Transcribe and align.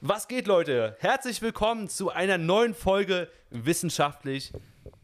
Was 0.00 0.28
geht, 0.28 0.46
Leute? 0.46 0.96
Herzlich 1.00 1.42
willkommen 1.42 1.88
zu 1.88 2.10
einer 2.10 2.38
neuen 2.38 2.72
Folge 2.74 3.28
Wissenschaftlich 3.50 4.52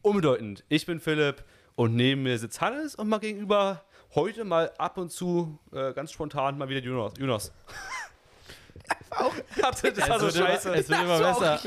Unbedeutend. 0.02 0.62
Ich 0.68 0.86
bin 0.86 1.00
Philipp 1.00 1.42
und 1.74 1.96
neben 1.96 2.22
mir 2.22 2.38
sitzt 2.38 2.60
Hannes 2.60 2.94
und 2.94 3.08
mal 3.08 3.18
gegenüber 3.18 3.82
heute 4.14 4.44
mal 4.44 4.70
ab 4.78 4.96
und 4.98 5.10
zu 5.10 5.58
äh, 5.72 5.92
ganz 5.94 6.12
spontan 6.12 6.58
mal 6.58 6.68
wieder 6.68 6.80
Jonas. 6.80 7.14
Jonas. 7.18 7.52
das 9.10 10.08
war 10.08 10.20
so 10.20 10.30
scheiße. 10.30 10.68
Immer, 10.68 10.78
es 10.78 10.88
wird 10.88 11.00
immer 11.02 11.18
besser. 11.18 11.58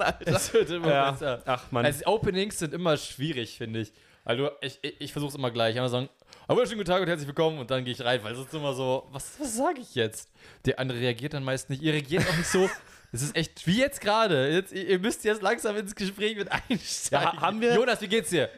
Alter. 0.00 0.32
Es 0.34 0.52
wird 0.52 0.70
immer 0.70 0.88
Ja. 0.90 1.10
besser. 1.12 1.42
Ach, 1.46 1.70
Mann. 1.70 1.84
Also 1.84 2.04
Openings 2.06 2.58
sind 2.58 2.74
immer 2.74 2.96
schwierig, 2.96 3.58
finde 3.58 3.80
ich. 3.80 3.92
Also 4.26 4.50
ich, 4.60 4.78
ich, 4.82 5.00
ich 5.00 5.12
versuche 5.12 5.30
es 5.30 5.34
immer 5.36 5.52
gleich. 5.52 5.76
Einmal 5.76 5.88
sagen, 5.88 6.08
aber 6.48 6.66
schönen 6.66 6.78
guten 6.78 6.90
Tag 6.90 7.00
und 7.00 7.06
herzlich 7.06 7.28
willkommen 7.28 7.60
und 7.60 7.70
dann 7.70 7.84
gehe 7.84 7.92
ich 7.94 8.00
rein, 8.04 8.22
weil 8.24 8.32
es 8.32 8.40
ist 8.40 8.52
immer 8.52 8.74
so, 8.74 9.06
was, 9.12 9.38
was 9.38 9.56
sage 9.56 9.80
ich 9.80 9.94
jetzt? 9.94 10.28
Der 10.64 10.80
andere 10.80 10.98
reagiert 10.98 11.32
dann 11.32 11.44
meist 11.44 11.70
nicht. 11.70 11.80
Ihr 11.80 11.92
reagiert 11.92 12.28
auch 12.28 12.36
nicht 12.36 12.48
so. 12.50 12.68
Es 13.12 13.22
ist 13.22 13.36
echt 13.36 13.66
wie 13.68 13.78
jetzt 13.78 14.00
gerade. 14.00 14.50
Jetzt, 14.52 14.72
ihr 14.72 14.98
müsst 14.98 15.24
jetzt 15.24 15.40
langsam 15.40 15.76
ins 15.76 15.94
Gespräch 15.94 16.36
mit 16.36 16.50
einsteigen. 16.50 17.36
Ja, 17.36 17.40
haben 17.40 17.60
wir- 17.60 17.72
Jonas, 17.72 18.00
wie 18.00 18.08
geht's 18.08 18.30
dir? 18.30 18.50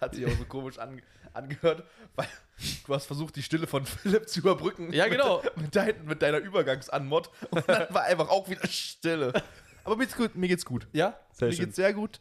Hat 0.00 0.14
sich 0.14 0.24
auch 0.26 0.36
so 0.38 0.44
komisch 0.44 0.78
an, 0.78 1.00
angehört, 1.32 1.82
weil 2.14 2.28
du 2.86 2.94
hast 2.94 3.06
versucht, 3.06 3.34
die 3.36 3.42
Stille 3.42 3.66
von 3.66 3.86
Philipp 3.86 4.28
zu 4.28 4.40
überbrücken. 4.40 4.92
Ja, 4.92 5.08
genau. 5.08 5.42
Mit, 5.42 5.56
mit, 5.56 5.76
dein, 5.76 6.04
mit 6.04 6.22
deiner 6.22 6.38
Übergangsanmod. 6.38 7.30
Und 7.50 7.66
dann 7.68 7.92
war 7.92 8.02
einfach 8.04 8.28
auch 8.28 8.48
wieder 8.50 8.64
Stille. 8.68 9.32
Aber 9.82 9.96
mir 9.96 10.04
geht's 10.04 10.16
gut. 10.16 10.36
Mir 10.36 10.48
geht's 10.48 10.66
gut. 10.66 10.86
Ja? 10.92 11.18
Sehr 11.32 11.48
mir 11.48 11.54
schön. 11.54 11.64
geht's 11.64 11.76
sehr 11.76 11.94
gut. 11.94 12.20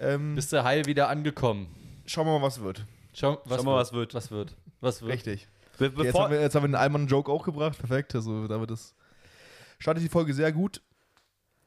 Ähm, 0.00 0.34
Bist 0.34 0.52
du 0.52 0.64
heil 0.64 0.84
wieder 0.86 1.08
angekommen? 1.08 1.85
Schauen 2.06 2.26
wir 2.26 2.38
mal, 2.38 2.46
was 2.46 2.60
wird. 2.60 2.84
Schau, 3.12 3.40
was 3.44 3.58
Schau 3.58 3.64
mal, 3.64 3.76
was 3.76 3.92
wird. 3.92 4.14
Was 4.14 4.30
wird? 4.30 4.56
Was 4.80 5.02
wird? 5.02 5.12
Richtig. 5.12 5.48
Be 5.78 5.86
Jetzt 5.86 5.96
bevor, 5.96 6.24
haben, 6.24 6.32
wir, 6.32 6.40
jetzt 6.40 6.54
haben 6.54 6.62
wir 6.62 6.68
den 6.68 6.74
Alman-Joke 6.74 7.30
auch 7.30 7.44
gebracht. 7.44 7.78
Perfekt. 7.78 8.14
Also, 8.14 8.46
da 8.48 8.60
wird 8.60 8.70
es. 8.70 8.94
Startet 9.78 10.02
die 10.02 10.08
Folge 10.08 10.32
sehr 10.32 10.52
gut. 10.52 10.80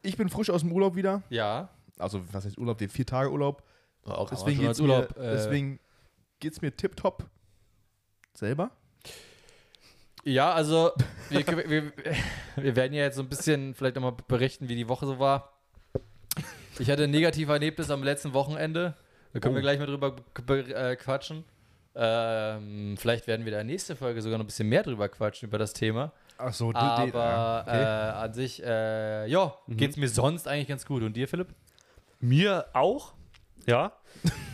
Ich 0.02 0.18
bin 0.18 0.30
frisch 0.30 0.50
aus 0.50 0.62
dem 0.62 0.72
Urlaub 0.72 0.96
wieder. 0.96 1.24
Ja. 1.30 1.70
Also, 1.98 2.22
was 2.32 2.46
heißt 2.46 2.58
Urlaub? 2.58 2.78
Den 2.78 2.90
vier 2.90 3.06
Tage 3.06 3.32
Urlaub. 3.32 3.64
Auch 4.06 4.30
Deswegen 4.30 4.62
geht's, 4.62 4.80
Urlaub. 4.80 5.16
mir, 5.18 5.24
äh, 5.24 5.32
deswegen 5.34 5.80
geht's 6.40 6.62
mir 6.62 6.76
tipptopp. 6.76 7.30
Selber? 8.34 8.72
Ja, 10.24 10.54
also 10.54 10.92
wir, 11.30 11.46
wir, 11.48 11.94
wir 12.56 12.76
werden 12.76 12.94
ja 12.94 13.04
jetzt 13.04 13.16
so 13.16 13.22
ein 13.22 13.30
bisschen 13.30 13.74
vielleicht 13.74 13.96
nochmal 13.96 14.16
berichten, 14.28 14.70
wie 14.70 14.76
die 14.76 14.88
Woche 14.88 15.06
so 15.06 15.20
war. 15.20 15.54
Ich 16.78 16.90
hatte 16.90 17.04
ein 17.04 17.12
negatives 17.12 17.52
Erlebnis 17.52 17.90
am 17.90 18.04
letzten 18.04 18.34
Wochenende. 18.34 18.96
Da 19.34 19.40
können 19.40 19.56
wir 19.56 19.60
Oh. 19.60 19.64
gleich 19.64 19.80
mal 19.80 19.86
drüber 19.86 20.16
be- 20.46 20.74
äh, 20.76 20.96
quatschen. 20.96 21.44
Ähm, 21.96 22.96
vielleicht 22.98 23.28
werden 23.28 23.46
wir 23.46 23.52
in 23.52 23.58
der 23.58 23.64
nächsten 23.64 23.96
Folge 23.96 24.22
sogar 24.22 24.38
noch 24.38 24.44
ein 24.46 24.48
bisschen 24.48 24.70
mehr 24.70 24.84
drüber 24.84 25.10
quatschen, 25.10 25.48
über 25.50 25.58
das 25.58 25.74
Thema. 25.74 26.12
Ach 26.38 26.54
so, 26.54 26.72
Aber 26.74 27.66
äh, 27.68 27.72
an 27.72 28.34
sich, 28.34 28.64
äh, 28.64 29.28
ja, 29.28 29.54
geht's 29.68 29.98
mir 29.98 30.08
sonst 30.08 30.48
eigentlich 30.48 30.68
ganz 30.70 30.86
gut. 30.86 31.04
Und 31.04 31.14
dir, 31.18 31.28
Philipp? 31.28 31.50
mir 32.22 32.66
auch. 32.74 33.14
Ja. 33.70 33.92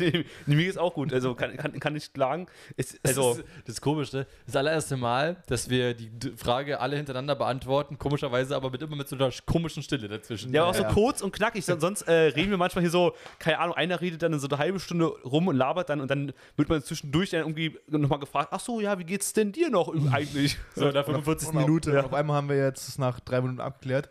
nee, 0.00 0.24
mir 0.46 0.56
geht's 0.64 0.78
auch 0.78 0.94
gut. 0.94 1.12
Also 1.12 1.34
kann, 1.34 1.56
kann, 1.56 1.78
kann 1.78 1.92
nicht 1.92 2.14
klagen. 2.14 2.46
Ist, 2.76 2.98
also, 3.06 3.30
das, 3.30 3.38
ist, 3.38 3.46
das 3.66 3.74
ist 3.76 3.80
komisch, 3.82 4.12
ne? 4.12 4.26
Das 4.46 4.56
allererste 4.56 4.96
Mal, 4.96 5.36
dass 5.46 5.68
wir 5.68 5.92
die 5.94 6.10
Frage 6.36 6.80
alle 6.80 6.96
hintereinander 6.96 7.36
beantworten, 7.36 7.98
komischerweise 7.98 8.56
aber 8.56 8.70
mit 8.70 8.80
immer 8.82 8.96
mit 8.96 9.08
so 9.08 9.16
einer 9.16 9.30
komischen 9.46 9.82
Stille 9.82 10.08
dazwischen. 10.08 10.52
Ja, 10.54 10.64
auch 10.64 10.74
so 10.74 10.82
Ja. 10.82 10.92
kurz 10.92 11.20
und 11.20 11.32
knackig. 11.32 11.64
Son- 11.64 11.78
Sonst 11.80 12.02
äh, 12.02 12.12
reden 12.12 12.50
wir 12.50 12.56
manchmal 12.56 12.82
hier 12.82 12.90
so, 12.90 13.14
keine 13.38 13.58
Ahnung, 13.58 13.76
einer 13.76 14.00
redet 14.00 14.22
dann 14.22 14.38
so 14.38 14.48
eine 14.48 14.58
halbe 14.58 14.80
Stunde 14.80 15.06
rum 15.06 15.46
und 15.48 15.56
labert 15.56 15.90
dann 15.90 16.00
und 16.00 16.10
dann 16.10 16.32
wird 16.56 16.68
man 16.70 16.82
zwischendurch 16.82 17.30
dann 17.30 17.40
irgendwie 17.40 17.78
nochmal 17.88 18.18
gefragt, 18.18 18.48
ach 18.52 18.60
so, 18.60 18.80
ja, 18.80 18.98
wie 18.98 19.04
geht's 19.04 19.32
denn 19.34 19.52
dir 19.52 19.68
noch 19.70 19.94
eigentlich? 20.12 20.56
So, 20.74 20.86
in 20.88 20.94
der 20.94 21.04
45. 21.04 21.50
Und 21.50 21.56
auf- 21.58 21.66
Minute. 21.66 21.90
Und 21.90 22.04
auf 22.06 22.14
einmal 22.14 22.36
haben 22.36 22.48
wir 22.48 22.56
jetzt 22.56 22.98
nach 22.98 23.20
drei 23.20 23.40
Minuten 23.42 23.60
abgeklärt. 23.60 24.08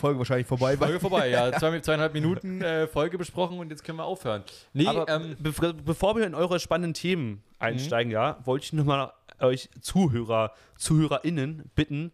Folge 0.00 0.18
wahrscheinlich 0.18 0.46
vorbei. 0.46 0.76
Folge 0.76 0.98
vorbei, 0.98 1.28
ja. 1.28 1.52
Zwei, 1.58 1.78
zweieinhalb 1.80 2.12
Minuten 2.14 2.60
äh, 2.62 2.86
Folge 2.88 3.18
besprochen 3.18 3.58
und 3.58 3.70
jetzt 3.70 3.84
können 3.84 3.98
wir 3.98 4.04
aufhören. 4.04 4.42
Nee, 4.72 4.86
Aber 4.86 5.08
ähm, 5.08 5.36
be 5.38 5.52
bevor 5.74 6.16
wir 6.16 6.26
in 6.26 6.34
eure 6.34 6.58
spannenden 6.58 6.94
Themen 6.94 7.42
einsteigen, 7.58 8.10
ja, 8.10 8.38
wollte 8.44 8.64
ich 8.64 8.72
nochmal 8.72 9.12
euch 9.40 9.68
Zuhörer, 9.80 10.52
ZuhörerInnen 10.76 11.70
bitten, 11.74 12.12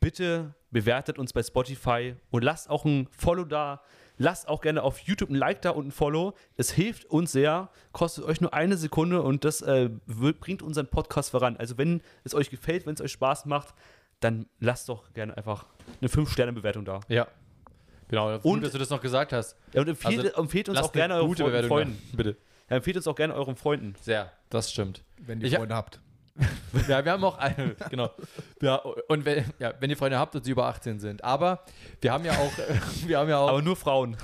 bitte 0.00 0.54
bewertet 0.70 1.18
uns 1.18 1.32
bei 1.32 1.42
Spotify 1.42 2.14
und 2.30 2.42
lasst 2.44 2.70
auch 2.70 2.84
ein 2.84 3.08
Follow 3.10 3.44
da. 3.44 3.82
Lasst 4.22 4.48
auch 4.48 4.60
gerne 4.60 4.82
auf 4.82 4.98
YouTube 4.98 5.30
ein 5.30 5.34
Like 5.34 5.62
da 5.62 5.70
und 5.70 5.86
ein 5.88 5.92
Follow. 5.92 6.34
Es 6.58 6.70
hilft 6.70 7.06
uns 7.06 7.32
sehr, 7.32 7.70
kostet 7.92 8.24
euch 8.24 8.42
nur 8.42 8.52
eine 8.52 8.76
Sekunde 8.76 9.22
und 9.22 9.44
das 9.46 9.62
äh, 9.62 9.88
wird- 10.06 10.40
bringt 10.40 10.62
unseren 10.62 10.88
Podcast 10.88 11.30
voran. 11.30 11.56
Also 11.56 11.78
wenn 11.78 12.02
es 12.22 12.34
euch 12.34 12.50
gefällt, 12.50 12.84
wenn 12.84 12.92
es 12.94 13.00
euch 13.00 13.12
Spaß 13.12 13.46
macht, 13.46 13.74
dann 14.20 14.46
lasst 14.60 14.88
doch 14.88 15.12
gerne 15.12 15.36
einfach 15.36 15.66
eine 16.00 16.08
5-Sterne-Bewertung 16.08 16.84
da. 16.84 17.00
ja. 17.08 17.26
Genau, 18.08 18.32
gut, 18.38 18.44
Und- 18.44 18.64
dass 18.64 18.72
du 18.72 18.78
das 18.78 18.90
noch 18.90 19.00
gesagt 19.00 19.32
hast. 19.32 19.54
Ja, 19.72 19.82
und 19.82 19.88
empfehlt, 19.88 20.18
Also, 20.18 20.42
empfehlt 20.42 20.68
uns 20.68 20.78
auch 20.80 20.90
gerne 20.90 21.14
euren 21.14 21.68
Freunden. 21.68 21.98
da, 22.10 22.16
bitte. 22.16 22.36
Ja, 22.68 22.76
empfehlt 22.78 22.96
uns 22.96 23.06
auch 23.06 23.14
gerne 23.14 23.34
euren 23.34 23.54
Freunden. 23.54 23.94
Sehr, 24.00 24.32
das 24.48 24.72
stimmt. 24.72 25.04
wenn 25.18 25.40
ihr 25.40 25.50
Freunde 25.56 25.74
habt. 25.76 26.00
Ja, 26.88 27.04
wir 27.04 27.12
haben 27.12 27.22
auch 27.22 27.38
eine, 27.38 27.76
genau. 27.90 28.10
Ja, 28.62 28.76
und 28.76 29.24
wenn, 29.24 29.44
ja, 29.60 29.74
wenn 29.78 29.90
ihr 29.90 29.96
Freunde 29.96 30.18
habt 30.18 30.34
und 30.34 30.44
sie 30.44 30.50
über 30.52 30.66
18 30.66 30.98
sind. 30.98 31.22
Aber 31.22 31.64
wir 32.00 32.12
haben 32.12 32.24
ja 32.24 32.32
auch, 32.32 32.50
wir 33.06 33.18
haben 33.18 33.28
ja 33.28 33.38
auch, 33.38 33.48
Aber 33.50 33.62
nur 33.62 33.76
Frauen. 33.76 34.16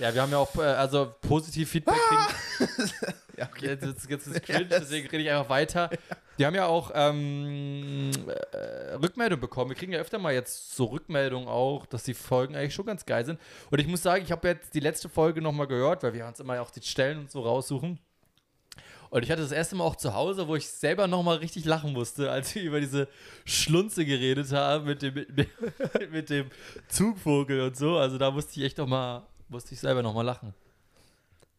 Ja, 0.00 0.14
wir 0.14 0.22
haben 0.22 0.32
ja 0.32 0.38
auch, 0.38 0.54
äh, 0.56 0.62
also 0.62 1.14
positiv 1.20 1.70
Feedback 1.70 1.94
kriegen. 1.94 2.90
Ja, 3.40 3.46
okay. 3.46 3.68
Jetzt, 3.68 3.86
jetzt, 3.86 4.10
jetzt 4.10 4.26
ist 4.26 4.36
es 4.36 4.42
cringe, 4.42 4.66
deswegen 4.66 5.08
rede 5.08 5.22
ich 5.22 5.30
einfach 5.30 5.48
weiter. 5.48 5.88
Wir 6.36 6.46
haben 6.46 6.54
ja 6.54 6.66
auch 6.66 6.90
ähm, 6.94 8.10
äh, 8.26 8.94
Rückmeldung 8.96 9.40
bekommen. 9.40 9.70
Wir 9.70 9.76
kriegen 9.76 9.92
ja 9.92 9.98
öfter 9.98 10.18
mal 10.18 10.34
jetzt 10.34 10.76
so 10.76 10.84
Rückmeldungen 10.84 11.48
auch, 11.48 11.86
dass 11.86 12.02
die 12.02 12.12
Folgen 12.12 12.54
eigentlich 12.54 12.74
schon 12.74 12.84
ganz 12.84 13.06
geil 13.06 13.24
sind. 13.24 13.40
Und 13.70 13.78
ich 13.78 13.86
muss 13.86 14.02
sagen, 14.02 14.22
ich 14.22 14.30
habe 14.30 14.46
jetzt 14.46 14.74
die 14.74 14.80
letzte 14.80 15.08
Folge 15.08 15.40
nochmal 15.40 15.68
gehört, 15.68 16.02
weil 16.02 16.12
wir 16.12 16.26
uns 16.26 16.38
immer 16.38 16.60
auch 16.60 16.70
die 16.70 16.82
Stellen 16.82 17.20
und 17.20 17.30
so 17.30 17.40
raussuchen. 17.40 17.98
Und 19.10 19.24
ich 19.24 19.30
hatte 19.30 19.42
das 19.42 19.52
erste 19.52 19.74
Mal 19.74 19.84
auch 19.84 19.96
zu 19.96 20.14
Hause, 20.14 20.46
wo 20.46 20.54
ich 20.54 20.68
selber 20.68 21.08
nochmal 21.08 21.38
richtig 21.38 21.64
lachen 21.64 21.92
musste, 21.92 22.30
als 22.30 22.54
wir 22.54 22.62
über 22.62 22.78
diese 22.78 23.08
Schlunze 23.44 24.04
geredet 24.04 24.52
haben 24.52 24.84
mit 24.84 25.02
dem, 25.02 25.14
mit, 25.14 25.48
mit 26.12 26.30
dem 26.30 26.50
Zugvogel 26.88 27.62
und 27.62 27.76
so. 27.76 27.96
Also 27.96 28.18
da 28.18 28.30
musste 28.30 28.60
ich 28.60 28.66
echt 28.66 28.78
nochmal, 28.78 29.22
musste 29.50 29.74
ich 29.74 29.80
selber 29.80 30.02
nochmal 30.02 30.24
lachen. 30.24 30.54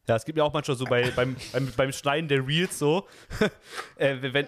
Ja, 0.07 0.15
es 0.15 0.25
gibt 0.25 0.37
ja 0.37 0.43
auch 0.43 0.51
manchmal 0.51 0.75
so 0.75 0.85
bei, 0.85 1.11
beim, 1.11 1.35
beim, 1.53 1.71
beim 1.77 1.91
Schneiden 1.91 2.27
der 2.27 2.45
Reels 2.45 2.77
so, 2.79 3.07
äh, 3.97 4.17
wenn, 4.19 4.33
wenn, 4.33 4.47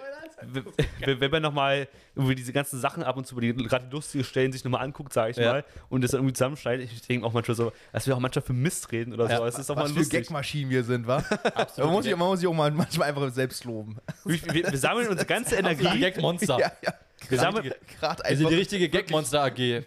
wenn, 0.99 1.19
wenn 1.21 1.31
man 1.31 1.43
nochmal 1.43 1.87
irgendwie 2.15 2.33
diese 2.35 2.51
ganzen 2.51 2.79
Sachen 2.81 3.03
ab 3.03 3.15
und 3.17 3.27
zu, 3.27 3.39
die 3.39 3.53
gerade 3.53 3.87
lustige 3.91 4.23
Stellen 4.23 4.51
sich 4.51 4.63
nochmal 4.63 4.81
anguckt, 4.83 5.13
sage 5.13 5.31
ich 5.31 5.37
Ja. 5.37 5.53
mal, 5.53 5.65
und 5.89 6.01
das 6.03 6.11
dann 6.11 6.19
irgendwie 6.21 6.33
zusammenschneidet, 6.33 6.91
ich 6.91 7.01
denke 7.03 7.25
auch 7.25 7.33
manchmal 7.33 7.55
so, 7.55 7.71
dass 7.91 8.07
wir 8.07 8.15
auch 8.15 8.19
manchmal 8.19 8.43
für 8.43 8.53
Mist 8.53 8.91
reden 8.91 9.13
oder 9.13 9.27
so. 9.27 9.31
Ja, 9.33 9.45
Es 9.47 9.59
ist 9.59 9.69
auch 9.69 9.75
Was 9.75 9.83
mal 9.89 9.93
für 9.93 9.99
lustig. 9.99 10.23
Gagmaschinen 10.23 10.71
wir 10.71 10.83
sind, 10.83 11.05
wa? 11.07 11.23
man, 11.77 11.89
muss 11.91 12.03
sich, 12.03 12.15
man 12.17 12.27
muss 12.27 12.39
sich 12.39 12.47
auch 12.49 12.53
mal 12.53 12.71
manchmal 12.71 13.09
einfach 13.09 13.31
selbst 13.31 13.63
loben. 13.63 13.97
Wir, 14.25 14.41
wir, 14.53 14.71
wir 14.71 14.77
sammeln 14.77 15.07
unsere 15.07 15.27
ganze 15.27 15.51
Die 15.51 15.59
Energie. 15.59 15.99
Gagmonster. 15.99 16.57
Ja, 16.59 16.71
ja. 16.81 16.93
Wir 17.29 17.37
sammeln, 17.39 17.71
Gerade 17.99 18.23
Wir 18.23 18.29
sind 18.35 18.39
die 18.39 18.45
einfach. 18.47 18.57
richtige 18.59 18.89
Gagmonster 18.89 19.43
AG. 19.43 19.85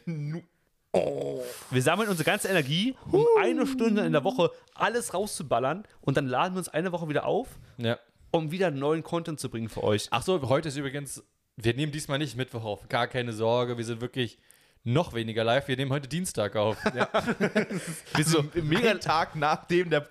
Wir 1.71 1.83
sammeln 1.83 2.09
unsere 2.09 2.25
ganze 2.25 2.49
Energie, 2.49 2.95
um 3.11 3.25
eine 3.41 3.67
Stunde 3.67 4.03
in 4.05 4.13
der 4.13 4.25
Woche 4.25 4.51
alles 4.75 5.15
rauszuballern 5.15 5.85
und 6.01 6.17
dann 6.17 6.27
laden 6.27 6.55
wir 6.55 6.59
uns 6.59 6.69
eine 6.69 6.93
Woche 6.93 7.09
wieder 7.09 7.27
auf, 7.27 7.49
Ja. 7.79 7.99
um 8.31 8.51
wieder 8.51 8.71
neuen 8.71 9.03
Content 9.03 9.41
zu 9.41 9.49
bringen 9.51 9.69
für 9.69 9.83
euch. 9.85 10.09
Ach 10.11 10.23
so, 10.23 10.41
heute 10.49 10.69
ist 10.69 10.77
übrigens, 10.77 11.23
wir 11.57 11.75
nehmen 11.75 11.93
diesmal 11.93 12.19
nicht 12.19 12.37
Mittwoch 12.37 12.65
auf. 12.65 12.89
Gar 12.89 13.07
keine 13.09 13.33
Sorge, 13.33 13.79
wir 13.79 13.85
sind 13.85 14.01
wirklich 14.01 14.39
noch 14.85 15.15
weniger 15.15 15.43
live. 15.43 15.67
Wir 15.67 15.77
nehmen 15.77 15.91
heute 15.91 16.09
Dienstag 16.09 16.55
auf. 16.55 16.77
Ja. 16.95 17.09
Wir 18.15 18.25
sind 18.25 18.55
Mega 18.65 18.95
Tag 18.95 19.35
nachdem 19.35 19.91
der, 19.91 20.09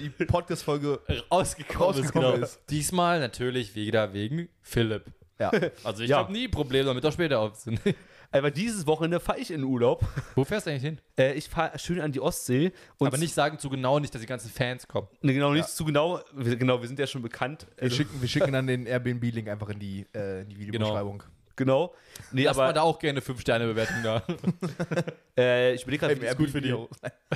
die 0.00 0.08
Podcast-Folge. 0.08 0.98
Rausgekommen, 1.30 2.02
ist, 2.04 2.12
genau. 2.12 2.32
ist. 2.32 2.60
Diesmal 2.68 3.20
natürlich 3.20 3.76
wieder 3.76 4.12
wegen 4.14 4.48
Philipp. 4.62 5.04
Ja. 5.38 5.52
Also 5.84 6.02
ich 6.02 6.10
Ja. 6.10 6.18
habe 6.18 6.32
nie 6.32 6.48
Probleme 6.48 6.86
damit, 6.86 7.06
auch 7.06 7.12
später 7.12 7.38
aufzunehmen. 7.38 7.94
Aber 8.32 8.50
dieses 8.50 8.86
Wochenende 8.86 9.20
fahre 9.20 9.38
ich 9.38 9.50
in 9.50 9.62
Urlaub. 9.64 10.04
Wo 10.34 10.44
fährst 10.44 10.66
du 10.66 10.70
eigentlich 10.70 10.82
hin? 10.82 11.00
Äh, 11.18 11.34
ich 11.34 11.48
fahre 11.48 11.78
schön 11.78 12.00
an 12.00 12.12
die 12.12 12.20
Ostsee. 12.20 12.72
Und 12.98 13.06
Aber 13.06 13.18
nicht 13.18 13.34
sagen 13.34 13.58
zu 13.58 13.70
genau, 13.70 13.98
nicht, 13.98 14.14
dass 14.14 14.20
die 14.20 14.26
ganzen 14.26 14.50
Fans 14.50 14.86
kommen. 14.88 15.08
Ne, 15.22 15.32
genau, 15.34 15.52
nicht 15.52 15.68
zu 15.68 15.84
genau. 15.84 16.20
Wir, 16.34 16.56
genau, 16.56 16.80
wir 16.80 16.88
sind 16.88 16.98
ja 16.98 17.06
schon 17.06 17.22
bekannt. 17.22 17.66
Wir 17.76 17.84
Also, 17.84 17.96
schicken, 17.96 18.20
wir 18.20 18.28
schicken 18.28 18.52
dann 18.52 18.66
den 18.66 18.86
Airbnb-Link 18.86 19.48
einfach 19.48 19.68
in 19.70 19.78
die, 19.78 20.06
äh, 20.14 20.42
in 20.42 20.48
die 20.50 20.58
Videobeschreibung. 20.58 21.22
genau. 21.54 21.94
Nee, 22.32 22.44
Lass 22.44 22.56
mal 22.56 22.64
aber 22.64 22.72
da 22.74 22.82
auch 22.82 22.98
gerne 22.98 23.20
5-Sterne-Bewertung 23.20 23.96
da. 24.02 24.22
äh, 25.36 25.74
ich 25.74 25.82
überlege 25.82 26.06
gerade, 26.06 26.20
Airbnb 26.20 26.50
für 26.50 26.60
die. 26.60 26.74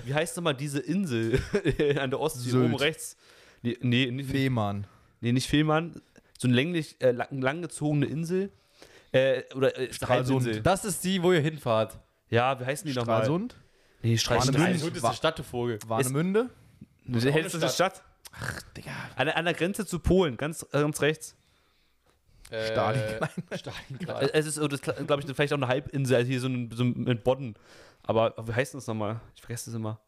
wie 0.04 0.14
heißt 0.14 0.36
nochmal 0.36 0.54
diese 0.54 0.80
Insel 0.80 1.40
an 1.98 2.10
der 2.10 2.20
Ostsee, 2.20 2.50
Sylt. 2.50 2.64
oben 2.66 2.74
rechts? 2.74 3.16
Nee, 3.62 3.76
nee, 3.80 4.10
nee, 4.10 4.24
Fehmarn. 4.24 4.86
nee 5.20 5.32
nicht 5.32 5.48
Fehmarn. 5.48 6.00
So 6.38 6.48
eine 6.48 6.54
länglich, 6.56 6.96
äh, 7.00 7.10
lang, 7.12 7.40
langgezogene 7.40 8.06
Insel. 8.06 8.50
Äh, 9.12 9.42
oder 9.54 9.76
äh, 9.78 9.92
Stralsund. 9.92 10.40
Halbinsel. 10.42 10.62
Das 10.62 10.84
ist 10.84 11.02
die, 11.04 11.22
wo 11.22 11.32
ihr 11.32 11.40
hinfahrt. 11.40 11.98
Ja, 12.28 12.58
wie 12.60 12.64
heißen 12.64 12.86
die 12.86 12.94
nochmal? 12.96 13.16
Stralsund. 13.22 13.56
Nee, 14.02 14.16
Stralsund. 14.16 14.56
Ist 14.58 15.02
Wa- 15.02 15.08
ein 15.10 15.14
Stadtvogel. 15.14 15.78
Warnemünde. 15.86 16.50
Du 17.06 17.18
hältst 17.20 17.54
du 17.54 17.58
die 17.58 17.68
Stadt? 17.68 18.02
Digga. 18.76 18.92
An, 19.16 19.26
der- 19.26 19.36
an 19.36 19.44
der 19.44 19.54
Grenze 19.54 19.84
zu 19.84 19.98
Polen, 19.98 20.36
ganz, 20.36 20.62
äh, 20.72 20.80
ganz 20.80 21.00
rechts. 21.02 21.34
Äh, 22.50 22.66
Stalingrad. 22.66 23.30
Stalingrad. 23.58 24.30
Es 24.34 24.46
ist, 24.46 24.56
glaube 25.06 25.22
ich, 25.22 25.34
vielleicht 25.34 25.52
auch 25.52 25.56
eine 25.58 25.68
Halbinsel, 25.68 26.16
also 26.16 26.28
hier 26.28 26.40
so, 26.40 26.48
ein, 26.48 26.70
so 26.72 26.84
mit 26.84 27.24
Bodden. 27.24 27.54
Aber 28.04 28.34
wie 28.46 28.52
heißt 28.52 28.74
das 28.74 28.86
nochmal? 28.86 29.20
Ich 29.34 29.40
vergesse 29.40 29.66
das 29.66 29.74
immer. 29.74 30.00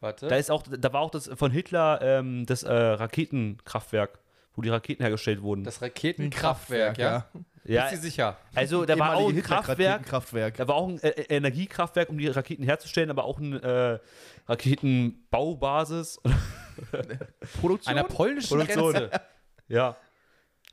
Warte. 0.00 0.28
Da 0.28 0.36
ist 0.36 0.50
auch, 0.50 0.62
da 0.66 0.92
war 0.94 1.02
auch 1.02 1.10
das 1.10 1.28
von 1.34 1.50
Hitler 1.50 2.00
ähm, 2.02 2.46
das 2.46 2.62
äh, 2.62 2.72
Raketenkraftwerk, 2.72 4.18
wo 4.56 4.62
die 4.62 4.70
Raketen 4.70 5.02
hergestellt 5.02 5.42
wurden. 5.42 5.62
das 5.64 5.80
Raketenkraftwerk, 5.82 6.96
ja? 6.98 7.10
ja, 7.34 7.40
Bist 7.64 7.92
du 7.92 7.96
sicher? 7.98 8.36
also 8.54 8.84
da 8.86 8.98
war 8.98 9.16
auch 9.16 9.28
ein 9.28 9.42
Kraftwerk, 9.42 10.04
Kraftwerk. 10.06 10.56
da 10.56 10.66
war 10.66 10.76
auch 10.76 10.88
ein 10.88 10.98
äh, 11.02 11.08
äh, 11.08 11.36
Energiekraftwerk, 11.36 12.08
um 12.08 12.18
die 12.18 12.28
Raketen 12.28 12.62
herzustellen, 12.64 13.10
aber 13.10 13.24
auch 13.24 13.38
eine 13.38 14.00
äh, 14.48 14.50
Raketenbaubasis. 14.50 16.20
Produktion? 17.60 17.94
Einer 17.96 18.04
polnischen 18.04 18.48
Produktion. 18.56 18.92
Grenze. 18.92 19.20
ja. 19.68 19.96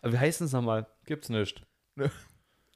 Aber 0.01 0.13
wie 0.13 0.17
heißt 0.17 0.41
das 0.41 0.51
nochmal? 0.51 0.85
Gibt's 1.05 1.29
nicht. 1.29 1.63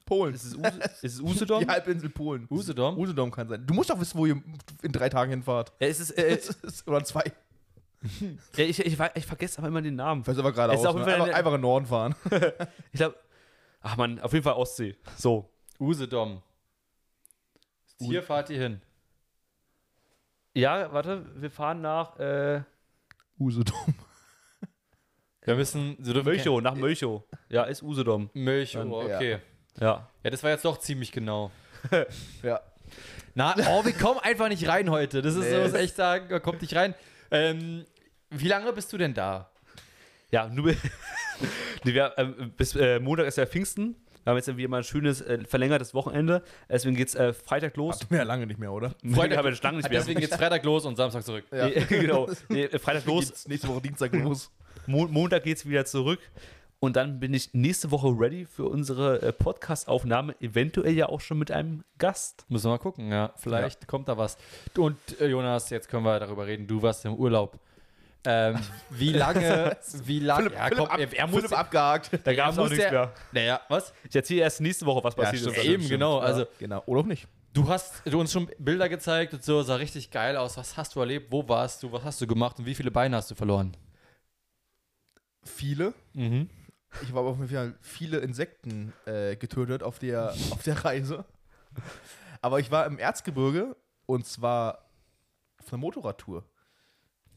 Polen. 0.04 0.34
Ist 0.34 0.44
es, 0.44 0.54
Use, 0.56 0.80
ist 1.02 1.14
es 1.14 1.20
Usedom? 1.20 1.60
Die 1.64 1.68
Halbinsel 1.68 2.10
Polen. 2.10 2.46
Usedom? 2.50 2.98
Usedom 2.98 3.30
kann 3.30 3.48
sein. 3.48 3.64
Du 3.66 3.72
musst 3.74 3.88
doch 3.90 3.98
wissen, 4.00 4.18
wo 4.18 4.26
ihr 4.26 4.42
in 4.82 4.92
drei 4.92 5.08
Tagen 5.08 5.30
hinfahrt. 5.30 5.72
Ja, 5.80 5.86
ist 5.86 6.00
es, 6.00 6.10
äh, 6.10 6.34
ist- 6.34 6.86
Oder 6.88 6.98
in 6.98 7.04
zwei. 7.04 7.22
ja, 8.56 8.64
ich, 8.64 8.80
ich, 8.80 8.98
ich 9.14 9.26
vergesse 9.26 9.58
aber 9.58 9.68
immer 9.68 9.80
den 9.80 9.94
Namen. 9.94 10.22
Ich 10.22 10.26
weiß 10.28 10.38
aber 10.38 10.52
gerade 10.52 10.74
Es 10.74 10.80
ist 10.80 10.86
aus. 10.86 10.96
auf 10.96 11.00
Ne? 11.00 11.06
jeden 11.06 11.12
Fall 11.18 11.22
Einfach, 11.28 11.38
einfach 11.38 11.50
in 11.52 11.58
den 11.58 11.62
Norden 11.62 11.86
fahren. 11.86 12.14
Ich 12.92 12.98
glaube, 12.98 13.14
ach 13.82 13.96
man, 13.96 14.20
auf 14.20 14.32
jeden 14.32 14.44
Fall 14.44 14.54
Ostsee. 14.54 14.96
So. 15.16 15.50
Usedom. 15.78 16.42
Hier 17.98 18.22
fahrt 18.22 18.50
ihr 18.50 18.58
hin. 18.60 18.82
Ja, 20.54 20.92
warte, 20.92 21.24
wir 21.40 21.50
fahren 21.50 21.80
nach 21.80 22.18
äh, 22.18 22.62
Usedom. 23.38 23.94
Wir 25.44 25.56
müssen. 25.56 25.96
Sie 25.98 26.12
dürfen 26.12 26.26
Mölchow, 26.28 26.60
nach 26.62 26.76
Mölchow. 26.76 27.24
Ja, 27.48 27.64
ist 27.64 27.82
Usedom. 27.82 28.30
Mölchow, 28.32 28.86
okay. 28.92 29.40
Ja. 29.80 30.08
Ja, 30.22 30.30
das 30.30 30.40
war 30.44 30.50
jetzt 30.50 30.64
doch 30.64 30.78
ziemlich 30.78 31.10
genau. 31.10 31.50
Ja. 32.44 32.60
Na, 33.34 33.54
oh, 33.70 33.84
wir 33.84 33.92
kommen 33.94 34.20
einfach 34.20 34.48
nicht 34.48 34.68
rein 34.68 34.88
heute. 34.90 35.20
Das 35.22 35.34
ist, 35.34 35.50
Nee. 35.50 35.62
muss 35.62 35.72
ich 35.72 35.80
echt 35.80 35.96
sagen, 35.96 36.28
da 36.28 36.38
kommt 36.38 36.60
nicht 36.62 36.76
rein. 36.76 36.94
Ähm, 37.32 37.86
wie 38.30 38.46
lange 38.46 38.72
bist 38.72 38.92
du 38.92 38.98
denn 38.98 39.14
da? 39.14 39.50
Ja, 40.30 40.46
nur 40.48 40.74
nee, 41.84 41.94
wir, 41.94 42.12
ähm, 42.16 42.52
bis 42.56 42.74
äh, 42.76 43.00
Montag 43.00 43.26
ist 43.26 43.38
ja 43.38 43.46
Pfingsten. 43.46 43.96
Wir 44.24 44.30
haben 44.30 44.36
jetzt 44.36 44.56
wieder 44.56 44.68
mal 44.68 44.78
ein 44.78 44.84
schönes, 44.84 45.20
äh, 45.20 45.44
verlängertes 45.44 45.94
Wochenende. 45.94 46.42
Deswegen 46.68 46.94
geht's 46.94 47.14
äh, 47.14 47.32
Freitag 47.32 47.76
los. 47.76 47.96
Hatten 47.96 48.10
wir 48.10 48.18
ja 48.18 48.24
lange 48.24 48.46
nicht 48.46 48.60
mehr, 48.60 48.72
oder? 48.72 48.94
Freitag 49.12 49.38
haben 49.38 49.44
wir 49.46 49.58
lange 49.62 49.78
nicht 49.78 49.90
mehr. 49.90 49.98
Deswegen 49.98 50.20
geht's 50.20 50.36
Freitag 50.36 50.64
los 50.64 50.84
und 50.86 50.96
Samstag 50.96 51.24
zurück. 51.24 51.44
Ja. 51.50 51.66
Nee, 51.66 51.84
genau. 51.88 52.28
Nee, 52.48 52.64
äh, 52.64 52.78
Freitag 52.78 53.04
los, 53.06 53.26
Geht's 53.26 53.48
nächste 53.48 53.68
Woche 53.68 53.82
Dienstag 53.82 54.14
los. 54.14 54.50
Mo 54.86 55.06
Montag 55.08 55.42
geht's 55.44 55.66
wieder 55.66 55.84
zurück. 55.84 56.20
Und 56.78 56.96
dann 56.96 57.20
bin 57.20 57.32
ich 57.32 57.54
nächste 57.54 57.92
Woche 57.92 58.08
ready 58.08 58.44
für 58.44 58.64
unsere 58.64 59.22
äh, 59.22 59.32
Podcast-Aufnahme. 59.32 60.34
Eventuell 60.40 60.94
ja 60.94 61.08
auch 61.08 61.20
schon 61.20 61.38
mit 61.38 61.52
einem 61.52 61.84
Gast. 61.98 62.44
Müssen 62.48 62.64
wir 62.66 62.70
mal 62.70 62.78
gucken, 62.78 63.10
ja. 63.10 63.32
Vielleicht 63.36 63.86
kommt 63.86 64.08
da 64.08 64.18
was. 64.18 64.36
Und 64.76 64.96
äh, 65.20 65.28
Jonas, 65.28 65.70
jetzt 65.70 65.88
können 65.88 66.04
wir 66.04 66.18
darüber 66.18 66.46
reden. 66.46 66.66
Du 66.66 66.82
warst 66.82 67.04
im 67.04 67.14
Urlaub. 67.14 67.60
Ähm, 68.24 68.58
wie 68.90 69.12
lange, 69.12 69.76
wie 70.04 70.20
lange, 70.20 70.44
Philipp, 70.50 70.58
ja, 70.58 70.70
komm, 70.70 70.86
ab, 70.86 70.98
er, 70.98 71.12
er 71.12 71.26
muss, 71.26 71.36
Philipp 71.40 71.58
abgehakt. 71.58 72.10
Da 72.24 72.34
gab's 72.34 72.56
auch 72.56 72.62
muss 72.62 72.70
nichts 72.70 72.84
der- 72.84 72.92
mehr. 72.92 73.12
naja, 73.32 73.60
was? 73.68 73.92
Ich 74.08 74.14
erzähle 74.14 74.42
erst 74.42 74.60
nächste 74.60 74.86
Woche, 74.86 75.02
was 75.02 75.14
passiert 75.14 75.42
stimmt, 75.42 75.56
ist. 75.56 75.64
Eben, 75.64 75.88
genau, 75.88 76.18
also- 76.18 76.46
genau. 76.58 76.82
Oder 76.86 77.00
auch 77.00 77.06
nicht. 77.06 77.26
Du 77.52 77.68
hast 77.68 78.02
du 78.06 78.18
uns 78.18 78.32
schon 78.32 78.48
Bilder 78.58 78.88
gezeigt 78.88 79.34
und 79.34 79.44
so, 79.44 79.62
sah 79.62 79.74
richtig 79.76 80.10
geil 80.10 80.36
aus. 80.38 80.56
Was 80.56 80.76
hast 80.76 80.94
du 80.94 81.00
erlebt? 81.00 81.30
Wo 81.30 81.46
warst 81.48 81.82
du? 81.82 81.92
Was 81.92 82.02
hast 82.04 82.20
du 82.20 82.26
gemacht? 82.26 82.58
Und 82.58 82.64
wie 82.64 82.74
viele 82.74 82.90
Beine 82.90 83.16
hast 83.16 83.30
du 83.30 83.34
verloren? 83.34 83.76
Viele. 85.44 85.92
Mhm. 86.14 86.48
Ich 87.02 87.08
habe 87.08 87.18
aber 87.20 87.28
auf 87.30 87.38
jeden 87.38 87.48
Fall 87.48 87.74
viele 87.80 88.18
Insekten 88.18 88.92
äh, 89.06 89.36
getötet 89.36 89.82
auf 89.82 89.98
der, 89.98 90.30
auf 90.50 90.62
der 90.62 90.82
Reise. 90.84 91.24
Aber 92.40 92.60
ich 92.60 92.70
war 92.70 92.86
im 92.86 92.98
Erzgebirge 92.98 93.76
und 94.06 94.26
zwar 94.26 94.86
auf 95.58 95.72
einer 95.72 95.80
Motorradtour. 95.80 96.44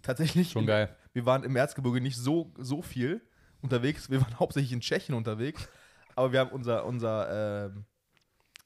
Tatsächlich. 0.05 0.51
Schon 0.51 0.67
geil. 0.67 0.95
Wir 1.13 1.25
waren 1.25 1.43
im 1.43 1.55
Erzgebirge 1.55 1.99
nicht 1.99 2.17
so, 2.17 2.53
so 2.57 2.81
viel 2.81 3.21
unterwegs. 3.61 4.09
Wir 4.09 4.21
waren 4.21 4.39
hauptsächlich 4.39 4.71
in 4.71 4.81
Tschechien 4.81 5.15
unterwegs. 5.15 5.67
Aber 6.15 6.31
wir 6.31 6.39
haben 6.39 6.51
unser, 6.51 6.85
unser 6.85 7.65
ähm, 7.65 7.85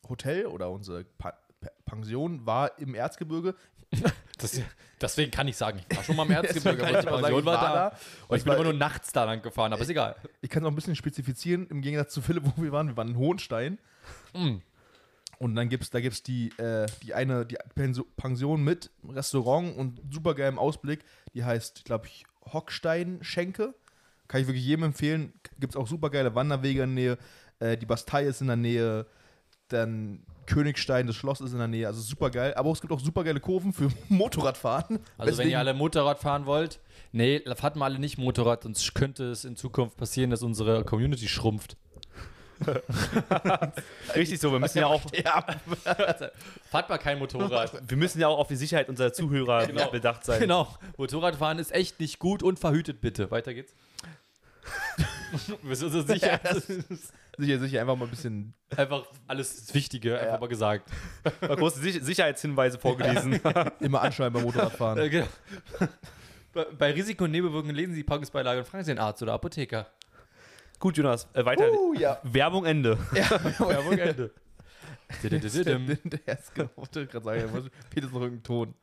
Hotel 0.07 0.45
oder 0.45 0.69
unsere 0.69 1.05
pa 1.05 1.33
Pension 1.85 2.45
war 2.45 2.77
im 2.79 2.95
Erzgebirge. 2.95 3.55
Das, 4.37 4.61
deswegen 5.01 5.31
kann 5.31 5.49
ich 5.49 5.57
sagen, 5.57 5.81
ich 5.89 5.97
war 5.97 6.01
schon 6.01 6.15
mal 6.15 6.25
im 6.25 6.31
Erzgebirge, 6.31 6.81
aber 6.81 6.87
die 6.87 7.03
sagen, 7.03 7.07
Pension 7.09 7.39
ich 7.39 7.45
war 7.45 7.59
da. 7.59 7.89
da. 7.89 7.97
Und 8.29 8.37
ich 8.37 8.45
bin 8.45 8.53
immer 8.53 8.63
nur 8.63 8.71
nachts 8.71 9.11
da 9.11 9.25
lang 9.25 9.41
gefahren, 9.41 9.73
aber 9.73 9.81
ist 9.81 9.89
egal. 9.89 10.15
Ich 10.39 10.49
kann 10.49 10.63
es 10.63 10.67
auch 10.67 10.71
ein 10.71 10.75
bisschen 10.75 10.95
spezifizieren, 10.95 11.67
im 11.67 11.81
Gegensatz 11.81 12.13
zu 12.13 12.21
Philipp, 12.21 12.45
wo 12.45 12.63
wir 12.63 12.71
waren. 12.71 12.87
Wir 12.87 12.95
waren 12.95 13.09
in 13.09 13.17
Hohenstein. 13.17 13.79
Mm. 14.33 14.59
Und 15.39 15.55
dann 15.55 15.69
gibt's, 15.69 15.89
da 15.89 16.01
gibt 16.01 16.13
es 16.13 16.23
die, 16.23 16.49
äh, 16.57 16.85
die 17.01 17.13
eine 17.13 17.45
die 17.45 17.57
Pension 18.17 18.63
mit 18.63 18.91
Restaurant 19.07 19.75
und 19.75 20.01
supergeilem 20.09 20.59
Ausblick. 20.59 21.03
Die 21.33 21.43
heißt, 21.43 21.85
glaube 21.85 22.07
ich, 22.07 22.25
Hockstein-Schenke. 22.51 23.73
Kann 24.27 24.41
ich 24.41 24.47
wirklich 24.47 24.65
jedem 24.65 24.83
empfehlen. 24.85 25.33
Gibt 25.59 25.73
es 25.73 25.77
auch 25.79 25.87
supergeile 25.87 26.35
Wanderwege 26.35 26.83
in 26.83 26.95
der 26.95 27.03
Nähe. 27.03 27.17
Äh, 27.59 27.77
die 27.77 27.85
Bastei 27.85 28.23
ist 28.25 28.41
in 28.41 28.47
der 28.47 28.55
Nähe. 28.55 29.05
Dann 29.69 30.23
Königstein, 30.47 31.05
das 31.05 31.15
Schloss 31.15 31.41
ist 31.41 31.51
in 31.51 31.59
der 31.59 31.67
Nähe. 31.67 31.85
Also 31.87 32.01
supergeil. 32.01 32.53
Aber 32.55 32.71
es 32.71 32.81
gibt 32.81 32.91
auch 32.91 32.99
supergeile 32.99 33.39
Kurven 33.39 33.71
für 33.73 33.89
Motorradfahren. 34.09 34.97
Also 35.17 35.17
wenn 35.17 35.27
Weswegen- 35.27 35.51
ihr 35.51 35.59
alle 35.59 35.73
Motorrad 35.75 36.19
fahren 36.19 36.45
wollt, 36.47 36.79
nee, 37.11 37.39
fahrt 37.55 37.75
mal 37.75 37.85
alle 37.85 37.99
nicht 37.99 38.17
Motorrad, 38.17 38.63
sonst 38.63 38.93
könnte 38.95 39.25
es 39.31 39.45
in 39.45 39.55
Zukunft 39.55 39.97
passieren, 39.97 40.31
dass 40.31 40.41
unsere 40.41 40.83
Community 40.85 41.27
schrumpft. 41.27 41.77
Richtig 44.15 44.39
so, 44.39 44.51
wir 44.51 44.59
müssen 44.59 44.77
ja 44.79 44.87
auch, 44.87 45.01
Fahrt 46.69 46.89
mal 46.89 46.97
kein 46.97 47.19
Motorrad. 47.19 47.71
wir 47.89 47.97
müssen 47.97 48.19
ja 48.19 48.27
auch 48.27 48.39
auf 48.39 48.47
die 48.47 48.55
Sicherheit 48.55 48.89
unserer 48.89 49.13
Zuhörer 49.13 49.65
Genau. 49.67 49.89
bedacht 49.91 50.25
sein. 50.25 50.39
genau. 50.39 50.75
Motorradfahren 50.97 51.59
ist 51.59 51.71
echt 51.73 51.99
nicht 51.99 52.19
gut 52.19 52.43
und 52.43 52.59
verhütet 52.59 53.01
bitte. 53.01 53.29
Weiter 53.31 53.53
geht's. 53.53 53.73
Bist 55.63 55.81
du 55.81 55.89
so 55.89 56.01
sicher? 56.01 56.39
Ja, 56.43 56.53
sicher, 57.37 57.59
sicher, 57.59 57.81
einfach 57.81 57.95
mal 57.95 58.05
ein 58.05 58.11
bisschen. 58.11 58.53
einfach 58.75 59.05
alles 59.27 59.73
Wichtige, 59.73 60.19
einfach 60.19 60.33
Ja. 60.35 60.39
mal 60.39 60.47
gesagt. 60.47 60.89
Mal 61.41 61.55
große 61.55 61.79
Sich 61.79 62.01
Sicherheitshinweise 62.03 62.77
vorgelesen. 62.77 63.39
Immer 63.79 64.01
anschreiben 64.01 64.33
beim 64.33 64.43
Motorradfahren. 64.43 64.99
Äh, 64.99 65.09
genau. 65.09 65.27
Bei- 66.53 66.65
Bei 66.77 66.91
Risiko 66.91 67.23
und 67.25 67.31
Nebenwirkungen 67.31 67.75
lesen 67.75 67.91
Sie 67.93 67.99
die 67.99 68.03
Packungsbeilage 68.03 68.59
und 68.59 68.65
fragen 68.67 68.83
Sie 68.83 68.91
den 68.91 68.99
Arzt 68.99 69.21
oder 69.23 69.33
Apotheker. 69.33 69.87
Gut, 70.79 70.97
Jonas, 70.97 71.27
äh, 71.33 71.43
weiter. 71.43 71.71
Uh, 71.71 71.93
ja. 71.93 72.19
Werbung 72.23 72.65
Ende. 72.65 72.97
Werbung 73.11 73.97
Ende. 73.97 74.31
Der 75.23 75.33
ist 75.33 75.65
wollte 76.75 77.07
gerade 77.07 77.25
sagen, 77.25 77.69
Peters 77.89 78.11
noch 78.11 78.21
irgendein 78.21 78.43
Ton. 78.43 78.75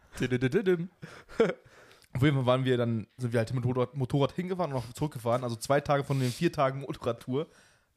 Auf 2.15 2.23
jeden 2.23 2.37
Fall 2.37 2.47
waren 2.47 2.65
wir 2.65 2.77
dann, 2.77 3.07
sind 3.17 3.33
wir 3.33 3.39
halt 3.39 3.55
mit 3.55 3.65
Motorrad, 3.65 3.95
Motorrad 3.95 4.33
hingefahren 4.33 4.73
und 4.73 4.79
auch 4.79 4.93
zurückgefahren. 4.93 5.45
Also 5.45 5.57
zwei 5.57 5.81
Tage 5.81 6.03
von 6.03 6.19
den 6.19 6.31
vier 6.31 6.51
Tagen 6.51 6.81
Motorradtour 6.81 7.47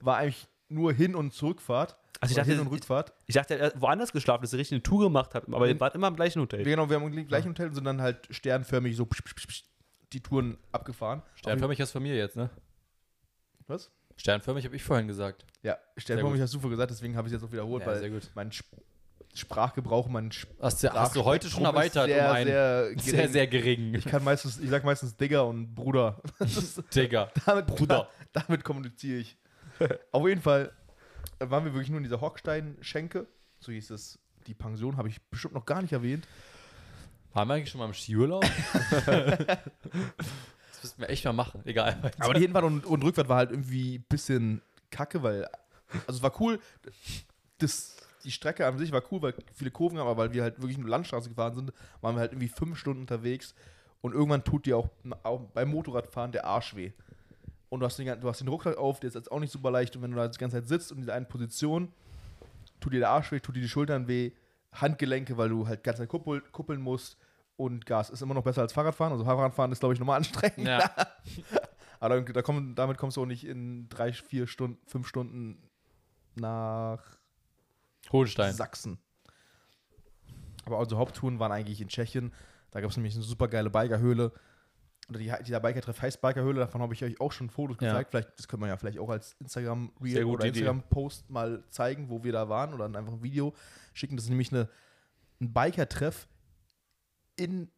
war 0.01 0.17
eigentlich 0.17 0.47
nur 0.67 0.93
Hin- 0.93 1.15
und 1.15 1.33
Zurückfahrt. 1.33 1.97
Also 2.21 2.33
ich 2.33 2.35
dachte, 2.35 2.51
Hin- 2.51 2.59
und 2.59 2.67
Rückfahrt. 2.67 3.13
Ich 3.25 3.35
dachte, 3.35 3.57
er 3.57 3.67
hat 3.67 3.81
woanders 3.81 4.11
geschlafen, 4.11 4.41
dass 4.43 4.53
er 4.53 4.59
richtig 4.59 4.75
eine 4.75 4.83
Tour 4.83 5.05
gemacht 5.05 5.33
hat, 5.33 5.47
aber 5.47 5.67
ihr 5.67 5.75
Mhm. 5.75 5.79
wart 5.79 5.95
immer 5.95 6.07
im 6.09 6.15
gleichen 6.15 6.41
Hotel. 6.41 6.63
Genau, 6.63 6.89
wir 6.89 6.99
haben 6.99 7.11
im 7.11 7.27
gleichen 7.27 7.49
Hotel 7.49 7.69
und 7.69 7.75
sind 7.75 7.85
dann 7.85 8.01
halt 8.01 8.27
sternförmig 8.29 8.95
so 8.95 9.05
psch, 9.05 9.23
psch, 9.23 9.47
psch, 9.47 9.63
die 10.13 10.21
Touren 10.21 10.57
abgefahren. 10.71 11.23
Sternförmig 11.35 11.79
hast 11.81 11.91
du 11.91 11.93
von 11.93 12.03
mir 12.03 12.15
jetzt, 12.15 12.35
ne? 12.35 12.49
Was? 13.69 13.89
Sternförmig 14.17 14.65
habe 14.65 14.75
ich 14.75 14.83
vorhin 14.83 15.07
gesagt. 15.07 15.45
Ja, 15.63 15.77
sternförmig 15.95 16.41
hast 16.41 16.53
du 16.53 16.59
vorher 16.59 16.71
gesagt, 16.75 16.91
deswegen 16.91 17.15
habe 17.15 17.27
ich 17.27 17.33
es 17.33 17.39
jetzt 17.41 17.47
auch 17.47 17.53
wiederholt, 17.53 17.83
Ja, 17.83 17.87
weil 17.87 17.99
sehr 17.99 18.09
gut. 18.09 18.29
mein 18.35 18.49
Sp 18.51 18.67
Sprachgebrauch, 19.35 20.07
mein 20.09 20.31
Sprach 20.31 20.55
Hast 20.59 20.83
du, 20.83 20.91
hast 20.91 21.15
du 21.15 21.23
heute 21.23 21.49
schon 21.49 21.63
erweitert 21.63 22.07
sehr, 22.07 22.25
um 22.29 22.35
einen 22.35 22.47
sehr, 22.47 22.95
sehr, 22.97 23.13
gering. 23.13 23.31
sehr 23.31 23.47
gering. 23.47 23.93
Ich 23.93 24.05
kann 24.05 24.23
meistens, 24.23 24.59
ich 24.59 24.69
sag 24.71 24.83
meistens 24.83 25.15
Digger 25.15 25.45
und 25.45 25.75
Bruder. 25.75 26.19
Digga. 26.95 27.31
damit, 27.45 27.67
Bruder. 27.67 28.09
damit 28.33 28.63
kommuniziere 28.63 29.19
ich. 29.19 29.37
Auf 30.11 30.27
jeden 30.27 30.41
Fall 30.41 30.71
waren 31.37 31.63
wir 31.63 31.73
wirklich 31.73 31.89
nur 31.89 31.97
in 31.99 32.03
dieser 32.03 32.21
Hockstein-Schenke. 32.21 33.27
So 33.59 33.71
hieß 33.71 33.91
es. 33.91 34.17
Die 34.47 34.55
Pension 34.55 34.97
habe 34.97 35.09
ich 35.09 35.21
bestimmt 35.29 35.53
noch 35.53 35.65
gar 35.67 35.83
nicht 35.83 35.93
erwähnt. 35.93 36.27
Waren 37.33 37.47
wir 37.49 37.53
eigentlich 37.53 37.69
schon 37.69 37.79
mal 37.79 37.85
im 37.85 37.93
Skiurlaub? 37.93 38.43
Das 40.81 40.83
müssten 40.83 41.01
wir 41.01 41.09
echt 41.09 41.25
mal 41.25 41.33
machen. 41.33 41.61
Egal. 41.65 42.11
Aber 42.19 42.33
die 42.33 42.41
Hinfahrt 42.41 42.63
und, 42.63 42.85
und 42.85 43.03
Rückfahrt 43.03 43.29
war 43.29 43.37
halt 43.37 43.51
irgendwie 43.51 43.97
ein 43.97 44.05
bisschen 44.07 44.61
kacke, 44.89 45.21
weil. 45.23 45.47
Also 46.07 46.17
es 46.17 46.23
war 46.23 46.39
cool. 46.39 46.59
Das, 47.57 47.97
die 48.23 48.31
Strecke 48.31 48.65
an 48.65 48.77
sich 48.77 48.91
war 48.91 49.03
cool, 49.11 49.21
weil 49.21 49.33
viele 49.53 49.71
Kurven 49.71 49.97
haben, 49.97 50.07
aber 50.07 50.23
weil 50.23 50.33
wir 50.33 50.43
halt 50.43 50.59
wirklich 50.59 50.77
nur 50.77 50.89
Landstraße 50.89 51.29
gefahren 51.29 51.55
sind, 51.55 51.73
waren 52.01 52.15
wir 52.15 52.21
halt 52.21 52.31
irgendwie 52.31 52.47
fünf 52.47 52.77
Stunden 52.77 53.01
unterwegs. 53.01 53.55
Und 54.01 54.13
irgendwann 54.13 54.43
tut 54.43 54.65
dir 54.65 54.77
auch, 54.77 54.89
auch 55.23 55.41
beim 55.53 55.69
Motorradfahren 55.69 56.31
der 56.31 56.45
Arsch 56.45 56.75
weh. 56.75 56.91
Und 57.69 57.81
du 57.81 57.85
hast, 57.85 57.99
den, 57.99 58.19
du 58.19 58.27
hast 58.27 58.39
den 58.39 58.47
Rucksack 58.47 58.77
auf, 58.77 58.99
der 58.99 59.09
ist 59.09 59.13
jetzt 59.15 59.31
auch 59.31 59.39
nicht 59.39 59.51
super 59.51 59.71
leicht. 59.71 59.95
Und 59.95 60.01
wenn 60.01 60.11
du 60.11 60.17
da 60.17 60.27
die 60.27 60.37
ganze 60.37 60.57
Zeit 60.57 60.67
sitzt 60.67 60.91
und 60.91 60.99
in 60.99 61.01
dieser 61.03 61.13
einen 61.13 61.27
Position, 61.27 61.91
tut 62.79 62.93
dir 62.93 62.99
der 62.99 63.09
Arsch 63.09 63.31
weh, 63.31 63.39
tut 63.39 63.55
dir 63.55 63.61
die 63.61 63.69
Schultern 63.69 64.07
weh, 64.07 64.31
Handgelenke, 64.71 65.37
weil 65.37 65.49
du 65.49 65.67
halt 65.67 65.83
ganz 65.83 65.97
Zeit 65.97 66.09
kuppel, 66.09 66.41
kuppeln 66.51 66.81
musst. 66.81 67.17
Und 67.59 67.85
Gas 67.85 68.09
ist 68.09 68.21
immer 68.21 68.33
noch 68.33 68.43
besser 68.45 68.61
als 68.61 68.71
Fahrradfahren. 68.71 69.11
Also 69.11 69.25
Fahrradfahren 69.25 69.69
ist, 69.73 69.81
glaube 69.81 69.93
ich, 69.93 69.99
nochmal 69.99 70.15
anstrengend. 70.15 70.65
Ja. 70.65 70.89
Aber 71.99 72.21
da, 72.21 72.31
da 72.31 72.41
komm, 72.41 72.73
damit 72.73 72.97
kommst 72.97 73.17
du 73.17 73.21
auch 73.21 73.25
nicht 73.25 73.45
in 73.45 73.89
drei, 73.89 74.13
vier 74.13 74.47
Stunden, 74.47 74.77
fünf 74.87 75.05
Stunden 75.09 75.61
nach 76.35 77.03
Hohenstein. 78.13 78.53
Sachsen. 78.53 78.97
Aber 80.63 80.79
unsere 80.79 81.01
Haupttouren 81.01 81.39
waren 81.39 81.51
eigentlich 81.51 81.81
in 81.81 81.89
Tschechien. 81.89 82.31
Da 82.71 82.79
gab 82.79 82.91
es 82.91 82.95
nämlich 82.95 83.15
eine 83.15 83.23
super 83.23 83.49
geile 83.49 83.69
Bikerhöhle. 83.69 84.31
Oder 85.09 85.19
die, 85.19 85.33
dieser 85.45 85.59
Biker-Treff 85.59 86.01
heißt 86.01 86.21
Bikerhöhle. 86.21 86.61
Davon 86.61 86.81
habe 86.81 86.93
ich 86.93 87.03
euch 87.03 87.19
auch 87.19 87.33
schon 87.33 87.49
Fotos 87.49 87.75
Ja. 87.81 87.89
gezeigt. 87.89 88.11
Vielleicht, 88.11 88.39
das 88.39 88.47
könnte 88.47 88.61
man 88.61 88.69
ja 88.69 88.77
vielleicht 88.77 88.99
auch 88.99 89.09
als 89.09 89.33
Instagram-Reel 89.41 90.23
oder. 90.23 90.45
Instagram-Post 90.45 91.29
mal 91.29 91.61
zeigen, 91.71 92.09
wo 92.09 92.23
wir 92.23 92.31
da 92.31 92.47
waren. 92.47 92.73
Oder 92.73 92.85
einfach 92.85 93.11
ein 93.11 93.21
Video 93.21 93.53
schicken. 93.91 94.15
Das 94.15 94.23
ist 94.23 94.29
nämlich 94.29 94.53
eine, 94.53 94.69
ein 95.41 95.51
Biker-Treff 95.51 96.29
in 97.39 97.69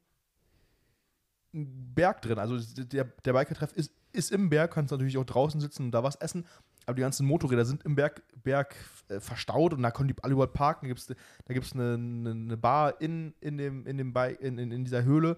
einem 1.53 1.93
Berg 1.93 2.21
drin. 2.21 2.39
Also 2.39 2.57
der, 2.83 3.05
der 3.05 3.33
Biker-Treff 3.33 3.73
ist, 3.73 3.91
ist 4.13 4.31
im 4.31 4.49
Berg. 4.49 4.73
Kannst 4.73 4.91
natürlich 4.91 5.17
auch 5.17 5.25
draußen 5.25 5.59
sitzen 5.61 5.85
und 5.85 5.91
da 5.91 6.03
was 6.03 6.15
essen. 6.15 6.45
Aber 6.85 6.95
die 6.95 7.01
ganzen 7.01 7.27
Motorräder 7.27 7.63
sind 7.63 7.83
im 7.83 7.95
Berg, 7.95 8.23
Berg 8.43 8.75
äh, 9.07 9.19
verstaut 9.19 9.73
und 9.73 9.83
da 9.83 9.91
können 9.91 10.07
die 10.07 10.15
alle 10.23 10.33
überall 10.33 10.47
parken. 10.47 10.85
Da 10.85 10.87
gibt 10.87 10.99
es 10.99 11.07
da 11.07 11.53
gibt's 11.53 11.73
eine, 11.73 11.93
eine, 11.93 12.31
eine 12.31 12.57
Bar 12.57 12.99
in, 12.99 13.33
in, 13.39 13.57
dem, 13.57 13.85
in, 13.85 13.97
dem 13.97 14.13
Bi 14.13 14.35
in, 14.39 14.57
in, 14.57 14.71
in 14.71 14.83
dieser 14.83 15.03
Höhle. 15.03 15.37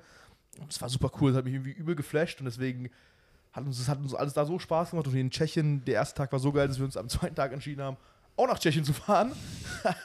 Und 0.59 0.71
das 0.71 0.81
war 0.81 0.89
super 0.89 1.11
cool. 1.19 1.31
Das 1.31 1.39
hat 1.39 1.45
mich 1.45 1.53
irgendwie 1.53 1.71
übel 1.71 1.95
geflasht 1.95 2.39
und 2.39 2.45
deswegen 2.45 2.89
hat 3.51 3.65
uns, 3.65 3.77
das 3.77 3.89
hat 3.89 3.99
uns 3.99 4.13
alles 4.13 4.33
da 4.33 4.45
so 4.45 4.57
Spaß 4.57 4.91
gemacht. 4.91 5.07
Und 5.07 5.15
in 5.15 5.29
Tschechien, 5.29 5.83
der 5.85 5.95
erste 5.95 6.15
Tag 6.15 6.31
war 6.31 6.39
so 6.39 6.51
geil, 6.51 6.67
dass 6.67 6.77
wir 6.77 6.85
uns 6.85 6.97
am 6.97 7.09
zweiten 7.09 7.35
Tag 7.35 7.51
entschieden 7.51 7.83
haben, 7.83 7.97
auch 8.35 8.47
nach 8.47 8.59
Tschechien 8.59 8.83
zu 8.83 8.93
fahren. 8.93 9.31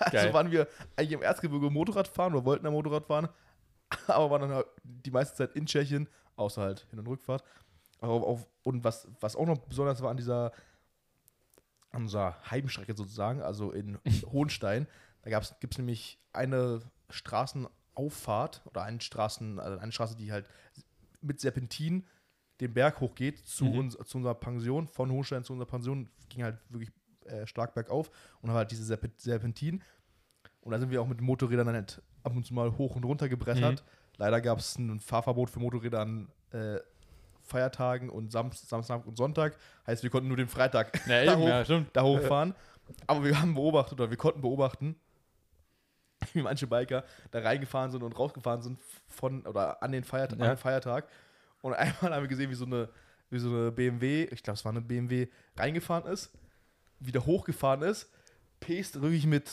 Also 0.00 0.32
waren 0.32 0.50
wir 0.50 0.66
eigentlich 0.96 1.12
im 1.12 1.22
Erzgebirge 1.22 1.70
Motorrad 1.70 2.08
fahren 2.08 2.34
oder 2.34 2.44
wollten 2.44 2.64
da 2.64 2.70
Motorrad 2.70 3.06
fahren, 3.06 3.28
aber 4.06 4.30
waren 4.30 4.42
dann 4.42 4.52
halt 4.52 4.66
die 4.82 5.10
meiste 5.10 5.36
Zeit 5.36 5.54
in 5.56 5.66
Tschechien, 5.66 6.08
außer 6.36 6.62
halt 6.62 6.86
Hin- 6.90 6.98
und 6.98 7.06
Rückfahrt. 7.08 7.42
Aber 8.00 8.12
auf, 8.12 8.46
und 8.62 8.84
was, 8.84 9.08
was 9.20 9.34
auch 9.36 9.46
noch 9.46 9.58
besonders 9.58 10.00
war 10.02 10.10
an 10.10 10.16
dieser 10.16 10.52
an 11.90 12.02
unserer 12.02 12.36
Heimstrecke 12.50 12.94
sozusagen, 12.94 13.40
also 13.42 13.72
in 13.72 13.98
Hohenstein, 14.30 14.86
da 15.22 15.30
gibt 15.60 15.72
es 15.74 15.78
nämlich 15.78 16.18
eine 16.32 16.80
Straßenauffahrt 17.08 18.62
oder 18.66 18.82
eine, 18.82 19.00
Straßen, 19.00 19.58
also 19.58 19.78
eine 19.78 19.92
Straße, 19.92 20.16
die 20.16 20.30
halt 20.32 20.46
mit 21.20 21.40
Serpentin 21.40 22.06
den 22.60 22.74
Berg 22.74 23.00
hochgeht 23.00 23.38
zu, 23.46 23.64
Mhm. 23.64 23.78
uns, 23.78 23.96
zu 24.06 24.18
unserer 24.18 24.34
Pension, 24.34 24.86
von 24.86 25.10
Hohenstein 25.10 25.44
zu 25.44 25.52
unserer 25.52 25.68
Pension, 25.68 26.08
ging 26.28 26.42
halt 26.42 26.58
wirklich 26.68 26.90
äh, 27.24 27.46
stark 27.46 27.74
bergauf 27.74 28.10
und 28.42 28.50
halt 28.50 28.70
diese 28.70 28.82
Serpe- 28.94 29.10
Serpentin. 29.16 29.82
Und 30.68 30.72
da 30.72 30.78
sind 30.78 30.90
wir 30.90 31.00
auch 31.00 31.06
mit 31.08 31.22
Motorrädern 31.22 31.64
dann 31.66 31.76
halt 31.76 32.02
ab 32.24 32.36
und 32.36 32.44
zu 32.44 32.52
mal 32.52 32.76
hoch 32.76 32.94
und 32.94 33.02
runter 33.02 33.26
gebrettert. 33.30 33.82
Leider 34.18 34.38
gab 34.42 34.58
es 34.58 34.76
ein 34.76 35.00
Fahrverbot 35.00 35.48
für 35.48 35.60
Motorräder 35.60 36.00
an 36.00 36.28
äh, 36.52 36.76
Feiertagen 37.40 38.10
und 38.10 38.30
Samst 38.30 38.68
Samstag 38.68 39.06
und 39.06 39.16
Sonntag. 39.16 39.56
Heißt, 39.86 40.02
wir 40.02 40.10
konnten 40.10 40.28
nur 40.28 40.36
den 40.36 40.48
Freitag 40.48 41.00
Ja, 41.06 41.24
da, 41.24 41.36
hoch, 41.38 41.48
ja, 41.48 41.84
da 41.94 42.02
hochfahren. 42.02 42.54
Aber 43.06 43.24
wir 43.24 43.40
haben 43.40 43.54
beobachtet 43.54 43.98
oder 43.98 44.10
wir 44.10 44.18
konnten 44.18 44.42
beobachten, 44.42 44.94
wie 46.34 46.42
manche 46.42 46.66
Biker 46.66 47.02
da 47.30 47.38
reingefahren 47.38 47.90
sind 47.90 48.02
und 48.02 48.12
rausgefahren 48.18 48.60
sind 48.60 48.78
von 49.06 49.46
oder 49.46 49.82
an 49.82 49.90
den, 49.90 50.04
Feiert 50.04 50.32
Ja. 50.32 50.38
an 50.38 50.48
den 50.50 50.58
Feiertag. 50.58 51.08
Und 51.62 51.72
einmal 51.72 52.12
haben 52.14 52.24
wir 52.24 52.28
gesehen, 52.28 52.50
wie 52.50 52.54
so 52.56 52.66
eine, 52.66 52.90
wie 53.30 53.38
so 53.38 53.48
eine 53.48 53.72
BMW, 53.72 54.24
ich 54.24 54.42
glaube, 54.42 54.56
es 54.58 54.66
war 54.66 54.72
eine 54.72 54.82
BMW, 54.82 55.28
reingefahren 55.56 56.12
ist, 56.12 56.30
wieder 57.00 57.24
hochgefahren 57.24 57.80
ist, 57.80 58.12
pest 58.60 59.00
wirklich 59.00 59.24
mit 59.24 59.50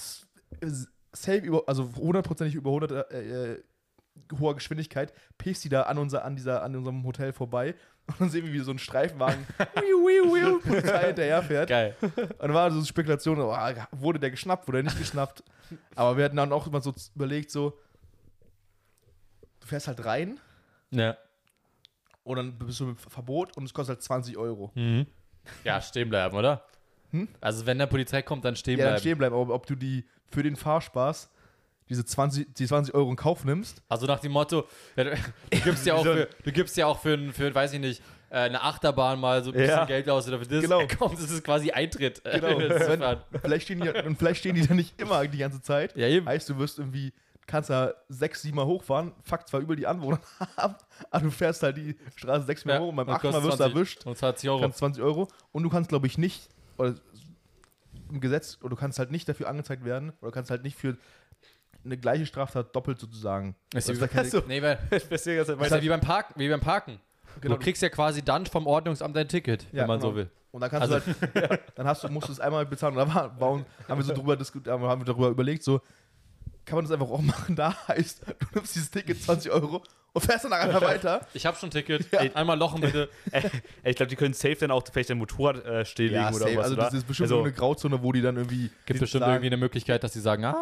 äh, 0.60 0.68
safe 1.16 1.40
über, 1.40 1.64
also 1.68 1.90
hundertprozentig 1.96 2.56
über 2.56 2.70
100 2.72 3.12
äh, 3.12 3.54
äh, 3.54 3.64
hoher 4.40 4.56
Geschwindigkeit, 4.56 5.14
pest 5.38 5.64
die 5.64 5.70
da 5.70 5.84
an, 5.84 5.98
unser, 5.98 6.24
an, 6.24 6.36
dieser, 6.36 6.64
an 6.64 6.76
unserem 6.76 7.04
Hotel 7.04 7.34
vorbei. 7.34 7.76
Und 8.08 8.22
dann 8.22 8.30
sehen 8.30 8.46
wir, 8.46 8.54
wie 8.54 8.60
so 8.60 8.72
ein 8.72 8.78
Streifenwagen 8.80 9.46
Polizei 10.64 11.06
hinterherfährt. 11.08 11.70
Geil. 11.70 11.96
Und 12.02 12.40
dann 12.40 12.54
war 12.54 12.70
so 12.72 12.84
Spekulation, 12.86 13.40
oh, 13.40 13.56
wurde 13.92 14.20
der 14.20 14.30
geschnappt, 14.32 14.68
wurde 14.68 14.80
er 14.80 14.84
nicht 14.84 14.98
geschnappt. 15.00 15.44
Aber 15.96 16.16
wir 16.16 16.26
hatten 16.26 16.36
dann 16.36 16.54
auch 16.54 16.68
immer 16.68 16.82
so 16.82 16.94
überlegt, 17.16 17.50
so, 17.50 17.78
du 19.60 19.68
fährst 19.68 19.88
halt 19.88 20.06
rein 20.06 20.40
Ja. 20.92 21.18
und 22.24 22.38
dann 22.38 22.58
bist 22.60 22.80
du 22.80 22.86
mit 22.86 23.00
Verbot 23.00 23.58
und 23.58 23.64
es 23.66 23.74
kostet 23.74 23.96
halt 23.98 24.04
20 24.04 24.38
Euro. 24.38 24.72
Mhm. 24.76 25.08
Ja, 25.64 25.82
stehen 25.82 26.10
bleiben, 26.10 26.36
oder? 26.38 26.64
Hm? 27.12 27.28
Also 27.42 27.66
wenn 27.66 27.78
der 27.78 27.88
Polizei 27.88 28.22
kommt, 28.22 28.46
dann 28.46 28.56
stehen 28.56 28.78
Ja, 28.78 28.86
dann 28.86 28.92
bleiben. 28.94 29.00
stehen 29.02 29.18
bleiben, 29.18 29.36
aber 29.36 29.54
ob 29.54 29.66
du 29.66 29.76
die 29.76 30.06
für 30.32 30.44
den 30.44 30.56
Fahrspaß 30.56 31.30
diese 31.88 32.04
20, 32.04 32.54
die 32.56 32.66
20 32.66 32.96
Euro 32.96 33.12
in 33.12 33.16
Kauf 33.16 33.46
nimmst, 33.46 33.84
Also 33.90 34.08
nach 34.08 34.20
dem 34.20 34.32
Motto, 34.32 34.66
du, 34.96 35.16
gibst 35.64 35.86
ja 35.86 35.94
auch 35.96 36.04
für, 36.04 36.28
du 36.44 36.52
gibst 36.52 36.76
ja 36.78 36.88
auch 36.88 37.00
für, 37.00 37.18
für 37.32 37.54
weiß 37.54 37.74
ich 37.74 37.80
nicht, 37.80 38.02
äh, 38.32 38.38
eine 38.40 38.60
Achterbahn 38.64 39.20
mal 39.20 39.44
so 39.44 39.52
ein 39.52 39.54
bisschen 39.54 39.70
Ja. 39.70 39.86
Geld 39.86 40.10
aus 40.10 40.28
oder 40.28 40.40
für 40.40 40.48
das. 40.48 40.62
Genau. 40.64 40.82
Komm, 40.98 41.12
das 41.12 41.30
ist 41.30 41.44
quasi 41.44 41.70
Eintritt. 41.70 42.26
äh, 42.26 42.40
Genau. 42.40 42.58
Wenn- 42.60 43.40
vielleicht 43.40 43.66
stehen 43.66 43.82
die, 43.82 43.90
und 43.90 44.18
vielleicht 44.18 44.40
stehen 44.40 44.56
die 44.56 44.66
da 44.66 44.74
nicht 44.74 45.00
immer 45.00 45.28
die 45.28 45.38
ganze 45.38 45.62
Zeit. 45.62 45.96
ja, 45.96 46.08
eben. 46.08 46.26
Heißt, 46.28 46.50
du 46.50 46.58
wirst 46.58 46.80
irgendwie, 46.80 47.14
kannst 47.46 47.70
da 47.70 47.94
sechs, 48.10 48.42
sieben 48.42 48.56
Mal 48.56 48.66
hochfahren, 48.66 49.12
fuck 49.22 49.48
zwar 49.48 49.60
über 49.60 49.76
die 49.76 49.86
Anwohner 49.86 50.20
ab, 50.56 50.88
aber 51.12 51.26
du 51.26 51.30
fährst 51.30 51.62
halt 51.62 51.78
die 51.78 51.96
Straße 52.16 52.48
sechs 52.48 52.66
Mal 52.66 52.74
Ja, 52.74 52.80
hoch 52.80 52.88
und 52.90 52.96
beim 52.96 53.10
achten 53.10 53.28
Mal 53.30 53.44
wirst 53.44 53.60
du 53.60 53.64
20 53.64 53.76
erwischt. 53.76 54.06
Und 54.08 54.18
20 54.18 54.50
Euro. 54.50 54.62
kannst 54.62 54.80
20 54.80 55.04
Euro 55.04 55.28
und 55.52 55.62
du 55.62 55.70
kannst, 55.70 55.90
glaube 55.90 56.08
ich, 56.08 56.18
nicht, 56.18 56.50
oder 56.78 56.96
im 58.10 58.20
Gesetz, 58.22 58.58
oder 58.62 58.70
du 58.72 58.76
kannst 58.76 59.00
halt 59.00 59.12
nicht 59.12 59.28
dafür 59.28 59.48
angezeigt 59.48 59.84
werden, 59.86 60.14
oder 60.22 60.32
kannst 60.32 60.52
halt 60.52 60.64
nicht 60.64 60.78
für 60.78 60.98
eine 61.84 61.98
gleiche 61.98 62.26
Straftat 62.26 62.76
doppelt 62.76 63.00
sozusagen. 63.00 63.56
Ist 63.74 63.90
Also 63.90 64.42
nee, 64.48 64.62
weil, 64.62 64.80
das 64.90 65.04
ist 65.04 65.26
ja 65.28 65.82
wie 65.82 65.90
beim 65.90 66.02
Parken. 66.02 66.34
Wie 66.40 66.50
beim 66.50 66.62
Parken. 66.62 67.00
Genau. 67.42 67.56
Du 67.56 67.62
kriegst 67.62 67.82
ja 67.82 67.90
quasi 67.90 68.22
dann 68.22 68.46
vom 68.46 68.66
Ordnungsamt 68.66 69.16
dein 69.16 69.28
Ticket, 69.28 69.64
Ja, 69.72 69.82
wenn 69.82 69.88
man 69.88 70.00
genau. 70.00 70.12
so 70.12 70.16
will. 70.16 70.30
Und 70.52 70.62
dann 70.62 70.70
kannst 70.70 70.92
Also- 70.92 71.12
du 71.12 71.42
halt, 71.50 71.62
dann 71.76 71.86
hast 71.88 72.04
du, 72.04 72.10
musst 72.10 72.30
du 72.30 72.32
es 72.32 72.40
einmal 72.40 72.66
bezahlen. 72.66 72.98
Und 72.98 73.08
da 73.10 73.14
war, 73.14 73.40
war, 73.40 73.66
haben 73.90 73.98
wir 74.00 74.04
so 74.04 74.14
drüber 74.14 74.38
diskutiert, 74.38 74.74
haben 74.74 74.82
wir 75.00 75.06
darüber 75.06 75.28
überlegt, 75.28 75.64
so, 75.64 75.82
kann 76.66 76.78
man 76.78 76.86
das 76.86 76.92
einfach 76.92 77.10
auch 77.10 77.22
machen? 77.22 77.56
Da 77.56 77.76
heißt, 77.88 78.22
du 78.28 78.34
nimmst 78.56 78.76
dieses 78.76 78.92
Ticket 78.92 79.22
20 79.22 79.52
Euro 79.52 79.82
und 80.14 80.22
fährst 80.22 80.46
dann 80.46 80.52
nachher 80.52 80.82
weiter. 80.82 81.28
Ich 81.34 81.46
habe 81.46 81.58
schon 81.58 81.68
ein 81.68 81.72
Ticket. 81.72 82.12
Ja. 82.12 82.22
Einmal 82.34 82.58
lochen 82.58 82.82
bitte. 82.82 83.10
Ey, 83.32 83.44
ich 83.84 83.96
glaube, 83.96 84.10
die 84.10 84.16
können 84.16 84.34
safe 84.34 84.56
dann 84.56 84.72
auch 84.72 84.84
vielleicht 84.92 85.10
dein 85.10 85.18
Motorrad 85.18 85.66
äh, 85.66 85.86
stilllegen 85.86 86.28
oder 86.28 86.40
safe. 86.40 86.56
was. 86.56 86.64
also 86.64 86.76
oder? 86.76 86.84
das 86.86 86.94
ist 86.94 87.08
bestimmt 87.08 87.26
also, 87.26 87.38
so 87.38 87.44
eine 87.44 87.52
Grauzone, 87.52 88.02
wo 88.02 88.12
die 88.12 88.22
dann 88.22 88.38
irgendwie 88.38 88.70
Gibt 88.86 88.98
die 88.98 89.00
bestimmt 89.00 89.22
sagen, 89.22 89.34
irgendwie 89.34 89.48
eine 89.48 89.58
Möglichkeit, 89.58 90.04
dass 90.04 90.14
sie 90.14 90.22
sagen, 90.22 90.46
ah, 90.46 90.56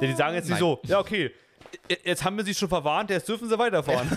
Ja, 0.00 0.06
die 0.06 0.14
sagen 0.14 0.34
jetzt 0.34 0.48
nicht 0.48 0.58
so, 0.58 0.80
ja, 0.84 1.00
okay, 1.00 1.32
jetzt 2.04 2.24
haben 2.24 2.36
wir 2.36 2.44
sie 2.44 2.54
schon 2.54 2.68
verwarnt, 2.68 3.10
jetzt 3.10 3.28
dürfen 3.28 3.48
sie 3.48 3.58
weiterfahren. 3.58 4.08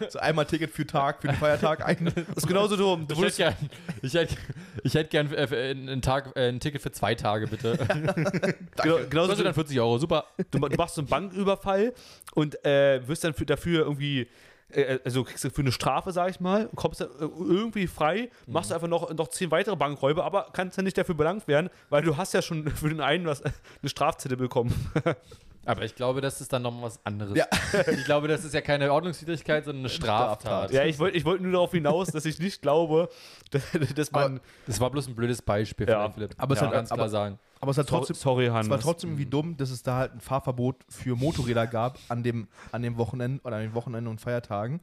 so 0.08 0.18
einmal 0.18 0.46
Ticket 0.46 0.70
für 0.70 0.86
Tag, 0.86 1.20
für 1.20 1.28
den 1.28 1.36
Feiertag 1.36 1.84
ein. 1.86 2.12
Das 2.14 2.38
ist 2.38 2.46
genauso 2.46 2.76
dumm. 2.76 3.06
Du 3.06 3.14
ich 3.14 3.22
hätte 3.22 3.36
gern, 3.36 3.56
ich 4.02 4.14
hätte, 4.14 4.36
ich 4.82 4.94
hätte 4.94 5.10
gern 5.10 5.32
äh, 5.32 5.44
äh, 5.44 5.70
einen 5.70 6.02
Tag, 6.02 6.32
äh, 6.36 6.48
ein 6.48 6.60
Ticket 6.60 6.82
für 6.82 6.92
zwei 6.92 7.14
Tage, 7.14 7.46
bitte. 7.46 7.76
genau, 8.82 8.98
genauso 9.08 9.28
Kostet 9.28 9.46
dann 9.46 9.54
40 9.54 9.80
Euro, 9.80 9.98
super. 9.98 10.26
du, 10.50 10.58
du 10.58 10.76
machst 10.76 10.94
so 10.94 11.00
einen 11.00 11.08
Banküberfall 11.08 11.94
und 12.34 12.64
äh, 12.64 13.06
wirst 13.06 13.24
dann 13.24 13.34
für, 13.34 13.46
dafür 13.46 13.84
irgendwie, 13.84 14.28
äh, 14.70 14.98
also 15.04 15.24
kriegst 15.24 15.44
du 15.44 15.50
für 15.50 15.62
eine 15.62 15.72
Strafe, 15.72 16.12
sag 16.12 16.30
ich 16.30 16.40
mal, 16.40 16.66
und 16.66 16.76
kommst 16.76 17.00
dann 17.00 17.08
äh, 17.08 17.22
irgendwie 17.22 17.86
frei, 17.86 18.30
machst 18.46 18.70
du 18.70 18.74
einfach 18.74 18.88
noch, 18.88 19.12
noch 19.14 19.28
zehn 19.28 19.50
weitere 19.50 19.76
Bankräuber, 19.76 20.24
aber 20.24 20.48
kannst 20.52 20.78
dann 20.78 20.84
nicht 20.84 20.98
dafür 20.98 21.14
belangt 21.14 21.48
werden, 21.48 21.70
weil 21.88 22.02
du 22.02 22.16
hast 22.16 22.34
ja 22.34 22.42
schon 22.42 22.68
für 22.68 22.88
den 22.88 23.00
einen 23.00 23.26
was, 23.26 23.42
eine 23.42 23.52
Strafzettel 23.84 24.36
bekommen. 24.36 24.74
Aber 25.64 25.84
ich 25.84 25.94
glaube, 25.94 26.20
das 26.20 26.40
ist 26.40 26.52
dann 26.52 26.62
noch 26.62 26.82
was 26.82 27.04
anderes. 27.06 27.36
Ja. 27.36 27.46
Ich 27.92 28.04
glaube, 28.04 28.26
das 28.28 28.44
ist 28.44 28.52
ja 28.54 28.60
keine 28.60 28.92
Ordnungswidrigkeit, 28.92 29.64
sondern 29.64 29.82
eine 29.82 29.88
Straftat. 29.90 30.40
Straftat. 30.42 30.70
ja, 30.72 30.84
ich 30.84 30.98
wollte 30.98 31.16
ich 31.16 31.24
wollt 31.24 31.40
nur 31.40 31.52
darauf 31.52 31.70
hinaus, 31.70 32.08
dass 32.08 32.24
ich 32.24 32.38
nicht 32.38 32.62
glaube, 32.62 33.08
dass, 33.50 33.62
dass 33.94 34.10
man. 34.12 34.40
Das 34.66 34.80
war 34.80 34.90
bloß 34.90 35.08
ein 35.08 35.14
blödes 35.14 35.40
Beispiel, 35.42 35.88
Ja. 35.88 36.10
Philipp. 36.10 36.34
Aber 36.38 36.54
es 36.54 36.58
Kann 36.60 36.68
hat- 36.68 36.74
ganz 36.74 36.88
klar 36.88 37.00
aber- 37.00 37.08
sagen. 37.08 37.38
Aber 37.60 37.70
es 37.70 37.78
hat 37.78 37.88
trotzdem, 37.88 38.16
sorry, 38.16 38.48
Hannes. 38.48 38.66
Es 38.66 38.70
war 38.70 38.80
trotzdem 38.80 39.10
irgendwie 39.10 39.26
dumm, 39.26 39.56
dass 39.56 39.70
es 39.70 39.84
da 39.84 39.94
halt 39.98 40.14
ein 40.14 40.20
Fahrverbot 40.20 40.84
für 40.88 41.14
Motorräder 41.14 41.68
gab 41.68 41.96
an 42.08 42.24
dem, 42.24 42.48
an 42.72 42.82
dem 42.82 42.96
Wochenende 42.96 43.40
oder 43.44 43.54
an 43.56 43.62
den 43.62 43.74
Wochenenden 43.74 44.08
und 44.10 44.20
Feiertagen. 44.20 44.80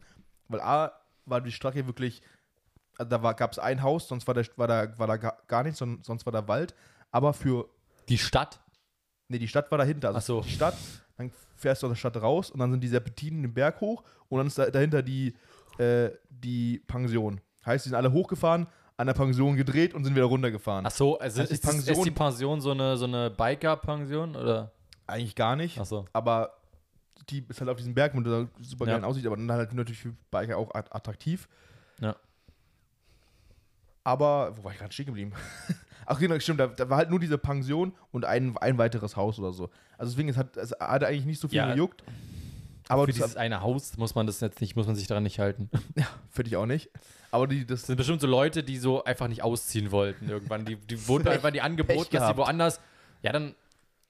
Weil 0.47 0.61
A 0.61 0.93
war 1.25 1.41
die 1.41 1.51
Strecke 1.51 1.87
wirklich, 1.87 2.21
also 2.97 3.09
da 3.17 3.33
gab 3.33 3.51
es 3.51 3.59
ein 3.59 3.83
Haus, 3.83 4.07
sonst 4.07 4.27
war, 4.27 4.33
der, 4.33 4.45
war 4.55 4.67
da, 4.67 4.97
war 4.97 5.07
da 5.07 5.17
ga- 5.17 5.37
gar 5.47 5.63
nichts, 5.63 5.79
son- 5.79 5.99
sonst 6.03 6.25
war 6.25 6.31
da 6.31 6.47
Wald. 6.47 6.73
Aber 7.11 7.33
für, 7.33 7.67
Die 8.07 8.17
Stadt. 8.17 8.61
Nee, 9.29 9.39
die 9.39 9.47
Stadt 9.47 9.69
war 9.71 9.77
dahinter. 9.77 10.09
Also 10.09 10.17
Ach 10.19 10.21
so. 10.21 10.41
Die 10.41 10.49
Stadt, 10.51 10.75
dann 11.17 11.31
fährst 11.55 11.81
du 11.83 11.87
aus 11.87 11.91
der 11.91 11.95
Stadt 11.97 12.17
raus 12.21 12.51
und 12.51 12.59
dann 12.59 12.71
sind 12.71 12.81
die 12.81 12.87
Serpentinen 12.87 13.41
den 13.43 13.53
Berg 13.53 13.79
hoch 13.81 14.03
und 14.27 14.37
dann 14.39 14.47
ist 14.47 14.57
da, 14.57 14.69
dahinter 14.69 15.01
die, 15.01 15.33
äh, 15.77 16.09
die 16.29 16.79
Pension. 16.87 17.39
Heißt, 17.65 17.85
die 17.85 17.89
sind 17.89 17.95
alle 17.97 18.11
hochgefahren, 18.11 18.67
an 18.97 19.07
der 19.07 19.13
Pension 19.13 19.55
gedreht 19.55 19.93
und 19.93 20.03
sind 20.03 20.15
wieder 20.15 20.25
runtergefahren. 20.25 20.85
Ach 20.85 20.91
so, 20.91 21.17
also 21.19 21.41
Also 21.41 21.49
die 21.49 21.53
ist, 21.53 21.63
das, 21.65 21.75
ist 21.75 21.85
Pension- 21.87 22.03
die 22.03 22.11
Pension 22.11 22.61
so 22.61 22.71
eine, 22.71 22.97
so 22.97 23.05
eine 23.05 23.29
Biker-Pension? 23.29 24.35
Oder? 24.35 24.71
Eigentlich 25.07 25.35
gar 25.35 25.55
nicht. 25.55 25.79
Ach 25.79 25.85
so. 25.85 26.05
aber 26.13 26.51
die 27.29 27.45
ist 27.47 27.59
halt 27.59 27.69
auf 27.69 27.77
diesem 27.77 27.93
Berg, 27.93 28.15
wo 28.15 28.21
der 28.21 28.47
super 28.61 28.87
Ja. 28.87 28.95
geil 28.97 29.03
aussieht, 29.05 29.25
aber 29.27 29.37
dann 29.37 29.51
halt 29.51 29.73
natürlich 29.73 29.99
für 29.99 30.13
Biker 30.31 30.57
auch 30.57 30.73
at- 30.73 30.93
attraktiv. 30.93 31.47
Ja. 32.01 32.15
Aber, 34.09 34.57
wo 34.57 34.63
war 34.63 34.71
ich 34.71 34.79
gerade 34.79 34.91
stehen 34.91 35.05
geblieben? 35.05 35.33
Ach 36.07 36.17
genau, 36.17 36.39
stimmt, 36.39 36.59
da, 36.59 36.65
da 36.65 36.89
war 36.89 36.97
halt 36.97 37.11
nur 37.11 37.19
diese 37.19 37.37
Pension 37.37 37.93
und 38.11 38.25
ein, 38.25 38.57
ein 38.57 38.79
weiteres 38.79 39.15
Haus 39.15 39.37
oder 39.37 39.53
so. 39.53 39.69
Also 39.99 40.11
deswegen, 40.13 40.29
es 40.29 40.37
hat, 40.37 40.57
es 40.57 40.71
hat 40.79 41.03
eigentlich 41.03 41.25
nicht 41.25 41.39
so 41.39 41.47
viel 41.47 41.57
Ja. 41.57 41.71
gejuckt. 41.71 42.03
Aber 42.87 43.03
Für 43.03 43.11
das 43.11 43.15
dieses 43.17 43.37
eine 43.37 43.61
Haus 43.61 43.97
muss 43.97 44.15
man 44.15 44.25
das 44.25 44.39
jetzt 44.39 44.61
nicht, 44.61 44.75
muss 44.75 44.87
man 44.87 44.95
sich 44.95 45.05
daran 45.05 45.21
nicht 45.21 45.37
halten. 45.37 45.69
finde 46.31 46.49
ich 46.49 46.57
auch 46.57 46.65
nicht. 46.65 46.89
Aber 47.29 47.45
die, 47.45 47.67
das 47.67 47.81
Das 47.81 47.87
sind 47.87 47.97
bestimmt 47.97 48.19
so 48.19 48.25
Leute, 48.25 48.63
die 48.63 48.77
so 48.79 49.03
einfach 49.03 49.27
nicht 49.27 49.43
ausziehen 49.43 49.91
wollten 49.91 50.27
irgendwann. 50.27 50.65
Die, 50.65 50.75
die 50.75 51.07
wurden 51.07 51.27
einfach 51.27 51.51
die 51.51 51.61
angeboten, 51.61 51.99
Pech 51.99 52.09
dass 52.09 52.29
sie 52.29 52.37
woanders. 52.37 52.81
Ja, 53.21 53.31
dann, 53.31 53.53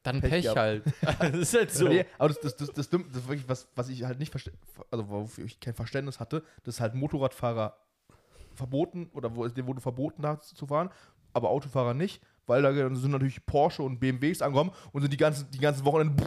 dann 0.03 0.21
Pech 0.21 0.45
Pech, 0.45 0.55
halt. 0.55 0.83
das 1.19 1.33
ist 1.33 1.53
halt 1.53 1.71
so. 1.73 1.89
Nee, 1.89 2.05
aber 2.17 2.29
das, 2.29 2.39
das, 2.39 2.55
das, 2.55 2.71
das, 2.71 2.89
das 2.89 2.99
ist 3.17 3.27
wirklich 3.27 3.49
was, 3.49 3.67
was 3.75 3.89
ich 3.89 4.05
halt 4.05 4.17
nicht 4.19 4.31
verstehe, 4.31 4.53
also 4.91 5.09
wofür 5.09 5.43
ich 5.43 5.59
kein 5.59 5.73
Verständnis 5.73 6.21
hatte, 6.21 6.41
dass 6.63 6.79
halt 6.79 6.95
Motorradfahrer 6.95 7.75
verboten 8.59 9.09
oder 9.13 9.35
wo, 9.35 9.47
dem 9.47 9.65
wurde 9.67 9.81
verboten, 9.81 10.21
da 10.21 10.39
zu 10.39 10.67
fahren, 10.67 10.89
aber 11.33 11.49
Autofahrer 11.49 11.93
nicht, 11.93 12.21
weil 12.45 12.61
da 12.61 12.73
sind 12.73 13.11
natürlich 13.11 13.45
Porsche 13.45 13.81
und 13.83 13.99
BMWs 13.99 14.41
angekommen 14.41 14.71
und 14.91 15.01
sind 15.01 15.11
die 15.11 15.17
ganzen, 15.17 15.49
die 15.51 15.59
ganzen 15.59 15.85
Wochenenden 15.85 16.17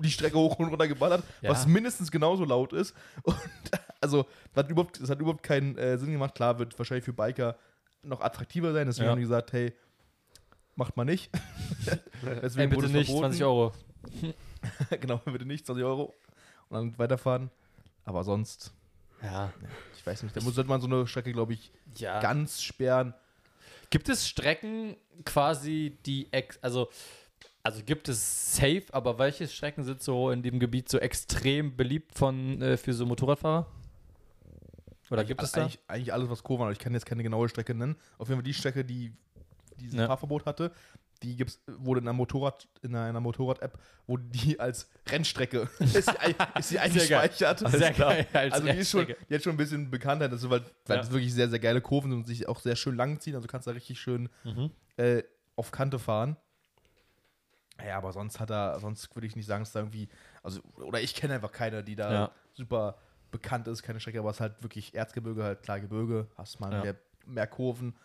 die 0.00 0.10
Strecke 0.10 0.38
hoch 0.38 0.58
und 0.58 0.68
runter 0.68 0.86
geballert, 0.88 1.22
Ja. 1.42 1.50
was 1.50 1.66
mindestens 1.66 2.10
genauso 2.10 2.44
laut 2.44 2.72
ist. 2.72 2.94
Und 3.24 3.36
also, 4.00 4.26
das 4.54 4.64
hat 4.64 4.70
überhaupt, 4.70 5.00
das 5.02 5.10
hat 5.10 5.18
überhaupt 5.20 5.42
keinen 5.42 5.76
äh, 5.76 5.98
Sinn 5.98 6.12
gemacht. 6.12 6.34
Klar, 6.36 6.58
wird 6.60 6.78
wahrscheinlich 6.78 7.04
für 7.04 7.12
Biker 7.12 7.56
noch 8.02 8.20
attraktiver 8.20 8.72
sein, 8.72 8.86
deswegen 8.86 9.06
Ja. 9.06 9.10
haben 9.10 9.18
die 9.18 9.22
gesagt, 9.24 9.52
hey, 9.52 9.72
macht 10.76 10.96
mal 10.96 11.04
nicht. 11.04 11.30
Ey, 12.24 12.40
deswegen 12.40 12.70
wurde 12.74 12.86
bitte 12.86 12.86
es 12.86 12.92
nicht, 12.92 13.06
verboten. 13.06 13.32
20 13.34 13.44
Euro. 13.44 13.72
genau, 15.00 15.16
bitte 15.24 15.44
nicht, 15.44 15.66
20 15.66 15.84
Euro. 15.84 16.14
Und 16.68 16.74
dann 16.76 16.98
weiterfahren. 16.98 17.50
Aber 18.04 18.22
sonst, 18.22 18.72
Ja. 19.22 19.52
Weiß 20.08 20.22
nicht, 20.22 20.36
da 20.36 20.40
muss 20.40 20.54
sollte 20.54 20.68
man 20.68 20.80
so 20.80 20.86
eine 20.86 21.06
Strecke, 21.06 21.32
glaube 21.32 21.52
ich, 21.52 21.70
ja. 21.96 22.20
ganz 22.20 22.62
sperren. 22.62 23.14
Gibt 23.90 24.08
es 24.08 24.26
Strecken 24.28 24.96
quasi, 25.24 25.96
die 26.04 26.28
ex 26.32 26.58
also, 26.62 26.88
also 27.62 27.82
gibt 27.84 28.08
es 28.08 28.56
safe, 28.56 28.84
aber 28.92 29.18
welche 29.18 29.46
Strecken 29.48 29.84
sind 29.84 30.02
so 30.02 30.30
in 30.30 30.42
dem 30.42 30.58
Gebiet 30.58 30.88
so 30.88 30.98
extrem 30.98 31.76
beliebt 31.76 32.16
von 32.16 32.60
äh, 32.60 32.76
für 32.76 32.92
so 32.92 33.06
Motorradfahrer? 33.06 33.66
Oder 35.10 35.24
gibt 35.24 35.42
es 35.42 35.52
da? 35.52 35.62
eigentlich, 35.62 35.78
eigentlich 35.88 36.12
alles, 36.12 36.28
was 36.28 36.42
Kurven 36.42 36.66
hat. 36.66 36.72
Ich 36.72 36.78
kann 36.78 36.92
jetzt 36.92 37.06
keine 37.06 37.22
genaue 37.22 37.48
Strecke 37.48 37.74
nennen. 37.74 37.96
Auf 38.18 38.28
jeden 38.28 38.38
Fall 38.40 38.44
die 38.44 38.54
Strecke, 38.54 38.84
die 38.84 39.12
dieses 39.80 39.98
Ja. 39.98 40.06
Fahrverbot 40.06 40.44
hatte, 40.44 40.72
die 41.22 41.36
gibt's, 41.36 41.60
wurde 41.66 42.00
in 42.00 42.06
einer 42.06 42.12
Motorrad, 42.12 42.68
in 42.82 42.94
einer 42.94 43.20
Motorrad-App, 43.20 43.78
wurde 44.06 44.24
die 44.24 44.58
als 44.60 44.88
Rennstrecke 45.08 45.68
ist 45.80 45.94
die, 46.12 46.58
ist 46.58 46.70
die 46.70 46.78
eingespeichert. 46.78 47.58
Sehr 47.70 47.92
geil. 47.92 48.26
Als 48.32 48.54
Also 48.54 48.66
die 48.68 48.78
ist 48.78 48.90
schon, 48.90 49.06
die 49.28 49.34
hat 49.34 49.42
schon 49.42 49.54
ein 49.54 49.56
bisschen 49.58 49.90
Bekanntheit, 49.90 50.30
also 50.30 50.48
weil, 50.50 50.60
weil 50.86 50.96
Ja. 50.96 51.02
das 51.02 51.10
wirklich 51.10 51.34
sehr, 51.34 51.48
sehr 51.48 51.58
geile 51.58 51.80
Kurven 51.80 52.10
sind 52.10 52.20
und 52.20 52.26
sich 52.26 52.46
auch 52.48 52.60
sehr 52.60 52.76
schön 52.76 52.94
lang 52.96 53.18
ziehen. 53.20 53.34
Also 53.34 53.46
du 53.46 53.50
kannst 53.50 53.66
da 53.66 53.72
richtig 53.72 54.00
schön 54.00 54.28
Mhm. 54.44 54.70
äh, 54.96 55.22
auf 55.56 55.70
Kante 55.72 55.98
fahren. 55.98 56.36
Ja, 57.84 57.96
aber 57.98 58.12
sonst 58.12 58.40
hat 58.40 58.50
er, 58.50 58.80
sonst 58.80 59.14
würde 59.14 59.26
ich 59.26 59.36
nicht 59.36 59.46
sagen, 59.46 59.62
dass 59.62 59.72
da 59.72 59.80
irgendwie, 59.80 60.08
also, 60.42 60.60
oder 60.76 61.00
ich 61.00 61.14
kenne 61.14 61.34
einfach 61.34 61.52
keine, 61.52 61.84
die 61.84 61.94
da 61.94 62.12
Ja. 62.12 62.30
super 62.54 62.98
bekannt 63.30 63.68
ist, 63.68 63.82
keine 63.82 64.00
Strecke, 64.00 64.18
aber 64.18 64.30
es 64.30 64.36
ist 64.36 64.40
halt 64.40 64.62
wirklich 64.62 64.94
Erzgebirge, 64.94 65.44
halt 65.44 65.62
klar 65.62 65.78
Gebirge, 65.80 66.26
hast 66.36 66.58
mal 66.60 66.72
Ja. 66.72 66.82
mehr, 66.82 66.96
mehr 67.26 67.46
Kurven. 67.46 67.96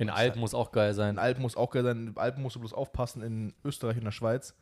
In 0.00 0.10
Alpen 0.10 0.40
muss 0.40 0.54
auch 0.54 0.72
geil 0.72 0.90
In 0.90 0.94
sein. 0.94 1.18
Alpen 1.18 1.42
muss 1.42 1.56
auch 1.56 1.70
geil 1.70 1.82
sein, 1.84 2.08
in 2.08 2.16
Alpen 2.16 2.42
musst 2.42 2.56
du 2.56 2.60
bloß 2.60 2.72
aufpassen, 2.72 3.22
in 3.22 3.54
Österreich 3.64 3.96
und 3.98 4.04
der 4.04 4.10
Schweiz 4.12 4.54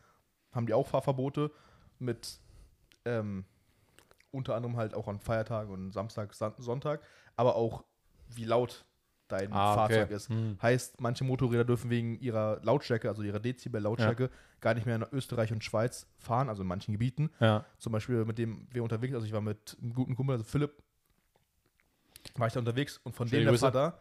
haben 0.52 0.66
die 0.66 0.74
auch 0.74 0.86
Fahrverbote 0.86 1.50
mit 1.98 2.40
ähm, 3.04 3.44
unter 4.30 4.54
anderem 4.56 4.76
halt 4.76 4.94
auch 4.94 5.08
an 5.08 5.20
Feiertagen 5.20 5.72
und 5.72 5.92
Samstag, 5.92 6.34
Son- 6.34 6.54
Sonntag, 6.58 7.00
aber 7.36 7.54
auch 7.56 7.84
wie 8.28 8.44
laut 8.44 8.84
dein 9.28 9.52
Ah, 9.52 9.84
okay. 9.84 9.94
Fahrzeug 9.94 10.10
ist. 10.10 10.28
Hm. 10.30 10.58
Heißt, 10.60 11.00
manche 11.00 11.22
Motorräder 11.24 11.64
dürfen 11.64 11.90
wegen 11.90 12.18
ihrer 12.18 12.60
Lautstärke, 12.62 13.08
also 13.08 13.22
ihrer 13.22 13.40
Dezibel-Lautstärke, 13.40 14.30
gar 14.60 14.74
nicht 14.74 14.86
mehr 14.86 14.96
in 14.96 15.04
Österreich 15.12 15.52
und 15.52 15.62
Schweiz 15.62 16.06
fahren, 16.18 16.48
also 16.48 16.62
in 16.62 16.68
manchen 16.68 16.92
Gebieten. 16.92 17.30
Ja. 17.38 17.64
Zum 17.78 17.92
Beispiel 17.92 18.24
mit 18.24 18.38
dem 18.38 18.66
wir 18.72 18.82
unterwegs, 18.82 19.14
also 19.14 19.26
ich 19.26 19.32
war 19.32 19.40
mit 19.42 19.76
einem 19.80 19.94
guten 19.94 20.16
Kumpel, 20.16 20.32
also 20.32 20.44
Philipp, 20.44 20.82
war 22.36 22.46
ich 22.46 22.52
da 22.54 22.60
unterwegs 22.60 23.00
und 23.04 23.14
von 23.14 23.28
Schöne 23.28 23.42
dem 23.42 23.44
der 23.44 23.52
Grüße. 23.52 23.66
Vater 23.66 23.98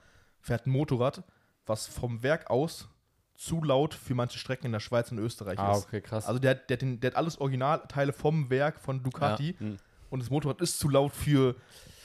fährt 0.48 0.66
ein 0.66 0.72
Motorrad, 0.72 1.24
was 1.66 1.88
vom 1.88 2.24
Werk 2.24 2.50
aus 2.50 2.88
zu 3.36 3.62
laut 3.64 3.94
für 3.94 4.16
manche 4.16 4.40
Strecken 4.40 4.66
in 4.68 4.72
der 4.72 4.80
Schweiz 4.80 5.12
und 5.12 5.20
Österreich 5.20 5.60
Ah, 5.60 5.74
ist. 5.74 5.86
okay, 5.86 6.02
krass. 6.02 6.26
Also 6.26 6.40
der, 6.40 6.52
hat- 6.52 6.70
der, 6.70 6.78
den, 6.78 7.00
der 7.00 7.12
hat 7.12 7.18
alles 7.18 7.40
Originalteile 7.40 8.12
vom 8.14 8.50
Werk 8.50 8.80
von 8.80 9.04
Ducati 9.04 9.52
Ja. 9.52 9.60
Hm. 9.60 9.78
und 10.10 10.20
das 10.22 10.30
Motorrad 10.32 10.60
ist 10.62 10.80
zu 10.80 10.90
laut 10.90 11.14
für, 11.14 11.56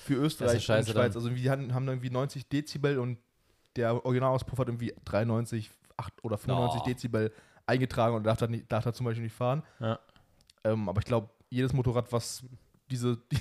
für 0.05 0.15
Österreich 0.15 0.55
und 0.57 0.63
Schweiz. 0.63 0.87
dann. 0.93 0.99
Also 1.03 1.35
wir 1.35 1.51
haben, 1.51 1.73
haben 1.73 1.89
irgendwie 1.89 2.11
90 2.11 2.49
Dezibel 2.49 2.99
und 2.99 3.19
der 3.77 4.05
Originalauspuff 4.05 4.59
hat 4.59 4.69
irgendwie 4.69 4.93
93 5.07 5.71
8 5.97 6.13
oder 6.25 6.37
95 6.37 6.81
Oh. 6.83 6.85
Dezibel 6.87 7.33
eingetragen 7.67 8.17
und 8.17 8.25
darf 8.25 8.37
da, 8.39 8.47
nicht, 8.47 8.71
darf 8.71 8.85
da 8.85 8.93
zum 8.93 9.07
Beispiel 9.07 9.23
nicht 9.25 9.35
fahren. 9.37 9.63
Ja. 9.81 9.99
Ähm, 10.65 10.89
aber 10.89 10.99
ich 11.01 11.07
glaube, 11.07 11.31
jedes 11.49 11.73
Motorrad, 11.73 12.13
was 12.13 12.45
diese, 12.91 13.17
die, 13.33 13.39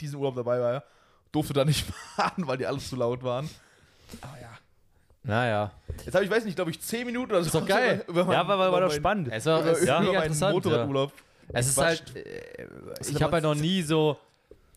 diesen 0.00 0.16
Urlaub 0.20 0.36
dabei 0.36 0.60
war, 0.60 0.84
durfte 1.32 1.54
da 1.54 1.64
nicht 1.64 1.84
fahren, 2.16 2.46
weil 2.46 2.58
die 2.58 2.66
alles 2.66 2.88
zu 2.88 2.94
laut 2.96 3.24
waren. 3.24 3.48
Aber 4.20 4.40
ja. 4.40 4.58
naja. 5.22 5.72
Jetzt 6.04 6.14
habe 6.14 6.24
ich, 6.24 6.30
weiß 6.30 6.44
nicht, 6.44 6.56
glaube 6.56 6.70
ich, 6.70 6.80
10 6.80 7.06
Minuten 7.06 7.32
oder 7.32 7.42
so. 7.42 7.46
Ist 7.46 7.54
doch 7.54 7.66
geil. 7.66 8.04
Über, 8.08 8.20
über 8.24 8.32
Ja, 8.32 8.46
war, 8.46 8.58
war, 8.58 8.72
war 8.72 8.80
doch 8.82 8.92
spannend. 8.92 9.28
Es 9.30 9.46
Über, 9.46 9.64
ist 9.70 9.82
über 9.82 10.00
mega 10.00 10.22
interessant. 10.22 10.50
Ja. 10.50 10.54
Motorradurlaub. 10.54 11.12
Es 11.52 11.68
ist 11.68 11.78
halt, 11.78 12.16
äh, 12.16 12.66
ich 13.08 13.22
habe 13.22 13.34
halt 13.34 13.44
noch 13.44 13.54
nie 13.54 13.82
so, 13.82 14.16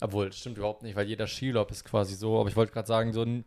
obwohl, 0.02 0.28
das 0.28 0.38
stimmt 0.38 0.58
überhaupt 0.58 0.84
nicht, 0.84 0.96
weil 0.96 1.08
jeder 1.08 1.28
Skiurlaub 1.28 1.72
ist 1.72 1.84
quasi 1.84 2.16
so, 2.16 2.40
aber 2.40 2.50
ich 2.50 2.56
wollte 2.56 2.72
gerade 2.72 2.88
sagen, 2.88 3.12
so 3.12 3.24
ein, 3.24 3.44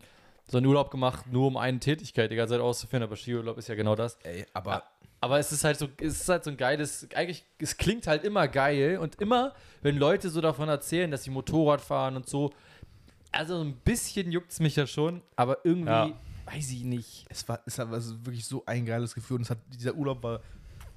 so 0.50 0.58
einen 0.58 0.66
Urlaub 0.66 0.90
gemacht, 0.90 1.26
nur 1.30 1.46
um 1.46 1.56
eine 1.56 1.78
Tätigkeit 1.78 2.30
die 2.30 2.36
ganze 2.36 2.54
Zeit 2.54 2.60
auszuführen, 2.60 3.04
aber 3.04 3.16
Skiurlaub 3.16 3.56
ist 3.58 3.68
ja 3.68 3.74
genau 3.76 3.94
das. 3.94 4.18
Ey, 4.24 4.44
aber 4.52 4.82
Aber 5.20 5.38
es 5.38 5.52
ist 5.52 5.62
halt 5.62 5.78
so, 5.78 5.86
es 6.00 6.20
ist 6.20 6.28
halt 6.28 6.42
so 6.42 6.50
ein 6.50 6.56
geiles, 6.56 7.06
eigentlich, 7.14 7.44
es 7.58 7.76
klingt 7.76 8.08
halt 8.08 8.24
immer 8.24 8.48
geil 8.48 8.98
und 8.98 9.20
immer, 9.20 9.54
wenn 9.80 9.96
Leute 9.96 10.28
so 10.30 10.40
davon 10.40 10.68
erzählen, 10.68 11.12
dass 11.12 11.22
sie 11.22 11.30
Motorrad 11.30 11.80
fahren 11.80 12.16
und 12.16 12.28
so, 12.28 12.50
also 13.32 13.60
ein 13.60 13.74
bisschen 13.84 14.30
juckt 14.30 14.52
es 14.52 14.60
mich 14.60 14.76
ja 14.76 14.86
schon, 14.86 15.22
aber 15.36 15.58
irgendwie, 15.64 15.90
Ja. 15.90 16.20
weiß 16.46 16.70
ich 16.70 16.84
nicht. 16.84 17.26
es 17.30 17.48
war, 17.48 17.60
es 17.66 17.78
war 17.78 17.90
wirklich 18.24 18.44
so 18.46 18.62
ein 18.66 18.86
geiles 18.86 19.14
Gefühl 19.14 19.36
und 19.36 19.42
es 19.42 19.50
hat, 19.50 19.58
dieser 19.68 19.94
Urlaub 19.94 20.22
war, 20.22 20.40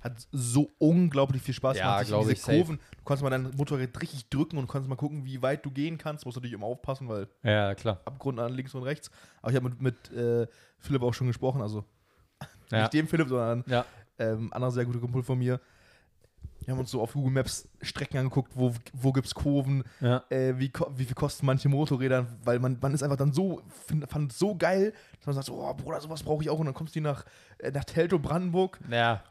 hat 0.01 0.27
so 0.31 0.69
unglaublich 0.77 1.41
viel 1.41 1.53
Spaß 1.55 1.77
Ja, 1.77 2.03
glaub 2.03 2.21
diese 2.21 2.33
ich, 2.33 2.41
safe. 2.41 2.57
Kurven, 2.57 2.77
du 2.97 3.03
konntest 3.03 3.23
mal 3.23 3.31
dein 3.31 3.55
Motorrad 3.55 4.01
richtig 4.01 4.29
drücken 4.29 4.57
und 4.57 4.67
konntest 4.67 4.87
mal 4.89 4.95
gucken, 4.95 5.25
wie 5.25 5.41
weit 5.41 5.65
du 5.65 5.71
gehen 5.71 5.97
kannst. 5.97 6.25
Musst 6.25 6.35
natürlich 6.37 6.53
immer 6.53 6.67
aufpassen, 6.67 7.07
weil 7.09 7.27
Ja, 7.43 7.73
klar. 7.73 8.01
Abgrund 8.05 8.39
an 8.39 8.53
links 8.53 8.75
und 8.75 8.83
rechts. 8.83 9.09
Aber 9.41 9.51
ich 9.51 9.55
habe 9.55 9.69
mit, 9.69 9.81
mit 9.81 10.11
äh, 10.11 10.45
Philipp 10.77 11.01
auch 11.01 11.13
schon 11.13 11.25
gesprochen, 11.27 11.61
also 11.61 11.83
Ja. 12.71 12.81
nicht 12.81 12.93
dem 12.93 13.07
Philipp, 13.07 13.29
sondern 13.29 13.63
Ja. 13.67 13.85
ähm, 14.19 14.53
anderer 14.53 14.71
sehr 14.71 14.85
guter 14.85 14.99
Kumpel 14.99 15.23
von 15.23 15.39
mir. 15.39 15.59
Wir 16.65 16.73
haben 16.73 16.80
uns 16.80 16.89
so 16.91 17.01
auf 17.01 17.13
Google 17.13 17.32
Maps 17.32 17.67
Strecken 17.82 18.17
angeguckt, 18.17 18.51
wo, 18.56 18.73
wo 18.93 19.12
gibt 19.13 19.28
es 19.28 19.36
Kurven, 19.36 19.84
Ja. 20.01 20.23
äh, 20.30 20.54
wie, 20.58 20.71
wie 20.95 21.06
viel 21.06 21.13
kosten 21.15 21.45
manche 21.45 21.69
Motorräder, 21.69 22.25
weil 22.43 22.60
man, 22.60 22.78
man 22.82 22.93
ist 22.93 23.04
einfach 23.04 23.17
dann 23.17 23.32
so, 23.34 23.62
find, 23.88 24.10
fand 24.10 24.32
es 24.32 24.39
so 24.39 24.56
geil, 24.56 24.91
dass 25.19 25.28
man 25.28 25.36
sagt, 25.36 25.49
oh 25.51 25.73
Bruder, 25.75 26.01
sowas 26.01 26.23
brauche 26.23 26.43
ich 26.43 26.49
auch. 26.49 26.58
Und 26.60 26.65
dann 26.65 26.73
kommst 26.73 26.95
du 26.95 27.01
nach, 27.01 27.23
äh, 27.60 27.71
nach 27.71 27.84
Teltow, 27.84 28.19
Brandenburg, 28.19 28.80
Ja. 28.89 29.23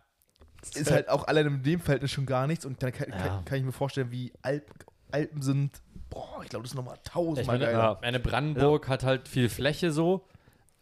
ist 0.75 0.91
halt 0.91 1.09
auch 1.09 1.27
allein 1.27 1.47
in 1.47 1.63
dem 1.63 1.81
Verhältnis 1.81 2.11
schon 2.13 2.25
gar 2.27 2.47
nichts. 2.47 2.65
Und 2.65 2.83
dann 2.83 2.93
kann, 2.93 3.09
Ja. 3.11 3.17
kann, 3.17 3.45
kann 3.45 3.59
ich 3.59 3.65
mir 3.65 3.73
vorstellen, 3.73 4.11
wie 4.13 4.33
Alp, 4.43 4.71
Alpen 5.11 5.43
sind, 5.43 5.81
boah, 6.11 6.41
ich 6.43 6.49
glaube, 6.51 6.63
das 6.63 6.71
ist 6.73 6.77
nochmal 6.77 6.99
Ich 7.03 7.11
tausendmal 7.11 7.59
meine, 7.59 7.71
geiler. 7.73 7.83
ja. 7.85 7.99
meine 8.01 8.21
Brandenburg 8.21 8.89
hat 8.89 9.03
halt 9.03 9.27
viel 9.29 9.49
Fläche 9.49 9.91
so, 9.91 10.27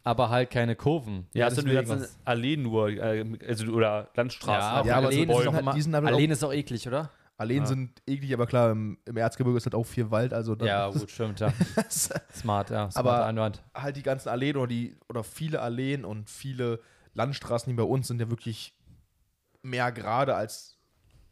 aber 0.05 0.31
halt 0.31 0.51
keine 0.51 0.77
Kurven. 0.77 1.27
Ja, 1.35 1.49
die 1.51 1.63
mir 1.63 1.75
ganzen. 1.83 2.07
Alleen 2.25 2.63
nur, 2.63 2.89
äh, 2.89 3.25
also, 3.47 3.73
oder 3.73 4.09
Landstraßen. 4.15 4.85
Ja, 4.85 4.85
Ja, 4.85 4.97
aber 4.99 5.09
Alleen, 5.09 5.29
so 5.31 5.41
ist 5.41 5.47
halt- 5.49 5.61
immer, 5.61 5.73
die 5.75 5.83
sind 5.83 5.95
aber 5.95 6.09
Alleen 6.09 6.31
auch- 6.31 6.33
ist 6.33 6.45
auch 6.45 6.53
eklig, 6.53 6.87
oder? 6.89 7.11
Alleen 7.39 7.63
Ja. 7.63 7.67
sind 7.67 8.03
eklig, 8.07 8.33
aber 8.35 8.47
klar, 8.47 8.71
im, 8.71 8.99
im 9.05 9.17
Erzgebirge 9.17 9.57
ist 9.59 9.65
halt 9.67 9.75
auch 9.75 9.87
viel 9.87 10.11
Wald, 10.11 10.33
also 10.33 10.55
Ja, 10.57 10.89
gut, 10.91 11.11
stimmt, 11.11 11.41
ja. 11.41 11.53
Smart, 11.89 12.71
ja. 12.71 12.91
Smart 12.91 12.97
Aber- 12.97 13.27
Einwand. 13.27 13.63
halt 13.75 13.97
die 13.97 14.03
ganzen 14.03 14.29
Alleen 14.29 14.57
oder 14.57 14.67
die 14.69 14.97
oder 15.09 15.25
viele 15.25 15.61
Alleen 15.61 16.05
und 16.05 16.29
viele 16.31 16.81
Landstraßen, 17.15 17.71
die 17.71 17.77
bei 17.77 17.83
uns 17.83 18.09
sind 18.09 18.21
ja 18.21 18.31
wirklich 18.31 18.75
mehr 19.63 19.93
gerade 19.93 20.35
als 20.35 20.79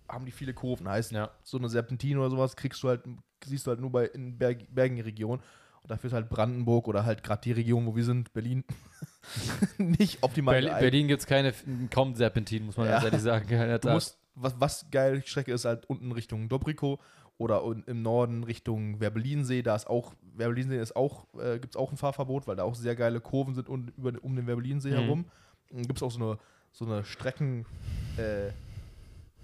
haben 0.09 0.25
die 0.27 0.33
viele 0.33 0.53
Kurven. 0.55 0.89
Heißt, 0.89 1.13
Ja. 1.13 1.31
so 1.45 1.57
eine 1.59 1.69
Serpentine 1.69 2.19
oder 2.19 2.31
sowas 2.31 2.57
kriegst 2.57 2.83
du 2.83 2.89
halt, 2.89 3.03
siehst 3.45 3.67
du 3.67 3.71
halt 3.71 3.81
nur 3.81 3.93
bei 3.93 4.07
in 4.07 4.37
Berg, 4.39 4.59
bergigen 4.75 5.03
Regionen. 5.03 5.41
Und 5.41 5.45
dafür 5.91 6.09
ist 6.09 6.15
halt 6.15 6.29
Brandenburg 6.29 6.89
oder 6.89 7.05
halt 7.05 7.23
gerade 7.23 7.43
die 7.43 7.53
Region, 7.53 7.87
wo 7.87 7.97
wir 7.97 8.05
sind, 8.05 8.33
Berlin, 8.33 8.65
nicht 9.79 10.23
optimal 10.23 10.55
Berlin. 10.61 10.79
Berlin 10.81 11.09
gibt 11.09 11.21
es 11.21 11.27
keine, 11.27 11.53
kaum 11.91 12.15
Serpentin, 12.15 12.67
muss 12.67 12.77
man 12.77 12.87
Ja. 12.87 12.93
ganz 12.95 13.05
ehrlich 13.05 13.23
sagen. 13.23 13.81
Du 13.81 13.89
musst, 13.91 14.19
was, 14.35 14.59
was 14.61 14.87
geil 14.91 15.23
Strecke 15.27 15.53
ist, 15.53 15.65
halt 15.65 15.87
unten 15.87 16.13
Richtung 16.13 16.49
Dobrikow 16.49 17.01
oder 17.39 17.63
im 17.87 18.03
Norden 18.03 18.45
Richtung 18.45 19.01
Werbelinsee. 19.01 19.63
Da 19.63 19.75
ist 19.77 19.87
auch, 19.89 20.15
Werbelinsee 20.35 20.79
ist 20.81 20.95
auch, 20.97 21.27
äh, 21.39 21.59
gibt 21.59 21.75
es 21.75 21.77
auch 21.77 21.91
ein 21.91 21.97
Fahrverbot, 21.97 22.47
weil 22.47 22.57
da 22.57 22.63
auch 22.65 22.75
sehr 22.75 22.95
geile 22.97 23.21
Kurven 23.21 23.55
sind 23.55 23.69
und, 23.69 23.91
über, 23.97 24.13
um 24.23 24.37
den 24.37 24.47
Werbelinsee 24.47 24.91
Mhm. 24.91 24.95
herum. 24.95 25.25
Gibt 25.71 25.97
es 25.97 26.03
auch 26.03 26.11
so 26.11 26.21
eine, 26.21 26.39
so 26.73 26.85
eine 26.85 27.05
Strecken, 27.05 27.65
äh, 28.17 28.49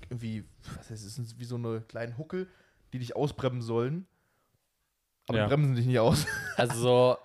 irgendwie, 0.08 0.44
was 0.76 0.90
heißt, 0.90 1.04
es 1.04 1.14
sind 1.14 1.38
wie 1.38 1.44
so 1.44 1.56
eine 1.56 1.80
kleinen 1.80 2.16
Huckel, 2.18 2.48
die 2.92 2.98
dich 2.98 3.16
ausbremsen 3.16 3.62
sollen. 3.62 4.06
Aber 5.28 5.38
Ja. 5.38 5.44
die 5.44 5.48
bremsen 5.50 5.74
dich 5.74 5.86
nicht 5.86 5.98
aus. 5.98 6.26
Also 6.56 6.74
so 6.80 7.16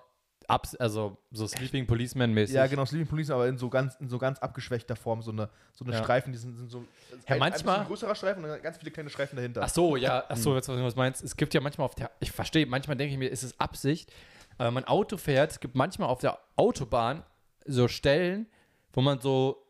abs 0.48 0.74
also 0.74 1.16
so 1.30 1.46
Sleeping 1.46 1.86
Policeman 1.86 2.34
mäßig. 2.34 2.56
Ja, 2.56 2.66
genau, 2.66 2.84
Sleeping 2.84 3.06
Police, 3.06 3.30
aber 3.30 3.46
in 3.48 3.56
so 3.56 3.70
ganz, 3.70 3.94
in 4.00 4.08
so 4.08 4.18
ganz 4.18 4.38
abgeschwächter 4.40 4.96
Form, 4.96 5.22
so 5.22 5.30
eine, 5.30 5.48
so 5.72 5.84
eine 5.84 5.94
Ja. 5.94 6.02
Streifen, 6.02 6.32
die 6.32 6.38
sind, 6.38 6.56
sind 6.56 6.68
so. 6.70 6.84
Ja, 7.28 7.34
ein- 7.34 7.38
manchmal- 7.38 7.80
Ein 7.80 7.86
größerer 7.86 8.14
Streifen 8.14 8.42
und 8.44 8.50
dann 8.50 8.60
ganz 8.60 8.76
viele 8.76 8.90
kleine 8.90 9.08
Streifen 9.08 9.36
dahinter. 9.36 9.62
Ach 9.64 9.68
so, 9.68 9.96
ja, 9.96 10.24
ach 10.28 10.34
Hm. 10.36 10.42
so, 10.42 10.54
jetzt 10.56 10.68
was 10.68 10.76
du 10.76 10.84
was 10.84 10.96
meinst. 10.96 11.22
Es 11.22 11.36
gibt 11.36 11.54
ja 11.54 11.60
manchmal 11.60 11.84
auf 11.86 11.94
der, 11.94 12.10
ich 12.20 12.32
verstehe, 12.32 12.66
manchmal 12.66 12.96
denke 12.96 13.12
ich 13.12 13.18
mir, 13.18 13.28
ist 13.28 13.44
es 13.44 13.58
Absicht, 13.60 14.12
aber 14.58 14.66
wenn 14.68 14.74
man 14.74 14.84
Auto 14.84 15.16
fährt, 15.16 15.52
es 15.52 15.60
gibt 15.60 15.74
manchmal 15.76 16.08
auf 16.08 16.18
der 16.20 16.38
Autobahn 16.56 17.22
so 17.64 17.88
Stellen, 17.88 18.46
wo 18.92 19.00
man 19.00 19.20
so 19.20 19.61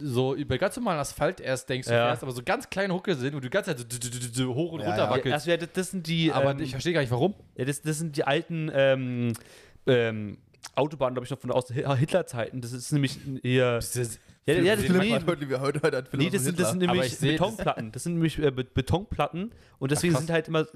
so 0.00 0.34
über 0.34 0.58
ganz 0.58 0.76
normalen 0.76 0.98
Asphalt 1.00 1.40
erst 1.40 1.68
denkst, 1.68 1.88
du 1.88 1.94
Ja. 1.94 2.06
fährst, 2.08 2.22
aber 2.22 2.32
so 2.32 2.42
ganz 2.44 2.68
kleine 2.70 2.92
Hucke 2.94 3.14
sind, 3.14 3.32
wo 3.34 3.40
du 3.40 3.48
die 3.48 3.50
ganze 3.50 3.74
Zeit 3.76 3.86
so, 3.92 4.44
so 4.44 4.54
hoch 4.54 4.72
und 4.72 4.80
Ja, 4.80 4.86
runter 4.88 5.04
ja. 5.04 5.10
wackelst. 5.10 5.32
Also, 5.34 5.50
ja, 5.50 5.56
das, 5.56 5.68
das 5.72 5.90
sind 5.90 6.06
die. 6.06 6.32
aber 6.32 6.52
ähm, 6.52 6.60
ich 6.60 6.70
verstehe 6.70 6.92
gar 6.92 7.00
nicht, 7.00 7.10
warum. 7.10 7.34
Ja, 7.56 7.64
das, 7.64 7.82
das 7.82 7.98
sind 7.98 8.16
die 8.16 8.24
alten 8.24 8.70
ähm, 8.72 9.32
ähm, 9.86 10.38
Autobahnen, 10.74 11.14
glaube 11.14 11.24
ich, 11.24 11.30
noch 11.30 11.38
von 11.38 11.50
aus 11.50 11.70
Hi- 11.70 11.96
Hitlerzeiten. 11.96 12.60
Das 12.60 12.72
ist 12.72 12.92
nämlich 12.92 13.18
hier. 13.42 13.80
Ja, 14.46 14.54
ja, 14.54 14.76
das, 14.76 14.84
Philipp 14.86 15.02
nee, 15.02 15.12
heute, 15.26 15.46
wir 15.50 15.60
heute, 15.60 15.82
heute 15.82 16.04
nee, 16.16 16.30
das, 16.30 16.44
sind, 16.44 16.58
das 16.58 16.70
sind 16.70 16.78
nämlich 16.78 17.02
ich 17.08 17.18
seh- 17.18 17.32
Betonplatten. 17.32 17.92
Das 17.92 18.04
sind 18.04 18.14
nämlich 18.14 18.38
äh, 18.38 18.50
Be- 18.50 18.64
Betonplatten 18.64 19.52
und 19.78 19.90
deswegen 19.90 20.14
krass. 20.14 20.22
sind 20.24 20.32
halt 20.32 20.48
immer, 20.48 20.66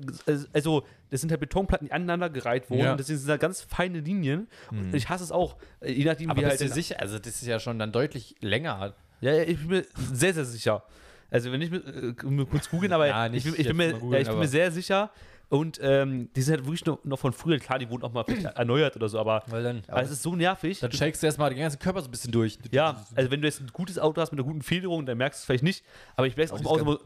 also 0.52 0.84
das 1.08 1.22
sind 1.22 1.30
halt 1.30 1.40
Betonplatten, 1.40 1.86
die 1.86 1.92
aneinander 1.92 2.28
gereiht 2.28 2.68
wurden. 2.68 2.82
Ja. 2.82 2.92
Und 2.92 3.00
deswegen 3.00 3.18
sind 3.18 3.28
da 3.28 3.38
ganz 3.38 3.62
feine 3.62 4.00
Linien. 4.00 4.46
Und 4.70 4.94
ich 4.94 5.08
hasse 5.08 5.24
es 5.24 5.32
auch, 5.32 5.56
je 5.82 6.04
nachdem, 6.04 6.28
Aber 6.30 6.42
wie 6.42 6.44
bist 6.46 6.60
halt. 6.60 6.74
sicher? 6.74 7.00
Also 7.00 7.18
das 7.18 7.28
ist 7.28 7.46
ja 7.46 7.58
schon 7.60 7.78
dann 7.78 7.92
deutlich 7.92 8.34
länger. 8.40 8.94
Ja, 9.22 9.32
ja, 9.32 9.42
ich 9.44 9.56
bin 9.58 9.68
mir 9.68 9.84
sehr, 10.12 10.34
sehr 10.34 10.44
sicher. 10.44 10.82
Also, 11.30 11.50
wenn 11.50 11.62
ich 11.62 11.70
mir, 11.70 11.78
äh, 11.78 12.44
kurz 12.44 12.68
googeln, 12.68 12.92
aber 12.92 13.06
Ja, 13.06 13.26
ich, 13.26 13.32
nicht 13.32 13.44
bin, 13.44 13.54
ich, 13.56 13.66
bin 13.66 13.76
mir, 13.76 13.92
mal 13.92 14.00
googeln, 14.00 14.12
ja, 14.12 14.20
ich 14.20 14.28
bin 14.28 14.38
mir 14.38 14.48
sehr 14.48 14.70
sicher. 14.70 15.10
Und 15.48 15.78
ähm, 15.82 16.30
die 16.34 16.40
sind 16.40 16.54
halt 16.54 16.64
wirklich 16.64 16.86
noch, 16.86 17.04
noch 17.04 17.18
von 17.18 17.34
früher. 17.34 17.58
Klar, 17.58 17.78
die 17.78 17.88
wurden 17.90 18.04
auch 18.04 18.12
mal 18.12 18.24
erneuert 18.54 18.96
oder 18.96 19.08
so, 19.10 19.18
aber, 19.18 19.42
Weil 19.48 19.62
dann, 19.62 19.82
aber 19.86 20.02
es 20.02 20.10
ist 20.10 20.22
so 20.22 20.34
nervig. 20.34 20.80
dann 20.80 20.90
shakest 20.92 21.22
du 21.22 21.26
erstmal 21.26 21.50
den 21.50 21.58
ganzen 21.58 21.78
Körper 21.78 22.00
so 22.00 22.08
ein 22.08 22.10
bisschen 22.10 22.32
durch. 22.32 22.58
Ja, 22.70 23.04
also 23.14 23.30
wenn 23.30 23.42
du 23.42 23.48
jetzt 23.48 23.60
ein 23.60 23.66
gutes 23.70 23.98
Auto 23.98 24.18
hast 24.20 24.32
mit 24.32 24.40
einer 24.40 24.48
guten 24.48 24.62
Federung, 24.62 25.04
dann 25.04 25.18
merkst 25.18 25.40
du 25.40 25.42
es 25.42 25.44
vielleicht 25.44 25.64
nicht. 25.64 25.84
Aber 26.16 26.26
ich 26.26 26.36
merke 26.36 26.54
es 26.54 26.64
auch 26.64 26.78
im 26.78 26.88
Auto 26.88 27.00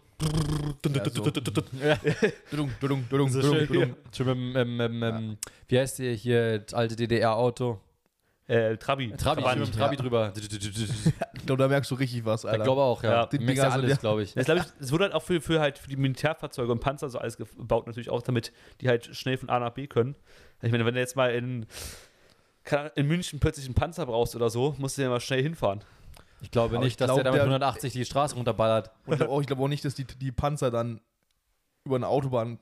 wie 5.69 5.79
heißt 5.79 5.99
der 5.99 6.15
hier, 6.15 6.61
das 6.61 6.73
alte 6.73 6.97
DDR-Auto? 6.97 7.81
Äh, 8.49 8.77
Trabi. 8.77 9.11
Trabi, 9.17 9.43
mit 9.43 9.67
dem 9.69 9.73
Trabi 9.73 9.97
ja. 9.97 10.01
drüber. 10.03 10.33
Ich 11.35 11.47
glaube, 11.47 11.63
da 11.63 11.69
merkst 11.69 11.91
du 11.91 11.95
richtig 11.97 12.25
was, 12.25 12.45
Ich 12.45 12.51
Alter. 12.51 12.65
glaube 12.65 12.83
auch, 12.83 13.03
ja. 13.03 13.11
Ja, 13.11 13.29
Mix 13.33 13.45
Dinger 13.45 13.63
sind 13.63 13.73
alles, 13.73 13.91
ja- 13.91 13.97
glaube 13.97 14.23
ich. 14.23 14.35
Das, 14.35 14.47
glaub 14.47 14.59
ich, 14.59 14.65
es 14.81 14.93
wurde 14.93 15.05
halt 15.05 15.15
auch 15.15 15.23
für, 15.23 15.41
für, 15.41 15.61
halt 15.61 15.79
für 15.79 15.89
die 15.89 15.97
Militärfahrzeuge 15.97 16.71
und 16.73 16.81
Panzer 16.81 17.09
so 17.09 17.19
alles 17.19 17.37
gebaut, 17.37 17.87
natürlich 17.87 18.11
auch, 18.11 18.23
damit 18.23 18.53
die 18.81 18.89
halt 18.89 19.15
schnell 19.17 19.37
von 19.37 19.49
A 19.49 19.59
nach 19.61 19.71
B 19.71 19.87
können. 19.87 20.15
Ich 20.63 20.71
meine, 20.73 20.85
wenn 20.87 20.95
du 20.95 21.01
jetzt 21.01 21.17
mal 21.17 21.33
in, 21.35 21.67
in 22.95 23.07
München 23.07 23.39
plötzlich 23.41 23.67
einen 23.67 23.75
Panzer 23.75 24.07
brauchst 24.07 24.35
oder 24.37 24.51
so, 24.51 24.75
musst 24.79 24.99
du 24.99 25.03
ja 25.03 25.09
mal 25.09 25.21
schnell 25.21 25.43
hinfahren. 25.43 25.83
Ich 26.41 26.51
glaube 26.51 26.77
Aber 26.77 26.85
nicht, 26.85 26.93
ich 26.95 26.97
dass 26.99 27.07
glaub, 27.09 27.17
der 27.19 27.25
da 27.25 27.31
mit 27.31 27.39
der- 27.39 27.45
180 27.45 27.93
die 27.93 28.05
Straße 28.05 28.35
runterballert. 28.35 28.91
Und 29.07 29.13
ich 29.15 29.19
glaube 29.19 29.33
auch, 29.33 29.41
ich 29.41 29.47
glaub 29.47 29.61
auch 29.61 29.69
nicht, 29.69 29.85
dass 29.85 29.95
die, 29.95 30.05
die 30.05 30.33
Panzer 30.33 30.71
dann 30.71 31.01
über 31.85 31.97
eine 31.97 32.09
Autobahn, 32.09 32.59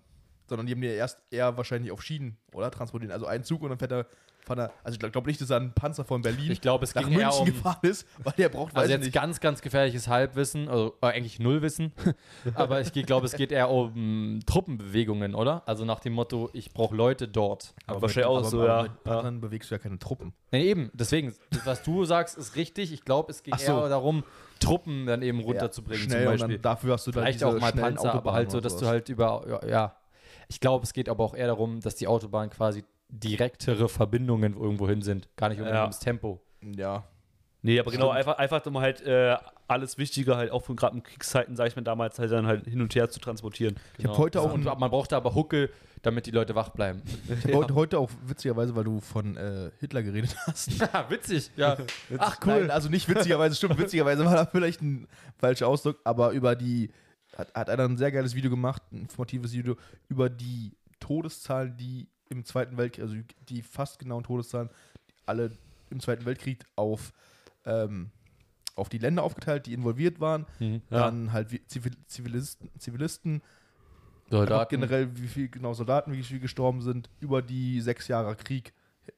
sondern 0.46 0.66
die 0.66 0.72
haben 0.72 0.80
die 0.80 0.88
ja 0.88 0.94
erst 0.94 1.20
eher 1.30 1.56
wahrscheinlich 1.56 1.92
auf 1.92 2.02
Schienen, 2.02 2.36
oder? 2.52 2.70
Transportieren. 2.70 3.12
Also 3.12 3.26
einen 3.26 3.44
Zug 3.44 3.62
und 3.62 3.70
dann 3.70 3.78
fährt 3.78 3.92
er, 3.92 4.06
fährt 4.44 4.58
er 4.58 4.72
also 4.82 4.94
ich 4.94 4.98
glaube 4.98 5.12
glaub 5.12 5.26
nicht, 5.26 5.40
dass 5.40 5.50
er 5.50 5.60
ein 5.60 5.72
Panzer 5.72 6.04
von 6.04 6.22
Berlin 6.22 6.50
Ich 6.50 6.60
glaube, 6.60 6.84
es 6.84 6.94
nach 6.94 7.02
ging 7.02 7.12
eher 7.18 7.28
München 7.28 7.40
um, 7.40 7.46
gefahren 7.46 7.78
ist, 7.82 8.06
weil 8.22 8.34
der 8.36 8.48
braucht, 8.48 8.74
weiß 8.74 8.82
also 8.82 8.92
jetzt 8.92 9.04
nicht. 9.04 9.14
ganz, 9.14 9.40
ganz 9.40 9.62
gefährliches 9.62 10.08
Halbwissen, 10.08 10.68
also 10.68 10.96
äh, 11.00 11.06
eigentlich 11.06 11.38
Nullwissen, 11.38 11.92
aber 12.54 12.80
ich 12.80 12.92
glaube, 12.92 13.26
es 13.26 13.34
geht 13.34 13.52
eher 13.52 13.70
um 13.70 14.40
Truppenbewegungen, 14.46 15.34
oder? 15.34 15.62
Also 15.66 15.84
nach 15.84 16.00
dem 16.00 16.12
Motto, 16.12 16.50
ich 16.52 16.72
brauche 16.72 16.94
Leute 16.94 17.28
dort. 17.28 17.74
Aber 17.86 18.02
wahrscheinlich 18.02 18.26
auch 18.26 18.44
so, 18.44 18.60
aber 18.60 18.68
ja. 18.68 18.82
Mit 18.82 18.92
ja. 18.92 19.12
Panzern 19.12 19.40
bewegst 19.40 19.70
du 19.70 19.74
ja 19.74 19.78
keine 19.78 19.98
Truppen. 19.98 20.34
Nee, 20.52 20.64
eben, 20.68 20.90
deswegen, 20.92 21.34
was 21.64 21.82
du 21.82 22.04
sagst, 22.04 22.36
ist 22.36 22.56
richtig. 22.56 22.92
Ich 22.92 23.04
glaube, 23.04 23.32
es 23.32 23.42
ging 23.42 23.54
Ach 23.54 23.58
so. 23.58 23.72
eher 23.72 23.88
darum, 23.88 24.24
Truppen 24.60 25.06
dann 25.06 25.22
eben 25.22 25.40
runterzubringen 25.40 26.04
Schnell 26.04 26.24
zum 26.24 26.32
und 26.32 26.38
Beispiel. 26.38 26.56
dann 26.56 26.62
dafür 26.62 26.92
hast 26.94 27.06
du 27.06 27.10
dann 27.10 27.24
Vielleicht 27.24 27.44
auch 27.44 27.58
mal 27.58 27.72
Panzer, 27.72 28.14
aber 28.14 28.32
halt 28.32 28.50
so, 28.50 28.58
und 28.58 28.64
dass 28.64 28.76
du 28.76 28.86
halt 28.86 29.08
über, 29.08 29.44
ja, 29.48 29.68
ja. 29.68 29.96
Ich 30.48 30.60
glaube, 30.60 30.84
es 30.84 30.92
geht 30.92 31.08
aber 31.08 31.24
auch 31.24 31.34
eher 31.34 31.46
darum, 31.46 31.80
dass 31.80 31.94
die 31.94 32.06
Autobahnen 32.06 32.50
quasi 32.50 32.84
direktere 33.08 33.88
Verbindungen 33.88 34.54
irgendwo 34.56 34.88
hin 34.88 35.02
sind. 35.02 35.28
Gar 35.36 35.50
nicht 35.50 35.58
unbedingt 35.58 35.76
Ja. 35.76 35.82
ums 35.82 36.00
Tempo. 36.00 36.40
Ja. 36.76 37.04
Nee, 37.62 37.80
aber 37.80 37.90
genau, 37.90 38.10
einfach, 38.10 38.36
einfach 38.36 38.64
um 38.66 38.78
halt 38.78 39.00
äh, 39.06 39.36
alles 39.68 39.96
Wichtige 39.96 40.36
halt 40.36 40.50
auch 40.50 40.62
von 40.62 40.76
gerade 40.76 40.96
in 40.96 41.02
Kriegszeiten, 41.02 41.56
sag 41.56 41.68
ich 41.68 41.76
mal, 41.76 41.82
damals 41.82 42.18
halt 42.18 42.30
dann 42.30 42.46
halt 42.46 42.66
hin 42.66 42.82
und 42.82 42.94
her 42.94 43.08
zu 43.08 43.20
transportieren. 43.20 43.76
Ich 43.96 44.04
habe 44.04 44.18
heute 44.18 44.42
auch 44.42 44.52
und 44.52 44.64
man 44.64 44.90
brauchte 44.90 45.16
aber 45.16 45.34
Hucke, 45.34 45.70
damit 46.02 46.26
die 46.26 46.30
Leute 46.30 46.54
wach 46.54 46.68
bleiben. 46.68 47.00
Ich 47.38 47.44
hab 47.46 47.54
heute, 47.54 47.74
heute 47.74 47.98
auch 47.98 48.10
witzigerweise, 48.26 48.76
weil 48.76 48.84
du 48.84 49.00
von 49.00 49.38
äh, 49.38 49.70
Hitler 49.80 50.02
geredet 50.02 50.36
hast. 50.46 50.78
Witzig, 51.10 51.50
ja. 51.56 51.78
Ach 52.18 52.38
Nein, 52.44 52.70
also 52.70 52.90
nicht 52.90 53.08
witzigerweise, 53.08 53.56
stimmt, 53.56 53.78
witzigerweise 53.78 54.26
war 54.26 54.34
da 54.34 54.44
vielleicht 54.44 54.82
ein 54.82 55.08
falscher 55.38 55.66
Ausdruck, 55.66 55.96
aber 56.04 56.32
über 56.32 56.56
die, 56.56 56.90
hat, 57.36 57.54
hat 57.54 57.70
einer 57.70 57.84
ein 57.84 57.96
sehr 57.96 58.12
geiles 58.12 58.34
Video 58.34 58.50
gemacht, 58.50 58.82
ein 58.92 59.02
informatives 59.02 59.52
Video, 59.52 59.76
über 60.08 60.28
die 60.30 60.72
Todeszahlen, 61.00 61.76
die 61.76 62.08
im 62.28 62.44
Zweiten 62.44 62.76
Weltkrieg, 62.76 63.02
also 63.02 63.16
die 63.48 63.62
fast 63.62 63.98
genauen 63.98 64.24
Todeszahlen, 64.24 64.70
alle 65.26 65.50
im 65.90 66.00
Zweiten 66.00 66.24
Weltkrieg 66.24 66.64
auf, 66.76 67.12
ähm, 67.64 68.10
auf 68.74 68.88
die 68.88 68.98
Länder 68.98 69.22
aufgeteilt, 69.22 69.66
die 69.66 69.72
involviert 69.72 70.20
waren. 70.20 70.46
Mhm. 70.58 70.82
Dann 70.90 71.32
halt 71.32 71.48
Zivil 71.68 71.92
Zivilisten, 72.06 72.70
Zivilisten 72.78 73.42
Soldaten. 74.30 74.70
generell, 74.70 75.16
wie 75.16 75.28
viel 75.28 75.48
genau 75.48 75.74
Soldaten, 75.74 76.12
wie 76.12 76.22
viel 76.22 76.40
gestorben 76.40 76.80
sind, 76.82 77.10
über 77.20 77.42
die 77.42 77.80
sechs 77.80 78.08
Jahre 78.08 78.34
Krieg 78.36 78.72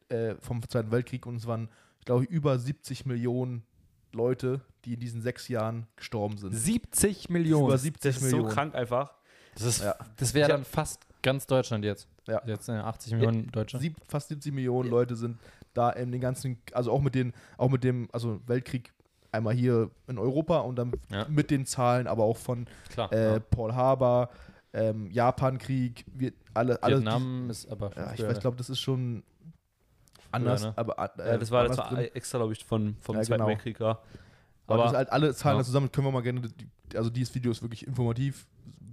äh, 0.09 0.35
vom 0.40 0.66
Zweiten 0.68 0.90
Weltkrieg. 0.90 1.26
Und 1.26 1.37
es 1.37 1.46
waren, 1.46 1.68
ich 2.00 2.05
glaube, 2.05 2.24
über 2.24 2.59
70 2.59 3.07
Millionen 3.07 3.64
Leute, 4.16 4.61
die 4.85 4.94
in 4.94 5.00
diesen 5.00 5.20
sechs 5.22 5.48
Jahren 5.48 5.87
gestorben 5.96 6.38
sind. 6.38 6.52
70 6.55 7.29
Millionen. 7.31 7.66
Über 7.66 7.79
70 7.79 8.14
Das 8.14 8.22
ist 8.22 8.31
so 8.31 8.37
Millionen. 8.37 8.55
krank 8.55 8.74
einfach. 8.74 9.12
Das, 9.55 9.62
ist, 9.64 9.83
Ja. 9.83 9.94
das 10.16 10.35
wäre 10.35 10.48
dann 10.48 10.64
fast 10.64 11.00
ganz 11.22 11.46
Deutschland 11.46 11.85
jetzt. 11.85 12.09
Ja. 12.26 12.42
Jetzt 12.46 12.68
äh, 12.68 12.72
80 12.72 13.12
Millionen 13.14 13.50
Deutsche. 13.52 13.79
Sieb, 13.79 13.96
fast 14.09 14.29
70 14.29 14.52
Millionen 14.52 14.90
Leute 14.90 15.16
sind 15.16 15.38
da 15.74 15.90
in 15.90 16.11
den 16.12 16.20
ganzen, 16.20 16.59
also 16.72 16.90
auch 16.90 17.00
mit 17.00 17.14
den, 17.14 17.33
auch 17.59 17.68
mit 17.70 17.85
dem, 17.85 18.09
also 18.12 18.40
Weltkrieg 18.46 18.92
einmal 19.33 19.55
hier 19.55 19.90
in 20.09 20.18
Europa 20.18 20.59
und 20.61 20.76
dann 20.76 20.92
Ja. 21.11 21.26
mit 21.29 21.50
den 21.50 21.66
Zahlen, 21.66 22.07
aber 22.07 22.24
auch 22.24 22.37
von 22.38 22.66
Klar. 22.90 23.12
äh, 23.12 23.33
ja. 23.35 23.38
Paul 23.40 23.74
Haber, 23.74 24.31
ähm, 24.72 25.11
Japankrieg, 25.11 26.05
wir 26.12 26.33
alle, 26.55 26.83
alle 26.83 26.96
Vietnam 26.96 27.50
ist 27.50 27.70
aber. 27.70 27.90
die, 27.90 27.98
ja, 27.98 28.12
ich 28.14 28.22
weiß, 28.22 28.40
glaube, 28.40 28.57
das 28.57 28.70
ist 28.70 28.81
schon 28.81 29.22
anders, 30.33 30.62
ne? 30.62 30.73
aber 30.77 30.93
äh, 31.19 31.31
Ja, 31.33 31.39
das 31.39 31.51
war, 31.51 31.67
das 31.69 31.79
war 31.79 31.89
drin. 31.89 32.09
extra, 32.15 32.39
glaube 32.39 32.53
ich, 32.53 32.65
von, 32.65 32.97
vom 33.01 33.17
Ja, 33.17 33.23
Zweiten 33.23 33.39
genau. 33.39 33.49
Weltkrieg, 33.51 33.79
ja. 33.81 33.99
Aber, 34.69 34.83
das 34.83 34.89
Aber 34.89 34.99
halt 34.99 35.12
alle 35.12 35.35
Zahlen 35.35 35.57
Ja. 35.57 35.61
da 35.62 35.65
zusammen 35.67 35.93
können 35.93 36.07
wir 36.07 36.12
mal 36.12 36.23
gerne, 36.23 36.43
also 36.95 37.11
dieses 37.11 37.35
Video 37.35 37.51
ist 37.53 37.62
wirklich 37.62 37.87
informativ, 37.87 38.47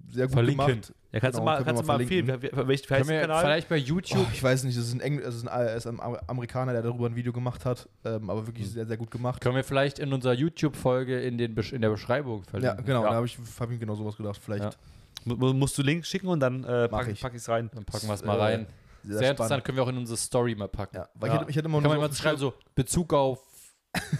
sehr 0.10 0.28
gut 0.28 0.34
Verlinken. 0.34 0.66
gemacht. 0.68 0.94
ja, 1.12 1.20
kannst 1.20 1.40
genau, 1.40 1.52
du 1.52 1.58
mal, 1.58 1.64
kannst 1.64 1.82
du 1.82 1.88
mal 1.88 2.00
empfehlen, 2.02 2.28
wer, 2.28 2.40
wer, 2.40 2.68
welch, 2.68 2.84
wie 2.84 2.86
Können 2.88 3.00
heißt 3.00 3.10
der 3.10 3.16
wir 3.18 3.22
Kanal? 3.22 3.42
vielleicht 3.44 3.70
bei 3.70 3.78
YouTube. 3.78 4.20
Oh, 4.28 4.32
ich 4.32 4.44
weiß 4.44 4.64
nicht, 4.66 4.78
das 4.78 4.86
ist 4.86 4.94
ein, 4.94 5.00
Engl 5.00 5.22
ist 5.24 5.48
ein, 5.48 5.68
ist 5.76 5.88
ein 5.88 6.00
Am- 6.00 6.18
Amerikaner, 6.28 6.72
der 6.74 6.84
darüber 6.84 7.08
ein 7.08 7.16
Video 7.16 7.34
gemacht 7.34 7.66
hat, 7.66 7.90
ähm, 8.06 8.30
aber 8.30 8.46
wirklich 8.46 8.70
sehr, 8.70 8.86
sehr 8.86 8.98
gut 8.98 9.10
gemacht. 9.10 9.42
Können 9.42 9.56
wir 9.56 9.64
vielleicht 9.64 9.98
in 9.98 10.14
unserer 10.14 10.34
YouTube-Folge 10.34 11.20
in, 11.22 11.40
den 11.40 11.56
in 11.58 11.82
der 11.82 11.90
Beschreibung 11.90 12.44
Ja, 12.44 12.50
verlinken? 12.52 12.86
genau, 12.86 13.04
Ja. 13.04 13.10
da 13.10 13.16
habe 13.16 13.26
ich, 13.26 13.38
hab 13.60 13.72
ich 13.72 13.80
genau 13.80 13.96
sowas 13.96 14.16
gedacht. 14.16 14.40
Vielleicht 14.44 14.64
Ja. 14.66 14.72
Mu- 15.26 15.36
mu- 15.38 15.54
musst 15.54 15.76
du 15.78 15.82
Link 15.82 16.06
schicken 16.06 16.28
und 16.28 16.40
dann 16.42 16.64
äh, 16.64 16.88
pack, 16.90 17.08
ich. 17.08 17.20
pack 17.22 17.34
rein. 17.48 17.72
Dann 17.74 17.86
packen 17.86 18.06
wir 18.08 18.14
es 18.14 18.24
mal 18.24 18.38
äh, 18.38 18.42
rein. 18.42 18.68
Sehr, 19.04 19.18
Sehr, 19.20 19.32
interessant, 19.32 19.64
können 19.64 19.76
wir 19.78 19.84
auch 19.84 19.90
in 19.90 19.98
unsere 19.98 20.18
Story 20.18 20.56
mal 20.56 20.68
packen. 20.70 20.96
Ja, 20.98 21.10
weil 21.16 21.30
Ja. 21.30 21.36
ich, 21.36 21.40
hätte, 21.42 21.50
ich 21.52 21.56
hätte 21.58 21.66
immer 21.68 21.82
Kann 21.82 21.92
man 21.92 22.00
mal 22.00 22.14
schreiben, 22.14 22.38
so 22.38 22.54
Bezug 22.76 23.14
auf. 23.14 23.40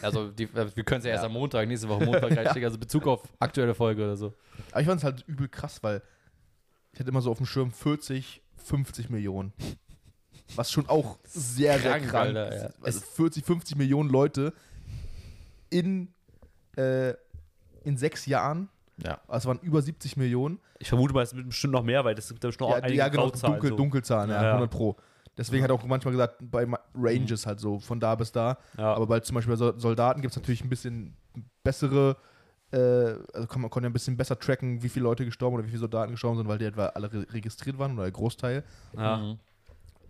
Also, 0.02 0.30
die, 0.30 0.54
wir 0.54 0.84
können 0.84 1.00
es 1.00 1.06
ja 1.06 1.12
erst 1.12 1.24
Ja. 1.24 1.28
am 1.28 1.34
Montag, 1.34 1.68
nächste 1.68 1.90
Woche 1.90 2.06
Montag 2.06 2.24
reinstecken, 2.38 2.66
also 2.66 2.78
Bezug 2.78 3.08
auf 3.08 3.24
aktuelle 3.40 3.74
Folge 3.74 4.04
oder 4.04 4.16
so. 4.16 4.34
Aber 4.72 4.82
ich 4.82 4.88
fand 4.88 5.00
es 5.00 5.04
halt 5.04 5.24
übel 5.28 5.48
krass, 5.48 5.82
weil 5.82 6.02
ich 6.92 7.00
hatte 7.00 7.10
immer 7.10 7.22
so 7.22 7.32
auf 7.32 7.38
dem 7.38 7.48
Schirm 7.48 7.72
40, 7.72 8.42
50 8.58 9.10
Millionen. 9.10 9.52
Was 10.56 10.72
schon 10.72 10.88
auch 10.88 11.18
sehr, 11.24 11.80
sehr 11.80 11.92
Krank, 11.92 12.10
krank 12.10 12.36
Alter, 12.38 12.68
ist. 12.68 12.84
Also 12.84 13.00
40, 13.00 13.44
50 13.46 13.78
Millionen 13.78 14.10
Leute 14.10 14.54
in, 15.72 16.14
äh, 16.78 17.14
in 17.84 17.98
sechs 17.98 18.26
Jahren. 18.28 18.70
Ja. 18.98 19.20
Also 19.28 19.50
es 19.52 19.56
waren 19.58 19.66
über 19.66 19.82
70 19.82 20.18
Millionen. 20.18 20.60
Ich 20.80 20.90
vermute 20.90 21.14
mal, 21.14 21.24
es 21.24 21.32
sind 21.32 21.48
bestimmt 21.48 21.74
noch 21.74 21.84
mehr, 21.84 22.06
weil 22.06 22.16
das 22.16 22.28
gibt 22.28 22.42
bestimmt 22.42 22.70
noch 22.70 22.78
Ja, 22.78 22.84
einige 22.84 22.98
ja 23.00 23.08
genau, 23.08 23.24
Grauzahlen, 23.24 23.54
dunkel, 23.54 23.70
so. 23.70 23.76
Dunkelzahlen, 23.78 24.30
ja, 24.30 24.42
Ja. 24.44 24.50
100 24.52 24.70
Pro. 24.72 24.96
Deswegen 25.36 25.64
hat 25.64 25.72
er 25.72 25.74
auch 25.76 25.84
manchmal 25.86 26.12
gesagt, 26.12 26.36
bei 26.40 26.68
Ranges 26.94 27.48
halt 27.48 27.60
so, 27.60 27.80
von 27.80 28.00
da 28.00 28.14
bis 28.14 28.32
da. 28.32 28.58
Ja. 28.78 28.94
Aber 28.94 29.08
bei 29.08 29.20
zum 29.22 29.34
Beispiel 29.36 29.54
bei 29.54 29.58
Sol- 29.58 29.80
Soldaten 29.80 30.22
gibt 30.22 30.32
es 30.32 30.38
natürlich 30.38 30.64
ein 30.64 30.70
bisschen 30.70 31.18
bessere, 31.64 32.18
äh, 32.72 32.78
also 33.34 33.48
kann 33.48 33.62
man 33.62 33.72
konnte 33.72 33.88
ja 33.88 33.90
ein 33.90 33.94
bisschen 33.94 34.16
besser 34.16 34.38
tracken, 34.38 34.84
wie 34.84 34.90
viele 34.90 35.04
Leute 35.04 35.26
gestorben 35.26 35.56
oder 35.56 35.64
wie 35.66 35.70
viele 35.70 35.80
Soldaten 35.80 36.12
gestorben 36.12 36.38
sind, 36.38 36.48
weil 36.48 36.60
die 36.60 36.66
etwa 36.66 36.86
alle 36.88 37.12
re 37.12 37.26
registriert 37.32 37.80
waren 37.80 37.94
oder 37.94 38.04
der 38.04 38.12
Großteil. 38.12 38.64
ja. 38.96 39.18
Mhm. 39.18 39.40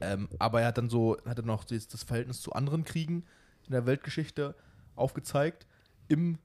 Ähm, 0.02 0.28
aber 0.40 0.60
er 0.60 0.68
hat 0.68 0.78
dann 0.78 0.90
so, 0.90 1.16
hat 1.26 1.38
dann 1.38 1.46
noch 1.46 1.64
das, 1.64 1.88
das 1.88 2.04
Verhältnis 2.04 2.42
zu 2.42 2.52
anderen 2.52 2.84
Kriegen 2.84 3.24
in 3.66 3.72
der 3.72 3.86
Weltgeschichte 3.86 4.54
aufgezeigt, 4.96 5.66
im, 6.10 6.40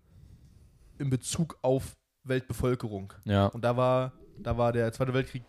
im 0.99 1.11
Bezug 1.11 1.59
auf 1.63 1.97
Weltbevölkerung. 2.29 3.13
Ja. 3.25 3.47
Und 3.47 3.63
da 3.63 3.77
war, 3.77 4.13
da 4.39 4.57
war 4.57 4.73
der 4.73 4.93
Zweite 4.93 5.15
Weltkrieg 5.15 5.43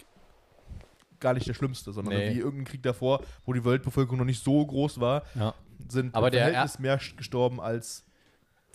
gar 1.19 1.33
nicht 1.33 1.47
der 1.47 1.53
schlimmste, 1.53 1.91
sondern 1.91 2.13
Nee. 2.15 2.33
wie 2.35 2.39
irgendein 2.39 2.65
Krieg 2.65 2.81
davor, 2.83 3.21
wo 3.45 3.53
die 3.53 3.63
Weltbevölkerung 3.65 4.19
noch 4.19 4.25
nicht 4.25 4.43
so 4.43 4.65
groß 4.65 4.99
war, 4.99 5.23
Ja. 5.35 5.53
sind 5.89 6.15
Aber 6.15 6.29
der 6.31 6.45
Verhältnis 6.45 6.79
mehr 6.79 6.97
gestorben 7.17 7.59
als 7.59 8.05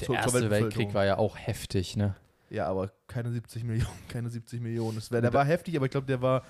Der 0.01 0.07
zur- 0.07 0.14
zur 0.17 0.17
Erste 0.17 0.33
Weltbevölkerung. 0.35 0.71
Weltkrieg 0.79 0.95
war 0.95 1.05
ja 1.07 1.17
auch 1.19 1.37
heftig, 1.38 1.97
ne? 1.97 2.14
Ja, 2.51 2.67
aber 2.67 2.90
keine 3.09 3.33
70 3.33 3.64
Millionen, 3.64 3.88
keine 4.09 4.29
70 4.29 4.61
Millionen. 4.61 4.97
Das 4.97 5.11
wär, 5.11 5.21
der 5.23 5.33
war 5.33 5.45
heftig, 5.45 5.75
aber 5.77 5.87
ich 5.87 5.90
glaube, 5.93 6.07
der 6.07 6.21
war. 6.21 6.45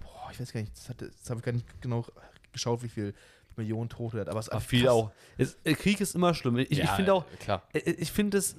Boah, 0.00 0.30
ich 0.32 0.40
weiß 0.40 0.52
gar 0.52 0.60
nicht, 0.60 0.72
das, 0.76 0.88
hatte- 0.88 1.10
das 1.20 1.30
habe 1.30 1.38
ich 1.40 1.44
gar 1.44 1.52
nicht 1.52 1.80
genau 1.80 2.04
geschaut, 2.52 2.82
wie 2.82 2.88
viel 2.88 3.14
Millionen 3.56 3.88
Tote 3.88 4.18
er 4.18 4.20
hat. 4.22 4.28
Aber 4.28 4.40
es 4.40 4.48
ist 4.48 4.62
viel 4.66 4.88
auch. 4.88 5.10
Es, 5.36 5.56
äh, 5.64 5.74
Krieg 5.74 6.00
ist 6.00 6.14
immer 6.14 6.34
schlimm. 6.34 6.58
Ich, 6.58 6.70
ich 6.72 6.90
finde 6.90 7.14
auch, 7.14 7.24
Klar. 7.40 7.62
äh, 7.72 7.78
ich 7.78 8.10
finde 8.12 8.38
es, 8.38 8.56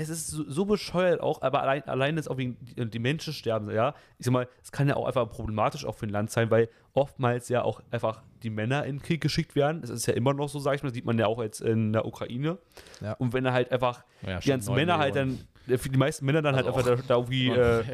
es 0.00 0.08
ist 0.10 0.28
so, 0.28 0.48
so 0.48 0.64
bescheuert 0.64 1.20
auch, 1.20 1.42
aber 1.42 1.60
allein, 1.62 1.82
allein 1.88 2.16
jetzt 2.16 2.30
auch 2.30 2.36
wegen 2.36 2.56
die, 2.60 2.98
Menschen 3.00 3.32
sterben, 3.32 3.68
ja. 3.70 3.94
Ich 4.18 4.26
sag 4.26 4.32
mal, 4.32 4.48
es 4.62 4.70
kann 4.70 4.86
ja 4.88 4.94
auch 4.94 5.06
einfach 5.06 5.28
problematisch 5.28 5.84
auch 5.84 5.96
für 5.96 6.06
ein 6.06 6.10
Land 6.10 6.30
sein, 6.30 6.52
weil 6.52 6.68
oftmals 6.94 7.48
ja 7.48 7.62
auch 7.62 7.82
einfach 7.90 8.22
die 8.44 8.50
Männer 8.50 8.84
in 8.84 8.96
den 8.98 9.02
Krieg 9.02 9.20
geschickt 9.20 9.56
werden. 9.56 9.80
Das 9.80 9.90
ist 9.90 10.06
ja 10.06 10.14
immer 10.14 10.32
noch 10.34 10.48
so, 10.48 10.60
sag 10.60 10.76
ich 10.76 10.82
mal, 10.84 10.90
das 10.90 10.94
sieht 10.94 11.04
man 11.04 11.18
ja 11.18 11.26
auch 11.26 11.42
jetzt 11.42 11.60
in 11.60 11.92
der 11.92 12.06
Ukraine. 12.06 12.58
Ja. 13.00 13.14
Und 13.14 13.32
wenn 13.32 13.44
er 13.44 13.52
halt 13.52 13.72
einfach 13.72 14.04
Ja, 14.24 14.38
die 14.38 14.48
ganzen 14.48 14.74
Männer 14.76 14.98
halt 14.98 15.16
dann, 15.16 15.40
äh, 15.66 15.76
die 15.76 15.98
meisten 15.98 16.24
Männer 16.24 16.42
dann 16.42 16.54
Also 16.54 16.72
halt 16.72 16.86
einfach 16.86 16.96
da, 16.96 17.02
da 17.08 17.14
irgendwie 17.16 17.48
äh, 17.50 17.84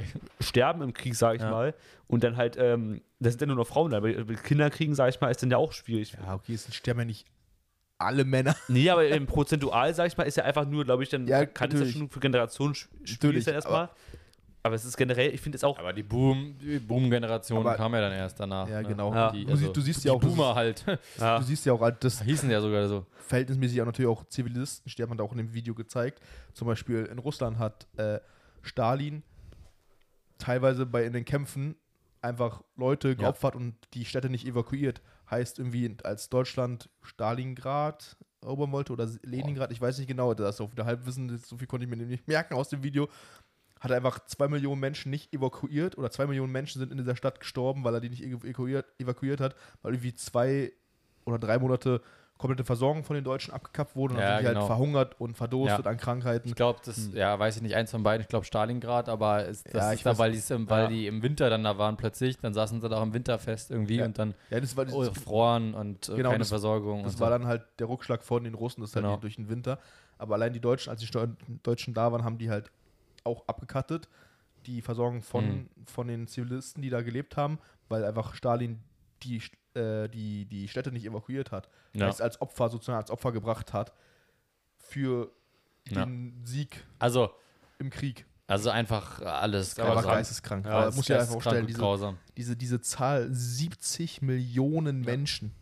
sterben 0.40 0.82
im 0.82 0.92
Krieg, 0.92 1.14
sag 1.14 1.36
ich 1.36 1.42
Ja. 1.42 1.50
mal. 1.50 1.74
Und 2.06 2.22
dann 2.22 2.36
halt, 2.36 2.56
ähm, 2.58 3.00
das 3.18 3.32
sind 3.32 3.40
ja 3.40 3.46
nur 3.46 3.56
noch 3.56 3.66
Frauen 3.66 3.90
da, 3.90 4.02
weil 4.02 4.28
weil 4.28 4.36
Kinder 4.36 4.68
kriegen, 4.68 4.94
sag 4.94 5.08
ich 5.08 5.20
mal, 5.22 5.30
ist 5.30 5.42
dann 5.42 5.50
ja 5.50 5.56
auch 5.56 5.72
schwierig. 5.72 6.12
Ja, 6.22 6.34
okay, 6.34 6.52
es 6.52 6.72
sterben 6.74 7.00
ja 7.00 7.06
nicht 7.06 7.26
alle 8.04 8.24
Männer. 8.24 8.54
Nee, 8.68 8.88
aber 8.90 9.06
im 9.08 9.26
prozentual, 9.26 9.92
sag 9.94 10.06
ich 10.08 10.16
mal, 10.16 10.24
ist 10.24 10.36
ja 10.36 10.44
einfach 10.44 10.66
nur, 10.66 10.84
glaube 10.84 11.02
ich, 11.02 11.08
dann 11.08 11.26
Ja, 11.26 11.44
kann 11.46 11.70
es 11.72 11.80
ja 11.80 11.86
schon 11.86 12.08
für 12.10 12.20
Generationen 12.20 12.74
Natürlich, 13.08 13.44
sein 13.44 13.54
erstmal. 13.54 13.88
Aber, 14.62 14.76
es 14.76 14.84
ist 14.86 14.96
generell, 14.96 15.34
ich 15.34 15.42
finde 15.42 15.56
es 15.56 15.64
auch, 15.64 15.78
Aber 15.78 15.92
die 15.92 16.02
Boom, 16.02 16.56
die 16.58 16.78
Boom-Generation 16.78 17.58
Aber- 17.58 17.74
kam 17.74 17.92
ja 17.92 18.00
dann 18.00 18.12
erst 18.12 18.40
danach. 18.40 18.66
Ja, 18.66 18.80
ne? 18.80 18.88
genau. 18.88 19.12
Ja. 19.12 19.30
Die, 19.30 19.44
Du 19.44 19.50
also, 19.50 19.66
sie- 19.66 19.72
du 19.74 19.80
siehst 19.82 20.04
die 20.04 20.08
ja 20.08 20.14
auch, 20.14 20.20
das 20.22 20.30
Boomer 20.30 20.54
halt. 20.54 20.84
ja, 21.20 21.38
Du 21.38 21.44
siehst 21.44 21.66
ja 21.66 21.74
auch 21.74 21.80
halt, 21.82 22.02
das 22.02 22.22
Hießen 22.22 22.50
ja 22.50 22.62
sogar 22.62 22.88
so. 22.88 23.04
verhältnismäßig 23.26 23.82
auch 23.82 23.86
natürlich 23.86 24.10
auch 24.10 24.24
Zivilisten 24.28 24.88
sterben, 24.90 25.12
hat 25.12 25.20
auch 25.20 25.32
in 25.32 25.38
dem 25.38 25.52
Video 25.52 25.74
gezeigt. 25.74 26.20
Zum 26.54 26.66
Beispiel 26.66 27.04
in 27.04 27.18
Russland 27.18 27.58
hat 27.58 27.86
äh, 27.98 28.20
Stalin 28.62 29.22
teilweise 30.38 30.86
bei 30.86 31.04
in 31.04 31.12
den 31.12 31.24
Kämpfen 31.26 31.76
einfach 32.22 32.62
Leute 32.76 33.16
geopfert 33.16 33.54
und 33.56 33.74
die 33.92 34.04
Städte 34.06 34.30
nicht 34.30 34.46
evakuiert. 34.46 35.02
Heißt 35.30 35.58
irgendwie, 35.58 35.96
als 36.02 36.28
Deutschland 36.28 36.90
Stalingrad 37.02 38.16
erobern 38.42 38.72
wollte 38.72 38.92
oder 38.92 39.08
Leningrad, 39.22 39.72
ich 39.72 39.80
weiß 39.80 39.98
nicht 39.98 40.08
genau, 40.08 40.34
das 40.34 40.56
ist 40.56 40.60
auch 40.60 40.70
wieder 40.70 40.84
Halbwissen, 40.84 41.38
so 41.38 41.56
viel 41.56 41.66
konnte 41.66 41.84
ich 41.84 41.90
mir 41.90 41.96
nicht 41.96 42.28
merken 42.28 42.54
aus 42.54 42.68
dem 42.68 42.82
Video. 42.82 43.08
Hat 43.80 43.90
er 43.90 43.96
einfach 43.98 44.24
zwei 44.26 44.48
Millionen 44.48 44.80
Menschen 44.80 45.10
nicht 45.10 45.32
evakuiert 45.34 45.98
oder 45.98 46.10
zwei 46.10 46.26
Millionen 46.26 46.52
Menschen 46.52 46.78
sind 46.78 46.92
in 46.92 46.98
dieser 46.98 47.16
Stadt 47.16 47.40
gestorben, 47.40 47.84
weil 47.84 47.94
er 47.94 48.00
die 48.00 48.10
nicht 48.10 48.22
evakuiert, 48.22 48.86
evakuiert 48.98 49.40
hat, 49.40 49.56
weil 49.82 49.94
irgendwie 49.94 50.14
zwei 50.14 50.72
oder 51.24 51.38
drei 51.38 51.58
Monate 51.58 52.00
komplette 52.36 52.64
Versorgung 52.64 53.04
von 53.04 53.14
den 53.14 53.24
Deutschen 53.24 53.54
abgekappt 53.54 53.94
wurde 53.96 54.14
und 54.14 54.20
Ja, 54.20 54.26
dann 54.26 54.36
sind 54.38 54.44
die 54.44 54.48
genau. 54.48 54.60
halt 54.62 54.66
verhungert 54.66 55.20
und 55.20 55.36
verdurstet 55.36 55.84
Ja. 55.84 55.90
an 55.90 55.96
Krankheiten. 55.96 56.48
Ich 56.48 56.54
glaube, 56.54 56.80
das, 56.84 57.10
ja, 57.14 57.38
weiß 57.38 57.56
ich 57.56 57.62
nicht, 57.62 57.74
eins 57.76 57.90
von 57.92 58.02
beiden, 58.02 58.22
ich 58.22 58.28
glaube 58.28 58.44
Stalingrad, 58.44 59.08
aber 59.08 59.44
ist, 59.46 59.66
das 59.66 59.74
Ja, 59.74 59.92
ist 59.92 60.04
da, 60.04 60.18
weil, 60.18 60.34
im, 60.34 60.68
weil 60.68 60.88
die 60.88 61.06
im 61.06 61.22
Winter 61.22 61.48
dann 61.48 61.62
da 61.64 61.78
waren 61.78 61.96
plötzlich, 61.96 62.36
dann 62.38 62.52
saßen 62.52 62.80
sie 62.80 62.88
da 62.88 62.98
auch 62.98 63.02
im 63.02 63.14
Winter 63.14 63.38
fest 63.38 63.70
irgendwie 63.70 64.02
und 64.02 64.18
dann 64.18 64.34
Ja, 64.50 64.60
das 64.60 64.76
war, 64.76 64.84
das, 64.84 64.94
oh, 64.94 65.04
froren 65.14 65.74
und 65.74 66.08
äh, 66.08 66.16
Genau, 66.16 66.30
keine 66.30 66.40
das- 66.40 66.48
Versorgung. 66.48 67.04
das 67.04 67.18
war 67.20 67.28
so. 67.30 67.38
dann 67.38 67.46
halt 67.46 67.62
der 67.78 67.88
Rückschlag 67.88 68.22
von 68.22 68.44
den 68.44 68.54
Russen, 68.54 68.80
das 68.80 68.90
ist 68.90 68.94
Genau. 68.96 69.12
halt 69.12 69.22
durch 69.22 69.36
den 69.36 69.48
Winter. 69.48 69.78
Aber 70.18 70.34
allein 70.34 70.52
die 70.52 70.60
Deutschen, 70.60 70.90
als 70.90 71.00
die 71.00 71.06
Steu- 71.06 71.28
Deutschen 71.62 71.94
da 71.94 72.10
waren, 72.12 72.24
haben 72.24 72.38
die 72.38 72.50
halt 72.50 72.70
auch 73.22 73.44
abgekattet, 73.46 74.08
die 74.66 74.82
Versorgung 74.82 75.22
von, 75.22 75.44
Mhm. 75.46 75.68
von 75.86 76.08
den 76.08 76.26
Zivilisten, 76.26 76.82
die 76.82 76.90
da 76.90 77.02
gelebt 77.02 77.36
haben, 77.36 77.58
weil 77.88 78.04
einfach 78.04 78.34
Stalin 78.34 78.80
die, 79.22 79.40
äh, 79.74 80.08
die, 80.08 80.46
die 80.46 80.68
Städte 80.68 80.92
nicht 80.92 81.04
evakuiert 81.06 81.50
hat. 81.52 81.68
Ja. 81.94 82.08
Es 82.08 82.20
als 82.20 82.40
Opfer 82.40 82.68
sozusagen 82.68 82.98
als 82.98 83.10
Opfer 83.10 83.32
gebracht 83.32 83.72
hat 83.72 83.92
für 84.76 85.30
Ja. 85.88 86.04
den 86.04 86.40
Sieg 86.44 86.84
Also, 86.98 87.30
im 87.78 87.90
Krieg. 87.90 88.26
also 88.46 88.70
einfach 88.70 89.20
alles 89.20 89.74
grausam. 89.74 90.04
geisteskrank. 90.04 90.66
Ja, 90.66 90.72
Aber 90.72 90.84
das 90.86 90.96
muss 90.96 91.04
ist 91.04 91.08
ja 91.08 91.20
einfach 91.20 91.52
und 91.52 91.66
diese, 91.66 91.78
grausam. 91.78 92.18
diese, 92.36 92.56
diese 92.56 92.80
Zahl 92.80 93.28
70 93.30 94.22
Millionen 94.22 95.00
Menschen. 95.02 95.52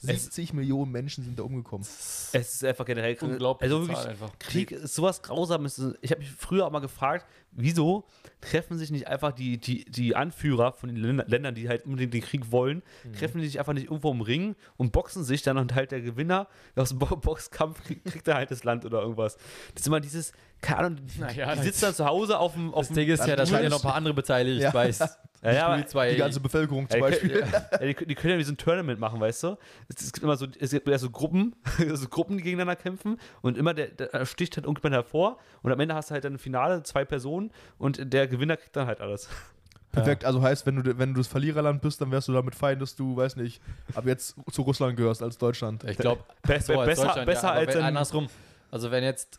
70 0.00 0.52
Millionen 0.52 0.92
Menschen 0.92 1.24
sind 1.24 1.38
da 1.38 1.44
umgekommen. 1.44 1.80
es 1.86 2.32
ist 2.32 2.64
einfach 2.64 2.84
generell 2.84 3.16
Unglaublich. 3.22 3.70
Also 3.72 3.88
wirklich, 3.88 4.06
einfach. 4.06 4.38
Krieg 4.38 4.70
ist 4.72 4.94
sowas 4.94 5.22
Grausames. 5.22 5.80
Ich 6.02 6.10
habe 6.10 6.20
mich 6.20 6.30
früher 6.30 6.66
auch 6.66 6.70
mal 6.70 6.80
gefragt, 6.80 7.26
wieso 7.56 8.04
treffen 8.40 8.76
sich 8.76 8.90
nicht 8.90 9.08
einfach 9.08 9.32
die, 9.32 9.58
die, 9.58 9.84
die 9.86 10.14
Anführer 10.16 10.72
von 10.72 10.88
den 10.88 10.96
Länder- 10.96 11.24
Ländern, 11.26 11.54
die 11.54 11.68
halt 11.68 11.84
unbedingt 11.86 12.12
den 12.12 12.20
Krieg 12.22 12.50
wollen, 12.52 12.82
Mhm. 13.04 13.12
treffen 13.14 13.40
die 13.40 13.46
sich 13.46 13.58
einfach 13.58 13.72
nicht 13.72 13.86
irgendwo 13.86 14.10
im 14.12 14.20
Ring 14.20 14.54
und 14.76 14.92
boxen 14.92 15.24
sich 15.24 15.42
dann 15.42 15.56
und 15.58 15.74
halt 15.74 15.92
der 15.92 16.00
Gewinner 16.02 16.48
aus 16.76 16.90
dem 16.90 16.98
Bo 16.98 17.06
Boxkampf 17.16 17.82
kriegt, 17.84 18.28
er 18.28 18.34
halt 18.34 18.50
das 18.50 18.64
Land 18.64 18.84
oder 18.84 19.00
irgendwas. 19.00 19.36
Das 19.74 19.82
ist 19.82 19.86
immer 19.86 20.00
dieses, 20.00 20.32
keine 20.60 20.78
Ahnung, 20.80 20.98
die, 21.06 21.20
Naja, 21.20 21.50
die 21.52 21.56
das- 21.56 21.64
sitzen 21.64 21.80
dann 21.86 21.94
zu 21.94 22.04
Hause 22.06 22.38
auf 22.38 22.52
dem. 22.54 22.74
Auf 22.74 22.88
Das 22.88 22.94
Ding 22.94 23.08
ist 23.08 23.20
ja, 23.20 23.26
da 23.28 23.36
das 23.36 23.48
sind 23.48 23.62
ja 23.62 23.68
noch 23.70 23.78
ein 23.80 23.82
paar 23.82 23.94
andere 23.94 24.14
beteiligt. 24.14 24.60
Ja. 24.62 24.68
Ich 24.68 24.74
weiß. 24.74 25.18
Ja, 25.44 25.76
ja, 25.76 25.86
zwei, 25.86 26.10
Die 26.12 26.16
ganze 26.16 26.40
Bevölkerung 26.40 26.88
zum 26.88 26.98
Ja, 27.00 27.06
die, 27.06 27.12
Beispiel. 27.12 27.30
können, 27.42 27.52
ja, 27.72 27.78
die, 27.92 28.06
die 28.06 28.14
können 28.14 28.32
ja 28.32 28.38
wie 28.38 28.44
so 28.44 28.52
ein 28.54 28.56
Tournament 28.56 28.98
machen, 28.98 29.20
weißt 29.20 29.42
du? 29.42 29.58
Es, 29.94 30.00
es 30.02 30.10
gibt 30.14 30.24
immer 30.24 30.38
so, 30.38 30.46
es 30.58 30.70
gibt 30.70 30.88
ja 30.88 30.96
so 30.96 31.10
Gruppen, 31.10 31.54
so 31.92 32.08
Gruppen, 32.08 32.38
die 32.38 32.42
gegeneinander 32.42 32.76
kämpfen 32.76 33.18
und 33.42 33.58
immer 33.58 33.74
der, 33.74 33.88
der 33.88 34.24
sticht 34.24 34.56
halt 34.56 34.64
irgendjemand 34.64 34.94
hervor 34.94 35.36
und 35.62 35.70
am 35.70 35.78
Ende 35.80 35.94
hast 35.94 36.08
du 36.08 36.14
halt 36.14 36.24
dann 36.24 36.32
ein 36.36 36.38
Finale, 36.38 36.82
zwei 36.84 37.04
Personen 37.04 37.43
und 37.78 38.12
der 38.12 38.26
Gewinner 38.28 38.56
kriegt 38.56 38.74
dann 38.76 38.86
halt 38.86 39.00
alles. 39.00 39.28
Perfekt, 39.92 40.24
also 40.24 40.42
heißt, 40.42 40.66
wenn 40.66 40.82
du, 40.82 40.98
wenn 40.98 41.14
du 41.14 41.20
das 41.20 41.28
Verliererland 41.28 41.80
bist, 41.80 42.00
dann 42.00 42.10
wärst 42.10 42.26
du 42.26 42.32
damit 42.32 42.56
fein, 42.56 42.80
dass 42.80 42.96
du, 42.96 43.16
weiß 43.16 43.36
nicht, 43.36 43.62
ab 43.94 44.06
jetzt 44.06 44.34
zu 44.50 44.62
Russland 44.62 44.96
gehörst 44.96 45.22
als 45.22 45.38
Deutschland. 45.38 45.84
ich 45.84 45.96
glaube, 45.96 46.24
Besser, 46.42 46.74
so, 46.74 46.80
als 46.80 46.88
besser, 46.88 47.04
Deutschland, 47.06 47.26
besser 47.26 47.48
ja, 47.48 47.52
als 47.52 47.74
wenn, 47.76 47.82
andersrum. 47.82 48.28
Also 48.72 48.90
wenn 48.90 49.04
jetzt, 49.04 49.38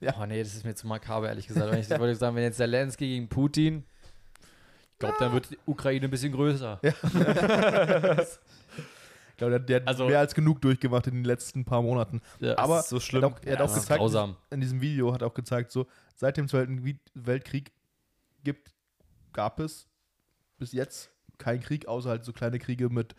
Ja. 0.00 0.14
oh 0.20 0.26
nee, 0.26 0.42
das 0.42 0.54
ist 0.54 0.64
mir 0.64 0.74
zu 0.74 0.88
makaber, 0.88 1.28
ehrlich 1.28 1.46
gesagt. 1.46 1.70
Wenn 1.70 1.78
ich 1.78 1.86
das 1.86 2.00
wollte 2.00 2.16
sagen, 2.16 2.34
wenn 2.34 2.42
jetzt 2.42 2.56
Zelensky 2.56 3.06
gegen 3.06 3.28
Putin, 3.28 3.84
ich 4.94 4.98
glaube, 4.98 5.14
dann 5.20 5.32
wird 5.32 5.50
die 5.50 5.58
Ukraine 5.66 6.06
ein 6.06 6.10
bisschen 6.10 6.32
größer. 6.32 6.80
Ich 9.34 9.38
glaube, 9.38 9.50
der, 9.50 9.58
der 9.60 9.76
hat 9.80 9.88
Also- 9.88 10.06
mehr 10.06 10.20
als 10.20 10.32
genug 10.34 10.60
durchgemacht 10.62 11.08
in 11.08 11.14
den 11.14 11.24
letzten 11.24 11.64
paar 11.64 11.82
Monaten. 11.82 12.20
Ja, 12.38 12.56
Aber 12.56 12.82
so 12.82 12.96
er 12.96 13.00
schlimm. 13.00 13.24
hat 13.24 13.32
auch, 13.32 13.38
er 13.44 13.52
hat 13.54 13.58
Ja, 13.58 13.64
auch 13.66 13.74
gezeigt, 13.74 13.98
grausam. 13.98 14.36
in 14.50 14.60
diesem 14.60 14.80
Video 14.80 15.12
hat 15.12 15.22
er 15.22 15.26
auch 15.26 15.34
gezeigt, 15.34 15.72
so 15.72 15.86
seit 16.14 16.36
dem 16.36 16.46
Zweiten 16.46 16.98
Weltkrieg 17.14 17.72
gibt, 18.44 18.72
gab 19.32 19.58
es 19.58 19.88
bis 20.58 20.70
jetzt 20.70 21.10
keinen 21.38 21.60
Krieg, 21.60 21.88
außer 21.88 22.10
halt 22.10 22.24
so 22.24 22.32
kleine 22.32 22.60
Kriege 22.60 22.88
mit 22.90 23.16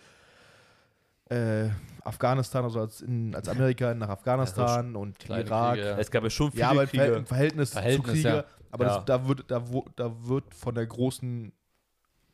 äh, 1.29 1.69
Afghanistan, 2.03 2.63
also 2.63 2.79
als, 2.79 3.01
in, 3.01 3.33
als 3.35 3.49
Amerika 3.49 3.93
nach 3.93 4.09
Afghanistan 4.09 4.95
und 4.95 5.17
kleine 5.19 5.43
Irak. 5.43 5.73
Kriege, 5.73 5.87
ja. 5.87 5.97
es 5.97 6.11
gab 6.11 6.23
ja 6.23 6.29
schon 6.29 6.51
viele 6.51 6.61
Ja, 6.61 6.69
aber 6.71 6.85
Kriege. 6.87 7.03
im 7.05 7.25
Verhältnis, 7.25 7.71
Verhältnis, 7.73 8.05
zu 8.05 8.11
Kriege, 8.13 8.27
ja. 8.29 8.43
aber 8.71 8.85
Ja. 8.85 8.95
Das, 8.97 9.05
da, 9.05 9.27
wird, 9.27 9.43
da, 9.51 9.67
wo, 9.69 9.85
da 9.95 10.13
wird 10.27 10.53
von 10.53 10.75
der 10.75 10.85
großen 10.85 11.51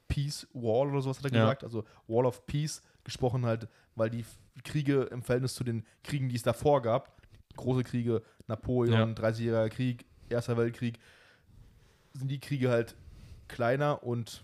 Peace 0.10 0.46
Wall 0.54 0.89
oder 0.89 1.02
sowas 1.02 1.20
hat 1.20 1.32
er 1.32 1.38
Ja. 1.38 1.44
gesagt, 1.46 1.63
also 1.63 1.84
Wall 2.08 2.26
of 2.26 2.46
Peace 2.46 2.82
gesprochen 3.04 3.46
halt, 3.46 3.68
weil 3.96 4.10
die 4.10 4.26
Kriege 4.64 5.04
im 5.12 5.22
Verhältnis 5.22 5.56
zu 5.56 5.64
den 5.64 5.86
Kriegen, 6.04 6.30
die 6.30 6.36
es 6.36 6.44
davor 6.44 6.82
gab, 6.82 7.22
große 7.56 7.84
Kriege, 7.84 8.22
Napoleon, 8.48 9.16
30-jähriger 9.16 9.70
Krieg, 9.70 10.06
Erster 10.30 10.58
Weltkrieg, 10.58 10.98
sind 12.14 12.30
die 12.30 12.40
Kriege 12.40 12.70
halt 12.70 12.96
kleiner 13.48 14.04
und, 14.04 14.44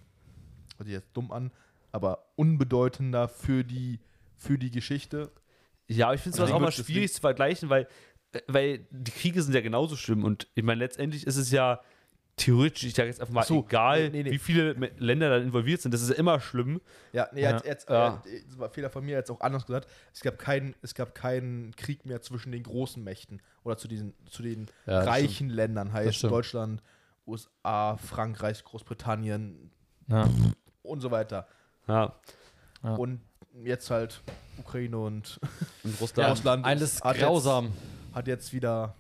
hört 0.77 0.87
sich 0.87 0.95
jetzt 0.95 1.09
dumm 1.13 1.31
an, 1.31 1.51
aber 1.91 2.27
unbedeutender 2.35 3.27
für 3.27 3.63
die, 3.63 3.99
für 4.37 4.57
die 4.57 4.71
Geschichte. 4.71 5.31
Ja, 5.87 6.07
aber 6.07 6.15
ich 6.15 6.21
finde 6.21 6.43
es 6.43 6.51
auch 6.51 6.59
mal 6.59 6.71
schwierig 6.71 7.13
zu 7.13 7.21
vergleichen, 7.21 7.69
weil, 7.69 7.87
äh, 8.33 8.41
weil 8.47 8.87
die 8.91 9.11
Kriege 9.11 9.41
sind 9.41 9.53
ja 9.53 9.61
genauso 9.61 9.95
schlimm 9.95 10.23
und 10.23 10.47
ich 10.55 10.63
meine, 10.63 10.79
letztendlich 10.79 11.25
ist 11.25 11.37
es 11.37 11.51
ja 11.51 11.81
theoretisch, 12.37 12.83
ich 12.83 12.93
sage 12.93 13.09
jetzt 13.09 13.19
einfach 13.19 13.33
mal, 13.33 13.43
so, 13.43 13.63
egal, 13.65 14.09
nee, 14.09 14.17
nee, 14.17 14.23
nee. 14.23 14.31
wie 14.31 14.37
viele 14.37 14.73
Länder 14.99 15.29
da 15.29 15.37
involviert 15.37 15.81
sind, 15.81 15.91
das 15.93 16.01
ist 16.01 16.09
ja 16.09 16.15
immer 16.15 16.39
schlimm. 16.39 16.79
Ja, 17.11 17.27
nee, 17.33 17.41
Ja. 17.41 17.51
Jetzt, 17.51 17.65
jetzt, 17.65 17.89
Ja. 17.89 18.21
Äh, 18.25 18.43
das 18.47 18.57
war 18.59 18.69
Fehler 18.69 18.89
von 18.91 19.03
mir, 19.03 19.15
jetzt 19.17 19.29
auch 19.31 19.41
anders 19.41 19.65
gesagt. 19.65 19.87
Es 20.13 20.21
gab, 20.21 20.37
keinen, 20.37 20.75
es 20.81 20.93
gab 20.93 21.15
keinen 21.15 21.75
Krieg 21.75 22.05
mehr 22.05 22.21
zwischen 22.21 22.51
den 22.51 22.63
großen 22.63 23.03
Mächten 23.03 23.41
oder 23.63 23.75
zu, 23.77 23.87
diesen, 23.87 24.13
zu 24.29 24.43
den 24.43 24.67
Ja, 24.85 25.01
reichen 25.01 25.49
Ländern, 25.49 25.91
heißt 25.91 26.15
stimmt. 26.17 26.33
Deutschland, 26.33 26.81
USA, 27.25 27.97
Frankreich, 27.97 28.63
Großbritannien 28.63 29.71
Ja. 30.07 30.29
und 30.83 31.01
so 31.01 31.11
weiter. 31.11 31.47
Ja, 31.87 32.13
Ja. 32.83 32.95
Und 32.95 33.19
jetzt 33.63 33.89
halt 33.89 34.21
Ukraine 34.59 34.97
und 34.99 35.39
und 35.83 35.93
Ja, 35.93 35.97
Russland. 36.01 36.31
Russland 36.31 36.65
alles 36.65 37.01
hat 37.03 37.15
jetzt- 37.15 37.25
grausam. 37.25 37.73
hat 38.13 38.27
jetzt 38.27 38.53
wieder 38.53 38.93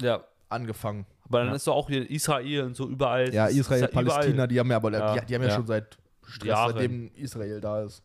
Ja, 0.00 0.22
angefangen. 0.48 1.06
Aber 1.24 1.38
dann 1.40 1.48
Ja. 1.48 1.54
ist 1.54 1.66
doch 1.66 1.74
auch 1.74 1.88
hier 1.88 2.08
Israel 2.10 2.62
und 2.64 2.76
so 2.76 2.88
überall. 2.88 3.32
Ja, 3.32 3.46
Israel, 3.46 3.82
ja 3.82 3.86
Palästina, 3.88 4.26
überall- 4.34 4.48
die 4.48 4.58
haben 4.60 4.70
ja 4.70 4.76
aber 4.76 4.92
Ja. 4.92 5.14
Die, 5.20 5.26
die 5.26 5.34
haben 5.34 5.42
ja, 5.42 5.48
Ja. 5.48 5.54
schon 5.54 5.66
seit 5.66 5.98
Stress, 6.26 6.48
Jahre. 6.48 6.72
seitdem 6.72 7.10
Israel 7.14 7.60
da 7.60 7.82
ist. 7.82 8.02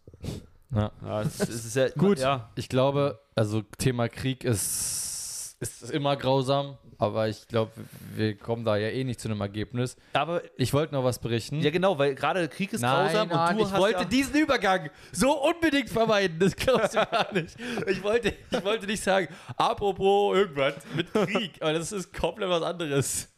Ja. 0.74 0.92
Ja, 1.04 1.22
es 1.22 1.40
ist, 1.40 1.50
es 1.50 1.66
ist 1.66 1.76
ja, 1.76 1.90
Gut. 1.90 2.20
Ja, 2.20 2.50
Ich 2.56 2.68
glaube, 2.70 3.20
also 3.36 3.62
Thema 3.78 4.10
Krieg 4.10 4.44
ist, 4.44 5.56
ist 5.60 5.92
immer 5.92 6.16
grausam. 6.18 6.78
Aber 7.00 7.28
ich 7.28 7.48
glaube, 7.48 7.72
wir 8.16 8.36
kommen 8.38 8.66
da 8.66 8.76
ja 8.78 8.88
eh 8.90 9.04
nicht 9.04 9.20
zu 9.20 9.28
einem 9.28 9.42
Ergebnis. 9.42 9.96
Aber 10.14 10.42
Ich 10.58 10.74
wollte 10.74 10.94
noch 10.96 11.04
was 11.04 11.20
berichten. 11.20 11.62
ja, 11.62 11.70
genau, 11.70 11.98
weil 12.00 12.16
gerade 12.16 12.48
Krieg 12.48 12.74
ist 12.74 12.82
grausam 12.82 13.30
Mann, 13.30 13.50
und 13.52 13.58
du 13.60 13.66
ich 13.66 13.72
hast 13.72 13.80
wollte 13.80 14.00
ja, 14.00 14.06
diesen 14.06 14.36
Übergang 14.36 14.90
so 15.12 15.32
unbedingt 15.44 15.90
vermeiden. 15.90 16.40
Das 16.40 16.56
glaubst 16.56 16.96
du 16.96 17.06
gar 17.06 17.32
nicht. 17.34 17.56
Ich 17.88 18.02
wollte, 18.04 18.34
ich 18.50 18.64
wollte 18.64 18.86
nicht 18.88 19.04
sagen, 19.04 19.28
apropos 19.58 20.36
irgendwas 20.38 20.76
mit 20.96 21.14
Krieg, 21.14 21.54
aber 21.62 21.74
das 21.74 21.92
ist 21.92 22.14
komplett 22.14 22.50
was 22.50 22.64
anderes. 22.64 23.30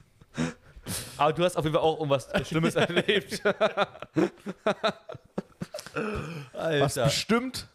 Aber 1.18 1.34
du 1.34 1.44
hast 1.44 1.56
auf 1.58 1.66
jeden 1.66 1.76
Fall 1.76 1.84
auch 1.84 1.98
irgendwas 1.98 2.30
Schlimmes 2.48 2.76
erlebt. 2.76 3.44
Was 6.54 6.98
Alter. 6.98 7.04
bestimmt. 7.06 7.68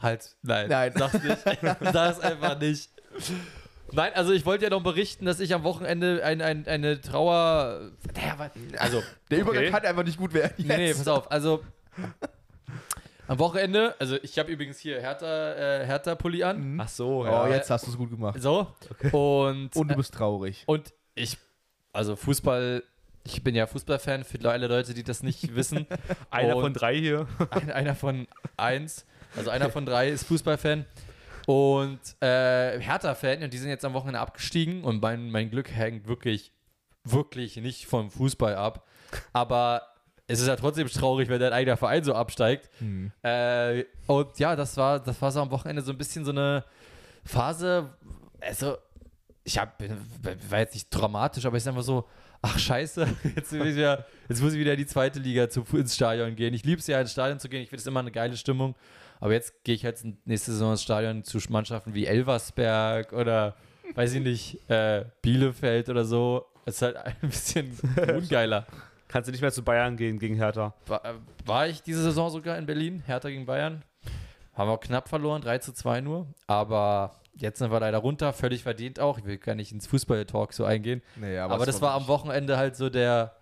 Halt, 0.00 0.36
nein. 0.42 0.68
Nein. 0.68 0.92
Sag's 0.96 1.22
nicht. 1.22 1.38
Sag's 1.92 2.20
einfach 2.20 2.58
nicht. 2.60 2.90
Nein, 3.92 4.12
also 4.14 4.32
ich 4.32 4.44
wollte 4.44 4.64
ja 4.64 4.70
noch 4.70 4.82
berichten, 4.82 5.24
dass 5.24 5.40
ich 5.40 5.54
am 5.54 5.62
Wochenende 5.64 6.22
ein, 6.24 6.42
ein, 6.42 6.66
eine 6.66 7.00
Trauer. 7.00 7.90
Naja, 8.14 8.32
aber- 8.34 8.50
also, 8.78 9.02
Der 9.30 9.38
Übergang 9.40 9.62
Okay. 9.62 9.70
kann 9.72 9.84
einfach 9.84 10.04
nicht 10.04 10.18
gut 10.18 10.34
werden. 10.34 10.52
nee, 10.58 10.76
nee, 10.76 10.86
jetzt. 10.88 10.98
pass 10.98 11.08
auf. 11.08 11.30
Also, 11.32 11.62
am 13.26 13.38
Wochenende, 13.38 13.94
also 13.98 14.16
ich 14.22 14.38
habe 14.38 14.50
übrigens 14.50 14.78
hier 14.78 15.00
Hertha, 15.00 15.52
äh, 15.54 15.86
Hertha-Pulli 15.86 16.42
an. 16.44 16.74
Mhm. 16.74 16.80
Ach 16.80 16.88
so, 16.88 17.20
Oh, 17.22 17.24
ja. 17.26 17.48
jetzt 17.48 17.70
hast 17.70 17.86
du 17.86 17.90
es 17.90 17.96
gut 17.96 18.10
gemacht. 18.10 18.40
So. 18.40 18.68
Und, 19.12 19.74
Und 19.76 19.88
du 19.90 19.96
bist 19.96 20.14
traurig. 20.14 20.62
und 20.66 20.92
ich, 21.14 21.36
also 21.92 22.16
Fußball, 22.16 22.82
ich 23.24 23.42
bin 23.44 23.54
ja 23.54 23.66
Fußballfan 23.66 24.24
für 24.24 24.38
alle 24.50 24.66
Leute, 24.66 24.94
die 24.94 25.02
das 25.02 25.22
nicht 25.22 25.54
wissen. 25.54 25.86
Einer 26.30 26.56
Und- 26.56 26.62
von 26.62 26.72
drei 26.74 26.96
hier. 26.96 27.26
Ein, 27.50 27.70
einer 27.70 27.94
von 27.94 28.26
eins, 28.56 29.04
also 29.36 29.50
einer 29.50 29.70
von 29.70 29.84
drei 29.84 30.08
ist 30.08 30.24
Fußballfan. 30.26 30.86
Und 31.48 32.00
äh, 32.20 32.78
Hertha-Fan, 32.78 33.42
und 33.42 33.54
die 33.54 33.56
sind 33.56 33.70
jetzt 33.70 33.82
am 33.82 33.94
Wochenende 33.94 34.20
abgestiegen 34.20 34.84
und 34.84 35.00
mein, 35.00 35.30
mein 35.30 35.48
Glück 35.48 35.70
hängt 35.70 36.06
wirklich, 36.06 36.52
wirklich 37.04 37.56
nicht 37.56 37.86
vom 37.86 38.10
Fußball 38.10 38.54
ab. 38.54 38.86
Aber 39.32 39.80
es 40.26 40.40
ist 40.40 40.46
ja 40.46 40.56
trotzdem 40.56 40.86
traurig, 40.88 41.30
wenn 41.30 41.40
dein 41.40 41.54
eigener 41.54 41.78
Verein 41.78 42.04
so 42.04 42.12
absteigt. 42.14 42.68
Hm. 42.80 43.12
Äh, 43.22 43.84
und 44.06 44.38
ja, 44.38 44.56
das 44.56 44.76
war, 44.76 45.00
das 45.00 45.22
war 45.22 45.32
so 45.32 45.40
am 45.40 45.50
Wochenende 45.50 45.80
so 45.80 45.90
ein 45.90 45.96
bisschen 45.96 46.22
so 46.22 46.32
eine 46.32 46.66
Phase, 47.24 47.94
also 48.42 48.76
ich 49.42 49.56
hab, 49.56 49.82
war 50.50 50.58
jetzt 50.58 50.74
nicht 50.74 50.90
dramatisch, 50.90 51.46
aber 51.46 51.56
ich 51.56 51.62
ist 51.62 51.68
einfach 51.68 51.82
so, 51.82 52.06
ach 52.42 52.58
scheiße, 52.58 53.08
jetzt, 53.36 53.54
wieder, 53.54 54.04
jetzt 54.28 54.42
muss 54.42 54.52
ich 54.52 54.58
wieder 54.58 54.72
in 54.72 54.78
die 54.80 54.86
zweite 54.86 55.18
Liga 55.18 55.48
zu, 55.48 55.64
ins 55.72 55.94
Stadion 55.94 56.36
gehen. 56.36 56.52
Ich 56.52 56.64
liebe 56.64 56.78
es 56.78 56.86
ja, 56.88 57.00
ins 57.00 57.12
Stadion 57.12 57.40
zu 57.40 57.48
gehen, 57.48 57.62
ich 57.62 57.70
finde 57.70 57.80
es 57.80 57.86
immer 57.86 58.00
eine 58.00 58.12
geile 58.12 58.36
Stimmung. 58.36 58.74
Aber 59.20 59.32
jetzt 59.32 59.64
gehe 59.64 59.74
ich 59.74 59.84
halt 59.84 59.98
nächste 60.24 60.52
Saison 60.52 60.72
ins 60.72 60.82
Stadion 60.82 61.24
zu 61.24 61.38
Mannschaften 61.48 61.94
wie 61.94 62.06
Elversberg 62.06 63.12
oder, 63.12 63.56
weiß 63.94 64.14
ich 64.14 64.22
nicht, 64.22 64.70
äh, 64.70 65.04
Bielefeld 65.22 65.88
oder 65.88 66.04
so. 66.04 66.46
Es 66.64 66.76
ist 66.76 66.82
halt 66.82 66.96
ein 67.22 67.28
bisschen 67.28 67.76
ungeiler. 67.96 68.66
Kannst 69.08 69.28
du 69.28 69.32
nicht 69.32 69.40
mehr 69.40 69.52
zu 69.52 69.62
Bayern 69.64 69.96
gehen 69.96 70.18
gegen 70.18 70.36
Hertha. 70.36 70.74
War, 70.86 71.04
äh, 71.04 71.14
war 71.46 71.66
ich 71.66 71.82
diese 71.82 72.02
Saison 72.02 72.30
sogar 72.30 72.58
in 72.58 72.66
Berlin, 72.66 73.02
Hertha 73.06 73.28
gegen 73.30 73.46
Bayern. 73.46 73.82
Haben 74.54 74.70
wir 74.70 74.78
knapp 74.78 75.08
verloren, 75.08 75.40
3 75.40 75.58
zu 75.58 75.72
2 75.72 76.00
nur. 76.00 76.26
Aber 76.46 77.20
jetzt 77.34 77.58
sind 77.58 77.70
wir 77.70 77.80
leider 77.80 77.98
runter, 77.98 78.32
völlig 78.32 78.62
verdient 78.64 79.00
auch. 79.00 79.18
Ich 79.18 79.24
will 79.24 79.38
gar 79.38 79.54
nicht 79.54 79.72
ins 79.72 79.86
Fußball-Talk 79.86 80.52
so 80.52 80.64
eingehen. 80.64 81.00
Nee, 81.16 81.38
Aber, 81.38 81.64
das 81.64 81.80
war 81.80 81.94
am 81.94 82.08
Wochenende 82.08 82.56
halt 82.56 82.76
so 82.76 82.90
der, 82.90 83.36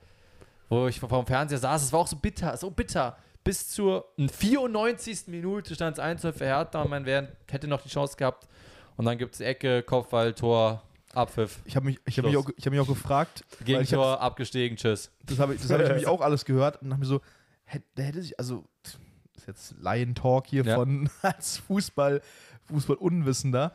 wo 0.69 0.87
ich 0.87 1.01
vom 1.01 1.27
Fernseher 1.27 1.59
saß. 1.59 1.83
Es 1.83 1.93
war 1.93 2.01
auch 2.01 2.07
so 2.07 2.17
bitter, 2.17 2.57
so 2.57 2.71
bitter. 2.71 3.17
Bis 3.47 3.69
zur 3.69 4.13
94. 4.19 5.29
Minute 5.29 5.77
stand 5.77 5.97
es 5.97 6.01
1 6.01 6.23
für 6.23 6.35
Hertha 6.45 6.83
und 6.83 6.91
man 6.91 7.07
wär, 7.07 7.29
hätte 7.49 7.69
noch 7.69 7.81
die 7.81 7.89
Chance 7.89 8.17
gehabt. 8.17 8.49
Und 8.97 9.05
dann 9.05 9.19
gibt 9.19 9.35
es 9.35 9.41
Ecke, 9.41 9.85
Kopfball, 9.85 10.35
Tor, 10.35 10.83
Abpfiff, 11.15 11.61
Ich 11.65 11.77
habe 11.77 11.87
mich, 11.87 12.01
ich 12.07 12.19
hab 12.19 12.25
mich, 12.25 12.37
auch, 12.37 12.49
ich 12.57 12.67
hab 12.67 12.73
mich 12.73 12.81
auch 12.81 12.89
gefragt, 12.89 13.45
Gegentor, 13.65 14.21
abgestiegen, 14.21 14.77
tschüss. 14.77 15.13
das 15.25 15.39
habe 15.39 15.55
ich, 15.55 15.63
das 15.63 15.71
hab 15.71 15.81
ich 15.81 15.87
nämlich 15.89 16.09
auch 16.09 16.23
alles 16.23 16.45
gehört 16.45 16.83
und 16.83 16.91
dachte 16.91 16.99
mir 17.01 17.07
so, 17.07 17.21
hätte, 17.67 18.03
hätte 18.03 18.21
sich, 18.21 18.37
also, 18.41 18.65
das 18.83 18.97
ist 19.37 19.47
jetzt 19.47 19.75
Lion-Talk 19.81 20.49
hier 20.49 20.65
Ja. 20.65 20.75
von 20.75 21.09
als 21.23 21.59
Fußball, 21.59 22.23
Fußball-Unwissender, 22.65 23.73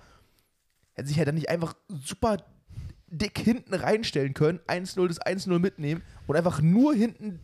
hätte 0.96 1.08
sich 1.08 1.18
halt 1.18 1.30
dann 1.30 1.36
nicht 1.36 1.48
einfach 1.48 1.76
super 1.88 2.44
dick 3.08 3.40
hinten 3.40 3.74
reinstellen 3.74 4.34
können, 4.34 4.60
1-0 4.68 5.08
das 5.08 5.22
1-0 5.22 5.60
mitnehmen 5.60 6.04
und 6.28 6.36
einfach 6.36 6.62
nur 6.62 6.94
hinten 6.94 7.40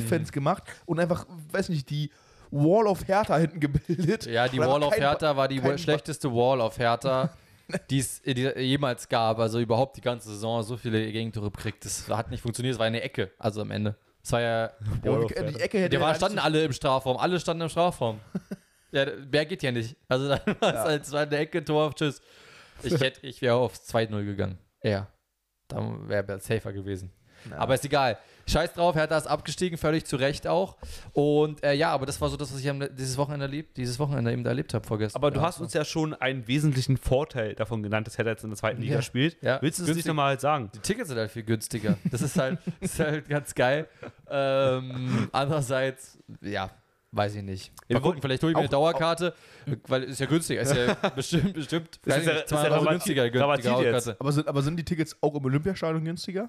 Defense 0.00 0.30
Mhm. 0.30 0.34
gemacht 0.34 0.62
und 0.86 1.00
einfach, 1.00 1.26
weiß 1.50 1.68
nicht, 1.68 1.88
die 1.90 2.10
Wall 2.50 2.86
of 2.86 3.06
Hertha 3.08 3.36
hinten 3.38 3.60
gebildet. 3.60 4.26
Ja, 4.26 4.46
die 4.48 4.58
Wall 4.58 4.82
of 4.82 4.94
Hertha 4.96 5.36
war 5.36 5.48
die 5.48 5.60
schlechteste 5.78 6.30
Wall 6.32 6.60
of 6.60 6.78
Hertha, 6.78 7.30
die 7.90 7.98
es 8.00 8.20
jemals 8.24 9.08
gab. 9.08 9.38
Also 9.38 9.58
überhaupt 9.60 9.96
die 9.96 10.00
ganze 10.02 10.28
Saison 10.28 10.62
so 10.62 10.76
viele 10.76 11.10
Gegentore 11.10 11.50
gekriegt. 11.50 11.84
Das 11.84 12.08
hat 12.08 12.30
nicht 12.30 12.42
funktioniert. 12.42 12.74
Es 12.74 12.78
war 12.78 12.86
eine 12.86 13.00
Ecke. 13.00 13.30
Also 13.38 13.62
am 13.62 13.70
Ende. 13.70 13.96
Es 14.22 14.30
war 14.32 14.40
ja. 14.40 14.70
Ja, 15.02 15.18
die, 15.18 15.52
die 15.54 15.60
Ecke 15.60 15.78
hätte 15.78 15.88
Die 15.90 15.94
ja 15.96 16.00
war, 16.00 16.08
gar 16.10 16.14
standen 16.16 16.38
alle 16.38 16.62
im 16.64 16.72
Strafraum. 16.72 17.16
Alle 17.16 17.40
standen 17.40 17.62
im 17.62 17.68
Strafraum. 17.70 18.20
ja, 18.92 19.06
mehr 19.30 19.46
geht 19.46 19.62
ja 19.62 19.72
nicht. 19.72 19.96
Also 20.08 20.28
dann 20.28 20.40
war 20.60 20.74
es 20.74 20.80
halt, 20.80 21.02
es 21.04 21.12
war 21.12 21.22
eine 21.22 21.36
Ecke, 21.38 21.64
Tor, 21.64 21.94
tschüss. 21.94 22.20
Ich, 22.82 23.00
hätte- 23.00 23.26
ich 23.26 23.40
wäre 23.40 23.54
aufs 23.56 23.88
2-0 23.92 24.24
gegangen. 24.24 24.58
Ja. 24.82 25.06
Dann 25.68 26.08
wäre 26.08 26.24
er 26.28 26.38
safer 26.40 26.72
gewesen. 26.72 27.10
Ja. 27.50 27.56
Aber 27.58 27.74
ist 27.74 27.84
egal. 27.84 28.18
Scheiß 28.46 28.72
drauf, 28.74 28.94
Hertha 28.96 29.16
ist 29.16 29.26
abgestiegen, 29.26 29.78
völlig 29.78 30.04
zu 30.04 30.16
Recht 30.16 30.46
auch. 30.46 30.76
Und 31.12 31.62
äh, 31.62 31.72
ja, 31.74 31.90
aber 31.90 32.06
das 32.06 32.20
war 32.20 32.28
so 32.28 32.36
das, 32.36 32.52
was 32.52 32.60
ich 32.60 32.68
am, 32.68 32.80
dieses 32.96 33.16
Wochenende 33.16 33.46
erlebt, 33.46 33.76
dieses 33.76 33.98
Wochenende 33.98 34.32
eben 34.32 34.42
da 34.44 34.50
erlebt 34.50 34.74
habe 34.74 34.86
vorgestern. 34.86 35.20
Aber 35.20 35.30
du 35.30 35.40
ja, 35.40 35.46
hast 35.46 35.60
uns 35.60 35.72
ja 35.74 35.84
schon 35.84 36.14
einen 36.14 36.46
wesentlichen 36.48 36.96
Vorteil 36.96 37.54
davon 37.54 37.82
genannt, 37.82 38.06
dass 38.06 38.18
Hertha 38.18 38.30
jetzt 38.32 38.44
in 38.44 38.50
der 38.50 38.56
zweiten 38.58 38.80
Liga 38.80 38.96
Ja. 38.96 39.02
spielt. 39.02 39.36
Ja. 39.42 39.58
Willst 39.62 39.78
du 39.78 39.84
es 39.84 39.94
nicht 39.94 40.06
nochmal 40.06 40.38
sagen? 40.40 40.70
Die 40.74 40.78
Tickets 40.80 41.08
sind 41.08 41.18
halt 41.18 41.30
viel 41.30 41.44
günstiger. 41.44 41.96
Das 42.10 42.22
ist 42.22 42.38
halt, 42.38 42.58
ist 42.80 42.98
halt 42.98 43.28
ganz 43.28 43.54
geil. 43.54 43.88
Ähm, 44.30 45.28
andererseits, 45.32 46.18
ja, 46.40 46.70
weiß 47.12 47.34
ich 47.36 47.42
nicht. 47.42 47.72
Mal 47.88 47.94
Ja, 47.96 48.00
gucken, 48.00 48.20
vielleicht 48.22 48.42
hole 48.42 48.52
ich 48.52 48.56
mir 48.56 48.60
eine 48.60 48.68
auch- 48.68 48.70
Dauerkarte, 48.72 49.34
weil 49.86 50.04
ist 50.04 50.18
ja 50.20 50.26
günstiger. 50.26 50.62
Ist 50.62 50.74
ja 50.74 50.94
bestimmt, 51.14 51.52
bestimmt 51.54 52.00
ist 52.04 52.06
ja- 52.06 52.16
das 52.16 52.26
ist 52.26 52.26
ja 52.26 52.46
200 52.46 52.72
Euro 52.72 52.80
rabatti- 52.84 52.90
günstiger, 52.90 53.30
Dauerkarte. 53.30 54.16
Aber 54.18 54.32
sind, 54.32 54.48
aber 54.48 54.62
sind 54.62 54.76
die 54.76 54.84
Tickets 54.84 55.16
auch 55.20 55.34
im 55.34 55.44
Olympiastadion 55.44 56.04
günstiger? 56.04 56.48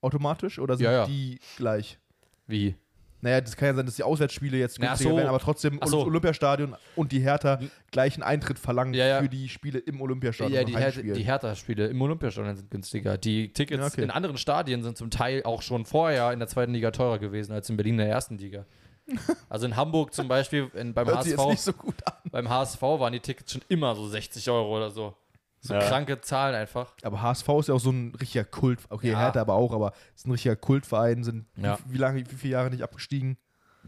Automatisch? 0.00 0.58
Oder 0.58 0.76
sind 0.76 0.84
Ja, 0.84 0.92
ja. 0.92 1.06
die 1.06 1.38
gleich? 1.56 1.98
Wie? 2.46 2.74
Naja, 3.20 3.40
das 3.40 3.56
kann 3.56 3.66
ja 3.70 3.74
sein, 3.74 3.84
dass 3.84 3.96
die 3.96 4.04
Auswärtsspiele 4.04 4.56
jetzt 4.58 4.78
Na, 4.78 4.86
ach 4.86 4.90
günstiger 4.90 5.10
so. 5.10 5.16
werden, 5.16 5.28
aber 5.28 5.40
trotzdem 5.40 5.78
Ach 5.82 5.88
so. 5.88 6.02
Olympiastadion 6.04 6.76
und 6.94 7.10
die 7.10 7.18
Hertha 7.18 7.58
gleichen 7.90 8.22
Eintritt 8.22 8.60
verlangen 8.60 8.94
Ja, 8.94 9.06
ja. 9.06 9.20
für 9.22 9.28
die 9.28 9.48
Spiele 9.48 9.80
im 9.80 10.00
Olympiastadion. 10.00 10.54
Ja, 10.54 10.60
beim 10.62 10.66
die, 10.72 10.76
Her 10.78 10.84
Heimspiel. 10.84 11.14
die 11.14 11.22
Hertha-Spiele 11.24 11.88
im 11.88 12.00
Olympiastadion 12.00 12.54
sind 12.54 12.70
günstiger. 12.70 13.18
Die 13.18 13.52
Tickets 13.52 13.80
Ja, 13.80 13.86
okay. 13.88 14.02
in 14.04 14.10
anderen 14.12 14.36
Stadien 14.38 14.84
sind 14.84 14.96
zum 14.96 15.10
Teil 15.10 15.42
auch 15.42 15.62
schon 15.62 15.84
vorher 15.84 16.32
in 16.32 16.38
der 16.38 16.46
zweiten 16.46 16.72
Liga 16.72 16.92
teurer 16.92 17.18
gewesen 17.18 17.52
als 17.52 17.68
in 17.68 17.76
Berlin 17.76 17.94
in 17.94 17.98
der 18.06 18.08
ersten 18.10 18.38
Liga. 18.38 18.64
Also 19.48 19.66
in 19.66 19.74
Hamburg 19.74 20.14
zum 20.14 20.28
Beispiel, 20.28 20.70
in, 20.74 20.92
beim, 20.94 21.06
Hört 21.08 21.22
sich 21.24 21.32
jetzt 21.32 21.40
HSV, 21.40 21.50
nicht 21.50 21.60
so 21.62 21.72
gut 21.72 21.94
an. 22.06 22.12
beim 22.30 22.48
HSV 22.48 22.82
waren 22.82 23.12
die 23.12 23.20
Tickets 23.20 23.50
schon 23.52 23.62
immer 23.68 23.96
so 23.96 24.06
60 24.06 24.48
Euro 24.50 24.76
oder 24.76 24.90
so. 24.90 25.16
So 25.60 25.74
Ja. 25.74 25.80
kranke 25.80 26.20
Zahlen 26.20 26.54
einfach. 26.54 26.94
Aber 27.02 27.20
HSV 27.20 27.48
ist 27.60 27.68
ja 27.68 27.74
auch 27.74 27.80
so 27.80 27.90
ein 27.90 28.14
richtiger 28.20 28.44
Kult. 28.44 28.80
Okay, 28.90 29.10
Ja. 29.10 29.18
Hertha 29.18 29.40
aber 29.40 29.54
auch, 29.54 29.72
aber 29.72 29.92
ist 30.14 30.26
ein 30.26 30.30
richtiger 30.30 30.56
Kultverein, 30.56 31.24
sind 31.24 31.46
Ja. 31.56 31.78
wie, 31.86 31.94
wie 31.94 31.98
lange, 31.98 32.20
wie 32.30 32.34
viele 32.36 32.52
Jahre 32.52 32.70
nicht 32.70 32.82
abgestiegen. 32.82 33.36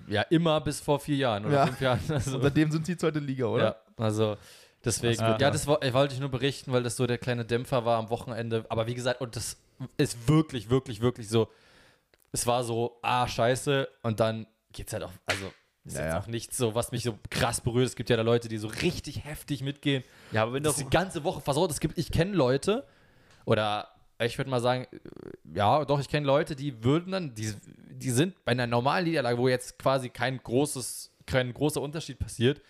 Ja, 0.08 0.22
immer 0.22 0.60
bis 0.60 0.80
vor 0.80 0.98
vier 0.98 1.16
Jahren 1.16 1.44
oder 1.46 1.54
Ja. 1.54 1.66
fünf 1.66 1.80
Jahren. 1.80 2.00
Also, 2.10 2.36
Und 2.36 2.42
seitdem 2.42 2.70
sind 2.70 2.86
sie 2.86 2.96
zweite 2.96 3.18
Liga, 3.18 3.46
oder? 3.46 3.64
ja, 3.64 4.04
also 4.04 4.36
deswegen. 4.84 5.20
Ja, 5.20 5.36
das 5.50 5.66
wo- 5.66 5.78
wollte 5.92 6.14
ich 6.14 6.20
nur 6.20 6.28
berichten, 6.30 6.72
weil 6.72 6.82
das 6.82 6.96
so 6.96 7.06
der 7.06 7.18
kleine 7.18 7.44
Dämpfer 7.44 7.84
war 7.84 7.98
am 7.98 8.10
Wochenende. 8.10 8.64
Aber 8.68 8.86
wie 8.86 8.94
gesagt, 8.94 9.20
und 9.20 9.36
das 9.36 9.56
ist 9.96 10.26
wirklich, 10.28 10.70
wirklich, 10.70 11.00
wirklich 11.00 11.28
so. 11.28 11.48
Es 12.32 12.46
war 12.46 12.64
so, 12.64 12.98
ah, 13.02 13.26
scheiße. 13.28 13.88
Und 14.02 14.20
dann 14.20 14.46
geht's 14.72 14.92
halt 14.92 15.02
auch, 15.04 15.12
also 15.26 15.52
ist 15.84 15.96
Ja, 15.96 16.04
jetzt 16.06 16.14
auch 16.24 16.26
nichts 16.26 16.56
so, 16.56 16.74
was 16.74 16.92
mich 16.92 17.02
so 17.04 17.18
krass 17.30 17.60
berührt. 17.60 17.86
Es 17.86 17.96
gibt 17.96 18.10
ja 18.10 18.16
da 18.16 18.22
Leute, 18.22 18.48
die 18.48 18.58
so 18.58 18.68
richtig 18.68 19.24
heftig 19.24 19.62
mitgehen. 19.62 20.04
Ja, 20.32 20.42
aber 20.42 20.52
wenn 20.52 20.62
Das 20.62 20.76
die 20.76 20.84
ganze 20.88 21.24
Woche 21.24 21.40
versaut. 21.40 21.70
Es 21.70 21.80
gibt, 21.80 21.98
ich 21.98 22.10
kenne 22.12 22.32
Leute, 22.32 22.86
oder 23.46 23.88
ich 24.22 24.36
würde 24.36 24.50
mal 24.50 24.60
sagen, 24.60 24.86
ja, 25.54 25.84
doch, 25.84 25.98
ich 26.00 26.08
kenne 26.08 26.26
Leute, 26.26 26.54
die 26.54 26.84
würden 26.84 27.12
dann, 27.12 27.34
die, 27.34 27.54
die 27.90 28.10
sind 28.10 28.44
bei 28.44 28.52
einer 28.52 28.66
normalen 28.66 29.06
Niederlage, 29.06 29.38
wo 29.38 29.48
jetzt 29.48 29.78
quasi 29.78 30.10
kein 30.10 30.38
großes, 30.42 31.10
kein 31.26 31.54
großer 31.54 31.80
Unterschied 31.80 32.18
passiert, 32.18 32.60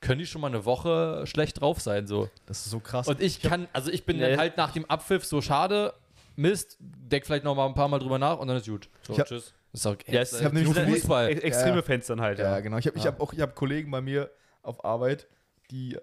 können 0.00 0.20
die 0.20 0.26
schon 0.26 0.40
mal 0.40 0.48
eine 0.48 0.64
Woche 0.64 1.24
schlecht 1.26 1.60
drauf 1.60 1.80
sein. 1.80 2.06
So. 2.06 2.28
Das 2.46 2.64
ist 2.64 2.70
so 2.70 2.78
krass. 2.80 3.08
Und 3.08 3.20
ich 3.20 3.40
kann, 3.40 3.66
also 3.72 3.90
ich 3.90 4.04
bin 4.04 4.18
Nee. 4.18 4.30
dann 4.30 4.38
halt 4.38 4.56
nach 4.56 4.72
dem 4.72 4.84
Abpfiff 4.86 5.24
so 5.24 5.40
schade, 5.40 5.94
Mist, 6.36 6.76
denk 6.80 7.26
vielleicht 7.26 7.44
noch 7.44 7.54
mal 7.54 7.66
ein 7.66 7.74
paar 7.74 7.88
Mal 7.88 7.98
drüber 7.98 8.18
nach 8.18 8.38
und 8.38 8.48
dann 8.48 8.56
ist 8.56 8.66
gut. 8.66 8.88
So, 9.06 9.18
hab- 9.18 9.26
tschüss. 9.26 9.52
Ist 9.72 9.86
auch, 9.86 9.96
Ja, 10.06 10.20
es- 10.20 10.32
ich 10.34 10.44
hab 10.44 10.52
nur 10.52 10.62
nämlich 10.62 10.76
nur 10.86 10.94
Fußball. 10.96 11.28
Ex 11.30 11.40
extreme 11.42 11.76
Ja. 11.76 11.82
Fans 11.82 12.06
dann 12.06 12.20
halt, 12.20 12.38
ja, 12.38 12.44
ja. 12.56 12.60
genau. 12.60 12.76
Ich 12.78 12.86
habe 12.86 12.96
ich 12.98 13.04
Ja. 13.04 13.12
hab 13.12 13.20
auch 13.20 13.32
ich 13.32 13.40
hab 13.40 13.54
Kollegen 13.54 13.90
bei 13.90 14.00
mir 14.00 14.30
auf 14.62 14.84
Arbeit, 14.84 15.26
die 15.70 15.98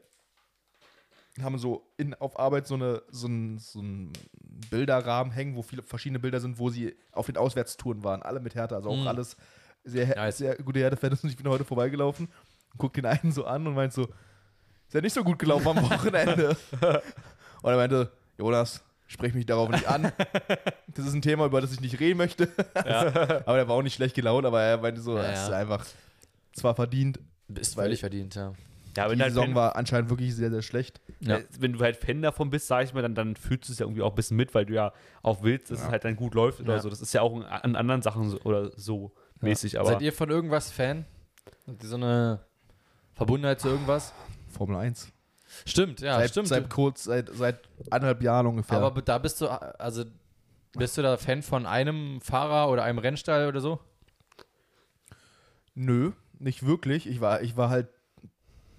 haben 1.42 1.58
so 1.58 1.90
in, 1.98 2.14
auf 2.16 2.38
Arbeit 2.38 2.68
so, 2.68 2.76
eine, 2.76 3.02
so, 3.12 3.28
einen, 3.28 3.60
so 3.60 3.80
einen 3.80 4.12
Bilderrahmen 4.70 5.32
hängen, 5.32 5.56
wo 5.56 5.62
viele 5.62 5.82
verschiedene 5.84 6.20
Bilder 6.20 6.40
sind, 6.42 6.60
wo 6.60 6.70
sie 6.70 6.98
auf 7.14 7.28
den 7.28 7.38
Auswärtstouren 7.38 8.04
waren. 8.04 8.22
Alle 8.24 8.40
mit 8.42 8.56
Härte, 8.56 8.76
also 8.76 8.90
auch 8.90 8.98
Mhm. 8.98 9.08
alles 9.08 9.38
sehr, 9.86 10.08
Nice. 10.16 10.40
sehr 10.40 10.56
gute 10.58 10.80
Härte-Fans. 10.82 11.24
Und 11.24 11.30
ich 11.30 11.38
bin 11.38 11.48
heute 11.48 11.64
vorbeigelaufen 11.64 12.26
und 12.26 12.78
guck 12.78 12.94
den 12.94 13.06
einen 13.06 13.32
so 13.32 13.46
an 13.46 13.66
und 13.68 13.74
meint 13.76 13.94
so, 13.94 14.04
ist 14.04 14.94
ja 14.94 15.00
nicht 15.02 15.14
so 15.14 15.24
gut 15.24 15.40
gelaufen 15.40 15.68
am 15.70 15.82
Wochenende. 15.90 16.58
und 17.62 17.70
er 17.72 17.76
meinte, 17.78 18.12
Jonas, 18.38 18.84
Sprech 19.12 19.34
mich 19.34 19.48
darauf 19.48 19.70
nicht 19.70 19.88
an. 19.88 20.12
das 20.96 21.08
ist 21.08 21.14
ein 21.16 21.24
Thema, 21.24 21.48
über 21.48 21.62
das 21.62 21.74
ich 21.74 21.82
nicht 21.82 22.00
reden 22.00 22.18
möchte. 22.20 22.48
aber 22.76 23.58
er 23.58 23.68
war 23.68 23.76
auch 23.76 23.82
nicht 23.82 23.96
schlecht 23.96 24.14
gelaunt, 24.16 24.46
aber 24.46 24.62
er 24.62 24.78
meinte 24.78 25.02
so, 25.02 25.18
Ja, 25.18 25.24
das 25.32 25.44
ist 25.44 25.50
ja. 25.50 25.58
einfach 25.58 25.84
zwar 26.54 26.76
verdient. 26.76 27.20
Ist 27.56 27.76
Weil- 27.76 27.86
völlig 27.86 28.00
verdient, 28.02 28.36
ja. 28.36 28.54
Ja, 28.98 29.08
Die 29.08 29.22
halt 29.22 29.32
Saison 29.32 29.46
Fan, 29.46 29.56
war 29.56 29.76
anscheinend 29.76 30.10
wirklich 30.10 30.36
sehr, 30.36 30.50
sehr 30.52 30.62
schlecht. 30.62 31.00
Ja. 31.22 31.40
wenn 31.60 31.74
du 31.74 31.80
halt 31.80 31.96
Fan 31.98 32.22
davon 32.22 32.50
bist, 32.50 32.68
sag 32.68 32.84
ich 32.84 32.94
mal, 32.94 33.02
dann, 33.02 33.16
dann 33.16 33.36
fühlst 33.36 33.70
du 33.70 33.74
es 33.74 33.80
ja 33.80 33.86
irgendwie 33.86 34.02
auch 34.02 34.10
ein 34.12 34.16
bisschen 34.16 34.36
mit, 34.38 34.54
weil 34.54 34.66
du 34.66 34.74
ja 34.74 34.94
auch 35.24 35.42
willst, 35.42 35.72
dass 35.72 35.80
Ja. 35.80 35.86
es 35.86 35.92
halt 35.92 36.06
dann 36.06 36.16
gut 36.16 36.34
läuft 36.36 36.60
oder 36.60 36.76
Ja. 36.76 36.80
so. 36.80 36.90
Das 36.90 37.02
ist 37.02 37.14
ja 37.14 37.22
auch 37.22 37.34
an 37.44 37.76
anderen 37.76 38.02
Sachen 38.02 38.30
so, 38.30 38.40
oder 38.42 38.72
so 38.78 39.12
mäßig, 39.42 39.80
aber 39.80 39.90
Seid 39.90 40.02
ihr 40.02 40.14
von 40.14 40.30
irgendwas 40.30 40.70
Fan? 40.72 41.06
Habt 41.68 41.82
ihr 41.84 41.90
so 41.90 41.96
eine 41.96 42.42
Verbundenheit 43.14 43.60
zu 43.60 43.70
irgendwas? 43.70 44.14
Formel 44.50 44.76
1. 44.78 45.12
Stimmt, 45.66 46.02
ja, 46.02 46.18
seit, 46.20 46.30
stimmt. 46.32 46.48
Seit 46.48 46.70
kurz, 46.70 47.04
seit, 47.06 47.30
seit 47.34 47.60
anderthalb 47.90 48.22
Jahren 48.22 48.46
ungefähr. 48.48 48.78
Aber 48.80 49.02
da 49.02 49.18
bist 49.18 49.42
du, 49.42 49.48
also 49.48 50.04
bist 50.74 50.98
du 50.98 51.02
da 51.02 51.18
Fan 51.18 51.42
von 51.42 51.66
einem 51.66 52.22
Fahrer 52.22 52.70
oder 52.72 52.84
einem 52.84 53.00
Rennstall 53.00 53.48
oder 53.48 53.60
so? 53.62 53.80
Nö, 55.76 56.12
nicht 56.38 56.66
wirklich. 56.66 57.08
Ich 57.08 57.22
war, 57.22 57.42
ich 57.42 57.58
war 57.58 57.70
halt, 57.70 57.88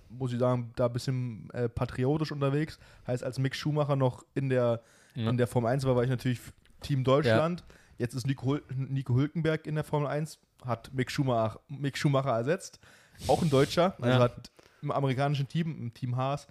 muss 0.08 0.32
ich 0.32 0.38
sagen, 0.38 0.72
da 0.76 0.86
ein 0.86 0.92
bisschen 0.92 1.48
äh, 1.52 1.68
patriotisch 1.68 2.32
unterwegs. 2.32 2.78
Heißt, 3.06 3.24
als 3.24 3.38
Mick 3.38 3.54
Schumacher 3.54 3.96
noch 3.96 4.24
in 4.34 4.48
der, 4.48 4.82
Ja. 5.14 5.30
in 5.30 5.36
der 5.36 5.46
Formel 5.46 5.70
1 5.70 5.84
war, 5.84 5.96
war 5.96 6.04
ich 6.04 6.10
natürlich 6.10 6.40
Team 6.82 7.04
Deutschland. 7.04 7.64
Jetzt 7.98 8.14
ist 8.14 8.26
Nico, 8.26 8.58
Nico 8.74 9.14
Hülkenberg 9.14 9.66
in 9.66 9.74
der 9.74 9.84
Formel 9.84 10.08
1, 10.08 10.38
hat 10.64 10.92
Mick 10.94 11.10
Schumacher, 11.10 11.60
Mick 11.68 11.96
Schumacher 11.96 12.30
ersetzt. 12.32 12.80
Auch 13.28 13.42
ein 13.42 13.50
Deutscher, 13.50 13.94
also 14.00 14.08
Ja. 14.08 14.18
hat 14.18 14.50
im 14.82 14.90
amerikanischen 14.90 15.48
Team, 15.48 15.76
im 15.78 15.94
Team 15.94 16.16
Haas. 16.16 16.46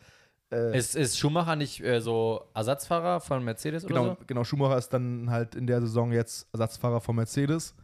Äh, 0.52 0.78
Ist, 0.78 0.96
ist 0.96 1.18
Schumacher 1.18 1.56
nicht 1.56 1.82
äh, 1.84 2.02
so 2.02 2.44
Ersatzfahrer 2.56 3.20
von 3.20 3.44
Mercedes 3.44 3.86
genau, 3.86 4.02
oder 4.02 4.10
so? 4.12 4.26
genau, 4.26 4.44
Schumacher 4.44 4.78
ist 4.78 4.90
dann 4.90 5.30
halt 5.30 5.56
in 5.56 5.68
der 5.68 5.80
Saison 5.82 6.12
jetzt 6.12 6.48
Ersatzfahrer 6.54 7.02
von 7.02 7.16
Mercedes. 7.16 7.76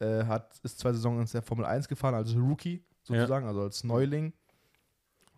Äh, 0.00 0.24
hat, 0.24 0.58
ist 0.62 0.78
zwei 0.78 0.92
Saisons 0.92 1.32
in 1.32 1.38
der 1.38 1.42
Formel 1.42 1.64
1 1.66 1.86
gefahren, 1.86 2.14
also 2.14 2.38
Rookie 2.40 2.82
sozusagen, 3.02 3.46
also 3.46 3.62
als 3.62 3.84
Neuling. 3.84 4.32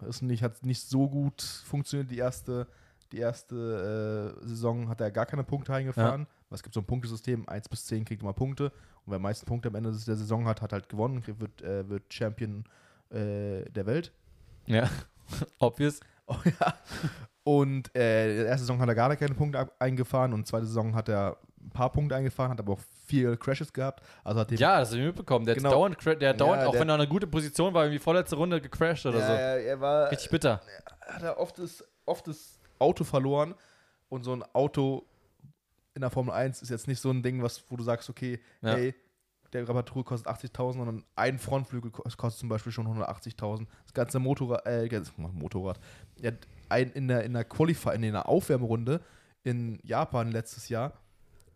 Ist 0.08 0.22
nicht, 0.22 0.42
hat 0.42 0.64
nicht 0.64 0.82
so 0.82 1.08
gut 1.08 1.42
funktioniert. 1.42 2.10
Die 2.10 2.18
erste, 2.18 2.66
die 3.12 3.18
erste 3.18 4.34
äh, 4.42 4.46
Saison 4.46 4.88
hat 4.88 5.00
er 5.00 5.10
gar 5.10 5.26
keine 5.26 5.44
Punkte 5.44 5.74
eingefahren. 5.74 6.26
Weil 6.48 6.56
Es 6.56 6.62
gibt 6.62 6.74
so 6.74 6.80
ein 6.80 6.86
Punktesystem, 6.86 7.48
1 7.48 7.68
bis 7.68 7.86
10 7.86 8.04
kriegt 8.04 8.22
immer 8.22 8.32
Punkte. 8.32 8.66
Und 9.04 9.10
wer 9.10 9.16
am 9.16 9.22
meisten 9.22 9.46
Punkte 9.46 9.68
am 9.68 9.74
Ende 9.74 9.90
der 9.90 10.16
Saison 10.16 10.46
hat, 10.46 10.60
hat 10.62 10.72
halt 10.72 10.88
gewonnen 10.88 11.22
wird, 11.26 11.62
äh, 11.62 11.88
wird 11.88 12.12
Champion 12.12 12.64
äh, 13.10 13.64
der 13.70 13.86
Welt. 13.86 14.12
Ja, 14.66 14.88
obvious. 15.58 16.00
Oh, 16.26 16.36
ja. 16.44 16.74
Und 17.44 17.94
äh, 17.96 18.28
die 18.42 18.42
erste 18.44 18.60
Saison 18.60 18.80
hat 18.80 18.88
er 18.88 18.94
gar 18.94 19.14
keine 19.16 19.34
Punkte 19.34 19.68
eingefahren 19.80 20.32
und 20.32 20.46
zweite 20.46 20.66
Saison 20.66 20.94
hat 20.94 21.08
er 21.08 21.36
ein 21.60 21.70
paar 21.70 21.90
Punkte 21.90 22.14
eingefahren, 22.14 22.52
hat 22.52 22.60
aber 22.60 22.74
auch 22.74 22.80
viele 23.06 23.36
Crashes 23.36 23.72
gehabt. 23.72 24.02
Also 24.22 24.40
hat 24.40 24.50
Ja, 24.52 24.78
das 24.80 24.90
habe 24.90 25.00
ich 25.00 25.06
mitbekommen. 25.06 25.44
Der 25.44 25.56
Genau. 25.56 25.70
hat 25.70 25.74
dauernd, 26.04 26.20
der 26.22 26.28
hat 26.30 26.40
dauernd 26.40 26.62
Ja, 26.62 26.68
auch 26.68 26.72
der- 26.72 26.80
wenn 26.80 26.88
er 26.88 26.94
in 26.94 27.00
einer 27.00 27.10
guten 27.10 27.30
Position 27.30 27.74
war, 27.74 27.84
irgendwie 27.84 27.98
vorletzte 27.98 28.36
Runde 28.36 28.60
gecrashed 28.60 29.06
oder 29.06 29.18
ja, 29.18 29.26
so. 29.26 29.32
ja, 29.32 29.38
er 29.56 29.80
war 29.80 30.10
Richtig 30.10 30.30
bitter. 30.30 30.60
hat 31.00 31.22
er 31.22 31.38
oft 31.38 31.58
das, 31.58 31.84
oft 32.06 32.26
das 32.28 32.58
Auto 32.78 33.02
verloren 33.04 33.54
und 34.08 34.22
so 34.24 34.32
ein 34.34 34.44
Auto 34.52 35.04
in 35.94 36.00
der 36.00 36.10
Formel 36.10 36.32
1 36.34 36.62
ist 36.62 36.70
jetzt 36.70 36.88
nicht 36.88 37.00
so 37.00 37.10
ein 37.10 37.22
Ding, 37.22 37.42
was, 37.42 37.64
wo 37.68 37.76
du 37.76 37.82
sagst, 37.84 38.08
okay, 38.08 38.40
Ja. 38.62 38.74
hey, 38.74 38.94
der 39.52 39.62
Reparatur 39.62 40.04
kostet 40.04 40.28
80.000, 40.28 40.72
sondern 40.74 41.04
ein 41.16 41.38
Frontflügel 41.38 41.90
ko- 41.90 42.02
kostet 42.16 42.40
zum 42.40 42.48
Beispiel 42.48 42.72
schon 42.72 42.86
180.000. 42.86 43.66
Das 43.84 43.92
ganze 43.94 44.18
Motorrad, 44.18 44.64
äh, 44.66 44.88
das 44.88 45.12
Motorrad, 45.16 45.78
er 46.20 46.32
hat 46.32 46.38
ein, 46.68 46.90
in 46.92 47.08
der, 47.08 47.24
in 47.24 47.32
der 47.34 47.44
Qualify, 47.44 47.94
in 47.94 48.02
der 48.02 48.28
Aufwärmrunde 48.28 49.00
in 49.44 49.78
Japan 49.82 50.30
letztes 50.30 50.68
Jahr 50.68 50.92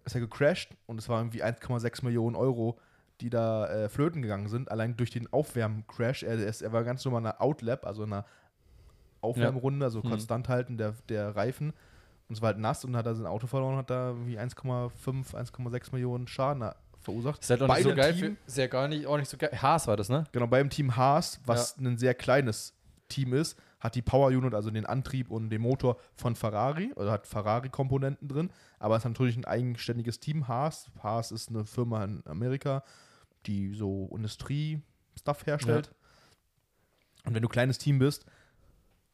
ist 0.05 0.15
er 0.15 0.21
gecrashed 0.21 0.77
und 0.87 0.99
es 0.99 1.09
war 1.09 1.21
irgendwie 1.21 1.43
1,6 1.43 2.05
Millionen 2.05 2.37
Euro, 2.37 2.79
die 3.21 3.31
da 3.31 3.67
äh, 3.69 3.89
flöten 3.89 4.23
gegangen 4.23 4.49
sind, 4.49 4.71
allein 4.71 4.97
durch 4.97 5.11
den 5.11 5.33
Aufwärmcrash. 5.33 6.23
Er, 6.23 6.39
er, 6.39 6.73
war 6.73 6.85
ganz 6.85 7.05
normal 7.05 7.23
in 7.23 7.27
einer 7.29 7.41
Outlap, 7.41 7.87
also 7.87 8.05
in 8.05 8.13
einer 8.13 8.25
Aufwärmrunde, 9.21 9.85
also 9.87 10.01
Mhm. 10.01 10.11
konstant 10.11 10.49
halten 10.49 10.77
der, 10.77 10.95
der 11.09 11.35
Reifen. 11.35 11.73
Und 12.29 12.35
es 12.35 12.43
war 12.43 12.49
halt 12.49 12.59
nass 12.59 12.85
und 12.85 12.97
hat 12.97 13.07
er 13.07 13.15
sein 13.15 13.27
Auto 13.27 13.47
verloren 13.47 13.75
und 13.75 13.79
hat 13.79 13.91
da 13.91 14.09
irgendwie 14.11 14.39
1,5, 14.39 15.35
1,6 15.35 15.93
Millionen 15.93 16.27
Schaden 16.27 16.65
verursacht. 17.07 17.43
Ist 17.43 17.51
halt 17.51 17.63
auch 17.63 17.69
Bei 17.69 17.77
nicht 17.77 17.89
so 17.89 17.95
geil. 17.95 18.15
Team- 18.15 18.37
Für, 18.47 18.61
ja 18.61 18.67
gar 18.67 18.87
nicht, 18.89 19.07
auch 19.07 19.17
nicht 19.17 19.31
so 19.31 19.37
geil. 19.37 19.51
Haas 19.61 19.87
war 19.87 19.97
das, 19.97 20.09
ne? 20.11 20.25
Genau, 20.33 20.47
beim 20.47 20.69
Team 20.71 20.95
Haas, 20.97 21.41
was 21.47 21.77
ein 21.79 21.97
sehr 21.99 22.15
kleines 22.15 22.75
Team 23.09 23.33
ist, 23.33 23.59
hat 23.81 23.95
die 23.95 24.03
Power 24.03 24.29
Unit, 24.29 24.53
also 24.55 24.71
den 24.71 24.85
Antrieb 24.87 25.31
und 25.31 25.49
den 25.51 25.61
Motor 25.63 25.97
von 26.17 26.35
Ferrari, 26.35 26.93
oder 26.97 27.13
hat 27.13 27.27
Ferrari-Komponenten 27.27 28.27
drin, 28.29 28.51
aber 28.79 28.97
es 28.97 29.03
ist 29.03 29.09
natürlich 29.09 29.37
ein 29.37 29.45
eigenständiges 29.45 30.19
Team 30.21 30.49
Haas. 30.49 30.91
Haas 31.03 31.31
ist 31.31 31.51
eine 31.51 31.65
Firma 31.67 32.03
in 32.05 32.23
Amerika, 32.27 32.83
die 33.47 33.75
so 33.75 34.11
Industrie-Stuff 34.15 35.47
herstellt. 35.47 35.91
Und 37.25 37.35
wenn 37.35 37.43
du 37.43 37.49
kleines 37.49 37.79
Team 37.79 37.99
bist 37.99 38.25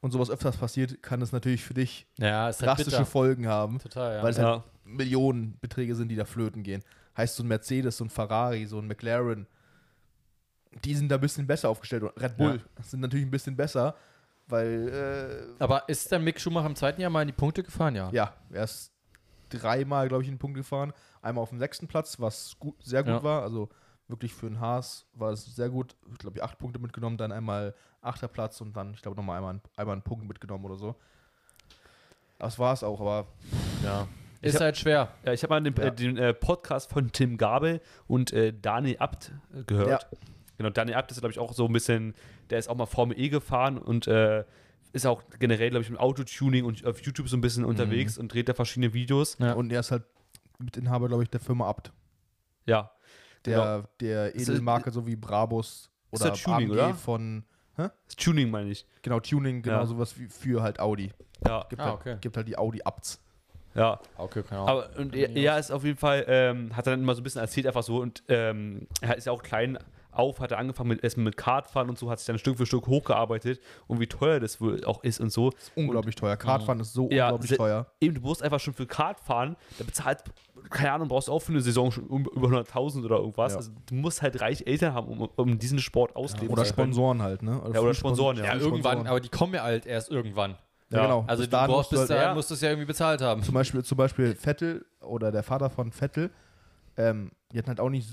und 0.00 0.10
sowas 0.12 0.30
öfters 0.30 0.56
passiert, 0.56 1.02
kann 1.02 1.20
es 1.22 1.32
natürlich 1.32 1.62
für 1.64 1.74
dich 1.74 2.06
Ja, 2.18 2.44
halt 2.44 2.60
drastische 2.62 2.90
bitter. 2.90 3.06
Folgen 3.06 3.46
haben, 3.48 3.78
Total, 3.78 4.16
ja. 4.16 4.22
weil 4.22 4.30
es 4.30 4.36
Ja. 4.38 4.44
halt 4.52 4.62
Millionenbeträge 4.84 5.94
sind, 5.94 6.08
die 6.08 6.16
da 6.16 6.24
flöten 6.24 6.62
gehen. 6.62 6.82
Heißt 7.16 7.36
so 7.36 7.42
ein 7.42 7.48
Mercedes, 7.48 7.96
so 7.96 8.04
ein 8.04 8.10
Ferrari, 8.10 8.64
so 8.66 8.78
ein 8.78 8.86
McLaren, 8.86 9.46
die 10.84 10.94
sind 10.94 11.08
da 11.10 11.16
ein 11.16 11.20
bisschen 11.20 11.46
besser 11.46 11.68
aufgestellt. 11.68 12.02
Und 12.02 12.20
Red 12.20 12.36
Bull 12.36 12.60
sind 12.82 13.00
natürlich 13.00 13.26
ein 13.26 13.30
bisschen 13.30 13.56
besser, 13.56 13.94
weil 14.46 15.54
Aber 15.58 15.88
ist 15.88 16.10
dann 16.10 16.24
Mick 16.24 16.40
Schumacher 16.40 16.66
im 16.66 16.76
zweiten 16.76 17.00
Jahr 17.00 17.10
mal 17.10 17.22
in 17.22 17.28
die 17.28 17.34
Punkte 17.34 17.62
gefahren? 17.62 17.94
Ja. 17.94 18.08
äh, 18.08 18.14
ja, 18.14 18.34
er 18.50 18.64
ist 18.64 18.90
dreimal, 19.50 20.08
glaube 20.08 20.22
ich, 20.22 20.28
in 20.28 20.34
den 20.34 20.38
Punkt 20.38 20.56
gefahren. 20.56 20.92
Einmal 21.20 21.42
auf 21.42 21.50
dem 21.50 21.58
sechsten 21.58 21.86
Platz, 21.86 22.18
was 22.18 22.56
gut, 22.58 22.74
sehr 22.82 23.02
gut 23.02 23.12
Ja. 23.12 23.22
war. 23.22 23.42
Also 23.42 23.68
wirklich 24.08 24.32
für 24.34 24.48
den 24.48 24.60
Haas 24.60 25.06
war 25.12 25.30
es 25.32 25.44
sehr 25.54 25.68
gut. 25.68 25.94
Ich 26.10 26.18
glaube, 26.18 26.38
ich 26.38 26.42
acht 26.42 26.58
Punkte 26.58 26.78
mitgenommen, 26.78 27.18
dann 27.18 27.32
einmal 27.32 27.74
achter 28.00 28.28
Platz 28.28 28.60
und 28.60 28.74
dann, 28.76 28.94
ich 28.94 29.02
glaube, 29.02 29.16
nochmal 29.16 29.36
einmal, 29.38 29.60
einmal 29.76 29.92
einen 29.94 30.02
Punkt 30.02 30.26
mitgenommen 30.26 30.64
oder 30.64 30.76
so. 30.76 30.96
Das 32.38 32.58
war 32.58 32.72
es 32.72 32.82
auch, 32.82 33.00
aber 33.00 33.26
ja. 33.84 34.08
Ist 34.42 34.54
hab- 34.56 34.62
halt 34.62 34.76
schwer. 34.76 35.08
Ja, 35.24 35.32
ich 35.32 35.42
habe 35.42 35.54
mal 35.54 35.62
den, 35.62 35.74
Ja. 35.76 35.84
äh, 35.84 35.94
den 35.94 36.16
äh, 36.18 36.34
Podcast 36.34 36.90
von 36.90 37.10
Tim 37.12 37.36
Gabel 37.38 37.80
und 38.06 38.32
äh, 38.32 38.52
Dani 38.52 38.96
Abt 38.98 39.32
äh, 39.54 39.62
gehört. 39.64 40.06
Genau, 40.58 40.70
Dani 40.70 40.94
Abt 40.94 41.10
ist, 41.12 41.20
glaube 41.20 41.32
ich, 41.32 41.38
auch 41.38 41.52
so 41.52 41.66
ein 41.66 41.72
bisschen, 41.72 42.14
der 42.50 42.58
ist 42.58 42.68
auch 42.68 42.76
mal 42.76 42.86
Formel 42.86 43.18
E 43.18 43.28
gefahren 43.28 43.78
und 43.78 44.06
äh, 44.06 44.44
ist 44.92 45.06
auch 45.06 45.22
generell, 45.38 45.70
glaube 45.70 45.82
ich, 45.84 45.90
mit 45.90 45.98
Autotuning 45.98 46.64
und 46.64 46.84
auf 46.84 47.00
YouTube 47.00 47.28
so 47.28 47.36
ein 47.36 47.40
bisschen 47.40 47.64
unterwegs 47.64 48.18
und 48.18 48.32
dreht 48.32 48.48
da 48.48 48.54
verschiedene 48.54 48.92
Videos. 48.92 49.38
Ja. 49.38 49.54
und 49.54 49.72
er 49.72 49.80
ist 49.80 49.90
halt 49.90 50.02
Mitinhaber, 50.58 51.08
glaube 51.08 51.22
ich, 51.22 51.30
der 51.30 51.40
Firma 51.40 51.66
Abt. 51.68 51.92
Ja, 52.66 52.90
Der, 53.44 53.88
der 54.00 54.34
Ist 54.34 54.48
Edelmarke, 54.48 54.90
so 54.92 55.06
wie 55.06 55.16
Brabus 55.16 55.90
Ist 56.12 56.20
oder 56.20 56.30
das 56.30 56.42
Tuning, 56.42 56.68
AMG 56.70 56.72
oder? 56.72 56.94
von, 56.94 57.44
das 57.76 58.16
Tuning 58.16 58.50
meine 58.50 58.70
ich. 58.70 58.86
genau, 59.02 59.18
Tuning, 59.20 59.62
genau 59.62 59.78
Ja. 59.80 59.86
sowas 59.86 60.16
wie 60.18 60.26
für 60.28 60.62
halt 60.62 60.78
Audi. 60.78 61.10
Ja, 61.46 61.64
Gibt, 61.68 61.80
Ah, 61.82 61.84
halt, 61.86 61.94
okay. 61.94 62.16
gibt 62.20 62.36
halt 62.36 62.46
die 62.46 62.56
Audi 62.58 62.82
Abts. 62.82 63.20
Ja. 63.74 63.98
Okay, 64.16 64.42
keine 64.42 64.62
Ahnung. 64.62 64.68
Aber 64.84 64.88
und 64.98 65.14
er, 65.14 65.30
er 65.34 65.58
ist 65.58 65.70
auf 65.70 65.84
jeden 65.84 65.98
Fall, 65.98 66.24
ähm, 66.28 66.76
hat 66.76 66.86
er 66.86 66.92
dann 66.92 67.02
immer 67.02 67.14
so 67.14 67.20
ein 67.20 67.24
bisschen 67.24 67.40
erzählt, 67.40 67.66
einfach 67.66 67.82
so. 67.82 67.98
Und 68.00 68.22
ähm, 68.28 68.86
er 69.00 69.16
ist 69.16 69.26
ja 69.26 69.32
auch 69.32 69.42
klein 69.42 69.78
auf, 70.14 70.40
hat 70.40 70.50
er 70.52 70.58
angefangen 70.58 70.90
mit, 70.90 71.02
erstmal 71.02 71.24
mit 71.24 71.38
Kartfahren 71.38 71.88
und 71.88 71.98
so, 71.98 72.10
hat 72.10 72.18
sich 72.18 72.26
dann 72.26 72.38
Stück 72.38 72.58
für 72.58 72.66
Stück 72.66 72.86
hochgearbeitet 72.86 73.60
und 73.86 73.98
wie 73.98 74.06
teuer 74.06 74.40
das 74.40 74.60
wohl 74.60 74.84
auch 74.84 75.02
ist 75.02 75.20
und 75.20 75.32
so. 75.32 75.52
Unglaublich 75.74 76.16
teuer. 76.16 76.36
Kartfahren 76.36 76.80
ist 76.80 76.92
so 76.92 77.08
Ja, 77.10 77.28
unglaublich 77.28 77.48
se- 77.52 77.56
teuer. 77.56 77.86
Eben, 77.98 78.16
du 78.16 78.20
musst 78.20 78.42
einfach 78.42 78.60
schon 78.60 78.74
für 78.74 78.84
Kart 78.86 79.20
fahren, 79.20 79.56
da 79.78 79.84
bezahlt, 79.84 80.18
keine 80.68 80.92
Ahnung, 80.92 81.08
brauchst 81.08 81.28
du 81.28 81.32
auch 81.32 81.38
für 81.40 81.52
eine 81.52 81.62
Saison 81.62 81.90
schon 81.90 82.08
um- 82.08 82.26
über 82.26 82.48
100.000 82.48 83.06
oder 83.06 83.16
irgendwas. 83.16 83.52
Ja. 83.52 83.56
Also 83.60 83.70
du 83.86 83.94
musst 83.94 84.20
halt 84.20 84.38
reich 84.42 84.66
Eltern 84.66 84.92
haben, 84.92 85.08
um, 85.08 85.22
um 85.34 85.58
diesen 85.58 85.78
Sport 85.78 86.14
ausleben 86.14 86.50
Oder 86.50 86.64
zu 86.64 86.74
können. 86.74 86.88
Sponsoren 86.92 87.22
halt, 87.22 87.42
ne? 87.42 87.62
Ja, 87.72 87.80
oder 87.80 87.94
Sponsoren, 87.94 88.36
ja. 88.36 88.44
ja, 88.44 88.52
irgendwann, 88.56 88.80
Sponsoren. 88.82 89.06
aber 89.06 89.20
die 89.20 89.30
kommen 89.30 89.54
ja 89.54 89.62
halt 89.62 89.86
erst 89.86 90.10
irgendwann. 90.10 90.56
Ja, 90.92 90.98
Ja. 90.98 91.04
genau. 91.06 91.24
Also 91.26 91.42
Bis 91.42 91.50
du 91.50 91.56
brauchst, 91.56 91.68
musst 91.68 91.90
bis 91.90 92.06
du 92.08 92.14
halt, 92.14 92.22
ja. 92.22 92.34
musst 92.34 92.50
du 92.50 92.54
es 92.54 92.60
ja 92.60 92.68
irgendwie 92.70 92.86
bezahlt 92.86 93.20
haben. 93.20 93.42
zum, 93.42 93.54
Beispiel, 93.54 93.82
zum 93.84 93.96
Beispiel 93.98 94.34
Vettel 94.34 94.84
oder 95.00 95.32
der 95.32 95.42
Vater 95.42 95.70
von 95.70 95.90
Vettel, 95.92 96.30
ähm, 96.96 97.32
die 97.52 97.58
hatten 97.58 97.68
halt 97.68 97.80
auch 97.80 97.90
nicht 97.90 98.08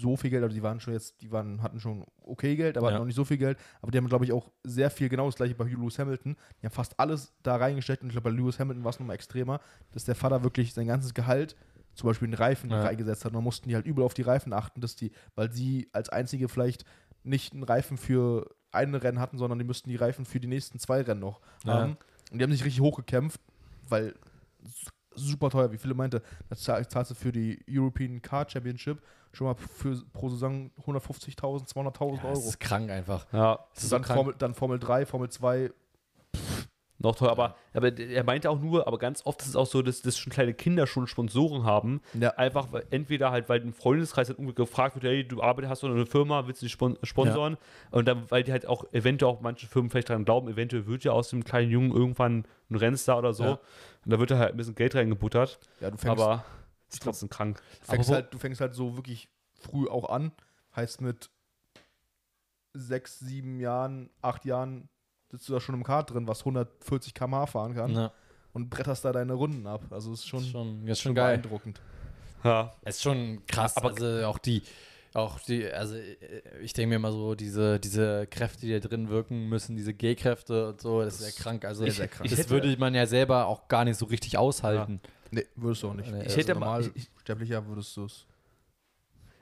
so 0.00 0.16
viel 0.16 0.30
Geld, 0.30 0.42
also 0.44 0.54
die 0.54 0.62
waren 0.62 0.78
schon 0.80 0.92
jetzt, 0.92 1.20
die 1.22 1.32
waren, 1.32 1.62
hatten 1.62 1.80
schon 1.80 2.04
okay 2.22 2.54
Geld, 2.56 2.76
aber 2.76 2.86
Ja. 2.88 2.92
hatten 2.92 3.00
noch 3.02 3.06
nicht 3.06 3.16
so 3.16 3.24
viel 3.24 3.38
Geld. 3.38 3.58
Aber 3.82 3.90
die 3.90 3.98
haben, 3.98 4.06
glaube 4.06 4.24
ich, 4.24 4.32
auch 4.32 4.50
sehr 4.62 4.90
viel, 4.90 5.08
genau 5.08 5.26
das 5.26 5.34
gleiche 5.36 5.54
bei 5.54 5.64
Lewis 5.64 5.98
Hamilton. 5.98 6.36
Die 6.62 6.66
haben 6.66 6.72
fast 6.74 6.98
alles 7.00 7.32
da 7.42 7.56
reingesteckt 7.56 8.02
und 8.02 8.08
ich 8.10 8.14
glaube, 8.14 8.30
bei 8.30 8.36
Lewis 8.36 8.58
Hamilton 8.60 8.84
war 8.84 8.90
es 8.90 9.00
nochmal 9.00 9.14
extremer, 9.16 9.60
dass 9.92 10.04
der 10.04 10.14
Vater 10.14 10.42
wirklich 10.44 10.72
sein 10.74 10.86
ganzes 10.86 11.14
Gehalt 11.14 11.56
zum 11.94 12.06
Beispiel 12.08 12.28
in 12.28 12.34
Reifen 12.34 12.70
Ja. 12.70 12.82
reingesetzt 12.82 13.24
hat. 13.24 13.32
Und 13.32 13.36
dann 13.36 13.44
mussten 13.44 13.68
die 13.68 13.74
halt 13.74 13.86
übel 13.86 14.04
auf 14.04 14.14
die 14.14 14.22
Reifen 14.22 14.52
achten, 14.52 14.80
dass 14.80 14.94
die, 14.94 15.10
weil 15.34 15.50
sie 15.50 15.88
als 15.92 16.10
einzige 16.10 16.48
vielleicht 16.48 16.84
nicht 17.24 17.54
einen 17.54 17.64
Reifen 17.64 17.96
für 17.96 18.54
ein 18.70 18.94
Rennen 18.94 19.18
hatten, 19.18 19.38
sondern 19.38 19.58
die 19.58 19.64
müssten 19.64 19.88
die 19.90 19.96
Reifen 19.96 20.24
für 20.26 20.38
die 20.38 20.46
nächsten 20.46 20.78
zwei 20.78 21.00
Rennen 21.00 21.20
noch 21.20 21.40
Ja. 21.64 21.96
Und 22.32 22.38
die 22.38 22.42
haben 22.44 22.52
sich 22.52 22.64
richtig 22.64 22.80
hochgekämpft, 22.80 23.40
weil 23.88 24.14
su- 24.64 24.90
super 25.14 25.50
teuer, 25.50 25.72
wie 25.72 25.78
viele 25.78 25.94
meinte, 25.94 26.22
da 26.48 26.56
zahl- 26.56 26.86
zahlst 26.88 27.10
du 27.10 27.14
für 27.14 27.32
die 27.32 27.62
European 27.68 28.20
Car 28.22 28.48
Championship 28.48 29.02
schon 29.32 29.46
mal 29.46 29.54
für, 29.54 29.96
pro 30.12 30.28
Saison 30.28 30.70
150.000, 30.86 31.66
200.000 31.68 32.16
Das 32.16 32.24
Euro. 32.38 32.48
ist 32.48 32.60
krank 32.60 32.90
einfach. 32.90 33.26
Ja, 33.32 33.58
Das 33.74 33.84
ist 33.84 33.92
dann, 33.92 34.02
krank. 34.02 34.16
Formel, 34.16 34.34
dann 34.38 34.54
Formel 34.54 34.78
3, 34.78 35.06
Formel 35.06 35.28
2, 35.30 35.70
noch 36.98 37.14
teuer. 37.14 37.30
Aber, 37.30 37.56
aber 37.72 37.96
er 37.96 38.24
meinte 38.24 38.50
auch 38.50 38.60
nur, 38.60 38.86
aber 38.86 38.98
ganz 38.98 39.24
oft 39.24 39.40
ist 39.42 39.48
es 39.48 39.56
auch 39.56 39.66
so, 39.66 39.82
dass, 39.82 40.02
dass 40.02 40.18
schon 40.18 40.32
kleine 40.32 40.52
Kinder 40.52 40.86
schon 40.86 41.06
Sponsoren 41.06 41.62
haben. 41.64 42.00
Ja. 42.18 42.30
Einfach 42.30 42.68
entweder 42.90 43.30
halt, 43.30 43.48
weil 43.48 43.60
ein 43.60 43.72
Freundeskreis 43.72 44.28
halt 44.28 44.38
irgendwie 44.38 44.54
gefragt 44.54 44.96
wird, 44.96 45.04
hey, 45.04 45.26
du 45.26 45.42
arbeitest, 45.42 45.70
hast 45.70 45.82
du 45.84 45.86
eine 45.86 46.06
Firma, 46.06 46.46
willst 46.46 46.62
du 46.62 46.68
spon 46.68 46.98
sponsoren? 47.02 47.56
Und 47.90 48.06
dann, 48.08 48.28
weil 48.30 48.42
die 48.42 48.52
halt 48.52 48.66
auch 48.66 48.84
eventuell 48.92 49.32
auch 49.32 49.40
manche 49.40 49.66
Firmen 49.66 49.90
vielleicht 49.90 50.10
daran 50.10 50.24
glauben, 50.24 50.48
eventuell 50.48 50.86
wird 50.86 51.04
ja 51.04 51.12
aus 51.12 51.30
dem 51.30 51.44
kleinen 51.44 51.70
Jungen 51.70 51.92
irgendwann 51.92 52.44
ein 52.70 52.74
Rennstar 52.74 53.18
oder 53.18 53.32
so. 53.32 53.44
Ja. 53.44 53.60
Und 54.04 54.12
da 54.12 54.18
wird 54.18 54.30
da 54.30 54.38
halt 54.38 54.52
ein 54.52 54.56
bisschen 54.56 54.74
Geld 54.74 54.94
reingebuttert. 54.94 55.60
Ja, 55.80 55.90
du 55.90 55.98
fängst, 55.98 56.20
aber 56.20 56.44
ist 56.90 57.02
trotzdem 57.02 57.28
krank. 57.28 57.62
fängst 57.82 58.10
halt, 58.10 58.34
du 58.34 58.38
fängst 58.38 58.60
halt 58.60 58.74
so 58.74 58.96
wirklich 58.96 59.28
früh 59.54 59.88
auch 59.88 60.08
an. 60.08 60.32
Heißt 60.74 61.00
mit 61.00 61.30
sechs, 62.72 63.18
sieben 63.18 63.60
Jahren, 63.60 64.10
acht 64.20 64.44
Jahren 64.44 64.88
sitzt 65.30 65.48
du 65.48 65.52
da 65.52 65.60
schon 65.60 65.74
im 65.74 65.84
Kart 65.84 66.10
drin, 66.12 66.26
was 66.26 66.40
140 66.40 67.14
km/h 67.14 67.46
fahren 67.46 67.74
kann 67.74 67.92
Ja, 67.94 68.12
und 68.52 68.70
bretterst 68.70 69.04
da 69.04 69.12
deine 69.12 69.34
Runden 69.34 69.66
ab. 69.66 69.82
Also 69.90 70.12
ist 70.12 70.26
schon, 70.26 70.40
ist 70.40 70.50
schon, 70.50 70.86
ist 70.88 71.00
schon 71.00 71.14
geil. 71.14 71.38
beeindruckend. 71.38 71.80
Ja. 72.44 72.74
Es 72.82 72.96
ist 72.96 73.02
schon 73.02 73.44
krass, 73.46 73.76
Aber- 73.76 73.88
also 73.90 74.26
auch 74.26 74.38
die, 74.38 74.62
auch 75.14 75.38
die, 75.40 75.66
also 75.70 75.96
äh, 75.96 76.14
ich 76.62 76.72
denke 76.72 76.90
mir 76.90 76.98
mal 76.98 77.12
so, 77.12 77.34
diese, 77.34 77.80
diese 77.80 78.26
Kräfte, 78.28 78.66
die 78.66 78.78
da 78.78 78.86
drin 78.86 79.08
wirken 79.08 79.48
müssen, 79.48 79.76
diese 79.76 79.92
G-Kräfte 79.94 80.68
und 80.68 80.80
so, 80.80 81.02
das 81.02 81.20
ist 81.20 81.34
sehr 81.34 81.42
krank. 81.44 81.64
Also 81.64 81.82
sehr, 81.84 81.92
sehr 81.92 82.08
krank. 82.08 82.24
das 82.30 82.32
Ich 82.32 82.38
hätte- 82.44 82.50
würde 82.50 82.76
man 82.78 82.94
ja 82.94 83.06
selber 83.06 83.46
auch 83.46 83.68
gar 83.68 83.84
nicht 83.84 83.96
so 83.98 84.06
richtig 84.06 84.38
aushalten. 84.38 85.00
Nee, 85.30 85.46
würdest 85.56 85.82
du 85.82 85.88
auch 85.90 85.94
nicht. 85.94 86.10
Nee, 86.10 86.20
Also 86.20 86.30
Ich 86.30 86.36
hätte 86.36 86.54
mal- 86.54 86.80
normal, 86.80 86.90
ich- 86.94 87.10
sterblicher 87.20 87.66
würdest 87.66 87.96
du 87.96 88.04
es. 88.04 88.24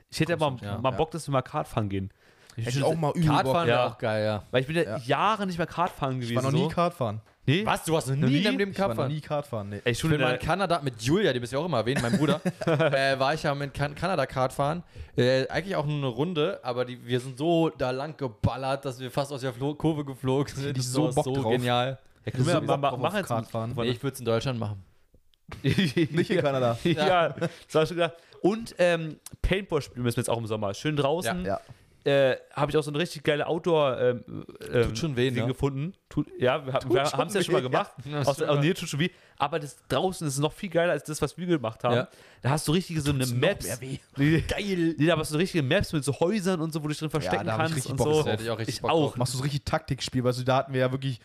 Ich 0.09 0.19
hätte 0.19 0.35
mal, 0.37 0.55
Ja. 0.61 0.77
mal 0.79 0.91
Ja. 0.91 0.97
Bock, 0.97 1.11
dass 1.11 1.27
wir 1.27 1.31
mal 1.33 1.41
Kart 1.41 1.67
fahren 1.67 1.89
gehen. 1.89 2.11
Ich 2.57 2.65
Hätte 2.65 2.79
ich 2.79 2.83
auch 2.83 2.95
mal 2.95 3.11
übel 3.11 3.21
Bock. 3.27 3.35
Kartfahren 3.35 3.67
wäre 3.67 3.77
Ja. 3.79 3.87
auch 3.87 3.97
geil, 3.99 4.25
ja. 4.25 4.43
Weil 4.51 4.61
ich 4.61 4.67
bin 4.67 4.75
ja, 4.75 4.83
Ja. 4.83 4.97
Jahre 4.97 5.45
nicht 5.45 5.57
mehr 5.59 5.67
Kart 5.67 5.91
fahren 5.91 6.15
gewesen. 6.15 6.31
Ich 6.31 6.35
war 6.35 6.43
noch 6.43 6.51
nie 6.51 6.63
so. 6.63 6.67
Kart 6.69 6.93
fahren. 6.93 7.21
Nee? 7.45 7.65
Was? 7.65 7.83
Du 7.85 7.95
hast 7.95 8.07
noch 8.07 8.15
Noch 8.15 8.27
nie 8.27 8.33
in 8.33 8.39
nie? 8.39 8.43
deinem 8.43 8.57
Leben 8.57 8.71
Ich 8.71 8.79
war 8.79 8.87
noch 8.89 8.95
Kartfahren? 8.95 9.13
nie 9.13 9.21
Kart 9.21 9.47
fahren. 9.47 9.69
Nee. 9.69 9.81
Ey, 9.85 9.91
Ich 9.93 10.01
bin 10.01 10.11
in 10.13 10.21
mal 10.21 10.33
in 10.33 10.39
Kanada 10.39 10.81
mit 10.83 11.01
Julia, 11.01 11.31
die 11.31 11.39
bist 11.39 11.53
du 11.53 11.57
ja 11.57 11.61
auch 11.61 11.65
immer 11.67 11.77
erwähnt, 11.77 12.01
mein 12.01 12.17
Bruder, 12.17 12.41
äh, 12.65 13.17
war 13.19 13.33
ich 13.35 13.43
ja 13.43 13.55
mit 13.55 13.73
kan 13.73 13.95
Kanada 13.95 14.25
Kart 14.25 14.51
fahren. 14.51 14.83
Äh, 15.15 15.47
eigentlich 15.47 15.75
auch 15.77 15.85
nur 15.85 15.95
eine 15.97 16.07
Runde, 16.07 16.59
aber 16.63 16.83
die, 16.83 17.05
wir 17.05 17.19
sind 17.21 17.37
so 17.37 17.69
da 17.69 17.91
lang 17.91 18.17
geballert, 18.17 18.83
dass 18.83 18.99
wir 18.99 19.11
fast 19.11 19.31
aus 19.31 19.41
der 19.41 19.53
Flo 19.53 19.75
Kurve 19.75 20.03
geflogen 20.03 20.53
sind. 20.53 20.77
ich 20.77 20.85
so 20.87 21.09
Bock 21.11 21.23
so 21.23 21.35
drauf. 21.35 21.51
genial. 21.53 21.99
ja, 22.25 22.31
können 22.31 22.45
wir 22.47 22.53
so 22.55 22.61
mal, 22.61 22.75
mal 22.77 22.89
drauf 22.89 22.99
machen 22.99 23.11
auf 23.13 23.19
jetzt 23.19 23.27
Kart 23.27 23.47
fahren. 23.47 23.73
Nee, 23.77 23.83
ich 23.91 24.03
würde 24.03 24.15
es 24.15 24.19
in 24.19 24.25
Deutschland 24.25 24.59
machen. 24.59 24.83
Nicht 25.63 26.29
in 26.29 26.41
Kanada. 26.41 26.77
ja, 26.83 27.33
das 27.71 27.89
gedacht. 27.89 28.13
Und 28.41 28.75
ähm, 28.77 29.19
Paintball 29.41 29.81
spielen 29.81 30.03
müssen 30.03 30.17
wir 30.17 30.21
jetzt 30.21 30.29
auch 30.29 30.37
im 30.37 30.47
Sommer. 30.47 30.73
Schön 30.73 30.97
draußen. 30.97 31.45
Ja. 31.45 31.61
Äh, 32.07 32.37
habe 32.53 32.71
ich 32.71 32.77
auch 32.77 32.83
so 32.83 32.89
eine 32.91 32.99
richtig 32.99 33.21
geile 33.21 33.47
Outdoor 33.47 33.99
ähm, 33.99 34.23
ähm, 34.71 34.83
Tut 34.83 34.97
schon 34.97 35.17
weh, 35.17 35.29
Ding 35.29 35.41
ne? 35.41 35.47
gefunden. 35.47 35.93
Tut, 36.07 36.29
ja, 36.39 36.65
wir, 36.65 36.71
wir 36.73 37.05
schon 37.05 37.19
haben 37.19 37.27
es 37.27 37.33
ja 37.33 37.43
schon 37.43 37.53
mal 37.53 37.61
gemacht. 37.61 37.91
ja. 38.05 38.21
Aus, 38.21 38.39
Nähe 38.61 38.73
tut 38.75 38.87
schon 38.87 39.01
weh. 39.01 39.09
Aber 39.37 39.59
das 39.59 39.75
draußen 39.89 40.25
ist 40.25 40.37
noch 40.37 40.53
viel 40.53 40.69
geiler 40.69 40.93
als 40.93 41.03
das, 41.03 41.21
was 41.21 41.37
wir 41.37 41.45
gemacht 41.45 41.83
haben. 41.83 41.95
Ja. 41.95 42.07
Da 42.43 42.51
hast 42.51 42.65
du 42.65 42.71
richtige 42.71 43.01
so 43.01 43.11
eine 43.11 43.25
noch 43.25 43.33
Maps. 43.35 43.81
Nee, 43.81 43.99
Geil. 44.47 44.95
Nee, 44.97 45.05
da 45.05 45.17
hast 45.17 45.33
du 45.33 45.37
richtige 45.37 45.63
Maps 45.63 45.91
mit 45.91 46.05
so 46.05 46.17
Häusern 46.17 46.61
und 46.61 46.71
so, 46.71 46.79
wo 46.79 46.83
du 46.83 46.89
dich 46.89 46.99
drin 46.99 47.09
verstecken 47.09 47.45
da 47.45 47.57
hab 47.57 47.59
ich 47.59 47.63
kannst 47.63 47.75
richtig 47.75 47.91
und 47.91 47.97
Bock 47.97 48.13
so. 48.13 48.23
drauf. 48.23 48.39
Ich 48.41 48.49
auch 48.49 48.57
richtig 48.59 48.75
Ich 48.75 48.81
Bock 48.81 48.91
auch. 48.91 49.17
Machst 49.17 49.33
du 49.33 49.37
so 49.39 49.43
richtig 49.43 49.65
Taktikspiel, 49.65 50.23
weißt 50.23 50.39
du, 50.39 50.43
da 50.45 50.55
hatten 50.59 50.71
wir 50.71 50.79
ja 50.79 50.91
wirklich, 50.93 51.19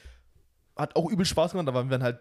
hat 0.75 0.97
auch 0.97 1.09
übel 1.09 1.25
Spaß 1.25 1.53
gemacht, 1.53 1.69
da 1.69 1.75
waren 1.75 1.89
wir 1.89 1.97
dann 1.99 2.03
halt 2.03 2.19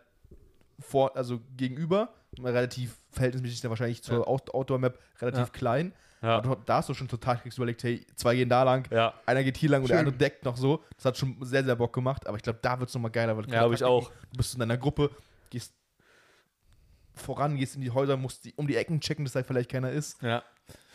vor, 0.78 1.18
also 1.18 1.40
gegenüber, 1.58 2.14
relativ 2.40 2.96
verhältnismäßig 3.10 3.68
wahrscheinlich 3.68 4.04
zur 4.04 4.20
Ja. 4.20 4.28
Out 4.28 4.54
Outdoor-Map 4.54 5.00
relativ 5.20 5.40
Ja. 5.48 5.48
klein. 5.48 5.94
Ja. 6.22 6.40
Du- 6.42 6.56
da 6.66 6.78
hast 6.78 6.90
du 6.90 6.94
schon 6.94 7.08
total 7.08 7.36
Taktisch 7.36 7.58
überlegt, 7.58 7.84
hey, 7.84 8.06
zwei 8.16 8.36
gehen 8.36 8.48
da 8.50 8.62
lang, 8.64 8.88
Ja. 8.92 9.14
einer 9.26 9.44
geht 9.44 9.58
hier 9.58 9.70
lang 9.70 9.82
und 9.82 9.90
der 9.90 10.00
andere 10.00 10.16
deckt 10.16 10.46
noch 10.46 10.56
so. 10.58 10.84
Das 10.96 11.06
hat 11.06 11.18
schon 11.18 11.36
sehr, 11.42 11.64
sehr 11.64 11.76
Bock 11.76 11.94
gemacht, 11.94 12.28
aber 12.28 12.38
ich 12.38 12.44
glaube, 12.44 12.60
da 12.62 12.80
wird 12.80 12.90
es 12.90 12.94
nochmal 12.96 13.12
geiler. 13.12 13.36
Weil 13.36 13.44
du 13.46 13.52
Ja, 13.52 13.70
ich 13.72 13.84
auch. 13.84 14.10
Du 14.32 14.38
bist 14.38 14.54
in 14.54 14.60
deiner 14.60 14.78
Gruppe, 14.78 15.10
gehst 15.50 15.74
voran, 17.16 17.58
gehst 17.58 17.76
in 17.76 17.82
die 17.82 17.92
Häuser, 17.92 18.18
musst 18.18 18.46
die, 18.46 18.54
um 18.56 18.68
die 18.68 18.76
Ecken 18.76 19.00
checken, 19.02 19.26
dass 19.26 19.34
da 19.34 19.44
vielleicht 19.44 19.70
keiner 19.72 19.92
ist. 19.92 20.22
Ja, 20.22 20.44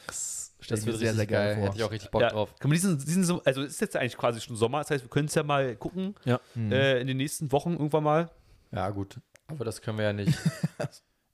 Das 0.06 0.54
das 0.68 0.86
wird 0.86 0.96
sehr, 0.98 1.14
sehr 1.14 1.26
geil 1.26 1.54
vor. 1.56 1.64
Hätte 1.66 1.76
ich 1.76 1.82
auch 1.84 1.90
richtig 1.90 2.10
Bock 2.10 2.22
ja. 2.22 2.30
drauf. 2.30 2.54
Kann 2.58 2.68
man 2.70 2.74
diesen, 2.76 2.98
diesen, 2.98 3.24
so- 3.24 3.42
also 3.44 3.62
es 3.62 3.72
ist 3.72 3.80
jetzt 3.80 3.96
eigentlich 3.96 4.16
quasi 4.16 4.40
schon 4.40 4.56
Sommer, 4.56 4.78
das 4.78 4.90
heißt, 4.90 5.04
wir 5.04 5.10
können 5.10 5.26
es 5.28 5.34
ja 5.34 5.42
mal 5.42 5.76
gucken 5.76 6.14
Ja. 6.24 6.40
Mhm. 6.54 6.72
äh, 6.72 7.00
in 7.00 7.06
den 7.06 7.16
nächsten 7.18 7.52
Wochen 7.52 7.72
irgendwann 7.72 8.04
mal. 8.04 8.30
Ja, 8.72 8.88
gut. 8.90 9.20
Aber 9.48 9.64
das 9.64 9.80
können 9.80 9.98
wir 9.98 10.06
ja 10.06 10.12
nicht 10.12 10.36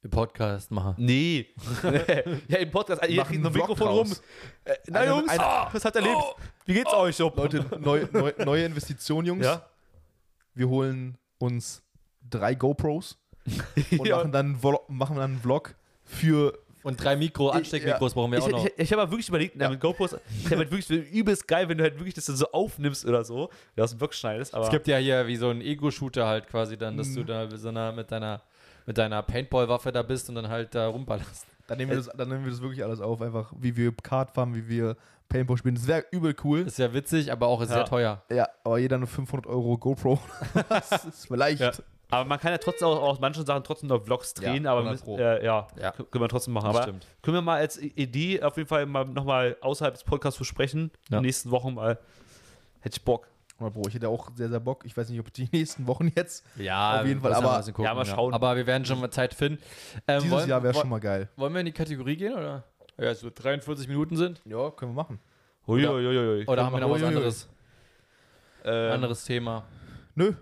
im 0.03 0.11
Podcast 0.11 0.71
machen. 0.71 0.95
Nee. 0.99 1.47
ja, 2.49 2.59
im 2.59 2.71
Podcast, 2.71 3.03
ihr 3.09 3.17
Machen 3.17 3.29
kriegt 3.29 3.43
ein 3.43 3.47
einen 3.47 3.55
Mikrofon 3.57 3.87
rum. 3.89 4.09
draus. 4.09 4.23
Äh, 4.65 4.75
na 4.89 5.01
Eine- 5.01 5.11
Jungs, 5.11 5.29
eine- 5.31 5.43
ah, 5.45 5.69
was 5.73 5.85
hat 5.85 5.95
erlebt? 5.97 6.17
Wie 6.67 6.75
geht's 6.75 6.93
euch 6.93 7.17
so? 7.17 7.33
Leute, 7.37 7.65
neu, 7.81 8.07
neu, 8.13 8.33
neue 8.45 8.65
Investition, 8.65 9.25
Jungs. 9.25 9.45
Ja? 9.45 9.65
Wir 10.55 10.69
holen 10.69 11.17
uns 11.39 11.83
drei 12.29 12.55
GoPros 12.55 13.17
und 13.99 14.07
Ja. 14.07 14.17
machen, 14.19 14.33
dann, 14.33 14.59
machen 14.89 15.17
dann 15.17 15.33
einen 15.33 15.41
Vlog 15.41 15.75
für. 16.05 16.59
Und 16.85 17.03
drei 17.03 17.15
Mikro, 17.15 17.51
Ansteckmikros 17.51 18.13
brauchen 18.15 18.33
wir 18.33 18.39
Ich, 18.39 18.45
auch 18.45 18.51
noch. 18.51 18.67
ich, 18.67 18.73
ich 18.77 18.93
habe 18.93 19.03
mal 19.05 19.11
wirklich 19.13 19.29
überlegt, 19.29 19.55
Ja. 19.55 19.69
mit 19.71 19.79
GoPros, 19.79 20.17
ich 20.41 20.47
habe 20.47 20.57
halt 20.57 20.71
wirklich 20.73 20.87
so 20.87 20.95
übelst 20.95 21.47
geil, 21.47 21.69
wenn 21.69 21.79
du 21.79 21.85
halt 21.85 21.95
wirklich 21.97 22.15
das 22.15 22.25
dann 22.25 22.35
so 22.35 22.51
aufnimmst 22.51 23.07
oder 23.07 23.25
so, 23.25 23.51
ja, 23.77 23.85
aus 23.85 23.91
dem 23.91 23.99
Vlog 24.01 24.13
schneidest, 24.15 24.53
aber 24.53 24.65
Es 24.65 24.71
gibt 24.73 24.89
ja 24.89 24.97
hier 24.97 25.25
wie 25.29 25.37
so 25.37 25.49
ein 25.51 25.61
Ego-Shooter 25.61 26.27
halt 26.27 26.49
quasi 26.49 26.77
dann, 26.77 26.97
dass 26.97 27.15
du 27.15 27.23
da 27.23 27.47
mit, 27.47 27.61
so 27.61 27.69
einer, 27.69 27.93
mit 27.93 28.11
deiner, 28.11 28.43
mit 28.87 28.99
deiner 28.99 29.23
Paintball-Waffe 29.23 29.93
da 29.93 30.03
bist 30.03 30.29
und 30.29 30.35
dann 30.37 30.49
halt 30.49 30.75
da 30.75 30.89
rumballerst. 30.89 31.47
Dann 31.69 31.79
nehmen, 31.79 31.91
wir 31.93 31.97
das, 31.99 32.09
dann 32.09 32.29
nehmen 32.29 32.45
wir 32.45 32.51
das 32.51 32.61
wirklich 32.61 32.83
alles 32.85 33.01
auf, 33.01 33.23
einfach 33.23 33.53
wie 33.57 33.77
wir 33.77 33.93
Kart 34.03 34.33
fahren, 34.33 34.55
wie 34.55 34.69
wir 34.69 34.97
Paintball 35.29 35.57
spielen. 35.57 35.77
Das 35.77 35.87
wäre 35.87 36.05
übel 36.11 36.35
cool. 36.45 36.61
Ist 36.61 36.79
ja 36.79 36.93
witzig, 36.93 37.31
aber 37.33 37.47
auch 37.47 37.61
ist 37.63 37.71
Ja. 37.71 37.77
sehr 37.77 37.85
teuer. 37.87 38.23
Ja, 38.31 38.49
aber 38.65 38.79
jeder 38.79 38.97
eine 38.97 39.07
500 39.07 39.47
Euro 39.47 39.79
GoPro. 39.79 40.19
das 40.69 41.05
ist 41.05 41.27
vielleicht. 41.29 41.61
Ja. 41.61 41.71
Aber 42.11 42.27
man 42.29 42.39
kann 42.39 42.53
ja 42.53 42.59
trotzdem 42.59 42.89
auch 42.89 43.01
aus 43.01 43.21
manchen 43.21 43.47
Sachen 43.47 43.65
trotzdem 43.65 43.89
noch 43.89 44.05
Vlogs 44.05 44.35
Ja, 44.43 44.51
drehen, 44.53 44.67
aber 44.67 44.81
100 44.81 44.93
müssen, 44.93 45.05
Pro. 45.05 45.19
äh, 45.19 45.43
ja, 45.43 45.67
Ja. 45.81 45.93
können 45.93 46.23
wir 46.23 46.29
trotzdem 46.29 46.53
machen. 46.53 46.67
Das 46.67 46.77
Aber 46.77 46.83
stimmt. 46.83 47.07
können 47.23 47.37
wir 47.39 47.43
mal 47.43 47.57
als 47.59 47.81
Idee 47.81 48.43
auf 48.43 48.57
jeden 48.59 48.69
Fall 48.69 48.85
mal 48.85 49.07
nochmal 49.07 49.57
außerhalb 49.63 49.95
des 49.95 50.05
Podcasts 50.05 50.39
besprechen, 50.39 50.91
Ja. 51.09 51.17
in 51.17 51.23
den 51.23 51.27
nächsten 51.27 51.51
Wochen 51.51 51.73
mal. 51.73 51.99
Hätte 52.81 52.97
ich 52.97 53.05
Bock. 53.05 53.29
100 53.63 53.75
Pro. 53.75 53.89
Ich 53.89 53.95
hätte 53.95 54.09
auch 54.09 54.31
sehr, 54.35 54.49
sehr 54.49 54.61
Bock. 54.61 54.85
Ich 54.85 54.97
weiß 54.97 55.09
nicht, 55.09 55.21
ob 55.21 55.33
die 55.33 55.49
nächsten 55.53 55.87
Wochen 55.87 56.11
jetzt. 56.15 56.45
Ja, 56.57 57.01
Auf 57.01 57.07
jeden 57.07 57.21
Fall, 57.21 57.35
aber- 57.35 57.63
gucken, 57.67 57.85
Ja, 57.85 57.95
mal 57.95 58.05
schauen. 58.05 58.35
Aber 58.35 58.57
wir 58.57 58.67
werden 58.67 58.85
schon 58.85 59.01
mal 59.01 59.11
Zeit 59.11 59.35
finden. 59.35 59.63
Ähm, 60.07 60.21
Dieses 60.21 60.31
wollen, 60.37 60.49
Jahr 60.49 60.63
wäre 60.63 60.75
schon 60.75 60.89
mal 60.89 61.01
geil. 61.01 61.29
Wollen 61.37 61.53
wir 61.53 61.61
in 61.61 61.67
die 61.67 61.73
Kategorie 61.73 62.17
gehen, 62.17 62.35
oder? 62.35 62.65
Ja, 62.99 63.15
so 63.15 63.31
43 63.35 63.89
Minuten 63.89 64.17
sind. 64.17 64.41
Ja, 64.45 64.71
können 64.71 64.93
wir 64.93 65.03
machen. 65.03 65.19
Huiuiuiui. 65.67 66.47
Oder 66.47 66.65
haben 66.67 66.73
wir 66.75 66.81
noch 66.81 66.91
was 66.91 67.03
anderes? 67.03 67.49
Ähm, 68.65 68.93
Anderes 68.93 69.25
Thema. 69.25 69.65
Nö. 70.15 70.35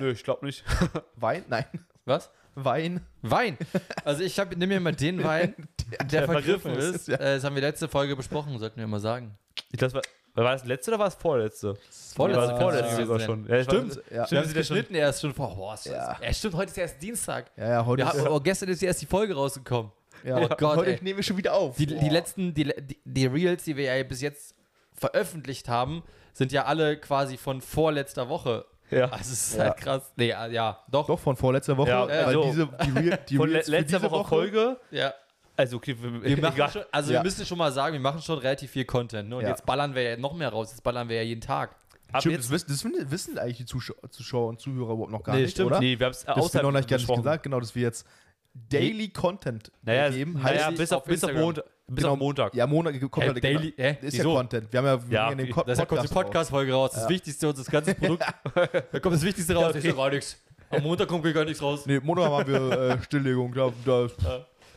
Nö, 0.00 0.10
ich 0.12 0.24
glaube 0.24 0.46
nicht. 0.46 0.64
Wein? 1.16 1.44
Nein. 1.48 1.66
Was? 2.04 2.30
Wein. 2.54 3.00
Wein. 3.22 3.56
Also 4.04 4.22
ich 4.24 4.36
nimm 4.56 4.68
mir 4.68 4.80
mal 4.80 4.92
den 4.94 5.22
Wein, 5.24 5.54
der, 5.90 6.04
der 6.06 6.24
vergriffen 6.24 6.72
vergriffen 6.72 6.94
ist. 6.94 6.96
ist, 7.02 7.08
ja. 7.08 7.14
Äh, 7.16 7.34
das 7.36 7.44
haben 7.44 7.54
wir 7.54 7.62
letzte 7.62 7.86
Folge 7.88 8.16
besprochen, 8.16 8.58
sollten 8.58 8.80
wir 8.80 8.86
mal 8.86 8.98
sagen. 8.98 9.36
Ich 9.70 9.78
das 9.78 9.92
war, 9.94 10.02
war 10.44 10.52
das 10.52 10.64
letzte 10.64 10.90
oder 10.92 10.98
war 11.00 11.06
es 11.08 11.14
vorletzte? 11.14 11.74
Vorletzte. 12.16 12.42
War 12.52 12.60
vorletzte 12.60 12.88
Ja, 13.00 13.06
sogar 13.06 13.20
ja. 13.20 13.26
schon. 13.26 13.46
Ja, 13.48 13.64
Stimmt. 13.64 13.96
War, 13.96 14.02
Ja. 14.02 14.10
Wir 14.10 14.20
haben 14.20 14.30
ja 14.30 14.42
schon- 14.44 14.54
geschnitten 14.54 14.94
erst 14.94 15.20
schon 15.20 15.34
vor. 15.34 15.54
Boah, 15.56 15.74
ist 15.74 15.86
das, 15.86 15.92
Ja. 15.92 16.16
ja. 16.22 16.32
stimmt, 16.32 16.54
heute 16.54 16.70
ist 16.70 16.78
erst 16.78 17.02
Dienstag. 17.02 17.50
Ja, 17.56 17.68
ja, 17.68 17.86
heute 17.86 18.02
Wir 18.02 18.08
haben, 18.08 18.18
ist, 18.18 18.28
oh, 18.28 18.40
gestern 18.40 18.68
ist 18.68 18.82
erst 18.82 19.02
die 19.02 19.06
Folge 19.06 19.34
rausgekommen. 19.34 19.92
ja, 20.24 20.36
oh 20.38 20.48
Gott, 20.48 20.76
heute 20.78 20.92
ey. 20.92 20.98
nehmen 21.02 21.16
wir 21.18 21.22
schon 21.24 21.36
wieder 21.36 21.54
auf. 21.54 21.76
Die, 21.76 21.86
die 21.86 22.08
letzten, 22.08 22.52
die, 22.54 22.64
die, 22.64 22.98
die 23.04 23.26
Reels, 23.26 23.64
die 23.64 23.76
wir 23.76 23.94
ja 23.96 24.02
bis 24.04 24.20
jetzt 24.20 24.54
veröffentlicht 24.94 25.68
haben, 25.68 26.02
sind 26.32 26.52
ja 26.52 26.64
alle 26.64 26.96
quasi 26.98 27.36
von 27.36 27.60
vorletzter 27.60 28.28
Woche. 28.28 28.64
ja. 28.90 29.04
Also 29.06 29.32
es 29.32 29.48
ist 29.50 29.56
Ja. 29.56 29.64
halt 29.64 29.76
krass. 29.76 30.12
Nee, 30.16 30.30
äh, 30.30 30.50
ja, 30.52 30.82
doch. 30.90 31.06
Doch, 31.06 31.18
von 31.18 31.36
vorletzter 31.36 31.76
Woche. 31.76 31.90
Ja, 31.90 32.08
weil 32.08 32.24
also- 32.24 32.42
diese, 32.44 32.68
die, 32.84 32.90
Real, 32.98 33.18
die 33.28 33.36
Von 33.36 33.48
le 33.48 33.54
Reels 33.56 33.66
für 33.66 33.70
letzter 33.72 33.98
diese 33.98 34.10
Woche, 34.10 34.28
Folge. 34.28 34.76
Ja. 34.90 35.12
Also, 35.58 35.76
okay, 35.78 35.96
wir, 36.00 36.22
Wir 36.22 36.38
machen 36.40 36.54
egal. 36.54 36.70
schon, 36.70 36.82
also 36.92 37.12
Ja. 37.12 37.18
wir 37.18 37.24
müssen 37.24 37.44
schon 37.44 37.58
mal 37.58 37.72
sagen, 37.72 37.92
wir 37.92 38.00
machen 38.00 38.22
schon 38.22 38.38
relativ 38.38 38.70
viel 38.70 38.84
Content. 38.84 39.28
Ne? 39.28 39.36
Und 39.36 39.42
Ja. 39.42 39.48
jetzt 39.48 39.66
ballern 39.66 39.94
wir 39.94 40.02
ja 40.02 40.16
noch 40.16 40.32
mehr 40.34 40.50
raus. 40.50 40.70
Jetzt 40.70 40.82
ballern 40.82 41.08
wir 41.08 41.16
ja 41.16 41.22
jeden 41.22 41.40
Tag. 41.40 41.74
Ab 42.12 42.20
Stimmt, 42.20 42.36
jetzt, 42.36 42.44
das, 42.44 42.52
wissen, 42.52 42.68
das 42.68 42.84
wissen- 42.84 43.10
wissen 43.10 43.38
eigentlich 43.38 43.56
die 43.58 43.64
Zuschauer, 43.66 43.96
Zuschauer 44.10 44.48
und 44.48 44.60
Zuhörer 44.60 44.92
überhaupt 44.92 45.10
noch 45.10 45.22
gar 45.22 45.34
Nee, 45.34 45.42
nicht, 45.42 45.50
stimmt. 45.50 45.66
oder? 45.72 45.80
nee, 45.80 45.98
wir 45.98 46.06
haben 46.06 46.12
es 46.12 46.24
das 46.24 46.28
haben 46.28 46.38
noch 46.38 46.46
nicht 46.72 46.88
gar 46.88 46.96
nicht 46.96 47.06
besprochen. 47.06 47.22
gesagt, 47.22 47.42
genau, 47.42 47.60
dass 47.60 47.74
wir 47.74 47.82
jetzt 47.82 48.06
Daily 48.54 49.08
Content 49.10 49.70
Naja, 49.82 50.08
geben. 50.10 50.34
naja 50.34 50.66
Heißt, 50.68 50.78
bis, 50.78 50.92
auf, 50.92 51.04
bis, 51.04 51.22
auf. 51.24 51.32
Montag, 51.34 51.64
bis 51.86 51.96
Genau. 52.02 52.12
auf 52.14 52.18
Montag. 52.18 52.54
Ja, 52.54 52.66
Montag 52.66 53.00
kommt 53.10 53.24
Äh, 53.26 53.28
halt 53.30 53.44
Daily- 53.44 53.72
genau, 53.72 53.88
hä? 53.88 53.98
ist 54.00 54.12
Wieso? 54.16 54.28
ja 54.30 54.34
Content. 54.36 54.72
Wir 54.72 54.78
haben 54.78 54.86
ja, 54.86 55.10
wir 55.10 55.14
Ja, 55.14 55.26
bringen 55.26 55.38
den 55.38 55.44
okay. 55.52 55.52
Co 55.60 55.62
Da 55.66 55.72
ist 55.72 55.78
ja 55.78 55.84
kommt 55.86 56.02
die 56.02 56.06
Podcast 56.08 56.16
raus. 56.16 56.24
Podcast-Folge 56.24 56.72
raus. 56.72 56.90
Das 56.92 57.02
Ja. 57.02 57.08
Wichtigste 57.10 57.48
unseres 57.48 57.70
ganzen 57.70 57.94
Produkt. 57.96 58.22
da 58.92 59.00
kommt 59.00 59.14
das 59.16 59.22
Wichtigste 59.22 59.54
raus. 59.54 59.66
okay. 59.70 59.78
Ich 59.78 59.90
so, 59.90 59.96
gar 59.96 60.10
nichts. 60.10 60.36
Am 60.70 60.82
Montag 60.82 61.08
kommt 61.08 61.34
gar 61.34 61.44
nichts 61.44 61.62
raus. 61.62 61.84
Nee, 61.86 62.00
Montag 62.00 62.24
haben 62.30 62.46
wir 62.52 62.72
äh, 62.90 63.02
Stilllegung. 63.02 63.52
Da, 63.54 63.70
da, 63.84 64.08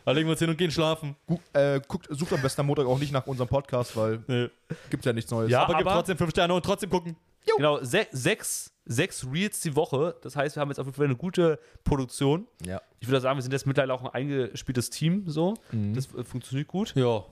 Da 0.06 0.12
legen 0.12 0.28
wir 0.28 0.32
uns 0.32 0.39
hin 0.39 0.49
und 0.49 0.58
gehen 0.58 0.72
schlafen. 0.72 1.16
gu 1.28 1.39
äh, 1.54 1.80
guckt, 1.88 2.08
sucht 2.10 2.34
am 2.34 2.41
besten 2.41 2.62
am 2.62 2.68
Montag 2.68 2.86
auch 2.88 2.97
nicht 2.99 3.12
nach 3.12 3.26
unserem 3.28 3.47
Podcast, 3.47 3.95
weil 3.95 4.24
Nee. 4.28 4.49
gibt 4.89 5.06
ja 5.06 5.14
nichts 5.14 5.30
Neues. 5.32 5.49
Ja, 5.52 5.64
Aber, 5.64 5.76
gibt 5.76 5.88
aber- 5.88 5.97
trotzdem 5.99 6.18
fünf 6.18 6.32
Sterne 6.32 6.54
und 6.54 6.64
trotzdem 6.66 6.89
gucken. 6.89 7.16
Genau, 7.58 7.84
se 7.84 8.06
sechs, 8.12 8.72
sechs 8.86 9.26
Reels 9.32 9.62
die 9.62 9.76
Woche. 9.76 10.16
Das 10.22 10.36
heißt, 10.36 10.56
wir 10.56 10.62
haben 10.62 10.70
jetzt 10.70 10.80
auf 10.80 10.86
jeden 10.86 10.95
Fall 10.95 11.06
eine 11.06 11.16
gute 11.16 11.60
Produktion. 11.84 12.47
Ja. 12.64 12.82
Ich 12.99 13.08
würde 13.08 13.20
sagen, 13.22 13.38
wir 13.38 13.41
sind 13.41 13.52
jetzt 13.52 13.66
mittlerweile 13.66 13.93
auch 13.93 14.04
ein 14.04 14.10
eingespieltes 14.10 14.89
Team. 14.91 15.24
So. 15.28 15.56
Mhm. 15.72 15.93
Das 15.95 16.14
äh, 16.14 16.24
funktioniert 16.24 16.68
gut. 16.68 16.93
Ja. 16.95 17.24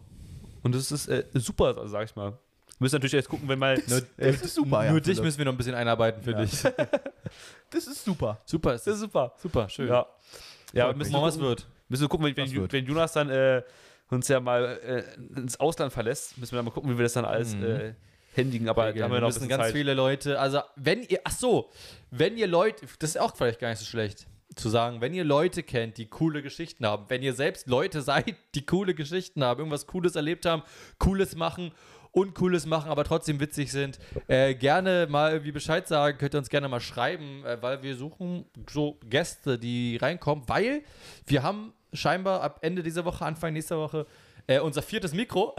Und 0.64 0.74
das 0.76 0.92
ist 0.92 1.08
äh, 1.10 1.26
super, 1.36 1.66
also, 1.68 1.88
sag 1.88 2.06
ich 2.06 2.16
mal. 2.16 2.38
müssen 2.80 2.96
natürlich 2.96 3.14
jetzt 3.14 3.30
gucken, 3.30 3.48
wenn 3.48 3.60
mal. 3.60 3.82
Nur, 3.88 4.02
Das 4.18 4.42
ist 4.42 4.56
super, 4.56 4.84
ja. 4.86 4.92
nur 4.92 5.00
dich 5.00 5.12
Philipp. 5.12 5.24
müssen 5.26 5.38
wir 5.38 5.46
noch 5.46 5.54
ein 5.54 5.58
bisschen 5.58 5.76
einarbeiten, 5.76 6.24
finde 6.24 6.44
Ja. 6.44 6.46
ich. 6.46 6.64
Das 7.70 7.86
ist 7.86 8.04
super. 8.04 8.40
Super, 8.46 8.74
ist 8.74 8.88
Das 8.88 8.96
ist 8.96 9.02
super. 9.02 9.32
super, 9.38 9.70
schön. 9.70 9.88
Ja. 9.90 10.08
Ja, 10.74 10.88
wir 10.88 10.96
müssen 10.96 11.12
mal 11.12 11.22
was 11.22 11.40
wird. 11.40 11.68
Müssen 11.90 12.04
wir 12.04 12.10
gucken 12.10 12.26
wenn, 12.26 12.38
wenn, 12.38 12.72
wenn 12.72 12.86
Jonas 12.86 13.12
dann 13.14 13.30
äh, 13.30 13.62
uns 14.10 14.28
ja 14.28 14.40
mal 14.40 14.80
äh, 15.36 15.38
ins 15.40 15.60
Ausland 15.60 15.92
verlässt, 15.94 16.38
müssen 16.38 16.54
wir 16.54 16.58
dann 16.58 16.66
mal 16.66 16.72
gucken, 16.72 16.90
wie 16.92 16.98
wir 16.98 17.04
das 17.04 17.14
dann 17.14 17.26
alles 17.26 17.56
Mhm. 17.56 17.64
äh, 17.64 17.94
händigen. 18.34 18.70
Aber 18.70 18.84
da 18.84 18.88
Regeln. 18.90 19.04
haben 19.06 19.12
wir 19.12 19.20
noch 19.22 19.28
müssen 19.28 19.48
ganz 19.50 19.64
Zeit. 19.66 19.74
viele 19.74 19.94
Leute, 19.94 20.40
also 20.40 20.62
wenn 20.76 21.04
ihr, 21.04 21.20
ach 21.24 21.32
so, 21.32 21.70
wenn 22.12 22.38
ihr 22.38 22.48
Leute, 22.48 22.86
das 23.00 23.12
ist 23.12 23.20
auch 23.20 23.36
vielleicht 23.36 23.60
gar 23.60 23.70
nicht 23.70 23.80
so 23.80 23.86
schlecht 23.86 24.28
zu 24.56 24.70
sagen, 24.70 25.00
wenn 25.02 25.14
ihr 25.14 25.24
Leute 25.24 25.62
kennt, 25.62 25.98
die 25.98 26.08
coole 26.08 26.42
Geschichten 26.42 26.86
haben, 26.86 27.06
wenn 27.10 27.22
ihr 27.22 27.34
selbst 27.34 27.68
Leute 27.68 28.02
seid, 28.04 28.36
die 28.56 28.66
coole 28.66 28.94
Geschichten 28.96 29.44
haben, 29.44 29.60
irgendwas 29.60 29.86
Cooles 29.86 30.16
erlebt 30.16 30.46
haben, 30.48 30.64
Cooles 30.98 31.36
machen, 31.36 31.72
Uncooles 32.12 32.66
machen, 32.66 32.90
aber 32.90 33.04
trotzdem 33.04 33.40
witzig 33.40 33.72
sind, 33.72 34.00
äh, 34.28 34.56
gerne 34.56 35.06
mal 35.08 35.34
irgendwie 35.34 35.52
Bescheid 35.52 35.88
sagen, 35.88 36.18
könnt 36.18 36.34
ihr 36.34 36.40
uns 36.40 36.50
gerne 36.50 36.68
mal 36.68 36.80
schreiben, 36.80 37.46
äh, 37.46 37.62
weil 37.62 37.84
wir 37.84 37.96
suchen 37.96 38.46
so 38.72 39.00
Gäste, 39.08 39.60
die 39.60 39.98
reinkommen, 39.98 40.44
weil 40.48 40.82
wir 41.28 41.44
haben 41.44 41.72
scheinbar 41.94 42.42
ab 42.42 42.60
Ende 42.62 42.84
dieser 42.84 43.06
Woche, 43.06 43.26
Anfang 43.26 43.54
nächster 43.54 43.78
Woche 43.78 44.06
äh, 44.50 44.60
unser 44.60 44.82
viertes 44.82 45.14
Mikro. 45.14 45.56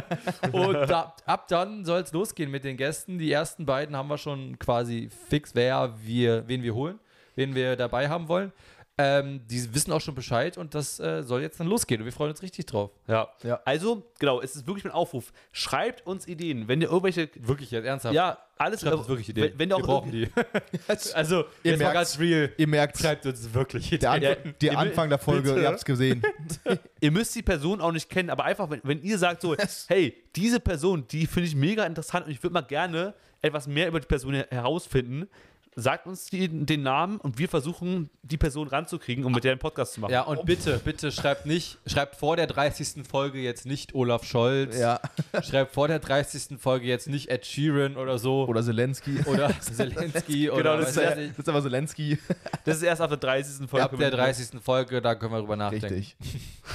Und 0.52 0.74
da, 0.74 1.14
ab 1.24 1.46
dann 1.48 1.84
soll 1.84 2.00
es 2.00 2.12
losgehen 2.12 2.50
mit 2.50 2.64
den 2.64 2.76
Gästen. 2.76 3.18
Die 3.18 3.30
ersten 3.30 3.64
beiden 3.64 3.96
haben 3.96 4.08
wir 4.08 4.18
schon 4.18 4.58
quasi 4.58 5.08
fix, 5.28 5.54
wer 5.54 5.94
wir, 6.02 6.46
wen 6.48 6.62
wir 6.62 6.74
holen, 6.74 6.98
wen 7.36 7.54
wir 7.54 7.76
dabei 7.76 8.08
haben 8.08 8.28
wollen. 8.28 8.52
Ähm, 8.98 9.40
die 9.48 9.74
wissen 9.74 9.90
auch 9.90 10.02
schon 10.02 10.14
Bescheid 10.14 10.58
und 10.58 10.74
das 10.74 11.00
äh, 11.00 11.22
soll 11.22 11.40
jetzt 11.40 11.58
dann 11.58 11.66
losgehen 11.66 12.02
und 12.02 12.04
wir 12.04 12.12
freuen 12.12 12.30
uns 12.32 12.42
richtig 12.42 12.66
drauf. 12.66 12.90
Ja. 13.08 13.28
Ja. 13.42 13.58
Also, 13.64 14.04
genau, 14.18 14.42
es 14.42 14.54
ist 14.54 14.66
wirklich 14.66 14.84
mein 14.84 14.92
Aufruf. 14.92 15.32
Schreibt 15.50 16.06
uns 16.06 16.28
Ideen. 16.28 16.68
Wenn 16.68 16.82
ihr 16.82 16.88
irgendwelche. 16.88 17.30
Wirklich 17.36 17.70
jetzt 17.70 17.86
ernsthaft. 17.86 18.14
Ja, 18.14 18.36
alles. 18.58 18.82
schreibt 18.82 18.96
uns 18.96 19.08
wirklich 19.08 19.30
Ideen. 19.30 19.52
Wenn, 19.52 19.58
wenn 19.60 19.70
ihr 19.70 19.76
wir 19.78 19.82
auch 19.82 19.86
brauchen 19.86 20.10
die. 20.12 20.28
also, 21.14 21.44
Ihr 21.62 21.78
merkt's. 21.78 21.94
ganz 21.94 22.18
real. 22.18 22.52
Ihr 22.58 22.68
merkt, 22.68 22.98
Schreibt 22.98 23.24
uns 23.24 23.54
wirklich 23.54 23.88
der, 23.98 24.14
Ideen. 24.14 24.30
Anfang, 24.30 24.44
Ja, 24.46 24.52
der 24.60 24.72
ihr- 24.72 24.78
Anfang 24.78 25.08
der 25.08 25.18
Folge, 25.18 25.48
bitte. 25.48 25.60
ihr 25.62 25.68
habt 25.68 25.78
es 25.78 25.84
gesehen. 25.86 26.22
Ihr 27.00 27.10
müsst 27.10 27.34
die 27.34 27.42
Person 27.42 27.80
auch 27.80 27.92
nicht 27.92 28.10
kennen, 28.10 28.28
aber 28.28 28.44
einfach, 28.44 28.68
wenn, 28.70 28.80
wenn 28.84 29.02
ihr 29.02 29.16
sagt 29.18 29.40
so, 29.42 29.56
hey, 29.88 30.14
diese 30.36 30.60
Person, 30.60 31.06
die 31.10 31.26
finde 31.26 31.48
ich 31.48 31.56
mega 31.56 31.84
interessant 31.86 32.26
und 32.26 32.32
ich 32.32 32.42
würde 32.42 32.52
mal 32.54 32.60
gerne 32.60 33.14
etwas 33.40 33.66
mehr 33.66 33.88
über 33.88 33.98
die 34.00 34.06
Person 34.06 34.34
her- 34.34 34.46
herausfinden, 34.50 35.28
sagt 35.74 36.06
uns 36.06 36.26
die, 36.26 36.48
den 36.48 36.82
Namen 36.82 37.18
und 37.18 37.38
wir 37.38 37.48
versuchen, 37.48 38.10
die 38.22 38.36
Person 38.36 38.68
ranzukriegen, 38.68 39.24
um 39.24 39.32
mit 39.32 39.44
der 39.44 39.52
einen 39.52 39.58
Podcast 39.58 39.94
zu 39.94 40.00
machen. 40.00 40.12
Ja, 40.12 40.22
und 40.22 40.44
bitte, 40.44 40.78
bitte 40.78 41.10
schreibt 41.10 41.46
nicht, 41.46 41.78
schreibt 41.86 42.16
vor 42.16 42.36
der 42.36 42.46
30. 42.46 43.06
Folge 43.08 43.38
jetzt 43.40 43.64
nicht 43.64 43.94
Olaf 43.94 44.24
Scholz. 44.24 44.78
ja. 44.78 45.00
Schreibt 45.42 45.72
vor 45.72 45.88
der 45.88 45.98
30. 45.98 46.58
Folge 46.60 46.86
jetzt 46.86 47.08
nicht 47.08 47.30
Ed 47.30 47.46
Sheeran 47.46 47.96
oder 47.96 48.18
so. 48.18 48.44
Oder 48.46 48.62
Zelensky. 48.62 49.20
Oder 49.24 49.50
Zelensky 49.60 50.50
oder 50.50 50.76
das 50.76 50.88
was 50.88 50.96
ist 50.96 50.96
weiß 50.96 51.28
Das 51.30 51.38
ist 51.38 51.48
aber 51.48 51.62
Zelensky. 51.62 52.18
Das 52.64 52.76
ist 52.76 52.82
erst 52.82 53.00
ab 53.00 53.10
der 53.10 53.18
30. 53.18 53.68
Folge. 53.68 53.84
Ab 53.84 53.96
der 53.98 54.10
30. 54.10 54.60
Folge, 54.62 55.00
da 55.00 55.14
können 55.14 55.32
wir 55.32 55.40
drüber 55.40 55.56
nachdenken. 55.56 55.94
Richtig. 55.94 56.16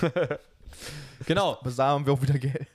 Genau. 1.26 1.58
Bis 1.64 1.76
da 1.76 1.88
haben 1.88 2.06
wir 2.06 2.14
auch 2.14 2.22
wieder 2.22 2.38
Geld. 2.38 2.68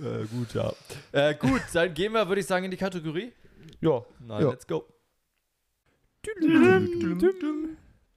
Äh, 0.00 0.24
gut, 0.26 0.54
ja. 0.54 0.72
Äh, 1.12 1.34
gut, 1.34 1.60
dann 1.72 1.94
gehen 1.94 2.12
wir, 2.12 2.26
würde 2.26 2.40
ich 2.40 2.46
sagen, 2.46 2.64
in 2.64 2.70
die 2.70 2.76
Kategorie. 2.76 3.32
Ja. 3.80 4.04
Nein, 4.20 4.42
Ja. 4.42 4.50
let's 4.50 4.66
go. 4.66 4.86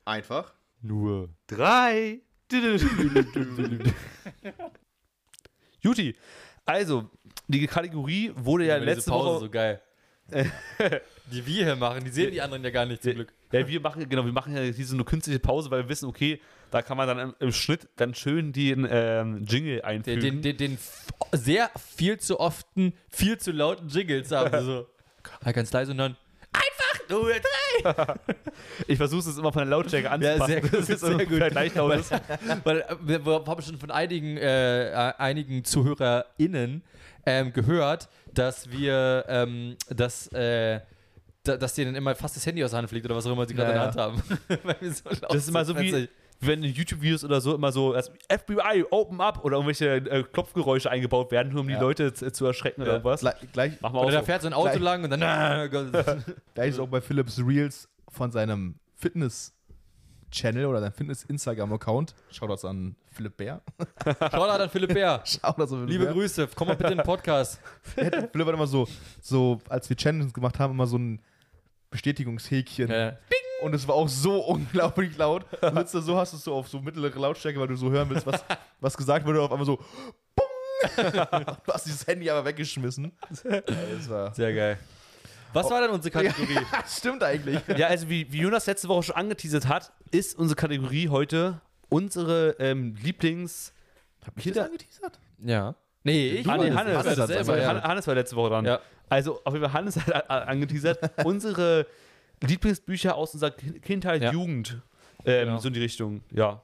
Einfach. 0.06 0.54
Nur. 0.82 1.30
Drei. 1.48 2.22
Juti, 5.82 6.16
also, 6.66 7.10
die 7.48 7.66
Kategorie 7.68 8.32
wurde 8.36 8.66
ja 8.66 8.76
Immer 8.78 8.86
diese 8.86 8.96
letzte 8.98 9.12
Pause 9.12 9.30
Woche. 9.30 9.40
so 9.40 9.50
geil. 9.50 9.82
die 11.32 11.46
wir 11.46 11.64
hier 11.66 11.76
machen, 11.76 12.04
die 12.04 12.10
sehen 12.10 12.32
die 12.32 12.42
anderen 12.42 12.64
ja 12.64 12.72
gar 12.72 12.86
nicht 12.88 13.04
zum 13.04 13.14
Glück. 13.14 13.32
Ja, 13.52 13.68
wir 13.68 13.80
machen, 13.80 14.10
genau, 14.10 14.26
wir 14.26 14.32
machen 14.34 14.56
ja 14.56 14.72
diese 14.72 14.96
nur 14.96 15.06
künstliche 15.06 15.40
Pause, 15.40 15.70
weil 15.70 15.84
wir 15.84 15.90
wissen, 15.90 16.08
okay, 16.10 16.42
da 16.72 16.82
kann 16.82 16.98
man 16.98 17.08
dann 17.08 17.20
im, 17.20 17.36
im 17.40 17.52
Schnitt 17.52 17.88
dann 17.96 18.16
schön 18.16 18.52
den 18.52 18.88
ähm, 18.90 19.46
Jingle 19.48 19.76
Den, 19.78 19.84
einfügen. 19.86 20.22
den, 20.22 20.42
den, 20.42 20.58
den 20.58 20.74
f- 20.74 21.06
sehr 21.32 21.70
viel 21.96 22.20
zu 22.20 22.40
often, 22.40 22.94
viel 23.10 23.38
zu 23.38 23.52
lauten 23.52 23.88
Jingles 23.88 24.32
haben. 24.32 24.66
so. 24.66 24.88
Halt 25.44 25.56
ganz 25.56 25.72
leise 25.72 25.92
und 25.92 25.98
dann. 25.98 26.16
Einfach 26.54 27.10
nur 27.10 27.32
drei! 27.34 28.16
ich 28.88 28.98
versuche 28.98 29.30
es 29.30 29.38
immer 29.38 29.52
von 29.52 29.62
der 29.62 29.70
Lautstärke 29.70 30.10
anzupassen. 30.10 30.46
sehr 30.48 30.62
gut, 30.62 30.74
Das 30.74 30.90
ist 30.90 31.02
sehr 31.02 31.26
gut. 31.26 31.50
gleich 31.52 31.76
laut 31.76 31.96
ist. 31.96 32.12
Weil 32.64 32.82
äh, 32.82 32.96
wir, 33.02 33.26
wir 33.26 33.44
haben 33.46 33.62
schon 33.62 33.78
von 33.78 33.92
einigen, 33.92 34.38
äh, 34.38 35.14
einigen 35.18 35.64
ZuhörerInnen 35.66 36.84
ähm, 37.26 37.54
gehört, 37.54 38.08
dass 38.34 38.72
wir, 38.72 39.26
ähm, 39.28 39.76
dass, 39.90 40.28
äh, 40.34 40.80
da, 41.44 41.58
dass 41.58 41.74
denen 41.76 41.96
immer 41.96 42.16
fast 42.16 42.36
das 42.36 42.46
Handy 42.46 42.64
aus 42.64 42.72
der 42.72 42.80
Hand 42.80 42.90
fliegt 42.90 43.06
oder 43.06 43.16
was 43.16 43.26
auch 43.26 43.32
immer 43.34 43.46
sie 43.48 43.54
gerade 43.54 43.74
Ja, 43.76 43.86
in 43.88 43.94
der 43.94 44.04
Hand 44.06 44.20
haben. 44.50 44.76
So 44.94 45.10
Das 45.28 45.36
ist 45.36 45.50
immer 45.50 45.66
so 45.66 45.78
wie. 45.78 46.08
Wenn 46.42 46.64
in 46.64 46.74
YouTube-Videos 46.74 47.24
oder 47.24 47.40
so 47.42 47.56
immer 47.56 47.72
so 47.72 47.96
FBI, 48.30 48.86
open 48.92 49.20
up 49.22 49.44
oder 49.46 49.56
irgendwelche 49.58 49.96
äh, 49.96 50.24
Klopfgeräusche 50.24 50.92
eingebaut 50.92 51.32
werden, 51.32 51.52
nur 51.54 51.62
um 51.62 51.68
die 51.68 51.74
Ja. 51.74 51.80
Leute 51.82 52.14
zu, 52.14 52.46
erschrecken 52.46 52.82
oder 52.82 52.92
Ja. 52.92 52.98
irgendwas. 52.98 53.22
Gleich, 53.22 53.36
gleich, 53.54 53.82
Machen 53.82 53.96
wir 53.96 54.00
auch 54.00 54.04
Oder 54.06 54.14
da 54.16 54.20
so. 54.20 54.26
fährt 54.26 54.42
so 54.42 54.48
ein 54.48 54.54
Auto 54.54 54.70
Gleich- 54.72 54.82
lang 54.82 55.04
und 55.04 55.10
dann. 55.10 55.72
Gott. 55.72 55.92
gleich 56.54 56.70
ist 56.70 56.80
auch 56.80 56.88
bei 56.88 57.02
Philips 57.02 57.40
Reels 57.40 57.88
von 58.10 58.32
seinem 58.32 58.76
Fitness-Channel 58.96 60.66
oder 60.66 60.82
seinem 60.82 60.94
Fitness-Instagram-Account. 60.94 62.14
Shoutouts 62.32 62.66
an 62.66 62.96
Philipp 63.12 63.38
Bär. 63.38 63.62
Shoutout 64.06 64.62
an 64.64 64.70
Philipp 64.70 64.94
Bär. 64.94 65.22
Shoutouts 65.26 65.72
an 65.72 65.80
Philipp 65.80 65.90
Liebe 65.90 66.04
Bär. 66.06 66.14
Grüße, 66.14 66.48
komm 66.56 66.68
mal 66.68 66.76
bitte 66.76 66.92
in 66.92 66.98
den 67.00 67.06
Podcast. 67.06 67.60
Philipp 67.82 68.14
hat 68.34 68.54
immer 68.54 68.68
so, 68.68 68.88
so, 69.22 69.62
als 69.70 69.90
wir 69.90 69.96
Challenges 69.96 70.34
gemacht 70.34 70.60
haben, 70.60 70.74
immer 70.74 70.88
so 70.88 70.98
ein 70.98 71.22
Bestätigungshäkchen. 71.92 72.90
Äh, 72.90 73.16
Und 73.66 73.74
es 73.74 73.88
war 73.88 73.96
auch 73.96 74.08
so 74.08 74.42
unglaublich 74.46 75.18
laut. 75.18 75.44
Du 75.60 75.76
sitzt 75.76 75.96
da 75.96 76.02
so, 76.02 76.16
hast 76.16 76.34
es 76.34 76.44
so 76.44 76.54
auf 76.54 76.68
so 76.68 76.80
mittlere 76.80 77.18
Lautstärke, 77.18 77.60
weil 77.60 77.68
du 77.68 77.76
so 77.76 77.90
hören 77.90 78.08
willst, 78.12 78.28
was, 78.28 78.46
was 78.80 78.96
gesagt 78.96 79.26
wurde, 79.26 79.40
und 79.40 79.46
auf 79.46 79.52
einmal 79.52 79.66
so 79.66 79.78
Bung! 80.36 80.46
du 81.66 81.74
hast 81.74 81.88
dieses 81.88 82.06
Handy 82.06 82.30
aber 82.30 82.46
weggeschmissen. 82.46 83.12
Das 83.42 84.08
war. 84.08 84.32
sehr 84.36 84.54
geil. 84.54 84.78
Was 85.52 85.68
war 85.72 85.82
denn 85.82 85.90
unsere 85.90 86.12
Kategorie? 86.12 86.60
Stimmt 86.88 87.24
eigentlich. 87.24 87.60
Ja, 87.76 87.88
also 87.88 88.08
wie, 88.08 88.32
wie 88.32 88.42
Jonas 88.42 88.68
letzte 88.68 88.88
Woche 88.88 89.02
schon 89.02 89.16
angeteasert 89.16 89.68
hat, 89.68 89.92
ist 90.12 90.38
unsere 90.38 90.56
Kategorie 90.56 91.10
heute 91.10 91.60
unsere 91.90 92.56
ähm, 92.60 92.94
Lieblings... 93.02 93.74
Hab 94.28 94.38
ich 94.38 94.52
das 94.54 94.66
angeteasert? 94.68 95.20
Ja. 95.44 95.74
Nee, 96.04 96.28
ich 96.30 96.48
Ah, 96.48 96.58
nee. 96.58 96.70
Hannes, 96.72 96.98
Hannes 96.98 97.28
selber, 97.28 97.60
ja. 97.60 97.68
Han- 97.70 97.82
Hannes 97.84 98.06
war 98.06 98.14
letzte 98.14 98.36
Woche 98.36 98.50
dran. 98.50 98.66
Ja. 98.66 98.80
Also 99.10 99.42
auf 99.44 99.54
jeden 99.54 99.66
Fall 99.66 99.74
Hannes 99.74 99.98
hat 99.98 100.30
angeteasert, 100.30 101.26
unsere 101.26 101.88
Lieblingsbücher 102.44 103.16
aus 103.16 103.34
unserer 103.34 103.52
Ki- 103.52 103.80
Kindheit, 103.80 104.22
Ja. 104.22 104.32
Jugend, 104.32 104.82
ähm, 105.26 105.48
Genau. 105.48 105.58
so 105.60 105.68
in 105.70 105.74
die 105.74 105.82
Richtung, 105.82 106.22
ja. 106.32 106.62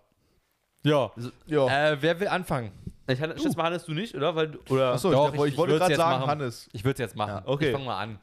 Ja. 0.84 1.12
Ja. 1.46 1.92
Äh, 1.92 1.98
wer 2.02 2.20
will 2.20 2.28
anfangen? 2.28 2.72
Ich 3.08 3.20
schätze 3.20 3.56
mal, 3.58 3.64
Hannes, 3.66 3.86
du 3.86 3.94
nicht, 3.94 4.16
oder? 4.16 4.36
Weil, 4.36 4.56
oder? 4.70 4.94
Achso, 4.94 5.12
Doch, 5.12 5.34
ich, 5.34 5.40
ich, 5.40 5.46
ich- 5.48 5.52
ich 5.54 5.58
wollte 5.58 5.78
gerade 5.78 5.92
jetzt 5.92 5.98
sagen, 5.98 6.20
machen. 6.22 6.30
Hannes. 6.32 6.70
Ich 6.74 6.84
würde 6.84 6.94
es 6.94 7.00
jetzt 7.00 7.16
machen. 7.16 7.30
Ja, 7.30 7.44
okay. 7.46 7.68
Ich 7.68 7.72
fange 7.74 7.86
mal 7.86 8.00
an. 8.00 8.20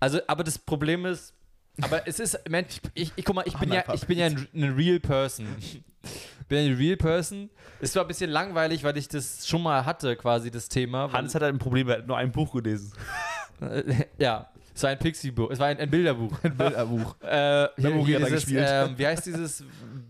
Also, 0.00 0.20
aber 0.26 0.44
das 0.44 0.58
Problem 0.58 1.06
ist, 1.06 1.34
aber 1.80 2.06
es 2.06 2.18
ist, 2.20 2.38
Mensch, 2.48 2.80
ich, 2.94 3.12
ich 3.16 3.24
guck 3.24 3.34
mal, 3.34 3.44
ich 3.46 3.56
bin 3.56 3.72
ja, 3.72 3.82
ich 3.94 4.06
bin 4.06 4.18
ja 4.18 4.26
ein, 4.26 4.48
ein 4.54 4.74
Real 4.74 5.00
Person. 5.00 5.46
bin 6.48 6.58
eine 6.58 6.78
Real 6.78 6.96
Person. 6.96 7.50
Ist 7.80 7.94
zwar 7.94 8.04
ein 8.04 8.08
bisschen 8.08 8.30
langweilig, 8.30 8.84
weil 8.84 8.96
ich 8.96 9.08
das 9.08 9.46
schon 9.46 9.62
mal 9.62 9.84
hatte, 9.84 10.14
quasi 10.16 10.50
das 10.50 10.68
Thema. 10.68 11.10
Hannes 11.12 11.34
hat 11.34 11.42
halt 11.42 11.54
ein 11.54 11.58
Problem, 11.58 11.88
er 11.88 11.98
hat 11.98 12.06
nur 12.06 12.16
ein 12.16 12.30
Buch 12.32 12.52
gelesen. 12.52 12.92
Ja, 14.18 14.50
es 14.74 14.82
war 14.82 14.90
ein 14.90 14.98
Pixie-Buch, 14.98 15.50
es 15.50 15.58
war 15.58 15.68
ein, 15.68 15.78
ein 15.78 15.90
Bilderbuch. 15.90 16.38
Ein 16.42 16.56
Bilderbuch. 16.56 17.16
äh, 17.22 17.68
Memory 17.76 18.12
hat 18.12 18.22
er 18.22 18.30
gespielt. 18.30 18.66
ähm, 18.68 18.94
wie 18.96 19.06
heißt 19.06 19.26
dieses 19.26 19.64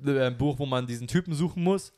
äh, 0.06 0.30
Buch, 0.30 0.58
wo 0.58 0.66
man 0.66 0.86
diesen 0.86 1.06
Typen 1.06 1.34
suchen 1.34 1.62
muss? 1.62 1.92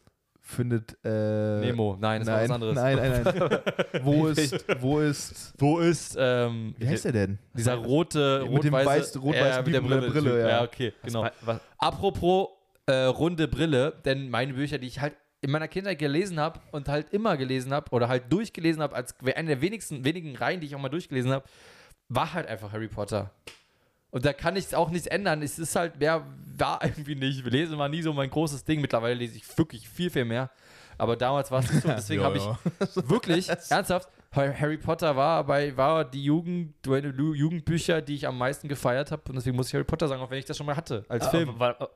Findet. 0.46 0.96
Äh, 1.02 1.60
Nemo. 1.60 1.96
Nein, 1.98 2.20
das 2.20 2.28
war 2.28 2.36
nein, 2.36 2.48
was 2.48 2.54
anderes. 2.54 2.74
nein, 2.76 2.96
nein, 2.96 3.22
nein. 3.24 3.60
wo 4.02 4.26
ist. 4.26 4.64
Wo 4.78 5.00
ist. 5.00 5.54
Wo 5.56 5.78
ist 5.78 6.16
ähm, 6.18 6.74
Wie 6.78 6.86
heißt 6.86 7.06
der 7.06 7.12
denn? 7.12 7.38
dieser 7.54 7.76
rote, 7.76 8.46
Mit 8.50 8.64
dem 8.64 8.74
weiß- 8.74 9.18
mit 9.24 9.34
der 9.34 9.64
Typen 9.64 9.64
mit 9.64 9.74
der 9.74 9.80
Brille, 9.80 10.10
Brille, 10.10 10.30
Typ. 10.30 10.40
ja. 10.40 10.48
ja. 10.48 10.62
okay, 10.62 10.92
genau. 11.02 11.26
Was, 11.40 11.60
Apropos 11.78 12.48
äh, 12.86 12.92
runde 13.04 13.48
Brille, 13.48 13.94
denn 14.04 14.28
meine 14.28 14.52
Bücher, 14.52 14.76
die 14.76 14.86
ich 14.86 15.00
halt 15.00 15.14
in 15.40 15.50
meiner 15.50 15.68
Kindheit 15.68 15.98
gelesen 15.98 16.40
habe 16.40 16.60
und 16.72 16.88
halt 16.88 17.12
immer 17.12 17.36
gelesen 17.36 17.72
habe 17.72 17.90
oder 17.90 18.08
halt 18.08 18.32
durchgelesen 18.32 18.82
habe, 18.82 18.94
als 18.94 19.14
eine 19.34 19.48
der 19.48 19.60
wenigsten, 19.60 20.04
wenigen 20.04 20.36
Reihen, 20.36 20.60
die 20.60 20.66
ich 20.66 20.74
auch 20.74 20.80
mal 20.80 20.88
durchgelesen 20.88 21.32
habe, 21.32 21.44
war 22.08 22.32
halt 22.32 22.46
einfach 22.46 22.72
Harry 22.72 22.88
Potter. 22.88 23.30
Und 24.10 24.24
da 24.24 24.32
kann 24.32 24.54
ich 24.54 24.66
es 24.66 24.74
auch 24.74 24.90
nichts 24.90 25.08
ändern. 25.08 25.42
Es 25.42 25.58
ist 25.58 25.74
halt, 25.74 25.94
wer 25.98 26.24
war 26.56 26.84
irgendwie 26.84 27.16
nicht. 27.16 27.44
Lesen 27.46 27.76
war 27.78 27.88
nie 27.88 28.00
so 28.00 28.12
mein 28.12 28.30
großes 28.30 28.64
Ding. 28.64 28.80
Mittlerweile 28.80 29.14
lese 29.14 29.36
ich 29.36 29.58
wirklich 29.58 29.88
viel, 29.88 30.08
viel 30.08 30.24
mehr. 30.24 30.50
Aber 30.96 31.16
damals 31.16 31.50
war 31.50 31.60
es 31.60 31.72
nicht 31.72 31.82
so. 31.82 31.88
Deswegen 31.96 32.22
habe 32.22 32.36
ich 32.36 32.44
wirklich, 33.08 33.48
ernsthaft, 33.48 34.08
Harry 34.32 34.76
Potter 34.76 35.16
war 35.16 35.44
bei, 35.44 35.76
war 35.76 36.04
die 36.04 36.24
Jugend, 36.24 36.74
meine 36.86 37.08
Jugendbücher, 37.08 38.02
die 38.02 38.14
ich 38.14 38.26
am 38.26 38.38
meisten 38.38 38.68
gefeiert 38.68 39.10
habe. 39.10 39.22
Und 39.28 39.36
deswegen 39.36 39.56
muss 39.56 39.68
ich 39.68 39.74
Harry 39.74 39.84
Potter 39.84 40.08
sagen, 40.08 40.22
auch 40.22 40.30
wenn 40.30 40.38
ich 40.38 40.44
das 40.44 40.56
schon 40.56 40.66
mal 40.66 40.76
hatte, 40.76 41.04
als 41.08 41.26
Film. 41.28 41.58
War, 41.58 41.78
war, 41.80 41.90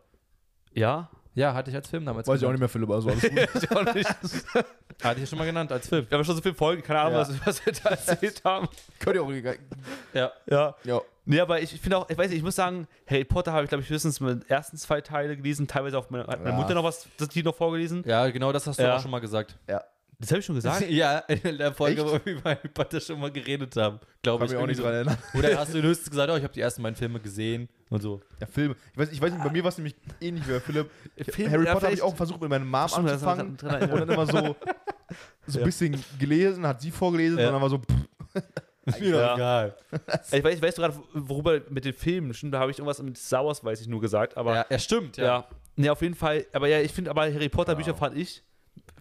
ja? 0.73 1.11
Ja, 1.39 1.55
hatte 1.55 1.70
ich 1.70 1.76
als 1.76 1.89
Film 1.89 2.05
damals 2.05 2.26
Weiß 2.26 2.41
ich 2.41 2.47
auch 2.47 2.51
nicht 2.53 2.61
genannt. 2.61 2.61
mehr, 2.61 2.68
Philipp, 2.68 2.91
also 2.91 3.09
alles 3.11 3.22
gut. 3.22 3.62
Ich 3.62 3.70
auch 3.76 3.95
nicht. 3.95 4.09
Hatte 5.05 5.14
ich 5.14 5.20
ja 5.20 5.26
schon 5.26 5.39
mal 5.39 5.45
genannt 5.45 5.70
als 5.70 5.89
Film. 5.89 6.05
Wir 6.09 6.18
haben 6.18 6.24
schon 6.24 6.34
so 6.34 6.43
viele 6.43 6.55
Folgen, 6.57 6.82
keine 6.82 6.99
Ahnung, 7.01 7.12
Ja. 7.14 7.20
was, 7.20 7.47
was 7.47 7.64
wir 7.64 7.72
da 7.72 7.91
erzählt 7.91 8.41
haben. 8.45 8.68
Könnt 8.99 9.14
ihr 9.16 9.22
auch 9.22 9.30
egal. 9.30 9.57
Ja. 10.12 10.32
Ja. 10.51 10.74
Ja. 10.82 11.01
Nee, 11.24 11.39
aber 11.41 11.61
ich 11.61 11.70
finde 11.80 11.99
auch, 11.99 12.11
ich 12.11 12.18
weiß 12.18 12.28
nicht, 12.30 12.39
ich 12.39 12.43
muss 12.43 12.57
sagen, 12.57 12.89
Harry 13.07 13.22
Potter 13.24 13.53
habe 13.53 13.62
ich, 13.62 13.68
glaube 13.68 13.84
ich, 13.84 13.91
höchstens 13.91 14.18
mit 14.18 14.43
den 14.43 14.49
ersten 14.51 14.76
zwei 14.76 15.01
Teile 15.01 15.36
gelesen, 15.36 15.68
teilweise 15.68 15.97
auch 15.99 16.11
meine, 16.11 16.26
hat 16.26 16.39
meine 16.43 16.51
Ja. 16.51 16.57
Mutter 16.57 16.74
noch 16.74 16.82
was, 16.84 17.07
das 17.18 17.28
die 17.28 17.43
noch 17.45 17.55
vorgelesen. 17.55 18.03
Ja, 18.07 18.28
genau 18.30 18.51
das 18.51 18.66
hast 18.66 18.78
du 18.80 18.82
Ja. 18.82 18.97
auch 18.97 19.01
schon 19.03 19.11
mal 19.12 19.20
gesagt. 19.20 19.55
Ja. 19.68 19.84
Das 20.18 20.30
habe 20.32 20.41
ich 20.41 20.47
schon 20.47 20.57
gesagt. 20.57 20.91
Ja, 20.91 21.18
in 21.20 21.59
der 21.59 21.72
Folge, 21.72 22.03
Echt? 22.03 22.11
wo 22.12 22.20
wir 22.24 22.32
über 22.32 22.51
Harry 22.51 22.66
Potter 22.66 22.99
schon 23.01 23.20
mal 23.20 23.30
geredet 23.30 23.76
haben. 23.76 24.01
Glaube 24.22 24.39
Kann 24.41 24.47
ich. 24.47 24.53
mich 24.55 24.62
auch 24.62 24.66
nicht 24.66 24.82
dran 24.82 24.93
erinnern. 24.95 25.18
Oder 25.34 25.57
hast 25.57 25.72
du 25.72 25.80
höchstens 25.80 26.11
gesagt, 26.11 26.32
oh, 26.32 26.36
ich 26.36 26.43
habe 26.43 26.53
die 26.53 26.61
ersten 26.61 26.82
beiden 26.82 26.97
Filme 26.97 27.20
gesehen 27.20 27.68
und 27.91 28.01
so. 28.03 28.20
Ja, 28.41 28.47
Filme. 28.47 28.76
Ich 28.93 28.99
weiß, 28.99 29.12
ich 29.12 29.20
weiß 29.20 29.32
nicht, 29.32 29.43
bei 29.45 29.51
mir 29.51 29.62
war 29.64 29.68
es 29.70 29.78
nämlich 29.78 29.95
ähnlich 30.20 30.47
wie 30.49 30.53
bei 30.53 30.61
Philipp. 30.61 30.91
Film- 31.30 31.51
Harry 31.51 31.64
ja, 31.66 31.72
Potter 31.72 31.86
habe 31.86 31.95
ich 31.95 32.03
auch 32.03 32.16
versucht, 32.16 32.41
mit 32.41 32.51
meiner 32.51 32.64
Mom 32.64 32.89
Stimmt, 32.89 33.09
anzufangen. 33.11 33.49
Und 33.51 33.62
dann 33.62 34.09
immer 34.09 34.26
so, 34.26 34.57
so 35.47 35.59
ein 35.59 35.64
bisschen 35.64 36.03
gelesen, 36.18 36.66
hat 36.66 36.80
sie 36.80 36.91
vorgelesen 36.91 37.39
und 37.39 37.45
dann 37.45 37.61
war 37.61 37.70
so, 37.70 37.78
pff, 37.78 38.43
Ist 38.86 39.01
mir 39.01 39.12
doch 39.12 39.34
egal. 39.34 39.76
Ich 40.32 40.43
weiß, 40.45 40.62
weißt 40.62 40.78
du 40.78 40.82
gerade, 40.82 40.99
worüber 41.14 41.61
mit 41.68 41.84
den 41.84 41.93
Filmen, 41.93 42.32
stimmt, 42.32 42.55
da 42.55 42.61
habe 42.61 42.70
ich 42.70 42.78
irgendwas 42.78 43.03
mit 43.03 43.18
Star 43.18 43.45
Wars, 43.45 43.62
weiß 43.62 43.80
ich 43.82 43.86
nur 43.89 44.01
gesagt, 44.01 44.36
aber 44.36 44.66
Ja, 44.70 44.78
stimmt. 44.78 45.16
ja. 45.18 45.24
Ja. 45.24 45.49
Nee, 45.76 45.91
auf 45.91 46.01
jeden 46.03 46.14
Fall, 46.14 46.47
aber 46.53 46.68
ja, 46.68 46.80
ich 46.80 46.93
finde 46.93 47.11
aber 47.11 47.22
Harry 47.22 47.49
Potter 47.49 47.74
Bücher 47.76 47.95
fand 47.95 48.16
ich 48.16 48.43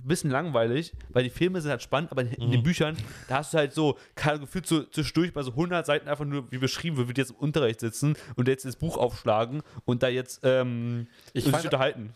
ein 0.04 0.08
bisschen 0.08 0.30
langweilig, 0.32 0.94
weil 1.10 1.24
die 1.24 1.30
Filme 1.30 1.62
sind 1.62 1.72
halt 1.72 1.82
spannend, 1.82 2.12
aber 2.12 2.22
in, 2.22 2.48
Mhm. 2.48 2.52
den 2.52 2.64
Büchern, 2.64 2.98
da 3.28 3.38
hast 3.38 3.54
du 3.54 3.58
halt 3.58 3.74
so, 3.74 3.98
gefühlt 4.16 4.66
so 4.68 4.84
zwischendurch 4.84 5.34
bei 5.34 5.44
so 5.44 5.52
100 5.52 5.86
Seiten 5.86 6.08
einfach 6.08 6.26
nur, 6.26 6.52
wie 6.52 6.58
beschrieben 6.58 6.98
wird, 6.98 7.10
wie 7.10 7.14
die 7.14 7.22
jetzt 7.22 7.32
im 7.32 7.38
Unterricht 7.38 7.80
sitzen 7.80 8.16
und 8.36 8.48
jetzt 8.48 8.66
das 8.66 8.76
Buch 8.76 8.98
aufschlagen 8.98 9.62
und 9.86 10.04
da 10.04 10.08
jetzt 10.08 10.42
ähm, 10.44 11.08
Ich 11.34 11.44
sich 11.44 11.52
fand- 11.52 11.66
unterhalten. 11.66 12.14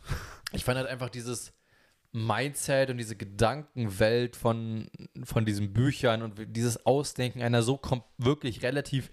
Ich 0.54 0.64
fand 0.64 0.78
halt 0.78 0.88
einfach 0.88 1.10
dieses 1.10 1.54
Mindset 2.14 2.90
und 2.90 2.98
diese 2.98 3.16
Gedankenwelt 3.16 4.36
von, 4.36 4.90
von 5.24 5.46
diesen 5.46 5.72
Büchern 5.74 6.22
und 6.22 6.34
dieses 6.56 6.86
Ausdenken 6.86 7.42
einer 7.42 7.64
so 7.64 7.80
wirklich 8.18 8.62
relativ 8.64 9.12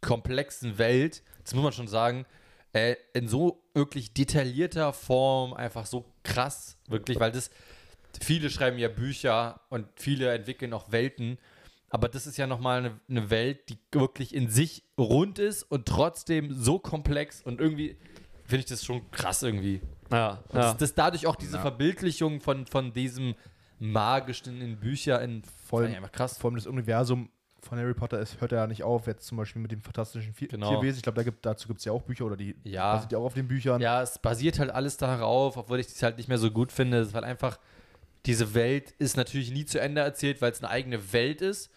komplexen 0.00 0.78
Welt, 0.78 1.22
das 1.44 1.54
muss 1.54 1.62
man 1.62 1.72
schon 1.72 1.86
sagen, 1.88 2.26
äh, 2.72 2.96
in 3.14 3.28
so 3.28 3.62
wirklich 3.74 4.12
detaillierter 4.14 4.92
Form 4.92 5.52
einfach 5.54 5.86
so 5.86 6.04
krass, 6.24 6.78
wirklich, 6.88 7.20
weil 7.20 7.30
das, 7.30 7.50
viele 8.20 8.50
schreiben 8.50 8.78
ja 8.78 8.88
Bücher 8.88 9.60
und 9.68 9.86
viele 9.96 10.32
entwickeln 10.32 10.72
auch 10.72 10.90
Welten, 10.92 11.38
aber 11.90 12.08
das 12.08 12.26
ist 12.26 12.36
ja 12.38 12.46
nochmal 12.46 12.78
eine, 12.78 13.00
eine 13.08 13.30
Welt, 13.30 13.68
die 13.68 13.78
wirklich 13.92 14.34
in 14.34 14.48
sich 14.48 14.84
rund 14.98 15.38
ist 15.38 15.62
und 15.64 15.86
trotzdem 15.86 16.52
so 16.52 16.78
komplex 16.78 17.42
und 17.42 17.60
irgendwie 17.60 17.96
finde 18.44 18.60
ich 18.60 18.66
das 18.66 18.84
schon 18.84 19.10
krass 19.10 19.42
irgendwie. 19.42 19.80
Ja, 20.10 20.42
Und 20.48 20.56
dass, 20.56 20.76
dass 20.76 20.94
dadurch 20.94 21.26
auch 21.26 21.36
diese 21.36 21.56
Ja. 21.56 21.62
Verbildlichung 21.62 22.40
von, 22.40 22.66
von 22.66 22.92
diesem 22.92 23.34
magischen 23.78 24.60
in 24.60 24.78
Bücher 24.78 25.20
in 25.22 25.42
Voll. 25.66 25.86
einfach 25.86 26.12
krass. 26.12 26.38
vor 26.38 26.48
allem 26.50 26.56
das 26.56 26.66
Universum 26.66 27.30
von 27.60 27.78
Harry 27.78 27.94
Potter 27.94 28.18
ist, 28.18 28.40
hört 28.40 28.52
ja 28.52 28.66
nicht 28.66 28.82
auf, 28.82 29.06
jetzt 29.06 29.26
zum 29.26 29.38
Beispiel 29.38 29.62
mit 29.62 29.70
dem 29.70 29.82
fantastischen 29.82 30.34
Vier 30.34 30.48
Genau. 30.48 30.68
Tierwesen. 30.68 30.96
Ich 30.98 31.02
glaube, 31.02 31.16
da 31.16 31.22
gibt, 31.22 31.46
dazu 31.46 31.68
gibt 31.68 31.78
es 31.78 31.84
ja 31.84 31.92
auch 31.92 32.02
Bücher 32.02 32.24
oder 32.26 32.36
die 32.36 32.56
Ja. 32.64 32.92
basiert 32.94 33.12
ja 33.12 33.18
auch 33.18 33.24
auf 33.24 33.34
den 33.34 33.46
Büchern. 33.46 33.80
Ja, 33.80 34.02
es 34.02 34.18
basiert 34.18 34.58
halt 34.58 34.70
alles 34.70 34.96
darauf, 34.96 35.56
obwohl 35.56 35.78
ich 35.78 35.86
das 35.86 36.02
halt 36.02 36.16
nicht 36.16 36.28
mehr 36.28 36.38
so 36.38 36.50
gut 36.50 36.72
finde. 36.72 36.98
Es 36.98 37.08
ist 37.08 37.14
halt 37.14 37.24
einfach, 37.24 37.58
diese 38.26 38.54
Welt 38.54 38.92
ist 38.98 39.16
natürlich 39.16 39.50
nie 39.50 39.64
zu 39.64 39.80
Ende 39.80 40.00
erzählt, 40.00 40.40
weil 40.40 40.52
es 40.52 40.60
eine 40.60 40.70
eigene 40.70 41.12
Welt 41.12 41.42
ist. 41.42 41.70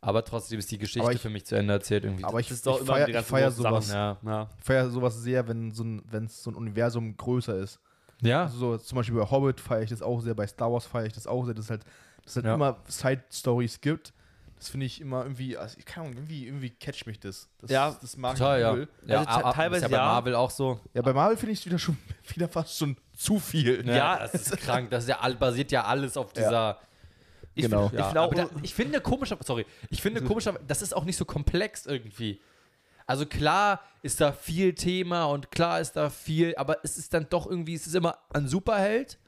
Aber 0.00 0.24
trotzdem 0.24 0.58
ist 0.58 0.68
die 0.72 0.78
Geschichte 0.78 1.12
ich- 1.12 1.20
für 1.20 1.30
mich 1.30 1.46
zu 1.46 1.54
Ende 1.54 1.74
erzählt 1.74 2.02
irgendwie. 2.04 2.24
Aber 2.24 2.40
ich, 2.40 2.48
Das 2.48 2.56
ist 2.56 2.66
doch 2.66 2.76
ich 2.76 2.82
immer 2.82 2.94
feier- 2.96 3.06
die 3.06 3.50
ich 3.50 3.56
sowas. 3.56 3.92
ja. 3.92 4.18
ja. 4.24 4.48
Ich 4.58 4.64
feiere 4.64 4.90
sowas 4.90 5.16
sehr, 5.22 5.46
wenn 5.46 5.70
so 5.70 5.84
ein, 5.84 6.02
so 6.28 6.50
ein 6.50 6.56
Universum 6.56 7.16
größer 7.16 7.56
ist. 7.56 7.78
ja. 8.20 8.42
Also 8.44 8.58
so 8.58 8.78
zum 8.78 8.96
Beispiel 8.96 9.16
bei 9.16 9.30
Hobbit 9.30 9.60
feiere 9.60 9.82
ich 9.82 9.90
das 9.90 10.02
auch 10.02 10.20
sehr, 10.20 10.34
bei 10.34 10.46
Star 10.48 10.72
Wars 10.72 10.86
feiere 10.86 11.06
ich 11.06 11.12
das 11.12 11.28
auch 11.28 11.44
sehr, 11.44 11.54
dass 11.54 11.66
es 11.66 11.70
halt, 11.70 11.84
dass 12.24 12.34
halt 12.34 12.46
Ja. 12.46 12.54
immer 12.54 12.78
Side-Stories 12.88 13.80
gibt. 13.80 14.12
Das 14.62 14.70
finde 14.70 14.86
ich 14.86 15.00
immer 15.00 15.24
irgendwie, 15.24 15.56
also 15.56 15.76
ich 15.76 15.84
kann 15.84 16.04
irgendwie, 16.12 16.46
irgendwie 16.46 16.70
catch 16.70 17.04
mich 17.06 17.18
das. 17.18 17.48
das 17.60 17.68
Ja, 17.68 17.96
das 18.00 18.16
mag 18.16 18.36
Total, 18.36 18.58
ich 18.58 18.62
ja. 18.62 18.72
übel. 18.74 18.88
ja 19.06 19.18
Also 19.18 19.30
a- 19.30 19.48
a- 19.48 19.52
teilweise 19.52 19.84
ist 19.86 19.90
ja 19.90 19.96
bei 19.98 20.02
ja. 20.04 20.04
Marvel 20.12 20.34
auch 20.36 20.50
so. 20.50 20.78
Ja, 20.94 21.02
bei 21.02 21.12
Marvel 21.12 21.36
finde 21.36 21.52
ich 21.54 21.58
es 21.58 21.66
wieder 21.66 21.80
schon 21.80 21.98
wieder 22.32 22.48
fast 22.48 22.78
schon 22.78 22.96
zu 23.16 23.40
viel. 23.40 23.84
Ja. 23.88 24.20
das 24.20 24.34
ist 24.34 24.56
krank. 24.58 24.88
Das 24.90 25.02
ist 25.02 25.08
ja 25.10 25.18
all, 25.18 25.34
basiert 25.34 25.72
ja 25.72 25.82
alles 25.84 26.16
auf 26.16 26.28
Ja. 26.36 26.42
dieser. 26.44 26.78
Ich 27.56 27.64
Genau. 27.64 27.88
find- 27.88 27.98
Ja, 28.00 28.10
Ich 28.12 28.16
aber 28.16 28.34
da, 28.36 28.48
ich 28.62 28.72
finde 28.72 29.00
komischer, 29.00 29.36
sorry, 29.44 29.66
ich 29.90 30.00
finde 30.00 30.22
komischer, 30.22 30.54
das 30.68 30.80
ist 30.80 30.94
auch 30.94 31.04
nicht 31.04 31.16
so 31.16 31.24
komplex 31.24 31.84
irgendwie. 31.86 32.40
Also 33.04 33.26
klar 33.26 33.80
ist 34.02 34.20
da 34.20 34.30
viel 34.30 34.74
Thema 34.76 35.24
und 35.24 35.50
klar 35.50 35.80
ist 35.80 35.94
da 35.96 36.08
viel, 36.08 36.54
aber 36.54 36.76
es 36.84 36.98
ist 36.98 37.12
dann 37.12 37.26
doch 37.28 37.46
irgendwie, 37.50 37.74
es 37.74 37.88
ist 37.88 37.96
immer 37.96 38.16
ein 38.32 38.46
Superheld, 38.46 39.18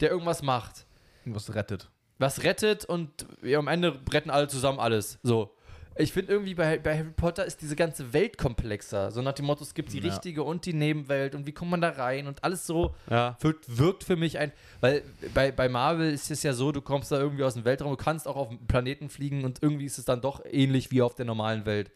der 0.00 0.10
irgendwas 0.10 0.42
macht, 0.42 0.84
Was 1.24 1.54
rettet. 1.54 1.88
Was 2.18 2.42
rettet 2.44 2.84
und 2.84 3.10
ja, 3.42 3.58
am 3.58 3.68
Ende 3.68 3.98
retten 4.12 4.30
alle 4.30 4.48
zusammen 4.48 4.78
alles. 4.78 5.18
So. 5.22 5.52
Ich 5.98 6.12
finde 6.12 6.32
irgendwie 6.32 6.54
bei, 6.54 6.78
bei 6.78 6.98
Harry 6.98 7.12
Potter 7.16 7.46
ist 7.46 7.62
diese 7.62 7.74
ganze 7.74 8.12
Welt 8.12 8.36
komplexer. 8.36 9.10
So 9.10 9.22
nach 9.22 9.32
dem 9.32 9.46
Motto, 9.46 9.62
es 9.64 9.72
gibt 9.72 9.94
die 9.94 10.00
Ja. 10.00 10.04
richtige 10.12 10.42
und 10.42 10.66
die 10.66 10.74
Nebenwelt 10.74 11.34
und 11.34 11.46
wie 11.46 11.52
kommt 11.52 11.70
man 11.70 11.80
da 11.80 11.88
rein 11.88 12.26
und 12.26 12.44
alles 12.44 12.66
so 12.66 12.94
ja. 13.08 13.34
wirkt, 13.40 13.78
wirkt 13.78 14.04
für 14.04 14.16
mich 14.16 14.38
ein, 14.38 14.52
weil 14.82 15.02
bei, 15.32 15.50
bei 15.52 15.70
Marvel 15.70 16.12
ist 16.12 16.30
es 16.30 16.42
ja 16.42 16.52
so, 16.52 16.70
du 16.70 16.82
kommst 16.82 17.12
da 17.12 17.18
irgendwie 17.18 17.44
aus 17.44 17.54
dem 17.54 17.64
Weltraum, 17.64 17.92
du 17.92 17.96
kannst 17.96 18.28
auch 18.28 18.36
auf 18.36 18.50
den 18.50 18.66
Planeten 18.66 19.08
fliegen 19.08 19.44
und 19.44 19.62
irgendwie 19.62 19.86
ist 19.86 19.96
es 19.96 20.04
dann 20.04 20.20
doch 20.20 20.42
ähnlich 20.44 20.90
wie 20.90 21.00
auf 21.00 21.14
der 21.14 21.24
normalen 21.24 21.64
Welt. 21.64 21.90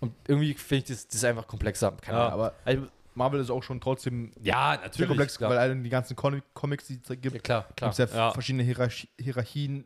Und 0.00 0.12
irgendwie 0.28 0.52
finde 0.52 0.82
ich 0.82 0.88
das, 0.90 1.08
das 1.08 1.24
einfach 1.24 1.46
komplexer. 1.46 1.92
Keine. 2.02 2.18
Ahnung. 2.18 2.32
Aber 2.32 2.54
Also, 2.66 2.82
Marvel 3.14 3.40
ist 3.40 3.50
auch 3.50 3.62
schon 3.62 3.80
trotzdem 3.80 4.32
Ja, 4.40 4.72
sehr 4.74 4.80
natürlich. 4.84 5.08
komplex, 5.08 5.38
klar. 5.38 5.50
weil 5.50 5.58
all 5.58 5.76
die 5.82 5.88
ganzen 5.90 6.16
Comic 6.16 6.44
Comics, 6.54 6.86
die 6.86 6.94
es 6.94 7.02
da 7.02 7.14
gibt, 7.14 7.34
ja, 7.36 7.40
klar, 7.40 7.66
klar. 7.76 7.90
gibt 7.90 7.98
es 8.00 8.10
ja, 8.12 8.16
Ja. 8.16 8.30
verschiedene 8.32 8.62
Hierarchi 8.62 9.08
Hierarchien, 9.20 9.84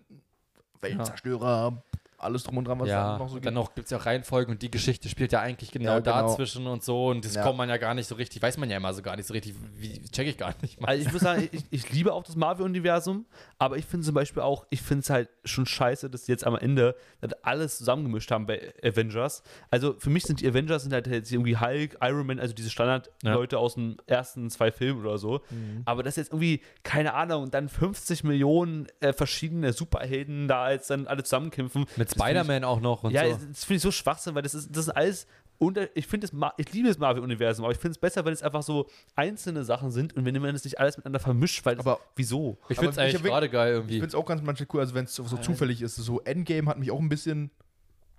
Weltenzerstörer, 0.80 1.82
alles 2.18 2.42
drum 2.44 2.58
und 2.58 2.66
dran, 2.66 2.78
was 2.80 2.88
ja, 2.88 3.12
da 3.12 3.18
noch 3.18 3.28
so 3.28 3.34
gibt. 3.34 3.46
dann 3.46 3.54
noch 3.54 3.74
gibt 3.74 3.86
es 3.86 3.90
ja 3.90 3.98
auch 3.98 4.06
Reihenfolgen 4.06 4.52
und 4.54 4.62
die 4.62 4.70
Geschichte 4.70 5.08
spielt 5.08 5.32
ja 5.32 5.40
eigentlich 5.40 5.70
genau, 5.70 5.92
Ja, 5.92 5.98
genau. 6.00 6.28
dazwischen 6.28 6.66
und 6.66 6.82
so 6.82 7.08
und 7.08 7.24
das 7.24 7.34
Ja. 7.34 7.42
kommt 7.42 7.58
man 7.58 7.68
ja 7.68 7.76
gar 7.76 7.94
nicht 7.94 8.06
so 8.06 8.14
richtig, 8.14 8.40
weiß 8.42 8.56
man 8.58 8.70
ja 8.70 8.76
immer 8.78 8.92
so 8.94 9.02
gar 9.02 9.16
nicht 9.16 9.26
so 9.26 9.34
richtig, 9.34 9.54
wie 9.76 10.00
check 10.10 10.26
ich 10.26 10.36
gar 10.38 10.54
nicht 10.62 10.80
mal. 10.80 10.88
Also 10.88 11.06
ich 11.06 11.12
muss 11.12 11.22
sagen, 11.22 11.48
ich, 11.52 11.64
ich 11.70 11.90
liebe 11.92 12.12
auch 12.12 12.22
das 12.22 12.36
Marvel-Universum, 12.36 13.26
aber 13.58 13.76
ich 13.76 13.84
finde 13.86 14.04
zum 14.06 14.14
Beispiel 14.14 14.42
auch, 14.42 14.66
ich 14.70 14.82
finde 14.82 15.00
es 15.02 15.10
halt 15.10 15.28
schon 15.44 15.66
scheiße, 15.66 16.08
dass 16.10 16.24
die 16.24 16.32
jetzt 16.32 16.46
am 16.46 16.56
Ende 16.56 16.96
das 17.20 17.32
alles 17.44 17.78
zusammengemischt 17.78 18.30
haben 18.30 18.46
bei 18.46 18.72
Avengers. 18.82 19.42
Also 19.70 19.94
für 19.98 20.10
mich 20.10 20.24
sind 20.24 20.40
die 20.40 20.48
Avengers 20.48 20.82
sind 20.82 20.92
halt 20.92 21.06
jetzt 21.06 21.30
irgendwie 21.32 21.56
Hulk, 21.58 21.98
Iron 22.00 22.26
Man, 22.26 22.40
also 22.40 22.54
diese 22.54 22.70
Standard-Leute 22.70 23.58
aus 23.58 23.74
den 23.74 23.96
ersten 24.06 24.50
zwei 24.50 24.70
Filmen 24.70 25.00
oder 25.00 25.18
so. 25.18 25.40
Mhm. 25.50 25.82
Aber 25.84 26.02
das 26.02 26.16
jetzt 26.16 26.28
irgendwie, 26.32 26.60
keine 26.82 27.14
Ahnung, 27.14 27.44
und 27.44 27.54
dann 27.54 27.68
50 27.68 28.24
Millionen 28.24 28.86
äh, 29.00 29.12
verschiedene 29.12 29.72
Superhelden 29.72 30.48
da 30.48 30.70
jetzt 30.70 30.90
dann 30.90 31.06
alle 31.06 31.22
zusammenkämpfen. 31.22 31.86
Mit 31.96 32.05
Ich- 32.14 32.20
Spider-Man 32.22 32.64
auch 32.64 32.80
noch 32.80 33.04
und 33.04 33.12
ja, 33.12 33.24
so. 33.24 33.30
das, 33.32 33.48
das 33.48 33.64
finde 33.64 33.76
ich 33.76 33.82
so 33.82 33.90
Schwachsinn, 33.92 34.34
weil 34.34 34.42
das 34.42 34.54
ist, 34.54 34.70
das 34.70 34.86
ist 34.86 34.90
alles. 34.90 35.26
unter- 35.58 35.88
ich 35.96 36.06
finde 36.06 36.26
es, 36.26 36.32
ich 36.58 36.72
liebe 36.74 36.88
das 36.88 36.98
Marvel-Universum, 36.98 37.64
aber 37.64 37.72
ich 37.72 37.78
finde 37.80 37.92
es 37.92 37.98
besser, 37.98 38.24
wenn 38.26 38.32
es 38.34 38.42
einfach 38.42 38.62
so 38.62 38.86
einzelne 39.14 39.64
Sachen 39.64 39.90
sind 39.90 40.14
und 40.14 40.24
wenn 40.26 40.34
man 40.42 40.54
es 40.54 40.64
nicht 40.64 40.78
alles 40.78 40.98
miteinander 40.98 41.18
vermischt, 41.20 41.64
weil 41.64 41.76
das, 41.76 41.86
Aber- 41.86 41.98
wieso? 42.14 42.58
ich 42.68 42.76
finde 42.76 42.90
es 42.90 42.96
ich 42.98 43.02
eigentlich 43.02 43.22
gerade 43.22 43.48
geil 43.48 43.70
Ich 43.72 43.76
irgendwie. 43.78 43.94
finde 43.94 44.08
es 44.08 44.14
auch 44.14 44.26
ganz 44.26 44.42
manchmal 44.42 44.68
cool, 44.74 44.80
also 44.80 44.94
wenn 44.94 45.06
es 45.06 45.14
so, 45.14 45.24
so 45.24 45.36
zufällig 45.38 45.80
ist. 45.80 45.96
So 45.96 46.20
Endgame 46.20 46.68
hat 46.68 46.78
mich 46.78 46.90
auch 46.90 46.98
ein 47.00 47.08
bisschen, 47.08 47.50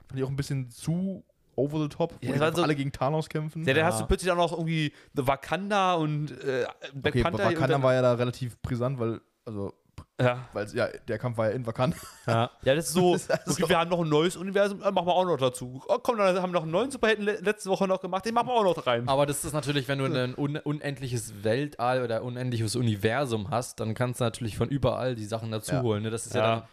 fand 0.07 0.19
ich 0.19 0.23
auch 0.25 0.29
ein 0.29 0.35
bisschen 0.35 0.71
zu 0.71 1.23
over 1.55 1.79
the 1.81 1.89
top, 1.89 2.13
Ja, 2.21 2.29
wo 2.29 2.31
das 2.33 2.39
war 2.39 2.47
einfach 2.47 2.57
so- 2.57 2.63
alle 2.63 2.75
gegen 2.75 2.91
Thanos 2.91 3.29
kämpfen. 3.29 3.61
Ja, 3.67 3.73
dann 3.73 3.77
Ja. 3.81 3.85
hast 3.85 4.01
du 4.01 4.05
plötzlich 4.07 4.31
auch 4.31 4.35
noch 4.37 4.51
irgendwie 4.51 4.91
The 5.15 5.27
Wakanda 5.27 5.93
und 5.93 6.31
äh, 6.43 6.65
Black 6.95 7.13
okay, 7.13 7.21
Panther. 7.23 7.43
Wakanda 7.45 7.63
und 7.65 7.69
dann, 7.69 7.83
war 7.83 7.93
ja 7.93 8.01
da 8.01 8.13
relativ 8.13 8.59
brisant, 8.63 8.97
weil, 8.99 9.21
also, 9.45 9.73
ja. 10.19 10.47
weil 10.53 10.67
ja, 10.75 10.87
der 11.07 11.17
Kampf 11.19 11.37
war 11.37 11.49
ja 11.49 11.55
in 11.55 11.65
Wakanda. 11.65 11.95
Ja. 12.25 12.49
ja, 12.63 12.75
das 12.75 12.87
ist 12.87 12.93
so, 12.93 13.13
Das 13.13 13.21
ist 13.23 13.31
also- 13.31 13.51
okay, 13.63 13.69
wir 13.69 13.79
haben 13.79 13.89
noch 13.89 13.99
ein 14.01 14.09
neues 14.09 14.35
Universum, 14.37 14.81
äh, 14.81 14.91
machen 14.91 15.07
wir 15.07 15.13
auch 15.13 15.25
noch 15.25 15.37
dazu. 15.37 15.81
Oh, 15.87 15.97
komm, 16.01 16.17
dann 16.17 16.35
haben 16.41 16.49
wir 16.51 16.53
noch 16.55 16.63
einen 16.63 16.71
neuen 16.71 16.91
Superhelden 16.91 17.25
le 17.25 17.33
letzte 17.41 17.69
Woche 17.69 17.87
noch 17.87 18.01
gemacht, 18.01 18.25
den 18.25 18.33
machen 18.33 18.47
wir 18.47 18.53
auch 18.53 18.63
noch 18.63 18.87
rein. 18.87 19.07
Aber 19.07 19.25
das 19.25 19.43
ist 19.45 19.53
natürlich, 19.53 19.87
wenn 19.87 19.99
du 19.99 20.05
ein 20.05 20.33
un 20.37 20.57
unendliches 20.57 21.43
Weltall 21.43 22.03
oder 22.03 22.23
unendliches 22.23 22.75
Universum 22.75 23.49
hast, 23.49 23.79
dann 23.79 23.93
kannst 23.93 24.19
du 24.19 24.23
natürlich 24.25 24.57
von 24.57 24.69
überall 24.69 25.15
die 25.15 25.25
Sachen 25.25 25.51
dazu 25.51 25.73
Ja. 25.75 25.81
holen. 25.81 26.03
Ne? 26.03 26.09
Das 26.09 26.25
ist 26.25 26.33
ja, 26.35 26.41
Ja. 26.41 26.55
dann 26.55 26.63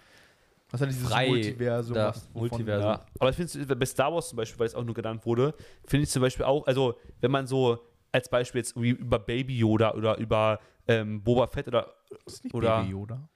Was 0.70 0.80
hat 0.80 0.88
dieses 0.88 1.08
Frei 1.08 1.28
Multiversum? 1.28 1.94
da- 1.94 2.08
was- 2.08 2.28
wovon- 2.34 2.38
Multiversum. 2.50 2.90
Ja, 2.90 3.06
aber 3.20 3.30
ich 3.30 3.36
finde 3.36 3.76
bei 3.76 3.86
Star 3.86 4.12
Wars 4.12 4.28
zum 4.30 4.36
Beispiel, 4.36 4.58
weil 4.58 4.66
es 4.66 4.74
auch 4.74 4.82
nur 4.84 4.94
genannt 4.94 5.24
wurde, 5.26 5.54
finde 5.86 6.04
ich 6.04 6.10
zum 6.10 6.22
Beispiel 6.22 6.44
auch, 6.46 6.66
also 6.66 6.94
wenn 7.20 7.30
man 7.30 7.46
so 7.46 7.78
als 8.10 8.28
Beispiel 8.28 8.60
jetzt 8.60 8.76
über 8.76 9.18
Baby 9.18 9.58
Yoda 9.58 9.92
oder 9.94 10.16
über 10.18 10.58
ähm, 10.86 11.22
Boba 11.22 11.46
Fett 11.46 11.66
oder 11.68 11.94
Ist 12.26 12.44
nicht 12.44 12.54
Oder- 12.54 12.78
Baby 12.80 12.90
Yoda? 12.92 13.28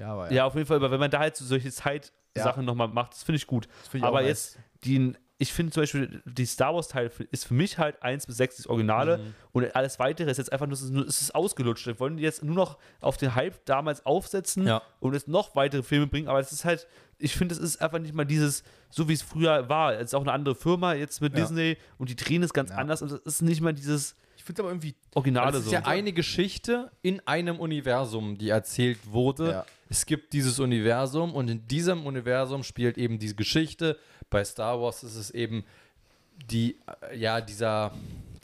Ja, 0.00 0.12
aber 0.12 0.32
ja. 0.32 0.44
auf 0.46 0.54
jeden 0.54 0.66
Fall, 0.66 0.76
aber 0.76 0.90
wenn 0.90 1.00
man 1.00 1.10
da 1.10 1.18
halt 1.20 1.36
so 1.36 1.44
solche 1.44 1.70
Zeitsachen 1.70 2.14
Ja. 2.36 2.62
nochmal 2.62 2.88
macht, 2.88 3.12
das 3.12 3.22
finde 3.22 3.36
ich 3.36 3.46
gut. 3.46 3.68
Das 3.80 3.88
find 3.88 4.02
ich 4.02 4.08
aber 4.08 4.22
jetzt 4.22 4.58
die, 4.84 5.12
ich 5.38 5.52
finde 5.52 5.72
zum 5.72 5.82
Beispiel 5.82 6.22
die 6.26 6.46
Star 6.46 6.74
Wars 6.74 6.88
Teil 6.88 7.10
ist 7.30 7.46
für 7.46 7.54
mich 7.54 7.78
halt 7.78 8.02
1 8.02 8.26
bis 8.26 8.36
6 8.38 8.56
das 8.56 8.66
Originale 8.66 9.18
Mhm. 9.18 9.34
und 9.52 9.76
alles 9.76 9.98
weitere 9.98 10.30
ist 10.30 10.36
jetzt 10.38 10.52
einfach 10.52 10.66
nur, 10.66 10.74
es 10.74 10.82
ist, 11.22 11.34
ausgelutscht. 11.34 11.86
Wir 11.86 11.98
wollen 12.00 12.16
die 12.16 12.22
jetzt 12.22 12.42
nur 12.44 12.54
noch 12.54 12.78
auf 13.00 13.16
den 13.16 13.34
Hype 13.34 13.64
damals 13.66 14.04
aufsetzen 14.06 14.66
Ja. 14.66 14.82
und 15.00 15.12
jetzt 15.14 15.28
noch 15.28 15.54
weitere 15.56 15.82
Filme 15.82 16.06
bringen, 16.06 16.28
aber 16.28 16.40
es 16.40 16.52
ist 16.52 16.64
halt, 16.64 16.86
ich 17.18 17.34
finde, 17.36 17.54
es 17.54 17.60
ist 17.60 17.80
einfach 17.82 17.98
nicht 17.98 18.14
mal 18.14 18.24
dieses, 18.24 18.62
so 18.88 19.08
wie 19.08 19.12
es 19.12 19.22
früher 19.22 19.68
war. 19.68 19.94
Es 19.94 20.04
ist 20.04 20.14
auch 20.14 20.22
eine 20.22 20.32
andere 20.32 20.54
Firma 20.54 20.94
jetzt 20.94 21.20
mit 21.20 21.34
Ja. 21.34 21.40
Disney 21.40 21.76
und 21.98 22.08
die 22.10 22.16
drehen 22.16 22.42
es 22.42 22.52
ganz 22.54 22.70
Ja. 22.70 22.76
anders 22.76 23.02
und 23.02 23.12
es 23.12 23.20
ist 23.20 23.42
nicht 23.42 23.60
mal 23.60 23.74
dieses, 23.74 24.16
finde 24.50 24.54
es 24.54 24.60
aber 24.60 24.70
irgendwie. 24.70 24.94
Originale 25.14 25.52
Das 25.52 25.60
ist 25.62 25.66
so. 25.68 25.72
ja 25.72 25.84
eine 25.84 26.12
Geschichte 26.12 26.90
in 27.02 27.20
einem 27.26 27.58
Universum, 27.58 28.36
die 28.36 28.48
erzählt 28.50 28.98
wurde. 29.10 29.50
Ja. 29.50 29.66
Es 29.88 30.06
gibt 30.06 30.32
dieses 30.32 30.58
Universum 30.60 31.34
und 31.34 31.48
in 31.50 31.66
diesem 31.66 32.06
Universum 32.06 32.62
spielt 32.62 32.96
eben 32.98 33.18
diese 33.18 33.34
Geschichte. 33.34 33.98
Bei 34.28 34.44
Star 34.44 34.80
Wars 34.80 35.02
ist 35.02 35.16
es 35.16 35.30
eben 35.30 35.64
die, 36.50 36.78
äh, 37.10 37.16
ja, 37.18 37.40
dieser, 37.40 37.92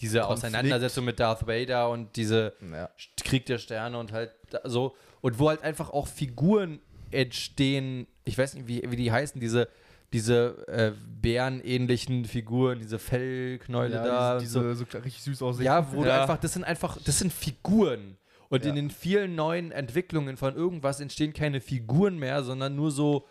diese 0.01 0.21
Konflikt. 0.21 0.45
Auseinandersetzung 0.45 1.05
mit 1.05 1.21
Darth 1.21 1.47
Vader 1.47 1.89
und 1.91 2.17
diese 2.17 2.53
Ja. 2.73 2.91
Krieg 3.25 3.47
der 3.47 3.59
Sterne 3.59 3.99
und 3.99 4.13
halt 4.13 4.33
so. 4.65 4.95
Und 5.21 5.39
wo 5.39 5.49
halt 5.49 5.63
einfach 5.63 5.91
auch 5.91 6.07
Figuren 6.09 6.81
entstehen, 7.11 8.07
ich 8.25 8.37
weiß 8.37 8.55
nicht, 8.55 8.67
wie, 8.67 8.83
wie 8.91 8.97
die 8.97 9.11
heißen, 9.13 9.41
diese, 9.41 9.69
diese 10.13 10.67
äh, 10.69 10.93
bärenähnlichen 11.21 12.25
Figuren, 12.25 12.79
diese 12.79 12.99
Fellknäule 12.99 13.95
Ja, 13.97 14.05
da. 14.05 14.39
diese, 14.39 14.61
diese 14.61 14.75
so 14.77 14.99
richtig 14.99 15.23
süß 15.23 15.43
aussehen. 15.43 15.67
ja, 15.67 15.93
wo 15.93 16.03
du 16.03 16.09
Ja. 16.09 16.23
einfach, 16.23 16.39
das 16.39 16.53
sind 16.53 16.65
einfach, 16.65 16.99
das 17.05 17.19
sind 17.19 17.33
Figuren. 17.33 18.17
Und 18.49 18.65
Ja. 18.65 18.71
in 18.71 18.77
den 18.77 18.91
vielen 18.91 19.35
neuen 19.35 19.73
Entwicklungen 19.73 20.37
von 20.37 20.55
irgendwas 20.55 21.01
entstehen 21.01 21.33
keine 21.33 21.61
Figuren 21.61 22.17
mehr, 22.19 22.45
sondern 22.45 22.77
nur 22.77 22.93
so, 22.93 23.27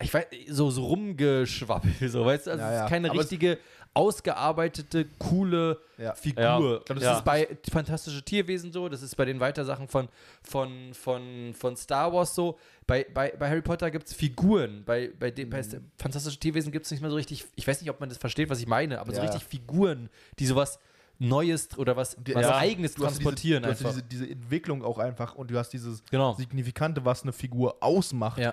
ich 0.00 0.14
weiß, 0.14 0.26
so, 0.48 0.70
so 0.70 0.84
rumgeschwabbel, 0.86 2.08
so, 2.08 2.24
weißt 2.24 2.46
du? 2.46 2.50
Also 2.52 2.62
Ja, 2.62 2.70
es 2.70 2.76
ja. 2.78 2.84
ist 2.84 2.90
keine 2.90 3.10
Aber 3.10 3.18
richtige, 3.20 3.58
ausgearbeitete, 3.94 5.06
coole 5.18 5.78
Ja. 5.98 6.14
Figur. 6.14 6.42
Ja. 6.42 6.58
glaub, 6.58 6.86
das 6.86 6.98
das 6.98 7.12
ist 7.12 7.18
ist 7.18 7.24
bei 7.24 7.58
Fantastische 7.70 8.22
Tierwesen 8.24 8.72
so, 8.72 8.88
das 8.88 9.02
ist 9.02 9.16
bei 9.16 9.24
den 9.24 9.40
Weitersachen 9.40 9.88
von, 9.88 10.08
von, 10.42 10.92
von, 10.94 11.54
von 11.54 11.76
Star 11.76 12.12
Wars 12.12 12.34
so. 12.34 12.58
Bei, 12.86 13.06
bei, 13.14 13.30
bei 13.38 13.48
Harry 13.48 13.62
Potter 13.62 13.90
gibt 13.90 14.06
es 14.08 14.12
Figuren. 14.14 14.82
Bei, 14.84 15.10
bei, 15.18 15.30
dem, 15.30 15.48
bei 15.50 15.62
Mhm. 15.62 15.90
Fantastische 15.98 16.38
Tierwesen 16.38 16.72
gibt 16.72 16.84
es 16.84 16.90
nicht 16.90 17.00
mehr 17.00 17.10
so 17.10 17.16
richtig, 17.16 17.44
ich 17.54 17.66
weiß 17.66 17.80
nicht, 17.80 17.90
ob 17.90 18.00
man 18.00 18.08
das 18.08 18.18
versteht, 18.18 18.50
was 18.50 18.60
ich 18.60 18.66
meine, 18.66 19.00
aber 19.00 19.12
so 19.12 19.20
Ja. 19.20 19.22
richtig 19.28 19.44
Figuren, 19.48 20.10
die 20.38 20.46
sowas 20.46 20.78
Neues 21.20 21.78
oder 21.78 21.96
was, 21.96 22.16
was 22.32 22.42
ja, 22.42 22.56
Eigenes 22.56 22.94
du 22.94 23.04
hast 23.04 23.12
transportieren 23.14 23.62
diese, 23.62 23.84
du 23.84 23.88
einfach. 23.88 23.96
hast 24.00 24.10
diese, 24.10 24.24
diese 24.24 24.32
Entwicklung 24.32 24.82
auch 24.84 24.98
einfach 24.98 25.36
und 25.36 25.48
du 25.50 25.56
hast 25.56 25.70
dieses 25.70 26.02
Genau. 26.10 26.34
Signifikante, 26.34 27.04
was 27.04 27.22
eine 27.22 27.32
Figur 27.32 27.76
ausmacht 27.80 28.38
Ja. 28.38 28.52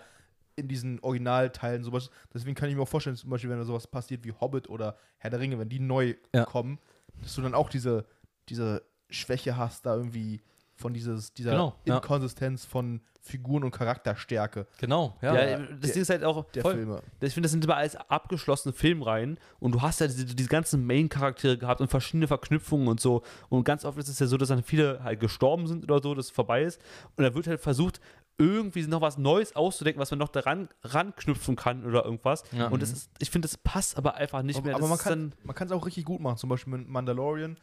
In 0.55 0.67
diesen 0.67 0.99
Originalteilen. 1.01 1.83
Sowas. 1.83 2.09
Deswegen 2.33 2.55
kann 2.55 2.69
ich 2.69 2.75
mir 2.75 2.81
auch 2.81 2.87
vorstellen, 2.87 3.15
zum 3.15 3.29
Beispiel, 3.29 3.49
wenn 3.49 3.57
da 3.59 3.65
sowas 3.65 3.87
passiert 3.87 4.23
wie 4.23 4.31
Hobbit 4.33 4.69
oder 4.69 4.97
Herr 5.17 5.29
der 5.29 5.39
Ringe, 5.39 5.57
wenn 5.59 5.69
die 5.69 5.79
neu 5.79 6.15
Ja. 6.35 6.45
kommen, 6.45 6.79
dass 7.21 7.35
du 7.35 7.41
dann 7.41 7.53
auch 7.55 7.69
diese, 7.69 8.05
diese 8.49 8.83
Schwäche 9.09 9.57
hast, 9.57 9.85
da 9.85 9.95
irgendwie 9.95 10.41
von 10.75 10.93
dieses, 10.93 11.33
dieser 11.33 11.51
Genau, 11.51 11.75
ja. 11.85 11.95
Inkonsistenz 11.97 12.65
von 12.65 13.01
Figuren 13.23 13.63
und 13.63 13.69
Charakterstärke 13.69 14.65
Genau, 14.79 15.15
ja. 15.21 15.35
Ja, 15.35 15.49
Ja, 15.51 15.57
das 15.59 15.79
der- 15.81 15.91
Ding 15.93 16.01
ist 16.01 16.09
halt 16.09 16.23
auch, 16.23 16.43
der 16.51 16.63
voll, 16.63 16.73
Filme. 16.73 17.03
ich 17.21 17.33
finde, 17.35 17.45
das 17.45 17.51
sind 17.51 17.63
immer 17.63 17.75
alles 17.77 17.95
abgeschlossene 17.95 18.73
Filmreihen 18.73 19.37
und 19.59 19.73
du 19.73 19.81
hast 19.83 19.99
ja 19.99 20.07
diese, 20.07 20.25
diese 20.25 20.49
ganzen 20.49 20.87
Main-Charaktere 20.87 21.59
gehabt 21.59 21.81
und 21.81 21.87
verschiedene 21.87 22.27
Verknüpfungen 22.27 22.87
und 22.87 22.99
so. 22.99 23.21
Und 23.49 23.63
ganz 23.63 23.85
oft 23.85 23.99
ist 23.99 24.07
es 24.07 24.17
ja 24.17 24.25
so, 24.25 24.37
dass 24.37 24.49
dann 24.49 24.63
viele 24.63 25.03
halt 25.03 25.19
gestorben 25.19 25.67
sind 25.67 25.83
oder 25.83 26.01
so, 26.01 26.15
dass 26.15 26.25
es 26.25 26.31
vorbei 26.31 26.63
ist. 26.63 26.81
Und 27.15 27.23
da 27.23 27.35
wird 27.35 27.45
halt 27.45 27.61
versucht, 27.61 28.01
irgendwie 28.41 28.85
noch 28.87 29.01
was 29.01 29.17
Neues 29.17 29.55
auszudenken, 29.55 30.01
was 30.01 30.09
man 30.11 30.19
noch 30.19 30.29
daran 30.29 30.67
ranknüpfen 30.83 31.55
kann 31.55 31.85
oder 31.85 32.03
irgendwas. 32.05 32.43
Ja. 32.51 32.67
Und 32.67 32.81
das 32.81 32.91
ist, 32.91 33.11
ich 33.19 33.29
finde, 33.29 33.47
das 33.47 33.57
passt 33.57 33.97
aber 33.97 34.15
einfach 34.15 34.41
nicht 34.41 34.57
Aber, 34.57 34.65
mehr. 34.65 34.75
aber 34.75 34.81
Das 34.81 34.89
man 34.89 34.97
ist 34.97 35.03
kann 35.03 35.29
dann, 35.29 35.33
man 35.43 35.55
kann 35.55 35.67
es 35.67 35.71
auch 35.73 35.85
richtig 35.85 36.05
gut 36.05 36.19
machen. 36.21 36.37
Zum 36.37 36.49
Beispiel 36.49 36.75
mit 36.77 36.87
Mandalorian, 36.89 37.57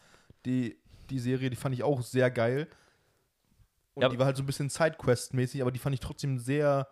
die, 0.47 0.79
die 1.11 1.18
Serie, 1.18 1.51
die 1.51 1.57
fand 1.57 1.74
ich 1.74 1.83
auch 1.83 2.01
sehr 2.03 2.31
geil. 2.31 2.68
Und 3.95 4.03
Ja, 4.03 4.09
die 4.09 4.18
war 4.18 4.26
halt 4.26 4.37
so 4.37 4.43
ein 4.43 4.47
bisschen 4.47 4.68
Sidequest-mäßig, 4.70 5.61
aber 5.61 5.72
die 5.72 5.81
fand 5.81 5.95
ich 5.95 6.01
trotzdem 6.01 6.39
sehr, 6.39 6.87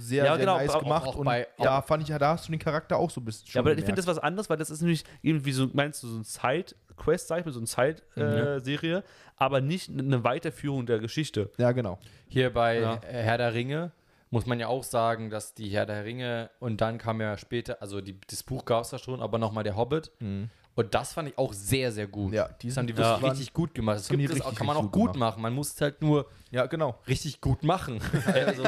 sehr, 0.00 0.24
Ja, 0.24 0.30
sehr 0.36 0.40
genau, 0.40 0.56
nice 0.58 0.70
auch- 0.70 0.82
gemacht. 0.82 1.06
auch 1.06 1.16
und 1.16 1.24
bei- 1.24 1.46
da 1.58 1.82
fand 1.82 2.02
ich, 2.04 2.08
ja, 2.08 2.18
da 2.18 2.30
hast 2.30 2.46
du 2.46 2.52
den 2.52 2.58
Charakter 2.60 2.96
auch 2.96 3.10
so 3.10 3.20
ein 3.20 3.24
bisschen 3.24 3.48
ja, 3.52 3.60
aber 3.60 3.70
ich 3.70 3.76
gemerkt. 3.76 3.86
finde 3.86 4.00
das 4.02 4.06
was 4.06 4.22
anderes, 4.22 4.48
weil 4.48 4.56
das 4.56 4.70
ist 4.70 4.80
nämlich 4.80 5.04
irgendwie 5.22 5.52
so, 5.52 5.68
meinst 5.72 6.02
du, 6.02 6.06
so 6.06 6.18
ein 6.18 6.24
Side-Quest, 6.24 7.28
sag 7.28 7.40
ich 7.40 7.44
mal, 7.46 7.52
so 7.52 7.58
eine 7.60 7.66
Side-Serie, 7.66 9.02
aber 9.36 9.60
nicht 9.60 9.90
eine 9.90 10.24
Weiterführung 10.24 10.86
der 10.86 10.98
Geschichte. 10.98 11.50
Ja, 11.58 11.72
genau. 11.72 11.98
Hier 12.28 12.52
bei 12.52 12.80
Ja. 12.80 12.94
äh, 12.96 13.22
Herr 13.22 13.38
der 13.38 13.54
Ringe 13.54 13.92
muss 14.30 14.44
man 14.46 14.60
ja 14.60 14.68
auch 14.68 14.84
sagen, 14.84 15.30
dass 15.30 15.54
die 15.54 15.68
Herr 15.70 15.86
der 15.86 16.04
Ringe 16.04 16.50
und 16.60 16.80
dann 16.82 16.98
kam 16.98 17.20
ja 17.20 17.38
später, 17.38 17.80
also 17.80 18.00
die, 18.00 18.20
das 18.28 18.42
Buch 18.42 18.64
gab 18.66 18.82
es 18.84 18.90
ja 18.90 18.98
schon, 18.98 19.22
aber 19.22 19.38
nochmal 19.38 19.64
der 19.64 19.76
Hobbit. 19.76 20.12
Und 20.78 20.94
das 20.94 21.12
fand 21.12 21.28
ich 21.28 21.36
auch 21.36 21.52
sehr, 21.52 21.90
sehr 21.90 22.06
gut. 22.06 22.32
Ja, 22.32 22.48
die 22.62 22.68
das 22.68 22.76
haben 22.76 22.86
die 22.86 22.96
wirklich 22.96 23.20
waren- 23.20 23.30
richtig 23.30 23.52
gut 23.52 23.74
gemacht. 23.74 23.98
Das, 23.98 24.08
gibt 24.08 24.30
es 24.32 24.40
auch, 24.40 24.54
kann 24.54 24.64
man 24.64 24.76
auch 24.76 24.82
gut 24.82 24.92
gut 25.08 25.16
machen. 25.16 25.42
Man 25.42 25.52
muss 25.52 25.74
es 25.74 25.80
halt 25.80 26.00
nur 26.00 26.30
Ja, 26.52 26.66
genau. 26.66 26.96
richtig 27.08 27.40
gut 27.40 27.64
machen. 27.64 28.00
also 28.26 28.62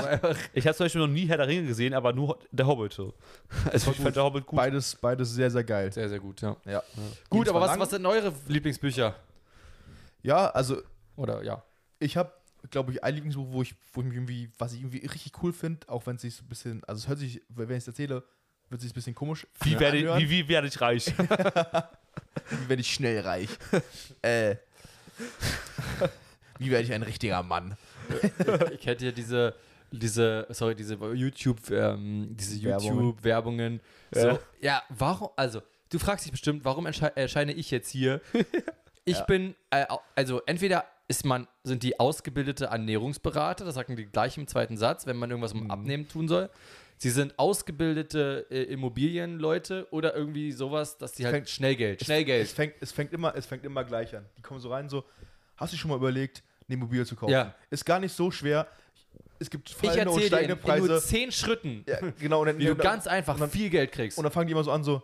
Ich 0.52 0.66
habe 0.66 0.76
zum 0.76 0.86
Beispiel 0.86 1.00
noch 1.02 1.06
nie 1.06 1.26
Herr 1.28 1.36
der 1.36 1.46
Ringe 1.46 1.68
gesehen, 1.68 1.94
aber 1.94 2.12
nur 2.12 2.36
der 2.50 2.66
Hobbit. 2.66 2.92
so. 2.94 3.14
Also 3.72 3.92
ich 3.92 3.98
fand 3.98 4.16
der 4.16 4.24
Hobbit 4.24 4.44
gut. 4.44 4.56
Beides, 4.56 4.96
beides 4.96 5.32
sehr, 5.32 5.52
sehr 5.52 5.62
geil. 5.62 5.92
sehr, 5.92 6.08
sehr 6.08 6.18
gut, 6.18 6.40
ja. 6.40 6.56
Ja. 6.66 6.82
Gut, 7.28 7.44
Ging 7.46 7.54
aber 7.54 7.60
was, 7.64 7.78
was 7.78 7.90
sind 7.90 8.04
eure 8.04 8.32
Lieblingsbücher? 8.48 9.14
Ja, 10.22 10.48
also 10.50 10.82
Oder 11.14 11.44
ja. 11.44 11.62
ich 12.00 12.16
habe, 12.16 12.32
glaube 12.72 12.90
ich, 12.90 13.04
ein 13.04 13.14
Lieblingsbuch, 13.14 13.46
wo 13.50 13.62
ich, 13.62 13.76
wo 13.92 14.00
ich 14.00 14.06
mich 14.08 14.16
irgendwie, 14.16 14.50
was 14.58 14.72
ich 14.72 14.80
irgendwie 14.80 15.06
richtig 15.06 15.32
cool 15.44 15.52
finde, 15.52 15.88
auch 15.88 16.04
wenn 16.06 16.16
es 16.16 16.22
sich 16.22 16.34
so 16.34 16.42
ein 16.42 16.48
bisschen, 16.48 16.82
also 16.88 16.98
es 16.98 17.06
hört 17.08 17.20
sich, 17.20 17.40
wenn 17.50 17.70
ich 17.70 17.76
es 17.76 17.86
erzähle, 17.86 18.24
wird 18.68 18.80
sich 18.82 18.90
ein 18.90 18.94
bisschen 18.94 19.14
komisch. 19.14 19.46
Wie 19.62 19.78
werde, 19.78 19.98
anhören. 19.98 20.18
wie, 20.20 20.30
wie 20.30 20.48
werde 20.48 20.68
ich 20.68 20.80
reich? 20.80 21.12
Wie 22.50 22.68
werde 22.68 22.80
ich 22.80 22.92
schnell 22.92 23.20
reich? 23.20 23.48
äh. 24.22 24.56
Wie 26.58 26.70
werde 26.70 26.84
ich 26.84 26.92
ein 26.92 27.02
richtiger 27.02 27.42
Mann? 27.42 27.76
ich 28.72 28.86
hätte 28.86 29.06
ja 29.06 29.12
diese, 29.12 29.54
diese, 29.90 30.46
sorry, 30.50 30.74
diese 30.74 30.94
YouTube, 30.94 31.70
ähm, 31.70 32.28
diese 32.30 32.62
Werbungen. 32.62 32.94
YouTube-Werbungen. 32.96 33.80
So, 34.10 34.28
Ja. 34.28 34.38
ja. 34.60 34.82
warum, 34.88 35.30
also, 35.36 35.62
du 35.90 35.98
fragst 35.98 36.24
dich 36.24 36.32
bestimmt, 36.32 36.64
warum 36.64 36.86
ersche 36.86 37.14
erscheine 37.16 37.52
ich 37.52 37.70
jetzt 37.70 37.90
hier? 37.90 38.20
Ich 39.06 39.18
bin, 39.22 39.56
äh, 39.70 39.86
also 40.14 40.42
entweder 40.46 40.84
ist 41.08 41.24
man, 41.24 41.48
sind 41.64 41.82
die 41.82 41.98
ausgebildete 41.98 42.66
Ernährungsberater, 42.66 43.64
das 43.64 43.74
sagen 43.74 43.96
die 43.96 44.06
gleich 44.06 44.38
im 44.38 44.46
zweiten 44.46 44.76
Satz, 44.76 45.06
wenn 45.06 45.16
man 45.16 45.30
irgendwas 45.30 45.52
um 45.52 45.68
Abnehmen 45.70 46.06
tun 46.06 46.28
soll. 46.28 46.48
Sie 47.02 47.08
sind 47.08 47.38
ausgebildete 47.38 48.46
äh, 48.50 48.64
Immobilienleute 48.64 49.86
oder 49.90 50.14
irgendwie 50.14 50.52
sowas, 50.52 50.98
dass 50.98 51.12
die 51.12 51.24
halt 51.24 51.34
fängt- 51.34 51.48
Schnellgeld, 51.48 52.02
Es 52.02 52.06
Schnellgeld. 52.06 52.48
fängt, 52.48 52.74
es, 52.80 52.92
fängt 52.92 53.12
immer, 53.14 53.34
es 53.34 53.46
fängt 53.46 53.64
immer 53.64 53.84
gleich 53.84 54.14
an. 54.14 54.26
Die 54.36 54.42
kommen 54.42 54.60
so 54.60 54.68
rein, 54.70 54.88
so, 54.90 55.04
hast 55.56 55.72
du 55.72 55.78
schon 55.78 55.88
mal 55.90 55.96
überlegt, 55.96 56.42
eine 56.68 56.74
Immobilie 56.74 57.06
zu 57.06 57.16
kaufen? 57.16 57.32
Ja. 57.32 57.54
Ist 57.70 57.86
gar 57.86 58.00
nicht 58.00 58.12
so 58.14 58.30
schwer. 58.30 58.66
Es 59.38 59.48
gibt 59.48 59.70
fallende 59.70 60.10
und 60.10 60.20
erzähle 60.20 60.20
dir 60.20 60.26
steigende 60.26 60.54
in, 60.62 60.70
in 60.74 60.78
nur 60.78 60.88
Preise. 60.88 61.06
zehn 61.06 61.32
Schritten, 61.32 61.84
ja, 61.88 61.98
genau, 62.20 62.40
und 62.42 62.48
dann, 62.48 62.58
wie 62.58 62.66
du 62.66 62.74
ganz 62.76 63.06
einfach 63.06 63.38
dann- 63.38 63.48
viel 63.50 63.70
Geld 63.70 63.92
kriegst. 63.92 64.18
und 64.18 64.24
dann 64.24 64.32
fangen 64.32 64.48
die 64.48 64.52
immer 64.52 64.64
so 64.64 64.70
an, 64.70 64.84
so, 64.84 65.02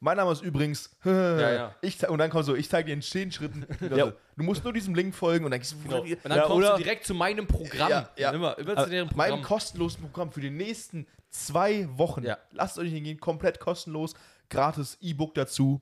mein 0.00 0.16
Name 0.16 0.30
ist 0.32 0.42
übrigens, 0.42 0.90
ja. 1.04 1.74
Ich, 1.80 1.98
ze- 1.98 2.08
und 2.10 2.18
dann 2.18 2.30
kommt 2.30 2.44
so, 2.44 2.54
ich 2.54 2.68
zeige 2.68 2.86
dir 2.86 2.92
in 2.94 3.02
zehn 3.02 3.30
Schritten, 3.32 3.66
Ja. 3.96 4.06
so, 4.06 4.12
du 4.36 4.44
musst 4.44 4.62
nur 4.64 4.72
diesem 4.72 4.94
Link 4.94 5.14
folgen 5.14 5.44
und 5.44 5.50
dann 5.50 5.60
gehst 5.60 5.72
du 5.72 5.78
Genau. 5.82 6.02
Und 6.02 6.18
dann 6.24 6.36
Ja, 6.38 6.42
kommst 6.44 6.56
oder- 6.58 6.76
du 6.76 6.82
direkt 6.82 7.04
zu 7.06 7.14
meinem 7.14 7.46
Programm. 7.46 7.90
Ja, 7.90 8.08
ja. 8.16 8.30
Immer, 8.30 8.56
immer 8.58 8.76
zu 8.84 8.90
deren 8.90 9.08
meinem 9.16 9.30
Programm. 9.36 9.42
kostenlosen 9.42 10.02
Programm 10.02 10.30
für 10.32 10.40
die 10.40 10.50
nächsten 10.50 11.06
zwei 11.30 11.88
Wochen. 11.98 12.24
Ja. 12.24 12.38
Lasst 12.52 12.78
euch 12.78 12.92
nicht 12.92 13.04
gehen, 13.04 13.20
komplett 13.20 13.60
kostenlos, 13.60 14.14
gratis 14.50 14.96
E-Book 15.00 15.34
dazu. 15.34 15.80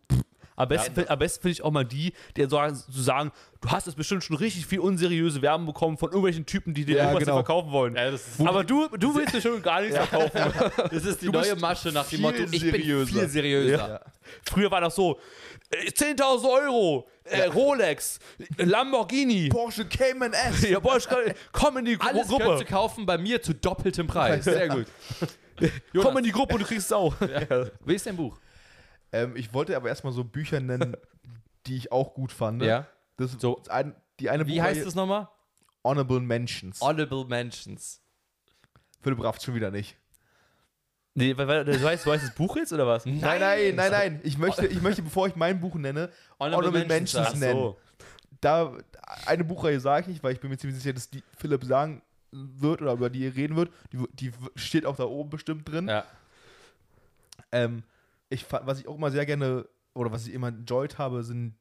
Am 0.57 0.69
besten, 0.69 0.95
find- 0.95 1.11
am 1.11 1.19
besten 1.19 1.43
finde 1.43 1.53
ich 1.53 1.63
auch 1.63 1.71
mal 1.71 1.85
die, 1.85 2.13
die 2.37 2.43
so, 2.45 2.59
so 2.89 3.03
sagen, 3.03 3.31
du 3.61 3.69
hast 3.71 3.87
jetzt 3.87 3.97
bestimmt 3.97 4.25
schon 4.25 4.37
richtig 4.37 4.67
viel 4.67 4.81
unseriöse 4.81 5.43
Werbung 5.43 5.67
bekommen 5.67 5.99
von 5.99 6.09
irgendwelchen 6.09 6.47
Typen, 6.47 6.73
die 6.73 6.85
dir 6.85 6.97
Ja, 6.97 7.03
irgendwas 7.05 7.25
genau. 7.25 7.35
verkaufen 7.37 7.71
wollen. 7.73 7.95
Ja, 7.95 8.11
das 8.11 8.27
ist- 8.27 8.41
Aber 8.41 8.65
du, 8.65 8.89
du 8.97 9.15
willst 9.15 9.35
dir 9.35 9.41
schon 9.43 9.63
gar 9.63 9.81
nichts 9.83 9.97
verkaufen. 9.97 10.63
Das 10.91 11.05
ist 11.05 11.21
die 11.23 11.27
Du 11.27 11.33
neue 11.33 11.55
Masche 11.57 11.91
nach 11.93 12.09
dem 12.09 12.23
Motto, 12.23 12.39
ich 12.43 12.51
bin 12.51 12.61
seriöser. 12.61 13.07
viel 13.13 13.29
seriöser. 13.29 13.89
Ja. 13.89 14.01
Früher 14.45 14.71
war 14.71 14.81
das 14.81 14.95
so, 14.95 15.19
äh, 15.71 15.91
10.000 15.91 16.49
Euro, 16.49 17.07
äh, 17.25 17.45
Rolex, 17.47 18.19
äh, 18.57 18.65
Lamborghini. 18.65 19.49
Porsche 19.51 19.85
Cayman 19.85 20.33
S. 20.33 20.69
Ja, 20.69 20.81
kann- 20.81 21.35
komm 21.53 21.77
in 21.79 21.85
die 21.85 21.99
Gru 21.99 22.07
Alles 22.09 22.29
könntest 22.29 22.41
du 22.41 22.49
Gruppe. 22.49 22.65
kaufen 22.65 23.05
bei 23.07 23.19
mir 23.19 23.43
zu 23.43 23.55
doppeltem 23.55 24.07
Preis. 24.07 24.45
Sehr 24.45 24.69
gut. 24.69 24.87
Komm 26.03 26.19
in 26.19 26.25
die 26.25 26.33
Gruppe 26.33 26.55
und 26.55 26.61
du 26.61 26.67
kriegst 26.67 26.87
es 26.87 26.93
auch. 26.93 27.15
Wie 27.85 27.95
ist 27.95 28.05
dein 28.07 28.17
Buch? 28.17 28.37
Ähm, 29.17 29.37
ich 29.37 29.53
wollte 29.55 29.77
aber 29.77 29.89
erstmal 29.89 30.13
so 30.13 30.25
Bücher 30.25 30.61
nennen, 30.61 30.97
die 31.67 31.77
ich 31.77 31.93
auch 31.93 32.15
gut 32.15 32.33
fand. 32.33 32.63
Ja. 32.63 32.87
Das 33.17 33.33
So. 33.33 33.57
ist 33.57 33.71
ein, 33.71 33.95
die 34.21 34.31
eine 34.31 34.47
Wie 34.47 34.61
heißt 34.61 34.85
es 34.85 34.95
nochmal? 34.95 35.29
Honorable 35.85 36.21
Mentions. 36.21 36.81
Honorable 36.81 37.25
Mentions. 37.25 38.03
Philipp 39.01 39.23
rafft 39.23 39.43
schon 39.43 39.55
wieder 39.55 39.71
nicht. 39.71 39.97
Nee, 41.15 41.35
weil, 41.39 41.49
weil, 41.49 41.65
du, 41.65 41.83
weißt, 41.83 42.05
du 42.05 42.11
weißt 42.11 42.25
das 42.25 42.35
Buch 42.35 42.57
jetzt 42.57 42.73
oder 42.73 42.87
was? 42.87 43.07
Nein, 43.07 43.41
nein, 43.41 43.75
nein, 43.75 43.91
nein. 43.91 44.21
Ich 44.23 44.37
möchte, 44.37 44.67
ich 44.67 44.83
möchte, 44.83 45.01
bevor 45.03 45.27
ich 45.29 45.35
mein 45.37 45.59
Buch 45.61 45.75
nenne, 45.77 46.11
Honorable 46.39 46.69
Honorable 46.69 46.87
Mentions 46.87 47.15
Mentions 47.15 47.41
nennen. 47.41 47.61
So. 47.61 47.79
Da 48.43 48.77
eine 49.25 49.45
Buchreihe 49.45 49.81
sage 49.81 50.03
ich 50.03 50.09
nicht, 50.09 50.23
weil 50.23 50.35
ich 50.35 50.41
bin 50.41 50.51
mir 50.51 50.59
ziemlich 50.59 50.79
sicher, 50.79 50.93
dass 50.93 51.09
die 51.09 51.23
Philipp 51.39 51.65
sagen 51.65 52.03
wird 52.33 52.83
oder 52.83 52.93
über 52.93 53.09
die 53.09 53.25
er 53.27 53.35
reden 53.35 53.57
wird. 53.57 53.73
Die, 53.93 54.05
die 54.13 54.33
steht 54.57 54.85
auch 54.85 54.97
da 54.97 55.05
oben 55.05 55.31
bestimmt 55.31 55.67
drin. 55.67 55.89
Ja. 55.89 56.05
Ähm, 57.53 57.83
ich 58.29 58.45
fand, 58.45 58.67
was 58.67 58.79
ich 58.81 58.89
auch 58.89 58.97
immer 58.97 59.11
sehr 59.11 59.27
gerne 59.27 59.67
oder 59.95 60.13
was 60.13 60.27
ich 60.27 60.35
immer 60.35 60.49
enjoyed 60.49 60.99
habe, 60.99 61.23
sind 61.23 61.55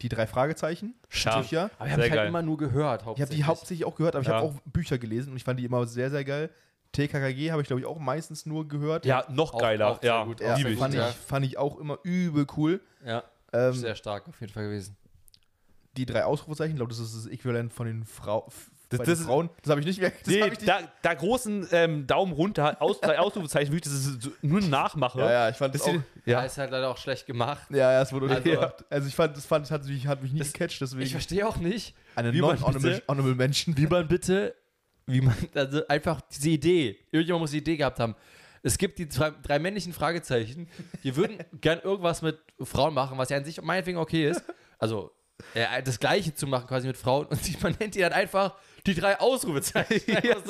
die 0.00 0.08
drei 0.08 0.26
Fragezeichen. 0.26 0.94
Bücher. 1.08 1.70
Aber 1.78 1.86
ich 1.86 1.92
habe 1.92 2.10
halt 2.10 2.28
immer 2.28 2.42
nur 2.42 2.56
gehört, 2.56 3.02
Ich 3.02 3.06
habe 3.06 3.10
hauptsächlich. 3.10 3.36
die 3.38 3.44
hauptsächlich 3.44 3.84
auch 3.84 3.94
gehört, 3.96 4.14
aber 4.16 4.22
ich 4.22 4.28
Ja. 4.28 4.36
habe 4.36 4.46
auch 4.46 4.54
Bücher 4.64 4.98
gelesen 4.98 5.30
und 5.30 5.36
ich 5.36 5.44
fand 5.44 5.58
die 5.60 5.64
immer 5.64 5.86
sehr, 5.86 6.10
sehr 6.10 6.24
geil. 6.24 6.50
TKKG 6.92 7.50
habe 7.52 7.62
ich, 7.62 7.68
glaube 7.68 7.80
ich, 7.80 7.86
auch 7.86 7.98
meistens 7.98 8.44
nur 8.44 8.68
gehört. 8.68 9.06
Ja, 9.06 9.24
noch 9.30 9.54
Auch- 9.54 9.60
geiler. 9.60 9.88
auch 9.88 10.00
sehr 10.00 10.10
ja, 10.12 10.24
gut, 10.24 10.40
Ja, 10.40 10.54
auch 10.54 10.58
ich. 10.58 10.78
fand, 10.78 10.94
ich, 10.94 11.00
fand 11.00 11.46
ich 11.46 11.56
auch 11.58 11.78
immer 11.78 11.98
übel 12.02 12.46
cool. 12.56 12.80
Ja, 13.04 13.22
Ähm, 13.52 13.72
sehr 13.74 13.94
stark 13.94 14.28
auf 14.28 14.40
jeden 14.40 14.52
Fall 14.52 14.64
gewesen. 14.64 14.96
die 15.96 16.06
drei 16.06 16.24
Ausrufezeichen, 16.24 16.72
ich 16.72 16.76
glaube, 16.76 16.90
das 16.90 16.98
ist 17.00 17.14
das 17.14 17.26
Äquivalent 17.26 17.72
von 17.72 17.86
den 17.86 18.04
Frau, 18.04 18.48
Das- 18.92 18.98
bei 18.98 19.04
das 19.04 19.14
den 19.18 19.20
ist- 19.22 19.26
Frauen. 19.26 19.50
Das 19.62 19.70
habe 19.70 19.80
ich 19.80 19.86
nicht 19.86 20.00
mehr. 20.00 20.10
Das 20.10 20.26
Nee, 20.26 20.38
ich 20.44 20.50
nicht, 20.50 20.68
da, 20.68 20.80
da 21.02 21.14
großen 21.14 21.68
ähm, 21.72 22.06
Daumen 22.06 22.32
runter, 22.32 22.80
aus, 22.80 23.00
drei 23.00 23.18
Ausrufezeichen, 23.18 23.72
wirklich, 23.72 23.92
das 23.92 24.04
ist 24.04 24.22
so, 24.22 24.30
nur 24.42 24.60
Nachmache. 24.60 25.18
ja, 25.20 25.30
ja, 25.32 25.48
ich 25.50 25.56
fand 25.56 25.74
das 25.74 25.82
Das 25.82 25.90
auch. 25.90 25.94
ist- 25.96 26.02
Ja, 26.24 26.32
ja. 26.40 26.44
ist 26.44 26.58
halt 26.58 26.70
leider 26.70 26.88
auch 26.90 26.98
schlecht 26.98 27.26
gemacht. 27.26 27.66
Ja, 27.70 27.92
ja, 27.92 28.02
es 28.02 28.12
wurde 28.12 28.28
Also- 28.34 28.50
also, 28.60 28.74
also 28.90 29.08
ich 29.08 29.14
fand, 29.14 29.36
das 29.36 29.44
fand, 29.46 29.64
das 29.66 29.70
hat 29.70 29.84
mich, 29.84 30.06
hat 30.06 30.22
mich 30.22 30.32
nie 30.32 30.38
Das- 30.38 30.52
gecatcht, 30.52 30.80
deswegen 30.80 31.02
Ich 31.02 31.12
verstehe 31.12 31.46
auch 31.46 31.56
nicht, 31.56 31.94
eine 32.14 32.32
wie 32.32 32.40
man 32.40 32.58
non-honorable 32.60 33.34
Menschen. 33.34 33.76
wie 33.76 33.86
man 33.86 34.06
bitte, 34.08 34.54
wie 35.06 35.20
man, 35.20 35.34
also 35.54 35.86
einfach 35.88 36.20
diese 36.30 36.50
Idee, 36.50 36.98
irgendjemand 37.10 37.40
muss 37.42 37.50
die 37.50 37.58
Idee 37.58 37.76
gehabt 37.76 37.98
haben. 37.98 38.14
Es 38.64 38.78
gibt 38.78 39.00
die 39.00 39.08
drei, 39.08 39.32
drei 39.42 39.58
männlichen 39.58 39.92
Fragezeichen, 39.92 40.68
die 41.02 41.16
würden 41.16 41.38
gern 41.60 41.80
irgendwas 41.80 42.22
mit 42.22 42.38
Frauen 42.62 42.94
machen, 42.94 43.18
was 43.18 43.28
ja 43.30 43.36
an 43.36 43.44
sich 43.44 43.60
meinetwegen 43.60 43.98
okay 43.98 44.28
ist. 44.30 44.44
Also 44.78 45.10
äh, 45.54 45.82
das 45.82 45.98
Gleiche 45.98 46.32
zu 46.34 46.46
machen 46.46 46.68
quasi 46.68 46.86
mit 46.86 46.96
Frauen 46.96 47.26
und 47.26 47.62
man 47.62 47.74
nennt 47.80 47.96
die 47.96 47.98
dann 48.00 48.12
einfach 48.12 48.54
die 48.86 48.94
drei 48.94 49.18
Ausrufezeichen. 49.20 50.16
Einfach 50.16 50.42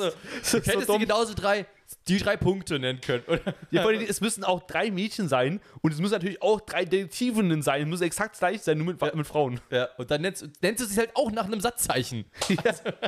so. 0.43 0.59
Du 0.59 0.81
so 0.81 0.97
genauso 0.97 1.33
drei, 1.33 1.65
die 2.07 2.17
drei 2.17 2.35
Punkte 2.37 2.79
nennen 2.79 2.99
können. 3.01 3.23
Oder? 3.27 3.53
Ja, 3.71 3.85
allem, 3.85 4.01
es 4.01 4.21
müssen 4.21 4.43
auch 4.43 4.65
drei 4.65 4.89
Mädchen 4.91 5.27
sein 5.27 5.61
und 5.81 5.91
es 5.93 5.99
müssen 5.99 6.13
natürlich 6.13 6.41
auch 6.41 6.61
drei 6.61 6.85
Detektivinnen 6.85 7.61
sein. 7.61 7.83
Es 7.83 7.87
muss 7.87 8.01
exakt 8.01 8.37
gleich 8.39 8.61
sein, 8.61 8.77
nur 8.79 8.87
mit, 8.87 9.15
mit 9.15 9.27
Frauen. 9.27 9.59
Ja, 9.69 9.89
und 9.97 10.09
dann 10.09 10.21
nennst, 10.21 10.47
nennst 10.61 10.81
du 10.81 10.85
sie 10.87 10.97
halt 10.99 11.11
auch 11.15 11.31
nach 11.31 11.45
einem 11.45 11.61
Satzzeichen. 11.61 12.25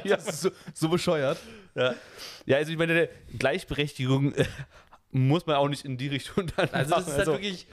Ja, 0.03 0.17
Das 0.17 0.27
ist 0.27 0.41
so, 0.41 0.51
so 0.73 0.89
bescheuert. 0.89 1.37
ja. 1.75 1.95
ja, 2.45 2.57
also 2.57 2.71
ich 2.71 2.77
meine, 2.77 3.09
Gleichberechtigung 3.37 4.33
äh, 4.33 4.45
muss 5.11 5.45
man 5.45 5.55
auch 5.55 5.69
nicht 5.69 5.85
in 5.85 5.97
die 5.97 6.07
Richtung 6.09 6.47
dann 6.55 6.69
Also 6.71 6.91
das 6.91 7.05
machen. 7.05 7.11
ist 7.11 7.17
halt 7.17 7.27
wirklich 7.27 7.67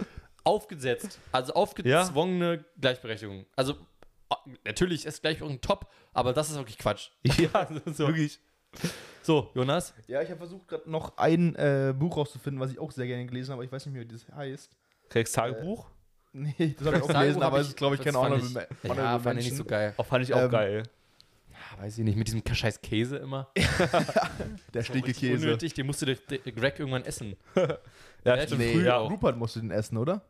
aufgesetzt. 0.45 1.19
Also 1.33 1.53
aufgezwungene 1.55 2.65
Gleichberechtigung. 2.81 3.47
Also 3.57 3.77
natürlich 4.65 5.05
ist 5.07 5.23
Gleichberechtigung 5.23 5.61
top, 5.61 5.87
aber 6.13 6.33
das 6.33 6.51
ist 6.51 6.57
wirklich 6.57 6.79
Quatsch. 6.79 7.11
Ja, 7.39 7.69
wirklich. 7.85 8.39
So, 9.23 9.51
Jonas. 9.55 9.93
Ja, 10.07 10.23
ich 10.23 10.29
habe 10.31 10.39
versucht, 10.39 10.67
gerade 10.69 10.91
noch 10.91 11.17
ein 11.19 11.55
äh, 11.57 11.95
Buch 11.97 12.17
rauszufinden, 12.17 12.61
was 12.61 12.71
ich 12.73 12.79
auch 12.79 12.91
sehr 12.91 13.07
gerne 13.07 13.27
gelesen 13.27 13.53
habe, 13.53 13.59
aber 13.61 13.65
ich 13.65 13.73
weiß 13.73 13.87
nicht 13.87 13.95
mehr, 13.95 14.03
wie 14.03 14.09
das 14.09 14.27
heißt. 14.35 14.77
Craigs 15.11 15.33
Tagebuch? 15.33 15.91
Nee, 16.33 16.75
das 16.79 16.87
habe 16.87 16.97
ich 16.97 17.03
auch 17.03 17.09
gelesen, 17.09 17.43
aber 17.43 17.57
ich- 17.59 17.63
es 17.65 17.69
ist, 17.69 17.77
glaube 17.77 17.95
ich, 17.97 18.01
kein 18.01 18.15
das 18.15 18.23
fand 18.23 18.35
Honorable, 18.35 18.67
ich- 18.83 18.89
Ma- 18.89 18.95
Ja, 18.97 19.19
fand 19.19 19.39
ich 19.41 19.45
nicht 19.47 19.57
so 19.57 19.65
geil. 19.65 19.93
Auch 19.99 20.07
fand 20.07 20.25
ich 20.25 20.33
auch 20.33 20.41
Ähm, 20.43 20.51
geil. 20.51 20.83
Ja, 21.51 21.83
weiß 21.83 21.99
ich 21.99 22.05
nicht, 22.05 22.17
mit 22.17 22.27
diesem 22.27 22.43
scheiß 22.51 22.81
Käse 22.81 23.19
immer. 23.19 23.51
Der 24.75 24.89
Richtig 24.89 25.19
Käse. 25.19 25.45
Unnötig, 25.47 25.75
den 25.75 25.87
musste 25.87 26.07
der, 26.07 26.17
Greg 26.53 26.79
irgendwann 26.79 27.05
essen. 27.05 27.37
Ja, 27.55 27.79
Ja, 28.25 28.43
stimmt. 28.47 28.61
Nee, 28.61 28.81
ja. 28.81 28.97
Rupert 28.97 29.37
musste 29.37 29.61
den 29.61 29.71
essen, 29.71 29.99
oder? 29.99 30.23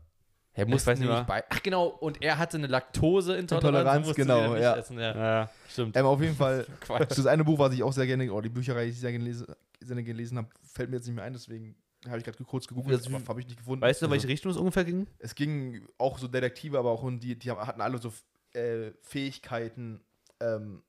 Er 0.54 0.66
musste 0.66 0.90
weiß 0.90 0.98
nicht 0.98 1.08
nämlich 1.08 1.26
mehr. 1.26 1.40
bei. 1.40 1.44
Ach 1.48 1.62
genau, 1.62 1.86
und 1.86 2.22
er 2.22 2.36
hatte 2.36 2.58
eine 2.58 2.66
Laktoseintoleranz. 2.66 3.64
Intoleranz, 3.64 4.08
und 4.08 4.14
genau, 4.16 4.54
ja. 4.56 4.76
Essen, 4.76 4.98
ja. 4.98 5.16
Ja. 5.16 5.50
Stimmt. 5.68 5.96
Ähm, 5.96 6.04
auf 6.06 6.20
jeden 6.20 6.36
Fall, 6.36 6.66
Quatsch. 6.80 7.08
das 7.16 7.26
eine 7.26 7.42
Buch, 7.44 7.58
was 7.58 7.72
ich 7.72 7.82
auch 7.82 7.92
sehr 7.92 8.06
gerne, 8.06 8.30
oder 8.30 8.42
die 8.42 8.48
Bücherei, 8.50 8.84
die 8.84 8.90
ich 8.90 9.00
sehr 9.00 9.12
gerne 9.12 9.24
gelesen, 9.24 9.46
sehr 9.80 10.02
gelesen 10.02 10.38
habe, 10.38 10.48
fällt 10.62 10.90
mir 10.90 10.96
jetzt 10.96 11.06
nicht 11.06 11.16
mehr 11.16 11.24
ein, 11.24 11.32
deswegen 11.32 11.74
habe 12.06 12.18
ich 12.18 12.24
gerade 12.24 12.42
kurz 12.44 12.66
gegoogelt, 12.66 13.00
Das- 13.06 13.28
habe 13.28 13.40
ich 13.40 13.46
nicht 13.46 13.58
gefunden. 13.58 13.80
Weißt 13.80 14.02
du, 14.02 14.06
in 14.06 14.12
Also, 14.12 14.20
welche 14.22 14.28
Richtung 14.28 14.50
es 14.50 14.58
ungefähr 14.58 14.84
ging? 14.84 15.06
Es 15.20 15.34
ging 15.34 15.86
auch 15.98 16.18
so 16.18 16.28
Detektive, 16.28 16.78
aber 16.78 16.90
auch 16.90 17.02
um 17.02 17.18
die, 17.18 17.38
die 17.38 17.50
hatten 17.50 17.80
alle 17.80 17.96
so 17.98 18.12
äh, 18.54 18.90
Fähigkeiten, 19.00 20.00
ähm, 20.40 20.82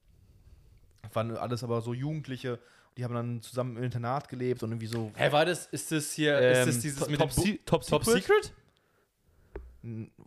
waren 1.14 1.38
alles 1.38 1.64
aber 1.64 1.82
so 1.82 1.94
Jugendliche, 1.94 2.60
die 2.98 3.04
haben 3.04 3.14
dann 3.14 3.42
zusammen 3.42 3.78
im 3.78 3.84
Internat 3.84 4.28
gelebt 4.30 4.64
und 4.64 4.72
irgendwie 4.72 4.88
so. 4.88 5.12
Hä, 5.16 5.32
war 5.32 5.46
das, 5.46 5.68
ist 5.68 5.92
das 5.92 6.12
hier, 6.14 6.38
Ähm, 6.40 6.54
ist 6.60 6.68
das 6.76 6.80
dieses 6.82 7.00
Top- 7.00 7.10
mit 7.10 7.20
Top 7.20 7.32
Se- 7.32 7.60
Top 7.66 7.86
Top 7.86 8.04
Secret? 8.06 8.24
Secret? 8.24 8.54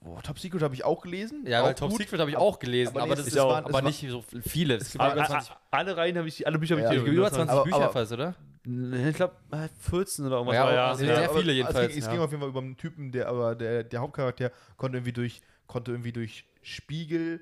Oh, 0.05 0.19
Top 0.23 0.39
Secret 0.39 0.63
habe 0.63 0.75
ich 0.75 0.85
auch 0.85 1.01
gelesen. 1.01 1.45
Ja, 1.47 1.63
auch 1.63 1.73
Top 1.73 1.91
gut. 1.91 1.99
Secret 1.99 2.21
habe 2.21 2.31
ich 2.31 2.37
auch 2.37 2.59
gelesen, 2.59 2.91
aber 2.91 3.03
aber, 3.05 3.17
das 3.17 3.27
ist 3.27 3.37
waren- 3.37 3.65
aber 3.65 3.69
es 3.69 3.73
war- 3.75 3.83
nicht 3.83 4.07
so 4.11 4.23
viele. 4.47 4.75
Es 4.77 4.91
gibt 4.93 5.01
Alle, 5.03 5.15
über 5.15 5.25
20, 5.25 5.53
alle 5.71 5.97
Reihen 5.97 6.19
habe 6.19 6.29
ich, 6.29 6.47
alle 6.47 6.59
Bücher 6.59 6.75
habe 6.75 6.83
Ja, 6.83 6.93
ich 6.93 7.03
dir 7.03 7.11
über 7.11 7.31
20 7.33 7.51
aber- 7.51 7.65
Bücher 7.65 7.77
aber- 7.77 7.93
fast, 7.93 8.13
oder? 8.13 8.35
Ich 9.09 9.17
glaube 9.17 9.35
14 9.79 10.27
oder 10.27 10.37
irgendwas. 10.37 10.55
Ja, 10.57 10.63
aber 10.65 10.75
ja. 10.75 10.89
also 10.89 11.05
sehr 11.07 11.31
aber- 11.31 11.39
viele 11.39 11.53
jedenfalls, 11.53 11.87
Es 11.89 11.95
ging, 11.95 12.03
es 12.03 12.11
ging 12.11 12.19
auf 12.21 12.31
jeden 12.31 12.41
Fall 12.41 12.51
über 12.51 12.61
einen 12.61 12.77
Typen, 12.77 13.13
der 13.13 13.29
aber 13.29 13.55
der, 13.55 13.85
der 13.85 14.01
Hauptcharakter 14.01 14.51
konnte 14.77 14.99
irgendwie 14.99 15.13
durch 15.13 15.41
konnte 15.69 15.91
irgendwie 15.93 16.13
durch 16.13 16.45
Spiegel 16.63 17.41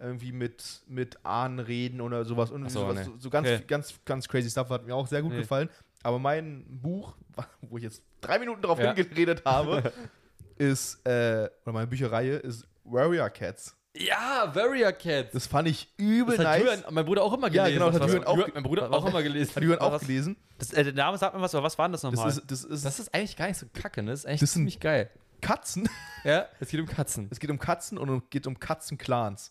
irgendwie 0.00 0.32
mit, 0.32 0.82
mit 0.88 1.18
Ahnen 1.24 1.58
reden 1.60 2.00
oder 2.00 2.24
sowas 2.24 2.50
und 2.50 2.68
so, 2.70 2.80
sowas, 2.80 3.06
nee. 3.06 3.12
so 3.18 3.28
ganz, 3.30 3.46
Okay. 3.48 3.62
ganz, 3.68 3.94
ganz 4.04 4.26
crazy 4.26 4.50
Stuff 4.50 4.70
hat 4.70 4.84
mir 4.86 4.94
auch 4.96 5.06
sehr 5.06 5.20
gut 5.22 5.32
Nee. 5.32 5.38
gefallen. 5.40 5.68
Aber 6.02 6.18
mein 6.18 6.64
Buch, 6.68 7.14
wo 7.60 7.76
ich 7.76 7.84
jetzt 7.84 8.02
drei 8.20 8.38
Minuten 8.38 8.62
drauf 8.62 8.78
Ja. 8.80 8.94
hingeredet 8.94 9.44
habe, 9.44 9.92
ist, 10.62 11.04
äh, 11.06 11.48
oder 11.64 11.72
meine 11.72 11.86
Bücherreihe 11.86 12.36
ist 12.36 12.66
Warrior 12.84 13.30
Cats. 13.30 13.76
Ja, 13.94 14.50
Warrior 14.54 14.92
Cats. 14.92 15.32
Das 15.32 15.46
fand 15.46 15.68
ich 15.68 15.92
übel 15.98 16.36
Das 16.36 16.46
hat 16.46 16.60
nice. 16.60 16.62
Jürgen, 16.80 16.94
mein 16.94 17.04
Bruder 17.04 17.22
auch 17.22 17.32
immer 17.34 17.48
Ja, 17.52 17.64
gelesen. 17.64 17.78
genau, 17.80 17.90
das 17.90 18.00
hat 18.00 18.08
Jürgen 18.08 18.24
auch 18.26 18.36
Jürgen- 18.36 18.46
ge- 18.46 18.54
mein 18.54 18.62
Bruder 18.62 18.90
was- 18.90 18.98
auch 18.98 19.06
immer 19.06 19.22
gelesen. 19.22 19.54
Hat 19.56 19.62
Jürgen 19.62 19.82
auch 19.82 19.92
Was- 19.92 20.00
gelesen. 20.02 20.36
Das, 20.58 20.72
äh, 20.72 20.84
der 20.84 20.92
Name 20.94 21.18
sagt 21.18 21.34
mir 21.34 21.42
was, 21.42 21.54
aber 21.54 21.64
was 21.64 21.76
war 21.76 21.88
denn 21.88 21.92
das 21.92 22.00
Das 22.02 22.12
nochmal? 22.12 22.28
ist, 22.30 22.42
das 22.50 22.64
ist 22.64 22.84
Das 22.84 22.98
ist 22.98 23.14
eigentlich 23.14 23.36
gar 23.36 23.48
nicht 23.48 23.58
so 23.58 23.66
kacke, 23.72 24.02
ne? 24.02 24.10
Das 24.12 24.20
ist 24.20 24.26
eigentlich 24.26 24.40
Das 24.40 24.52
sind- 24.52 24.60
ziemlich 24.60 24.80
geil. 24.80 25.10
Katzen. 25.40 25.88
Ja, 26.24 26.46
es 26.60 26.68
geht 26.68 26.78
um 26.80 26.86
Katzen. 26.86 27.26
Es 27.32 27.40
geht 27.40 27.50
um 27.50 27.58
Katzen 27.58 27.98
und 27.98 28.08
es 28.08 28.22
geht 28.30 28.46
um 28.46 28.58
Katzenclans. 28.60 29.50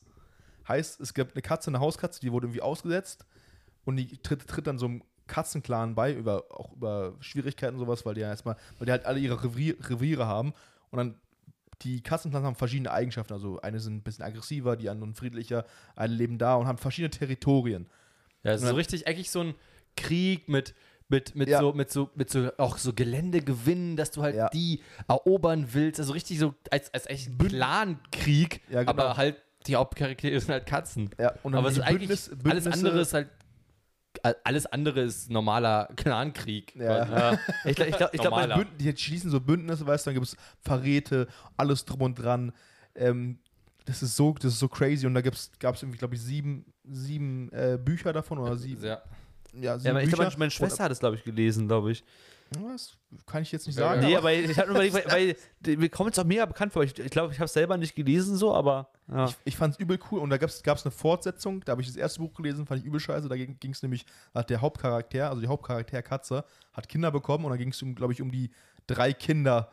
Heißt, 0.68 1.02
es 1.02 1.14
gibt 1.14 1.36
eine 1.36 1.42
Katze, 1.42 1.70
eine 1.70 1.80
Hauskatze, 1.82 2.22
die 2.22 2.32
wurde 2.32 2.48
irgendwie 2.48 2.62
ausgesetzt 2.62 3.26
und 3.84 3.98
die 3.98 4.18
tritt, 4.22 4.48
tritt 4.48 4.68
dann 4.68 4.80
so 4.80 4.86
einem 4.86 5.04
Katzenclan 5.28 5.94
bei, 5.96 6.14
über, 6.14 6.46
auch 6.50 6.72
über 6.74 7.14
Schwierigkeiten 7.20 7.76
und 7.76 7.80
sowas, 7.82 8.06
weil 8.06 8.16
die 8.16 8.22
ja 8.22 8.30
erstmal, 8.30 8.56
weil 8.80 8.86
die 8.86 8.92
halt 8.92 9.06
alle 9.06 9.20
ihre 9.20 9.44
Revier, 9.44 9.76
Reviere 9.90 10.26
haben 10.28 10.54
und 10.92 10.98
dann 10.98 11.16
die 11.82 12.02
Katzenclans 12.02 12.46
haben 12.46 12.56
verschiedene 12.56 12.92
Eigenschaften. 12.92 13.34
Also 13.34 13.60
eine 13.62 13.80
sind 13.80 13.96
ein 13.96 14.04
bisschen 14.04 14.24
aggressiver, 14.24 14.76
die 14.78 14.90
anderen 14.90 15.16
friedlicher, 15.16 15.66
alle 15.96 16.14
leben 16.14 16.38
da 16.38 16.56
und 16.56 16.68
haben 16.68 16.78
verschiedene 16.78 17.10
Territorien. 17.10 17.88
Ja, 18.44 18.52
es 18.52 18.62
ist 18.62 18.70
so 18.70 18.76
richtig 18.76 19.08
eigentlich 19.08 19.32
so 19.32 19.42
ein 19.42 19.56
Krieg 19.98 20.48
mit 20.48 20.76
mit, 21.10 21.36
mit, 21.36 21.50
Ja. 21.50 21.60
so, 21.60 21.74
mit, 21.74 21.92
so, 21.92 22.10
mit 22.16 22.30
so 22.30 22.52
auch 22.58 22.78
so 22.78 22.94
Gelände 22.94 23.42
gewinnen, 23.42 23.98
dass 23.98 24.12
du 24.12 24.22
halt 24.22 24.34
Ja. 24.34 24.48
die 24.48 24.82
erobern 25.10 25.68
willst. 25.74 26.00
Also 26.00 26.14
richtig 26.14 26.40
so 26.40 26.54
als, 26.70 26.94
als 26.94 27.06
echt 27.08 27.28
ein 27.28 27.38
Clankrieg, 27.38 28.62
Ja, 28.70 28.80
genau. 28.84 28.92
aber 28.92 29.18
halt 29.18 29.36
die 29.68 29.76
Hauptcharaktere 29.76 30.40
sind 30.40 30.52
halt 30.52 30.66
Katzen. 30.66 31.10
Ja, 31.20 31.34
und 31.44 31.54
aber 31.54 31.68
es 31.68 31.78
ist 31.78 31.84
eigentlich 31.84 32.10
Bündnis- 32.12 32.50
alles 32.50 32.68
andere 32.68 33.02
ist 33.02 33.14
halt 33.14 33.30
alles 34.44 34.66
andere 34.66 35.02
ist 35.02 35.30
normaler 35.30 35.90
Clankrieg. 35.96 36.76
Ja. 36.76 37.06
ja. 37.06 37.40
Ich 37.66 37.76
glaube, 37.76 37.90
ich 37.92 37.98
glaub, 37.98 38.14
ich 38.14 38.22
glaub, 38.22 38.78
die 38.78 38.98
schließen 38.98 39.32
so 39.32 39.40
Bündnisse, 39.40 39.86
weißt 39.86 40.06
du, 40.06 40.10
dann 40.10 40.16
gibt 40.16 40.28
es 40.28 40.38
Verräte, 40.62 41.28
alles 41.58 41.86
drum 41.86 42.02
und 42.02 42.16
dran. 42.16 42.52
Ähm, 42.96 43.40
das 43.86 44.04
ist 44.04 44.16
so, 44.16 44.34
das 44.34 44.54
ist 44.54 44.60
so 44.60 44.68
crazy 44.68 45.08
und 45.08 45.14
da 45.14 45.22
gab 45.22 45.34
es 45.34 45.52
irgendwie, 45.62 45.98
glaube 45.98 46.16
ich, 46.16 46.22
sieben, 46.22 46.66
sieben 46.84 47.52
äh, 47.52 47.80
Bücher 47.84 48.14
davon 48.14 48.38
oder 48.38 48.56
sieben. 48.56 48.84
Ja. 48.84 49.02
Ja, 49.54 49.62
ja, 49.62 49.80
sieben 49.80 49.92
aber 49.92 50.04
ich 50.04 50.12
glaube, 50.12 50.32
meine 50.38 50.52
Schwester 50.52 50.84
hat 50.86 50.92
es, 50.92 51.00
glaube 51.00 51.16
ich, 51.16 51.24
gelesen, 51.24 51.68
glaube 51.68 51.92
ich. 51.92 52.04
Das 52.54 52.98
kann 53.26 53.44
ich 53.44 53.52
jetzt 53.54 53.66
nicht 53.66 53.78
sagen. 53.78 54.02
Nee, 54.02 54.18
aber 54.18 54.30
aber 54.30 54.34
ich 54.34 54.58
habe 54.60 54.74
nur 54.74 54.84
überlegt, 54.84 55.10
weil, 55.10 55.38
weil 55.62 55.78
mir 55.78 55.90
kommt 55.90 56.12
es 56.12 56.20
auch 56.20 56.26
mega 56.26 56.46
bekannt 56.46 56.74
vor. 56.74 56.84
Ich 56.84 56.94
glaube, 56.94 57.06
ich, 57.06 57.12
glaub, 57.12 57.32
ich 57.32 57.38
habe 57.38 57.46
es 57.46 57.54
selber 57.54 57.78
nicht 57.78 57.96
gelesen, 57.96 58.36
so, 58.36 58.54
aber. 58.54 58.90
Ja. 59.08 59.26
ich, 59.26 59.38
ich 59.46 59.58
fand 59.58 59.76
es 59.76 59.80
übel 59.80 59.98
cool 60.12 60.20
und 60.20 60.30
da 60.30 60.38
gab 60.38 60.50
es 60.50 60.62
eine 60.66 60.92
Fortsetzung, 60.92 61.62
da 61.62 61.72
habe 61.72 61.82
ich 61.82 61.88
das 61.88 61.96
erste 61.96 62.20
Buch 62.20 62.34
gelesen, 62.34 62.66
fand 62.66 62.82
ich 62.82 62.86
übel 62.86 63.00
scheiße. 63.00 63.30
Da 63.30 63.38
ging 63.38 63.72
es 63.72 63.82
nämlich, 63.82 64.06
hat 64.34 64.50
der 64.50 64.60
Hauptcharakter, 64.60 65.30
also 65.30 65.42
die 65.42 65.48
Hauptcharakter 65.48 66.02
Katze, 66.02 66.44
hat 66.74 66.90
Kinder 66.90 67.10
bekommen 67.10 67.46
und 67.46 67.52
da 67.52 67.58
ging 67.58 67.70
es, 67.70 67.82
um, 67.82 67.96
glaube 67.96 68.12
ich, 68.12 68.22
um 68.22 68.32
die 68.32 68.52
drei 68.86 69.14
Kinder 69.14 69.72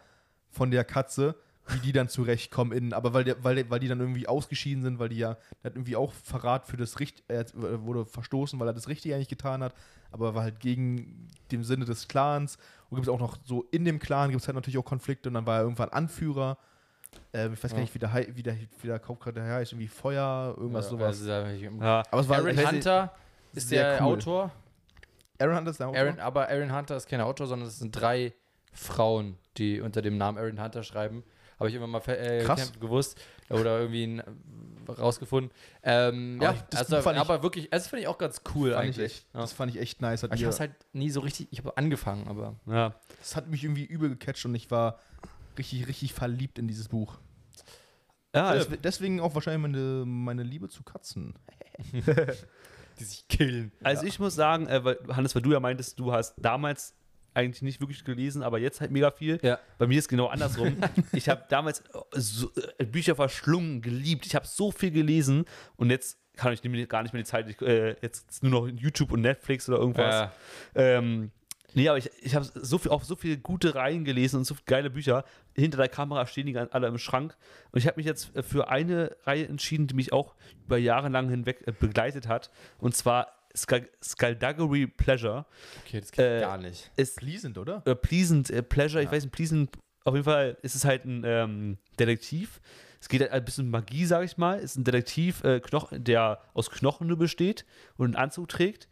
von 0.49 0.71
der 0.71 0.85
Katze, 0.85 1.35
wie 1.73 1.79
die 1.79 1.93
dann 1.93 2.09
zurechtkommen 2.09 2.73
in, 2.77 2.93
aber 2.93 3.13
weil, 3.15 3.25
der, 3.25 3.43
weil, 3.45 3.57
der, 3.57 3.71
weil 3.71 3.81
die 3.81 3.89
dann 3.89 4.01
irgendwie 4.01 4.27
ausgeschieden 4.29 4.83
sind, 4.83 4.99
weil 4.99 5.09
die 5.09 5.19
ja, 5.19 5.35
der 5.63 5.71
hat 5.71 5.77
irgendwie 5.77 5.97
auch 5.97 6.13
Verrat 6.13 6.67
für 6.67 6.77
das 6.77 7.01
Richt, 7.01 7.23
er 7.29 7.47
wurde 7.55 8.07
verstoßen, 8.07 8.59
weil 8.59 8.69
er 8.69 8.75
das 8.75 8.89
Richtige 8.89 9.15
eigentlich 9.15 9.29
getan 9.29 9.63
hat, 9.63 9.75
aber 10.11 10.35
war 10.35 10.43
halt 10.43 10.61
gegen 10.61 11.29
den 11.51 11.65
Sinne 11.65 11.85
des 11.85 12.09
Clans. 12.09 12.57
Und 12.91 12.97
gibt 12.97 13.07
es 13.07 13.13
auch 13.13 13.21
noch 13.21 13.37
so 13.45 13.67
in 13.71 13.85
dem 13.85 13.99
Clan 13.99 14.31
gibt 14.31 14.41
es 14.41 14.49
halt 14.49 14.55
natürlich 14.55 14.79
auch 14.79 14.85
Konflikte 14.85 15.29
und 15.29 15.35
dann 15.35 15.47
war 15.47 15.59
er 15.59 15.63
irgendwann 15.63 15.91
Anführer. 15.91 16.57
Ähm, 17.33 17.55
ich 17.55 17.63
weiß 17.63 17.73
gar 17.73 17.81
nicht, 17.81 17.95
wie 17.95 17.99
der, 17.99 18.13
wie 18.35 18.43
der, 18.43 18.57
wie 18.81 18.87
der 18.87 19.01
Hauptcharakter 19.07 19.43
heißt, 19.43 19.73
irgendwie 19.73 19.89
Feuer, 19.89 20.55
irgendwas 20.57 20.87
Ja, 20.87 20.91
sowas. 20.91 21.29
also 21.29 21.31
ja. 21.31 22.03
aber 22.11 22.21
es 22.21 22.29
war 22.29 22.39
Aaron 22.39 22.67
Hunter 22.67 23.13
ist 23.53 23.71
der 23.71 23.99
cool. 24.01 24.15
Autor. 24.15 24.53
Aaron 25.39 25.57
Hunter 25.57 25.71
ist 25.71 25.81
der 25.81 25.89
Autor? 25.89 26.01
Aaron, 26.01 26.21
aber 26.21 26.49
Aaron 26.49 26.75
Hunter 26.75 26.97
ist 26.97 27.09
kein 27.09 27.21
Autor, 27.21 27.47
sondern 27.47 27.69
es 27.69 27.79
sind 27.79 27.93
drei 27.93 28.33
Frauen, 28.73 29.37
die 29.57 29.81
unter 29.81 30.03
dem 30.03 30.17
Namen 30.17 30.39
Aaron 30.39 30.63
Hunter 30.63 30.83
schreiben. 30.83 31.23
Habe 31.59 31.69
ich 31.71 31.75
immer 31.75 31.87
mal 31.87 32.01
äh, 32.07 32.45
gewusst 32.81 33.19
oder 33.51 33.81
irgendwie 33.81 34.23
rausgefunden. 34.89 35.51
Ähm, 35.83 36.41
ja, 36.41 36.53
ich- 36.53 36.61
das 36.71 36.93
also, 36.93 37.11
ich- 37.11 37.17
aber 37.17 37.43
wirklich, 37.43 37.69
das 37.71 37.89
finde 37.89 38.03
ich 38.03 38.09
auch 38.09 38.19
ganz 38.19 38.43
cool 38.55 38.73
fand 38.73 38.85
ich 38.89 38.95
eigentlich. 38.97 39.07
echt, 39.13 39.27
ja. 39.35 39.41
Das 39.41 39.53
fand 39.53 39.75
ich 39.75 39.81
echt 39.81 40.01
nice. 40.01 40.23
Ich 40.23 40.31
habe 40.31 40.45
es 40.47 40.61
halt 40.61 40.73
nie 40.93 41.11
so 41.11 41.21
richtig, 41.21 41.49
ich 41.51 41.59
habe 41.59 41.77
angefangen, 41.77 42.29
aber 42.29 42.55
ja. 42.67 42.95
das 43.19 43.37
hat 43.37 43.49
mich 43.49 43.65
irgendwie 43.65 43.85
übel 43.85 44.09
gecatcht 44.11 44.45
und 44.47 44.55
ich 44.55 44.71
war 44.71 44.99
richtig, 45.59 45.89
richtig 45.89 46.15
verliebt 46.15 46.59
in 46.59 46.69
dieses 46.69 46.89
Buch. 46.89 47.19
Ja, 48.35 48.53
Deswe- 48.53 48.77
Deswegen 48.77 49.21
auch 49.21 49.35
wahrscheinlich 49.35 49.63
meine, 49.63 50.05
meine 50.07 50.43
Liebe 50.43 50.69
zu 50.69 50.83
Katzen. 50.85 51.35
die 52.99 53.05
sich 53.05 53.29
killen. 53.29 53.73
also 53.83 54.05
ich 54.05 54.19
muss 54.19 54.35
sagen, 54.35 54.67
äh, 54.67 54.85
weil, 54.85 54.99
Hannes, 55.09 55.35
weil 55.35 55.43
du 55.43 55.53
ja 55.53 55.61
meintest, 55.61 55.99
du 56.01 56.13
hast 56.13 56.35
damals 56.39 56.95
eigentlich 57.35 57.63
nicht 57.63 57.81
wirklich 57.81 58.05
gelesen, 58.05 58.43
aber 58.43 58.59
jetzt 58.59 58.81
halt 58.81 58.91
mega 58.91 59.11
viel. 59.11 59.39
Ja. 59.43 59.59
Bei 59.79 59.87
mir 59.87 59.99
ist 59.99 60.09
genau 60.09 60.27
andersrum. 60.27 60.77
ich 61.13 61.29
habe 61.29 61.45
damals 61.49 61.83
so, 62.13 62.51
äh, 62.79 62.85
Bücher 62.85 63.15
verschlungen, 63.15 63.81
geliebt. 63.81 64.27
Ich 64.27 64.35
habe 64.35 64.47
so 64.47 64.71
viel 64.71 64.91
gelesen 64.91 65.45
und 65.77 65.91
jetzt 65.91 66.19
kann 66.37 66.53
ich 66.53 66.63
gar 66.89 67.03
nicht 67.03 67.13
mehr 67.13 67.23
die 67.23 67.29
Zeit. 67.29 67.49
Ich, 67.49 67.61
äh, 67.61 67.97
jetzt 68.01 68.43
nur 68.43 68.53
noch 68.53 68.69
YouTube 68.69 69.13
und 69.13 69.21
Netflix 69.21 69.69
oder 69.69 69.79
irgendwas. 69.79 70.15
Ja. 70.15 70.33
Ähm, 70.75 71.33
nee, 71.75 71.89
aber 71.89 71.99
ich, 71.99 72.11
ich 72.23 72.35
habe 72.35 72.47
so 72.55 72.79
viel, 72.79 72.93
auch 72.93 73.03
so 73.03 73.17
viele 73.17 73.39
gute 73.39 73.75
Reihen 73.75 74.05
gelesen 74.05 74.37
und 74.37 74.45
so 74.45 74.55
viele 74.55 74.67
geile 74.67 74.91
Bücher. 74.91 75.25
Hinter 75.55 75.79
der 75.79 75.89
Kamera 75.89 76.27
stehen 76.27 76.47
die 76.47 76.57
alle 76.57 76.87
im 76.87 76.99
Schrank. 76.99 77.37
Und 77.73 77.81
ich 77.81 77.87
habe 77.87 77.97
mich 77.97 78.07
jetzt 78.07 78.35
äh, 78.37 78.43
für 78.43 78.69
eine 78.69 79.17
Reihe 79.25 79.47
entschieden, 79.47 79.89
die 79.89 79.95
mich 79.95 80.13
auch 80.13 80.35
über 80.65 80.79
Jahre 80.79 81.09
lang 81.09 81.29
hinweg 81.29 81.65
äh, 81.67 81.73
begleitet 81.73 82.29
hat. 82.29 82.51
Und 82.79 82.95
zwar 82.95 83.38
Skullduggery 83.57 84.87
Pleasure. 84.87 85.47
Okay, 85.85 86.01
das 86.01 86.11
ich 86.13 86.19
Äh, 86.19 86.41
gar 86.41 86.59
nicht. 86.59 86.91
Ist 86.97 87.17
Pleasant, 87.17 87.59
oder? 87.59 87.83
äh, 87.87 87.95
Pleasant 87.95 88.51
äh, 88.51 88.63
Pleasure, 88.63 89.03
ich 89.03 89.09
Ja. 89.11 89.13
weiß 89.17 89.25
nicht, 89.25 89.33
Pleasant, 89.35 89.71
auf 90.05 90.15
jeden 90.15 90.25
Fall 90.25 90.57
ist 90.63 90.75
es 90.75 90.85
halt 90.85 91.05
ein 91.05 91.23
ähm, 91.25 91.79
Detektiv. 91.99 92.61
Es 93.01 93.09
geht 93.09 93.21
halt 93.21 93.31
ein 93.33 93.45
bisschen 93.45 93.71
Magie, 93.71 94.05
sag 94.07 94.25
ich 94.25 94.37
mal. 94.39 94.59
Es 94.59 94.73
ist 94.73 94.77
ein 94.77 94.85
Detektiv, 94.85 95.45
äh, 95.45 95.61
Knoch 95.61 95.93
der 95.95 96.41
aus 96.55 96.71
Knochen 96.71 97.07
nur 97.07 97.17
besteht 97.19 97.65
und 97.97 98.07
einen 98.07 98.17
Anzug 98.17 98.49
trägt. 98.49 98.89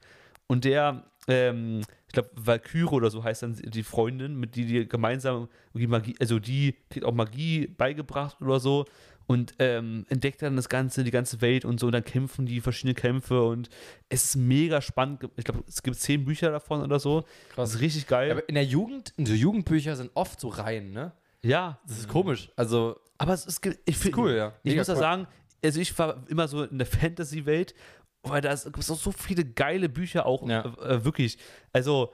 Und 0.47 0.65
der, 0.65 1.11
ähm, 1.27 1.81
ich 2.07 2.13
glaube, 2.13 2.31
Valkyrie 2.35 2.85
oder 2.95 3.11
so 3.11 3.25
heißt 3.25 3.43
dann 3.43 3.55
die 3.57 3.83
Freundin, 3.83 4.37
mit 4.37 4.55
die 4.55 4.65
die 4.65 4.89
gemeinsam 4.89 5.49
irgendwie 5.71 5.89
Magie, 5.89 6.15
also 6.21 6.39
die 6.39 6.77
kriegt 6.89 7.05
auch 7.05 7.15
Magie 7.15 7.67
beigebracht 7.67 8.41
oder 8.41 8.61
so 8.61 8.85
und 9.27 9.55
ähm, 9.59 10.07
entdeckt 10.09 10.43
dann 10.43 10.55
das 10.57 10.69
Ganze, 10.69 11.03
die 11.05 11.11
ganze 11.11 11.41
Welt 11.41 11.65
und 11.65 11.81
so. 11.81 11.87
Und 11.87 11.93
dann 11.93 12.05
kämpfen 12.05 12.47
die 12.47 12.61
verschiedene 12.61 12.95
Kämpfe 12.95 13.43
und 13.43 13.69
es 14.09 14.25
ist 14.25 14.37
mega 14.37 14.81
spannend. 14.81 15.29
Ich 15.37 15.45
glaube, 15.45 15.65
es 15.67 15.83
gibt 15.83 15.97
zehn 15.97 16.25
Bücher 16.25 16.51
davon 16.51 16.83
oder 16.83 16.99
so. 17.01 17.25
Das 17.57 17.75
ist 17.75 17.81
richtig 17.81 18.07
geil. 18.07 18.31
Aber 18.31 18.49
in 18.49 18.55
der 18.55 18.65
Jugend, 18.65 19.13
in 19.17 19.27
so 19.27 19.33
Jugendbücher 19.35 19.97
sind 19.97 20.11
oft 20.15 20.39
so 20.41 20.49
Reihen, 20.49 20.93
ne? 20.93 21.13
ja, 21.43 21.79
Das 21.87 21.99
ist 21.99 22.09
komisch. 22.09 22.51
Also, 22.57 22.99
Aber 23.19 23.33
es 23.35 23.47
ist, 23.47 23.61
ich 23.85 23.97
find, 23.97 24.17
cool, 24.17 24.33
ja. 24.33 24.53
Ich 24.63 24.71
Mega 24.71 24.81
muss 24.81 24.89
ja 24.89 24.95
cool. 24.95 25.01
sagen, 25.01 25.27
also 25.65 25.81
ich 25.81 25.99
war 25.99 26.23
immer 26.29 26.47
so 26.49 26.63
in 26.65 26.79
der 26.79 26.87
Fantasy-Welt, 26.87 27.75
weil 28.23 28.41
da 28.41 28.55
gibt 28.55 28.79
es 28.79 28.91
auch 28.91 28.99
so 28.99 29.13
viele 29.13 29.45
geile 29.45 29.89
Bücher 29.89 30.27
auch, 30.27 30.49
Ja. 30.49 30.65
äh, 30.83 31.05
wirklich. 31.05 31.39
Also, 31.73 32.13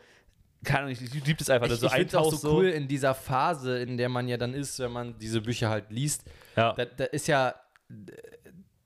keine 0.64 0.80
Ahnung, 0.80 0.92
ich, 0.92 1.02
ich 1.02 1.12
liebe 1.26 1.38
das 1.38 1.50
einfach. 1.50 1.66
ich, 1.66 1.72
dass 1.72 1.80
du 1.80 1.86
ich 1.86 1.92
finde 1.92 2.08
es 2.08 2.14
auch 2.14 2.18
eintauchst 2.24 2.42
so 2.42 2.56
cool 2.56 2.66
in 2.68 2.88
dieser 2.88 3.14
Phase, 3.14 3.78
in 3.78 3.96
der 3.96 4.08
man 4.08 4.28
ja 4.28 4.36
dann 4.36 4.54
ist, 4.54 4.78
wenn 4.78 4.92
man 4.92 5.18
diese 5.18 5.40
Bücher 5.40 5.68
halt 5.70 5.90
liest. 5.90 6.24
Ja. 6.56 6.72
Da, 6.74 6.84
da 6.84 7.04
ist 7.04 7.26
ja, 7.28 7.54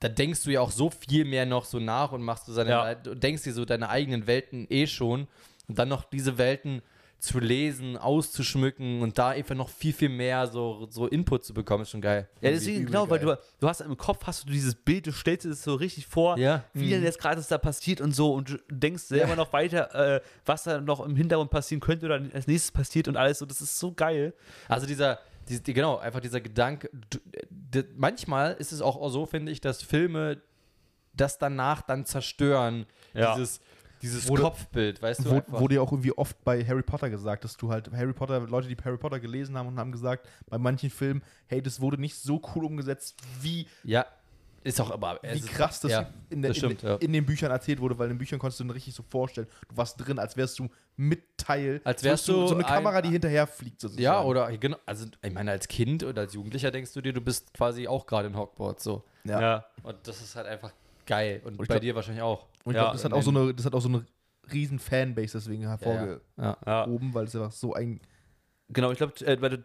da 0.01 0.09
denkst 0.09 0.45
du 0.45 0.51
ja 0.51 0.61
auch 0.61 0.71
so 0.71 0.91
viel 0.91 1.25
mehr 1.25 1.47
noch 1.47 1.65
so 1.65 1.79
nach 1.79 2.13
und 2.13 2.23
machst 2.23 2.49
du 2.49 2.53
seine, 2.53 2.71
Ja. 2.71 2.95
denkst 2.95 3.43
dir 3.45 3.53
so 3.53 3.65
deine 3.65 3.89
eigenen 3.89 4.27
Welten 4.27 4.67
eh 4.71 4.87
schon 4.87 5.27
und 5.69 5.79
dann 5.79 5.89
noch 5.89 6.05
diese 6.05 6.39
Welten 6.39 6.83
zu 7.19 7.39
lesen, 7.41 7.97
auszuschmücken 7.97 9.01
und 9.01 9.17
da 9.19 9.31
einfach 9.31 9.55
noch 9.55 9.69
viel, 9.71 9.93
viel 9.93 10.11
mehr 10.11 10.47
so, 10.47 10.87
so 10.91 11.07
Input 11.09 11.45
zu 11.45 11.55
bekommen, 11.55 11.83
ist 11.83 11.91
schon 11.91 12.01
geil. 12.03 12.29
Ja, 12.41 12.51
deswegen, 12.51 12.87
genau, 12.87 13.09
weil 13.09 13.19
du, 13.19 13.27
geil. 13.29 13.39
du 13.59 13.69
hast 13.69 13.81
im 13.81 13.97
Kopf, 13.97 14.27
hast 14.27 14.45
du 14.45 14.51
dieses 14.53 14.75
Bild, 14.75 15.07
du 15.07 15.13
stellst 15.13 15.45
dir 15.45 15.49
das 15.49 15.63
so 15.63 15.75
richtig 15.75 16.07
vor, 16.07 16.39
Ja. 16.39 16.65
wie 16.75 16.91
denn 16.91 17.03
jetzt 17.03 17.19
gerade 17.19 17.43
da 17.49 17.59
passiert 17.59 18.01
und 18.01 18.15
so 18.15 18.33
und 18.35 18.51
du 18.51 18.59
denkst 18.71 19.05
selber 19.05 19.35
noch 19.35 19.53
weiter, 19.53 20.17
äh, 20.17 20.21
was 20.45 20.65
da 20.65 20.81
noch 20.81 21.01
im 21.05 21.17
Hintergrund 21.17 21.51
passieren 21.51 21.81
könnte 21.81 22.07
oder 22.07 22.21
als 22.35 22.47
nächstes 22.47 22.71
passiert 22.71 23.09
und 23.09 23.17
alles 23.17 23.39
so, 23.39 23.47
das 23.47 23.61
ist 23.61 23.79
so 23.79 23.93
geil. 23.93 24.35
Also 24.69 24.87
dieser, 24.87 25.19
die, 25.49 25.63
die, 25.63 25.73
genau, 25.73 25.97
einfach 25.97 26.21
dieser 26.21 26.41
Gedanke, 26.41 26.91
du, 27.11 27.19
d, 27.51 27.85
manchmal 27.97 28.53
ist 28.55 28.73
es 28.73 28.81
auch 28.83 29.09
so, 29.09 29.27
finde 29.27 29.51
ich, 29.53 29.61
dass 29.61 29.83
Filme 29.83 30.41
das 31.15 31.39
danach 31.39 31.81
dann 31.83 32.05
zerstören, 32.05 32.85
Ja. 33.15 33.35
dieses, 33.35 33.61
dieses 34.07 34.29
Wurde- 34.29 34.43
Kopfbild, 34.43 35.03
weißt 35.03 35.25
du? 35.25 35.31
Wo, 35.31 35.35
einfach. 35.37 35.61
wurde 35.61 35.75
ja 35.77 35.81
auch 35.81 35.93
irgendwie 35.93 36.13
oft 36.17 36.43
bei 36.45 36.65
Harry 36.65 36.83
Potter 36.83 37.11
gesagt, 37.11 37.45
dass 37.45 37.57
du 37.57 37.71
halt 37.71 37.91
Harry 37.93 38.13
Potter, 38.13 38.41
Leute, 38.41 38.69
die 38.69 38.77
Harry 38.85 38.97
Potter 38.99 39.21
gelesen 39.21 39.57
haben 39.57 39.69
und 39.69 39.79
haben 39.79 39.93
gesagt, 39.93 40.27
bei 40.49 40.59
manchen 40.59 40.91
Filmen, 40.91 41.23
hey, 41.47 41.61
das 41.63 41.81
wurde 41.81 41.99
nicht 42.01 42.17
so 42.17 42.41
cool 42.55 42.65
umgesetzt, 42.65 43.17
wie, 43.41 43.67
ja, 43.85 44.07
ist 44.65 44.81
auch 44.81 44.91
aber. 44.91 45.21
wie 45.23 45.29
es 45.29 45.41
ist- 45.45 45.49
krass 45.51 45.79
das, 45.81 45.93
ja, 45.93 46.09
in, 46.29 46.43
der, 46.43 46.51
das 46.51 46.57
stimmt, 46.59 46.83
in, 46.83 46.89
ja. 46.89 46.97
in 46.97 47.13
den 47.13 47.25
Büchern 47.25 47.51
erzählt 47.53 47.81
wurde, 47.81 47.97
weil 47.99 48.07
in 48.07 48.15
den 48.15 48.19
Büchern 48.19 48.39
konntest 48.41 48.59
du 48.59 48.65
dir 48.65 48.75
richtig 48.75 48.95
so 48.95 49.05
vorstellen, 49.09 49.47
du 49.69 49.77
warst 49.77 49.95
drin, 50.05 50.19
als 50.19 50.37
wärst 50.37 50.59
du 50.59 50.69
mit 50.97 51.23
Teil. 51.37 51.81
Als 51.85 52.03
wärst 52.03 52.25
so, 52.25 52.33
du 52.43 52.47
so 52.49 52.55
eine 52.55 52.65
ein- 52.67 52.75
Kamera, 52.75 53.01
die 53.03 53.11
hinterher 53.11 53.47
fliegt 53.47 53.81
sozusagen. 53.81 54.03
Ja, 54.03 54.23
oder 54.23 54.51
genau, 54.59 54.79
also 54.87 55.07
ich 55.23 55.33
meine, 55.33 55.53
als 55.53 55.69
Kind 55.69 56.03
oder 56.03 56.23
als 56.23 56.35
Jugendlicher 56.35 56.71
denkst 56.73 56.93
du 56.95 57.01
dir, 57.01 57.13
du 57.13 57.21
bist 57.21 57.53
quasi 57.55 57.87
auch 57.87 58.07
gerade 58.07 58.27
in 58.29 58.37
Hogwarts 58.37 58.83
so. 58.83 59.05
Ja. 59.25 59.41
Ja. 59.41 59.67
Und 59.85 59.97
das 60.05 60.21
ist 60.21 60.35
halt 60.35 60.47
einfach 60.47 60.73
geil. 61.07 61.41
Und, 61.45 61.53
ich 61.53 61.59
bei 61.59 61.65
glaub- 61.67 61.81
dir 61.81 61.95
wahrscheinlich 61.95 62.23
auch. 62.23 62.47
Und 62.65 62.73
ich 62.73 62.77
Ja, 62.77 62.83
glaube, 62.83 62.93
das, 62.97 63.05
hat 63.05 63.13
auch 63.13 63.23
so 63.23 63.31
eine- 63.31 63.55
das 63.55 63.65
hat 63.67 63.75
auch 63.75 63.81
so 63.81 63.89
eine 63.89 64.05
riesen 64.53 64.79
Fanbase 64.79 65.39
deswegen 65.39 65.63
hervorgehoben, 65.63 66.21
Ja. 66.37 66.57
ja. 66.67 66.87
weil 66.89 67.25
es 67.25 67.35
einfach 67.35 67.53
so 67.53 67.75
ein 67.75 68.01
Genau, 68.69 68.91
ich 68.91 68.99
glaube, 68.99 69.13
äh, 69.25 69.41
weil 69.41 69.51
du, 69.51 69.59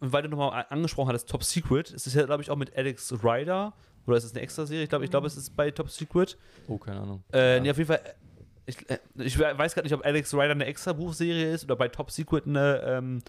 weil 0.00 0.22
du 0.24 0.28
nochmal 0.30 0.66
angesprochen 0.68 1.08
hattest, 1.10 1.28
Top 1.28 1.44
Secret, 1.44 1.92
es 1.92 2.08
ist 2.08 2.14
ja, 2.14 2.24
glaube 2.26 2.42
ich, 2.42 2.50
auch 2.50 2.56
mit 2.56 2.76
Alex 2.76 3.12
Ryder, 3.22 3.72
oder 4.04 4.16
ist 4.16 4.24
es 4.24 4.32
eine 4.32 4.40
extra 4.40 4.66
Serie? 4.66 4.82
Ich 4.82 4.88
glaube, 4.88 5.04
ich 5.04 5.10
glaube, 5.12 5.28
es 5.28 5.36
ist 5.36 5.54
bei 5.54 5.70
Top 5.70 5.88
Secret. 5.90 6.36
Oh, 6.66 6.76
keine 6.76 7.00
Ahnung. 7.00 7.22
Äh, 7.32 7.60
nee, 7.60 7.70
auf 7.70 7.76
jeden 7.78 7.86
Fall. 7.86 8.00
äh, 8.04 8.14
Ich, 8.66 8.90
äh, 8.90 8.98
ich 9.14 9.38
weiß 9.38 9.74
gerade 9.74 9.86
nicht, 9.86 9.94
ob 9.94 10.04
Alex 10.04 10.34
Ryder 10.34 10.50
eine 10.50 10.66
extra 10.66 10.92
Buchserie 10.92 11.52
ist 11.52 11.64
oder 11.64 11.76
bei 11.76 11.86
Top 11.88 12.10
Secret 12.10 12.46
eine, 12.48 12.82
ähm, 12.84 13.22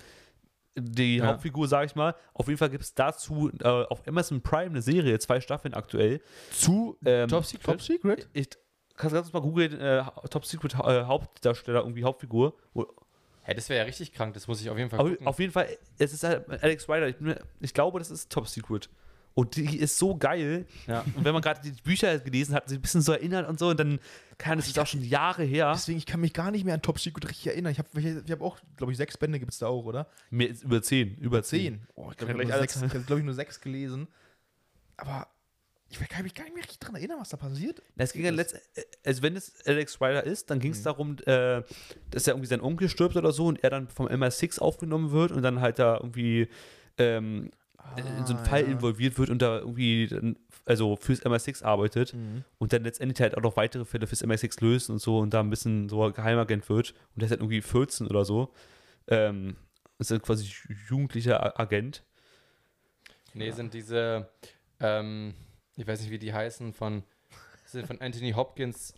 die 0.82 1.18
Ja. 1.18 1.28
Hauptfigur, 1.28 1.68
sag 1.68 1.86
ich 1.86 1.96
mal. 1.96 2.16
Auf 2.34 2.48
jeden 2.48 2.58
Fall 2.58 2.70
gibt 2.70 2.84
es 2.84 2.94
dazu 2.94 3.52
äh, 3.62 3.68
auf 3.68 4.08
Amazon 4.08 4.42
Prime 4.42 4.68
eine 4.72 4.82
Serie, 4.82 5.18
zwei 5.20 5.40
Staffeln 5.42 5.74
aktuell. 5.74 6.22
Zu 6.52 6.98
Ähm, 7.06 7.28
Top 7.28 7.46
Secret? 7.46 7.64
Top 7.66 7.82
Secret. 7.82 8.30
Ich 8.34 8.50
kann 8.96 9.12
ganz 9.12 9.32
mal 9.32 9.42
googeln, 9.42 9.80
äh, 9.80 10.04
Top 10.30 10.46
Secret 10.46 10.74
äh, 10.76 11.04
Hauptdarsteller, 11.04 11.80
irgendwie 11.82 12.04
Hauptfigur. 12.04 12.54
Wo- 12.74 12.88
Hä, 13.44 13.54
das 13.54 13.70
wäre 13.70 13.80
ja 13.80 13.86
richtig 13.86 14.12
krank, 14.14 14.34
das 14.34 14.48
muss 14.48 14.62
ich 14.62 14.70
auf 14.70 14.78
jeden 14.78 14.90
Fall 14.90 15.00
Auf, 15.00 15.10
gucken. 15.10 15.26
auf 15.28 15.40
jeden 15.40 15.52
Fall, 15.54 15.68
es 15.98 16.14
ist 16.14 16.24
halt 16.24 16.48
Alex 16.62 16.88
Ryder. 16.90 17.08
Ich, 17.08 17.16
ich 17.62 17.74
glaube, 17.74 17.98
das 18.00 18.12
ist 18.12 18.32
Top 18.32 18.48
Secret. 18.48 18.90
Und 19.40 19.56
die 19.56 19.78
ist 19.78 19.98
so 19.98 20.16
geil. 20.18 20.66
ja. 20.88 21.02
Und 21.16 21.24
wenn 21.24 21.34
man 21.34 21.42
gerade 21.42 21.62
die 21.62 21.72
Bücher 21.82 22.18
gelesen 22.20 22.54
hat, 22.56 22.70
sich 22.70 22.78
ein 22.78 22.82
bisschen 22.82 23.02
so 23.02 23.12
erinnert 23.12 23.48
und 23.48 23.60
so, 23.60 23.70
und 23.70 23.80
dann 23.80 24.00
kann 24.38 24.60
es 24.60 24.68
ist 24.68 24.80
auch 24.80 24.88
schon 24.88 25.04
Jahre 25.04 25.44
her. 25.44 25.72
Deswegen, 25.74 25.98
ich 25.98 26.06
kann 26.06 26.22
mich 26.22 26.34
gar 26.34 26.52
nicht 26.52 26.66
mehr 26.66 26.74
an 26.74 26.82
Top 26.82 27.00
Secret 27.00 27.28
richtig 27.30 27.48
erinnern. 27.48 27.72
Ich 27.72 27.80
habe 27.80 27.90
ich 28.00 28.32
hab 28.32 28.42
auch, 28.42 28.58
glaube 28.78 28.92
ich, 28.92 28.98
sechs 28.98 29.18
Bände 29.18 29.40
gibt 29.40 29.52
es 29.52 29.60
da 29.60 29.68
auch, 29.68 29.86
oder? 29.86 30.08
Mehr 30.30 30.50
über 30.64 30.82
zehn. 30.82 31.16
Über 31.18 31.44
zehn. 31.44 31.60
Zehn. 31.80 31.88
Oh, 31.96 32.10
ich 32.12 32.18
glaube, 32.18 32.44
ich 32.44 32.52
habe 32.52 32.62
sechs, 32.62 32.82
ich 32.82 33.24
nur 33.24 33.34
sechs 33.34 33.60
gelesen. 33.60 34.08
Aber 34.98 35.28
ich 35.90 35.98
kann 36.08 36.24
mich 36.24 36.36
gar 36.36 36.44
nicht 36.44 36.54
mehr 36.54 36.64
richtig 36.64 36.80
dran 36.80 36.96
erinnern, 36.96 37.18
was 37.20 37.30
da 37.30 37.38
passiert. 37.38 37.82
Es 37.98 38.14
ging 38.14 38.24
ja 38.24 38.32
letzt, 38.32 38.56
also 39.04 39.24
wenn 39.24 39.36
es 39.36 39.54
Alex 39.66 40.00
Ryder 40.00 40.24
ist, 40.24 40.50
dann 40.52 40.60
ging 40.60 40.72
Mhm. 40.72 40.78
es 40.78 40.84
darum, 40.84 41.18
äh, 41.26 41.64
dass 42.12 42.28
er 42.28 42.34
irgendwie 42.34 42.48
sein 42.48 42.62
Onkel 42.62 42.90
stirbt 42.90 43.16
oder 43.16 43.32
so 43.32 43.48
und 43.48 43.64
er 43.64 43.72
dann 43.72 43.88
vom 43.88 44.08
MI6 44.08 44.60
aufgenommen 44.60 45.12
wird 45.12 45.32
und 45.32 45.42
dann 45.42 45.62
halt 45.62 45.80
da 45.80 45.96
irgendwie 45.96 46.48
ähm, 46.98 47.52
in 47.96 48.26
so 48.26 48.34
einen 48.34 48.46
Fall 48.46 48.62
Ah, 48.64 48.66
ja. 48.66 48.72
involviert 48.72 49.18
wird 49.18 49.30
und 49.30 49.42
da 49.42 49.60
irgendwie 49.60 50.08
dann, 50.08 50.38
also 50.66 50.96
fürs 50.96 51.22
MI6 51.26 51.64
arbeitet 51.64 52.14
Mhm. 52.14 52.44
und 52.58 52.72
dann 52.74 52.84
letztendlich 52.84 53.20
halt 53.22 53.36
auch 53.38 53.42
noch 53.42 53.58
weitere 53.58 53.86
Fälle 53.86 54.08
fürs 54.08 54.24
MI6 54.24 54.62
löst 54.64 54.90
und 54.90 55.00
so 55.00 55.20
und 55.20 55.34
da 55.34 55.40
ein 55.42 55.50
bisschen 55.50 55.90
so 55.90 56.00
Geheimagent 56.12 56.70
wird 56.70 56.92
und 56.92 57.18
der 57.22 57.26
ist 57.26 57.32
halt 57.32 57.42
irgendwie 57.42 57.62
14 57.62 58.08
oder 58.08 58.24
so. 58.26 58.54
Ähm, 59.08 59.56
ist 59.98 60.12
halt 60.12 60.24
quasi 60.24 60.50
jugendlicher 60.88 61.60
Agent. 61.60 62.04
Nee, 63.34 63.52
sind 63.52 63.74
diese, 63.74 64.30
ähm, 64.80 65.34
ich 65.76 65.86
weiß 65.88 66.02
nicht, 66.02 66.12
wie 66.12 66.20
die 66.20 66.34
heißen, 66.34 66.74
von, 66.74 67.04
sind 67.66 67.86
von 67.86 68.00
Anthony 68.02 68.32
Hopkins, 68.32 68.94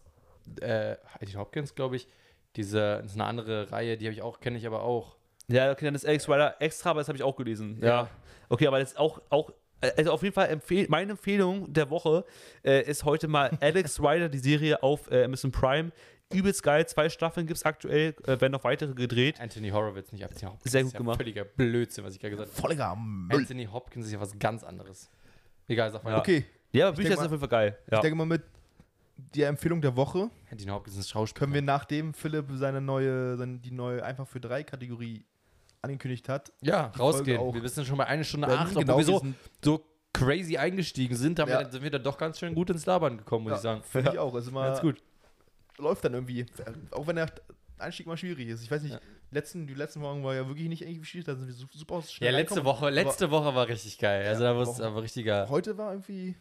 äh, 0.62 0.96
Anthony 1.14 1.34
Hopkins, 1.34 1.76
glaube 1.76 1.96
ich. 1.96 2.08
Diese, 2.56 3.00
das 3.02 3.08
ist 3.12 3.14
eine 3.14 3.26
andere 3.26 3.72
Reihe, 3.72 3.98
die 3.98 4.06
habe 4.06 4.14
ich 4.14 4.22
auch, 4.22 4.40
kenne 4.42 4.58
ich 4.58 4.68
aber 4.68 4.84
auch. 4.84 5.16
Ja, 5.52 5.72
okay, 5.72 5.86
dann 5.86 5.96
ist 5.96 6.06
Alex 6.06 6.28
Ryder 6.28 6.56
extra, 6.60 6.92
aber 6.92 7.02
das 7.02 7.08
habe 7.08 7.18
ich 7.18 7.24
auch 7.24 7.36
gelesen. 7.36 7.80
Ja. 7.82 8.10
Okay, 8.50 8.68
aber 8.68 8.80
das 8.80 8.92
ist 8.92 8.98
auch, 8.98 9.22
auch 9.30 9.52
also 9.98 10.12
auf 10.12 10.22
jeden 10.24 10.34
Fall 10.34 10.50
empfehl 10.50 10.86
meine 10.90 11.12
Empfehlung 11.12 11.72
der 11.74 11.90
Woche 11.90 12.24
äh, 12.64 12.84
ist 12.84 13.04
heute 13.04 13.28
mal 13.28 13.58
Alex 13.62 14.00
Ryder, 14.00 14.30
die 14.30 14.38
Serie 14.38 14.82
auf 14.84 15.10
äh, 15.12 15.24
Amazon 15.24 15.52
Prime. 15.52 15.92
Übelst 16.34 16.64
geil, 16.64 16.88
zwei 16.88 17.10
Staffeln 17.10 17.46
gibt 17.46 17.58
es 17.58 17.66
aktuell, 17.66 18.16
äh, 18.24 18.40
werden 18.40 18.54
noch 18.54 18.64
weitere 18.64 18.94
gedreht. 18.94 19.40
Anthony 19.42 19.70
Horowitz, 19.70 20.14
nicht 20.14 20.24
Anthony 20.24 20.50
Hopkins. 20.50 20.72
Sehr 20.72 20.82
gut 20.84 20.88
ist 20.88 20.94
ja 20.94 20.98
gemacht. 21.00 21.18
Völliger 21.18 21.44
Blödsinn, 21.44 22.06
was 22.06 22.14
ich 22.14 22.22
gerade 22.22 22.32
gesagt 22.32 22.52
habe. 22.52 22.62
Völliger 22.62 22.96
Müll. 22.96 23.38
Anthony 23.38 23.66
Hopkins 23.66 24.06
ist 24.06 24.14
ja 24.14 24.22
was 24.22 24.38
ganz 24.40 24.64
anderes. 24.64 25.10
Egal, 25.68 25.92
sag 25.92 26.04
mal. 26.04 26.12
Ja. 26.12 26.20
Okay, 26.20 26.46
Ja, 26.72 26.88
aber 26.88 26.96
Bücher 26.96 27.10
sind 27.10 27.20
auf 27.20 27.32
jeden 27.32 27.40
Fall 27.40 27.50
geil. 27.50 27.78
Ja. 27.90 27.98
ich 27.98 28.02
denke 28.02 28.16
mal 28.16 28.26
mit 28.26 28.44
der 29.36 29.50
Empfehlung 29.50 29.82
der 29.82 29.96
Woche 29.96 30.30
Anthony 30.50 30.72
Hopkins 30.72 30.98
ist 30.98 31.06
ein 31.06 31.10
Schauspieler. 31.10 31.40
können 31.40 31.54
wir 31.54 31.62
nachdem 31.62 32.14
Philipp 32.14 32.46
seine 32.54 32.82
neue, 32.82 33.38
seine, 33.38 33.60
die 33.60 33.72
neue 33.72 34.04
einfach 34.04 34.28
für 34.28 34.40
drei 34.40 34.64
Kategorie 34.64 35.24
angekündigt 35.82 36.30
hat. 36.30 36.52
ja, 36.62 36.88
rausgehen. 36.98 37.42
Wir 37.54 37.70
sind 37.70 37.88
schon 37.88 37.98
bei 37.98 38.06
einer 38.06 38.24
Stunde 38.24 38.48
acht, 38.48 38.76
genau 38.76 38.98
wir 38.98 39.04
so, 39.04 39.86
crazy 40.14 40.58
eingestiegen 40.58 41.16
sind, 41.16 41.40
haben 41.40 41.50
Ja. 41.50 41.58
wir, 41.60 41.64
dann- 41.64 41.72
sind 41.72 41.84
wir 41.84 41.90
dann 41.90 42.04
doch 42.04 42.18
ganz 42.18 42.38
schön 42.40 42.54
gut 42.54 42.70
ins 42.70 42.86
Labern 42.86 43.18
gekommen, 43.18 43.46
muss 43.46 43.54
ich 43.58 43.62
sagen. 43.62 43.82
Finde 43.84 44.12
ich 44.12 44.20
auch. 44.20 44.36
Ist 44.36 44.48
immer, 44.50 44.66
Ganz 44.68 44.82
gut. 44.82 45.02
Läuft 45.78 46.04
dann 46.06 46.14
irgendwie. 46.14 46.46
Auch 46.92 47.08
wenn 47.08 47.16
der 47.16 47.32
Einstieg 47.80 48.06
mal 48.06 48.18
schwierig 48.18 48.48
ist. 48.50 48.62
Ich 48.62 48.70
weiß 48.70 48.84
nicht, 48.84 48.92
Ja. 48.94 49.00
letzten, 49.32 49.66
die 49.66 49.74
letzten 49.74 50.02
Wochen 50.02 50.24
war 50.24 50.36
ja 50.36 50.48
wirklich 50.48 50.68
nicht 50.68 50.82
irgendwie 50.84 51.06
schwierig. 51.06 51.26
Da 51.26 51.36
sind 51.36 51.48
wir 51.48 51.54
su- 51.54 51.66
super 51.72 51.96
Ja, 51.96 52.02
schnell 52.04 52.32
letzte 52.36 52.56
reinkommen. 52.58 52.66
Woche, 52.82 52.90
letzte 52.92 53.32
Woche 53.32 53.56
war 53.56 53.68
richtig 53.68 53.98
geil. 53.98 54.28
Also 54.28 54.44
Ja, 54.44 54.52
da 54.52 54.56
war 54.58 54.64
es 54.64 54.82
aber 54.82 55.02
richtiger. 55.02 55.50
Heute 55.50 55.78
war 55.78 55.92
irgendwie. 55.94 56.36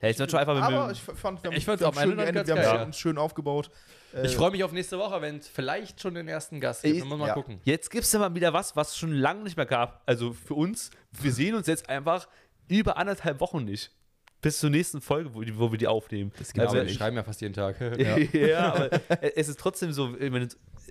Ja, 0.00 0.08
ich 0.08 0.16
schon 0.16 0.26
einfach 0.34 0.54
mit 0.54 0.62
Aber 0.62 0.90
ich 0.90 1.00
fand, 1.00 1.42
wir 1.42 1.50
haben, 1.50 1.56
Ich 1.56 1.64
fand's 1.64 1.80
wir 1.80 1.88
am 1.88 1.94
haben 1.96 2.10
schön 2.10 2.18
Ende 2.18 2.44
ganz 2.44 2.48
wir 2.48 2.70
haben 2.80 2.90
es 2.90 2.98
schön 2.98 3.18
aufgebaut. 3.18 3.70
Äh, 4.14 4.26
Ich 4.26 4.36
freue 4.36 4.50
mich 4.50 4.62
auf 4.64 4.72
nächste 4.72 4.98
Woche, 4.98 5.20
wenn 5.22 5.38
es 5.38 5.48
vielleicht 5.48 6.00
schon 6.00 6.14
den 6.14 6.28
ersten 6.28 6.60
Gast 6.60 6.82
gibt. 6.82 6.94
Ich- 6.96 7.00
Wir 7.02 7.06
müssen 7.06 7.18
mal 7.20 7.28
ja. 7.28 7.34
gucken. 7.34 7.60
Jetzt 7.64 7.90
gibt 7.90 8.04
es 8.04 8.12
ja 8.12 8.18
mal 8.18 8.34
wieder 8.34 8.52
was, 8.52 8.76
was 8.76 8.90
es 8.90 8.98
schon 8.98 9.12
lange 9.12 9.42
nicht 9.44 9.56
mehr 9.56 9.66
gab. 9.66 10.02
Also 10.06 10.32
für 10.32 10.54
uns, 10.54 10.90
wir 11.12 11.32
sehen 11.32 11.54
uns 11.54 11.66
jetzt 11.66 11.88
einfach 11.88 12.28
über 12.68 12.96
anderthalb 12.96 13.40
Wochen 13.40 13.64
nicht. 13.64 13.90
Bis 14.40 14.58
zur 14.58 14.68
nächsten 14.68 15.00
Folge, 15.00 15.34
wo, 15.34 15.42
wo 15.54 15.72
wir 15.72 15.78
die 15.78 15.86
aufnehmen. 15.86 16.30
Das 16.38 16.52
Genau, 16.52 16.66
also, 16.66 16.76
wir 16.76 16.88
schreiben 16.90 17.16
ja 17.16 17.22
fast 17.22 17.40
jeden 17.40 17.54
Tag. 17.54 17.76
ja. 18.34 18.72
aber 18.74 18.90
es 19.34 19.48
ist 19.48 19.58
trotzdem 19.58 19.90
so, 19.92 20.14
ich 20.18 20.30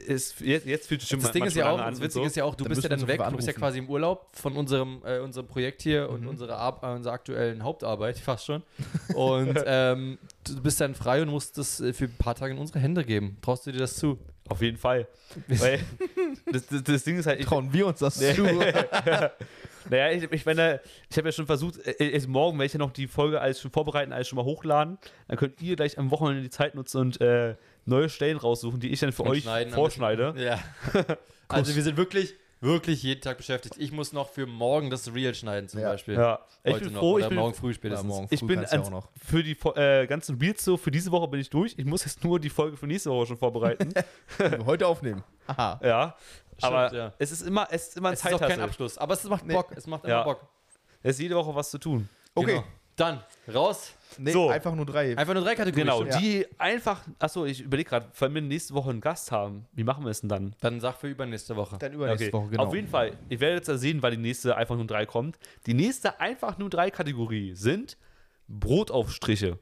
es, 0.07 0.36
jetzt, 0.40 0.65
jetzt 0.65 0.88
fühlt 0.88 1.02
es 1.02 1.10
schon 1.10 1.20
Das 1.22 1.32
Ding 1.32 1.45
ist 1.45 1.56
ja 1.56 1.70
auch, 1.70 1.80
an 1.80 1.91
das 1.91 2.02
Witzige 2.02 2.24
so. 2.24 2.28
ist 2.28 2.36
ja 2.36 2.44
auch, 2.44 2.56
du 2.56 2.64
Dann 2.64 2.70
bist 2.70 2.84
ja 2.84 2.90
dann 2.90 3.07
weg, 3.07 3.22
du 3.22 3.36
bist 3.36 3.48
ja 3.48 3.53
quasi 3.53 3.80
im 3.80 3.90
Urlaub 3.90 4.28
von 4.34 4.56
unserem, 4.56 5.02
äh, 5.06 5.20
unserem 5.20 5.48
Projekt 5.48 5.82
hier 5.82 6.10
und 6.10 6.28
unserer, 6.28 6.57
Ar 6.57 6.80
äh, 6.82 6.95
unserer 6.95 7.14
aktuellen 7.14 7.64
Hauptarbeit, 7.64 8.18
fast 8.20 8.45
schon. 8.45 8.64
Und 9.15 9.60
ähm, 9.65 10.18
du 10.44 10.61
bist 10.61 10.82
dann 10.82 10.95
frei 10.95 11.22
und 11.22 11.30
musst 11.30 11.57
das 11.57 11.80
äh, 11.80 11.94
für 11.94 12.06
ein 12.06 12.15
paar 12.18 12.36
Tage 12.36 12.53
in 12.53 12.60
unsere 12.60 12.80
Hände 12.80 13.03
geben. 13.03 13.38
Traust 13.41 13.65
du 13.65 13.72
dir 13.72 13.80
das 13.80 13.95
zu? 13.95 14.18
Auf 14.49 14.61
jeden 14.61 14.78
Fall. 14.78 15.07
Weil 15.48 15.80
das, 16.52 16.65
das, 16.68 16.84
das 16.84 17.03
Ding 17.03 17.18
ist 17.18 17.28
halt, 17.28 17.40
ich, 17.40 17.45
Trauen 17.45 17.72
wir 17.72 17.88
uns 17.88 17.99
das 17.99 18.15
zu? 18.15 18.44
naja, 19.90 20.11
ich, 20.11 20.30
ich 20.32 20.45
meine, 20.45 20.82
ich 21.10 21.18
habe 21.18 21.30
ja 21.30 21.32
schon 21.32 21.45
versucht, 21.45 21.78
äh, 21.86 21.91
äh, 21.91 22.28
morgen 22.28 22.57
werde 22.57 22.65
ich 22.65 22.74
ja 22.74 22.80
noch 22.80 22.91
die 22.91 23.07
Folge 23.07 23.40
alles 23.40 23.61
schon 23.61 23.72
vorbereiten, 23.72 24.11
alles 24.11 24.28
schon 24.28 24.38
mal 24.38 24.45
hochladen. 24.45 24.98
Dann 25.28 25.38
könnt 25.38 25.61
ihr 25.61 25.76
gleich 25.76 25.98
am 25.98 26.11
Wochenende 26.11 26.41
die 26.41 26.49
Zeit 26.49 26.76
nutzen 26.76 26.99
und 26.99 27.22
äh, 27.22 27.56
neue 27.85 28.10
Stellen 28.10 28.38
raussuchen, 28.38 28.80
die 28.80 28.89
ich 28.89 28.99
dann 28.99 29.11
für 29.11 29.23
Und 29.23 29.30
euch 29.30 29.45
vorschneide. 29.72 30.34
Ja. 30.38 30.60
also 31.47 31.76
wir 31.76 31.84
sind 31.84 31.97
wirklich, 31.97 32.34
wirklich 32.61 33.03
jeden 33.03 33.22
Tag 33.22 33.38
beschäftigt. 33.38 33.76
Ich 33.77 33.91
muss 33.91 34.14
noch 34.14 34.30
für 34.30 34.45
morgen 34.45 34.89
das 34.89 35.14
Reel 35.14 35.34
schneiden 35.35 35.68
zum 35.69 35.81
Ja. 35.81 35.89
Beispiel. 35.91 36.15
Ja, 36.15 36.39
ich 36.64 36.73
Heute 36.73 36.85
bin 36.85 36.93
noch. 36.93 36.99
froh, 37.01 37.11
Oder 37.14 37.23
ich 37.26 37.30
bin, 37.30 37.38
morgen 37.38 37.53
früh 37.53 37.68
Ja, 37.69 37.73
spätestens. 37.76 38.07
morgen 38.07 38.27
ich 38.30 38.39
früh 38.39 38.47
bin 38.47 38.61
ja 38.61 38.68
ans, 38.69 38.88
auch 38.88 38.91
noch. 38.91 39.10
für 39.23 39.43
die 39.43 39.57
äh, 39.76 40.07
ganzen 40.07 40.38
Reels 40.39 40.64
so, 40.64 40.77
für 40.77 40.91
diese 40.91 41.11
Woche 41.11 41.27
bin 41.27 41.39
ich 41.39 41.49
durch. 41.49 41.73
Ich 41.77 41.85
muss 41.85 42.05
jetzt 42.05 42.23
nur 42.23 42.39
die 42.39 42.49
Folge 42.49 42.77
für 42.77 42.88
nächste 42.88 43.10
Woche 43.11 43.27
schon 43.27 43.38
vorbereiten. 43.38 43.93
Heute 44.65 44.88
aufnehmen. 44.88 45.23
Aha. 45.47 45.80
ja. 45.84 46.15
Aber 46.61 46.93
ja. 46.93 47.14
es 47.18 47.31
ist 47.31 47.41
immer, 47.41 47.68
es 47.72 47.88
ist 47.89 47.97
immer 47.97 48.10
ein 48.10 48.14
Es 48.14 48.23
ist 48.23 48.34
auch 48.34 48.39
kein. 48.39 48.61
Abschluss, 48.61 48.97
aber 48.97 49.15
es 49.15 49.23
macht 49.26 49.45
Nee. 49.45 49.53
Bock. 49.53 49.72
Es 49.76 49.88
macht 49.88 50.03
immer 50.05 50.14
Ja. 50.14 50.23
Bock. 50.23 50.47
Es 51.01 51.15
ist 51.15 51.22
jede 51.22 51.35
Woche 51.35 51.53
was 51.53 51.69
zu 51.72 51.80
tun. 51.80 52.07
Okay. 52.35 52.45
Genau. 52.51 52.64
Dann, 52.95 53.24
raus. 53.52 53.94
Nee, 54.20 54.32
So. 54.32 54.49
einfach 54.49 54.76
nur 54.76 54.86
drei. 54.86 55.18
Einfach 55.18 55.34
nur 55.34 55.44
drei 55.44 55.56
Kategorien. 55.56 55.88
Genau. 55.88 56.03
Ja. 56.03 56.20
die 56.20 56.45
einfach, 56.60 57.02
achso, 57.18 57.45
ich 57.45 57.61
überlege 57.61 57.90
gerade, 57.90 58.07
weil 58.20 58.34
wir 58.34 58.41
nächste 58.41 58.74
Woche 58.76 58.91
einen 58.91 59.02
Gast 59.02 59.32
haben. 59.32 59.65
Wie 59.74 59.84
machen 59.84 60.03
wir 60.03 60.11
es 60.11 60.22
denn 60.22 60.30
dann? 60.30 60.56
Dann 60.61 60.80
sag 60.80 60.98
für 60.98 61.07
übernächste 61.07 61.56
Woche. 61.56 61.78
Dann 61.80 61.94
übernächste 61.94 62.32
Woche, 62.32 62.49
genau. 62.49 62.65
Auf 62.65 62.76
jeden 62.76 62.88
Fall. 62.88 63.18
Ihr 63.30 63.40
werdet 63.40 63.60
jetzt 63.61 63.68
ja 63.70 63.78
sehen, 63.78 64.02
weil 64.03 64.11
die 64.11 64.18
nächste 64.18 64.56
einfach 64.56 64.76
nur 64.76 64.86
drei 64.86 65.06
kommt. 65.07 65.40
Die 65.65 65.74
nächste 65.74 66.20
einfach 66.20 66.57
nur 66.60 66.70
drei 66.70 66.91
Kategorie 66.91 67.56
sind 67.56 67.98
Brotaufstriche. 68.48 69.57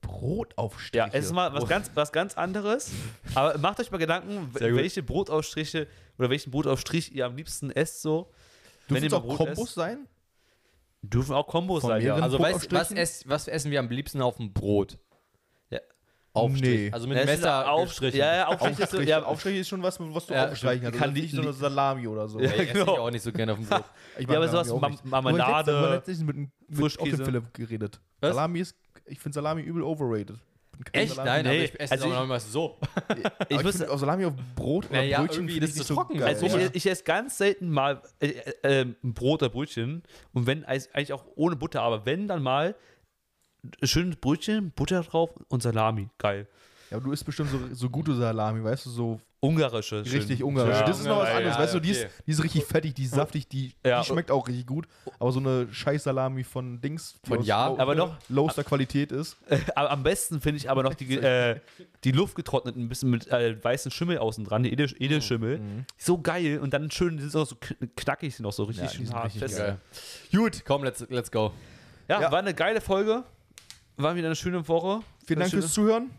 Brotaufstriche. 0.00 0.96
Ja, 0.98 1.08
es 1.12 1.26
ist 1.26 1.32
mal 1.32 1.52
was 1.52 1.66
ganz, 1.68 1.90
was 1.94 2.12
ganz 2.12 2.36
anderes. 2.36 2.90
Aber 3.34 3.56
macht 3.58 3.80
euch 3.80 3.90
mal 3.90 3.98
Gedanken, 3.98 4.50
welche 4.52 5.02
Brotaufstriche 5.02 5.86
oder 6.18 6.28
welchen 6.30 6.50
Brotaufstrich 6.50 7.14
ihr 7.14 7.26
am 7.26 7.36
liebsten 7.36 7.70
esst 7.70 8.02
so. 8.02 8.30
Dürfen 8.90 9.04
ihr 9.04 9.06
es 9.06 9.12
mal 9.12 9.18
auch 9.18 9.24
Brot 9.24 9.36
Kombos 9.38 9.64
esst. 9.68 9.74
sein? 9.74 10.06
Dürfen 11.02 11.34
auch 11.34 11.46
Kombos 11.46 11.82
sein, 11.82 12.00
ja. 12.02 12.14
Also 12.14 12.38
weißt, 12.38 12.70
was, 12.72 12.92
ess, 12.92 13.24
was 13.28 13.48
essen 13.48 13.70
wir 13.70 13.80
am 13.80 13.88
liebsten 13.90 14.22
auf 14.22 14.36
dem 14.36 14.52
Brot? 14.52 14.98
Ja. 15.70 15.80
Aufstrich. 16.32 16.62
Nee. 16.62 16.90
Also 16.92 17.08
mit 17.08 17.16
Ja, 17.16 17.24
ist 17.24 17.28
Messer 17.30 17.70
Auf- 17.72 17.80
aufstrichen. 17.82 18.18
Ja, 18.20 18.36
ja, 18.36 18.46
Aufstrich 18.48 18.72
ist 18.78 18.82
Aufstrich, 18.82 19.08
ja, 19.08 19.22
Aufstrich 19.24 19.56
ist 19.60 19.68
schon 19.68 19.82
was, 19.82 19.98
was 19.98 20.26
du 20.26 20.34
Ja, 20.34 20.48
aufstreichen 20.50 20.84
kannst. 20.84 20.98
kann 21.00 21.12
die- 21.14 21.22
nicht 21.22 21.34
so 21.34 21.42
eine 21.42 21.52
Salami 21.52 22.06
oder 22.06 22.28
so. 22.28 22.38
Ja, 22.40 22.46
ich 22.52 22.60
esse 22.60 22.72
genau. 22.72 22.92
ich 22.94 22.98
auch 23.00 23.10
nicht 23.10 23.22
so 23.22 23.32
gerne 23.32 23.52
auf 23.52 23.58
dem 23.58 23.66
Brot. 23.66 23.84
Ich 24.18 24.28
Ja, 24.28 24.36
aber 24.36 24.48
sowas 24.48 24.90
nicht. 24.90 25.04
Marmelade, 25.04 25.72
Wir 25.72 25.78
haben 25.80 25.92
letztens 25.94 26.22
mit, 26.22 26.36
mit 26.36 26.50
Frischkäse. 26.70 27.24
Philipp 27.24 27.52
geredet. 27.54 28.00
Was? 28.20 28.34
Salami 28.34 28.60
ist, 28.60 28.76
ich 29.06 29.18
finde 29.18 29.34
Salami 29.34 29.62
übel 29.62 29.82
overrated. 29.82 30.36
Echt? 30.92 31.14
Salami- 31.14 31.26
Nein, 31.28 31.46
aber 31.46 31.54
Nee, 31.56 31.64
ich 31.64 31.80
esse 31.80 31.92
also 31.92 32.06
auch 32.06 32.10
noch 32.20 32.26
mal 32.26 32.40
so. 32.40 32.78
Ich 33.48 33.60
ich 33.60 33.88
auch 33.88 33.98
Salami 33.98 34.24
auf 34.24 34.34
Brot 34.56 34.86
oder 34.90 34.96
Naja, 34.98 35.20
Brötchen 35.20 35.44
irgendwie, 35.44 35.60
das 35.60 35.70
ist 35.70 35.76
nicht 35.76 35.86
zu 35.86 35.94
so 35.94 36.00
trocken. 36.00 36.22
Also 36.22 36.46
ich, 36.46 36.74
ich 36.74 36.86
esse 36.86 37.04
ganz 37.04 37.38
selten 37.38 37.70
mal 37.70 38.02
äh, 38.20 38.28
äh, 38.28 38.80
äh, 38.80 38.86
ein 39.02 39.14
Brot 39.14 39.42
oder 39.42 39.50
Brötchen 39.50 40.02
und 40.32 40.46
wenn 40.46 40.64
eigentlich 40.64 41.12
auch 41.12 41.24
ohne 41.36 41.56
Butter, 41.56 41.82
aber 41.82 42.04
wenn 42.06 42.26
dann 42.28 42.42
mal 42.42 42.74
ein 43.80 43.86
schönes 43.86 44.16
Brötchen, 44.16 44.72
Butter 44.72 45.02
drauf 45.02 45.30
und 45.48 45.62
Salami, 45.62 46.08
geil. 46.18 46.48
Ja, 46.92 46.96
aber 46.98 47.06
du 47.06 47.12
isst 47.12 47.24
bestimmt 47.24 47.50
so, 47.50 47.58
so 47.72 47.88
gute 47.88 48.14
Salami, 48.14 48.62
weißt 48.62 48.84
du, 48.86 48.90
so 48.90 49.20
Ungarische, 49.40 50.04
schön. 50.04 50.18
richtig 50.18 50.44
ungarisch. 50.44 50.76
Ja. 50.78 50.86
das 50.86 51.00
ist 51.00 51.06
noch 51.06 51.18
was 51.18 51.30
anderes, 51.30 51.56
ja, 51.56 51.62
weißt 51.62 51.74
du, 51.74 51.80
die 51.80 51.90
ist, 51.90 52.04
okay. 52.04 52.12
die 52.26 52.30
ist 52.30 52.44
richtig 52.44 52.64
fettig, 52.64 52.94
die 52.94 53.04
ist 53.04 53.14
saftig, 53.14 53.48
die, 53.48 53.72
Ja. 53.84 54.00
die 54.00 54.06
schmeckt 54.06 54.30
auch 54.30 54.46
richtig 54.46 54.66
gut. 54.66 54.86
Aber 55.18 55.32
so 55.32 55.40
eine 55.40 55.66
scheiß 55.72 56.04
Salami 56.04 56.44
von 56.44 56.80
Dings, 56.80 57.18
die 57.24 57.28
Von 57.28 57.42
Ja, 57.42 57.66
low- 57.68 57.78
aber 57.78 57.94
noch- 57.94 58.16
lowster 58.28 58.62
Qualität 58.62 59.10
ist. 59.10 59.36
Aber 59.74 59.90
am 59.90 60.02
besten 60.04 60.40
finde 60.40 60.58
ich 60.58 60.70
aber 60.70 60.82
noch 60.84 60.94
die, 60.94 61.16
äh, 61.16 61.58
die 62.04 62.12
luftgetrockneten, 62.12 62.82
ein 62.84 62.88
bisschen 62.88 63.10
mit 63.10 63.26
äh, 63.28 63.56
weißen 63.64 63.90
Schimmel 63.90 64.18
außen 64.18 64.44
dran, 64.44 64.62
die 64.62 64.72
Edel, 64.72 64.94
Edelschimmel. 64.98 65.60
So 65.98 66.18
geil 66.20 66.60
und 66.60 66.72
dann 66.74 66.90
schön, 66.90 67.16
die 67.16 67.22
sind 67.22 67.34
auch 67.40 67.46
so 67.46 67.56
kn- 67.56 67.88
knackig, 67.96 68.36
sind 68.36 68.46
auch 68.46 68.52
so 68.52 68.64
richtig 68.64 68.90
schön 68.90 69.10
hart. 69.12 69.24
richtig 69.26 69.40
fest. 69.42 69.56
geil. 69.58 69.78
Gut, 70.30 70.62
komm, 70.66 70.84
let's, 70.84 71.04
let's 71.08 71.30
go. 71.32 71.52
Ja, 72.06 72.20
Ja. 72.20 72.30
war 72.30 72.38
eine 72.40 72.52
geile 72.54 72.80
Folge. 72.80 73.24
War 73.96 74.14
wieder 74.14 74.26
eine 74.28 74.36
schöne 74.36 74.66
Woche. 74.68 75.00
Vielen 75.26 75.40
Dank 75.40 75.52
Eine 75.52 75.62
fürs 75.62 75.72
Zuhören. 75.74 76.10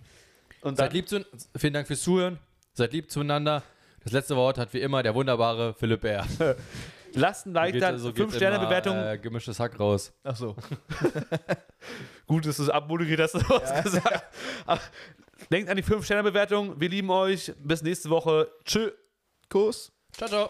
Und 0.63 0.77
Seid 0.77 0.93
lieb 0.93 1.07
zu, 1.07 1.25
vielen 1.55 1.73
Dank 1.73 1.87
fürs 1.87 2.01
Zuhören. 2.01 2.39
Seid 2.73 2.93
lieb 2.93 3.11
zueinander. 3.11 3.63
Das 4.03 4.13
letzte 4.13 4.35
Wort 4.35 4.57
hat 4.57 4.73
wie 4.73 4.81
immer 4.81 5.03
der 5.03 5.13
wunderbare 5.15 5.73
Philipp 5.73 6.01
Bär. 6.01 6.25
lasst 7.13 7.45
ein 7.45 7.53
Like 7.53 7.79
da, 7.79 7.97
So 7.97 8.07
geht's 8.07 8.19
5 8.19 8.35
Sterne 8.35 8.55
immer, 8.55 8.65
Bewertung. 8.65 8.97
Äh, 8.97 9.17
gemischtes 9.17 9.59
Hack 9.59 9.79
raus. 9.79 10.11
Achso. 10.23 10.55
Gut, 12.27 12.45
dass 12.45 12.57
du 12.57 12.63
es 12.63 12.69
abmoderiert 12.69 13.19
hast, 13.19 13.35
du 13.35 13.47
hast 13.47 13.83
gesagt. 13.83 14.23
Aber 14.65 14.81
Denkt 15.51 15.69
an 15.69 15.77
die 15.77 15.83
5 15.83 16.03
Sterne 16.05 16.23
Bewertung. 16.23 16.79
Wir 16.79 16.89
lieben 16.89 17.09
euch. 17.09 17.53
Bis 17.59 17.81
nächste 17.81 18.09
Woche. 18.09 18.49
Tschö. 18.65 18.91
Kuss. 19.49 19.91
Ciao, 20.13 20.29
ciao. 20.29 20.49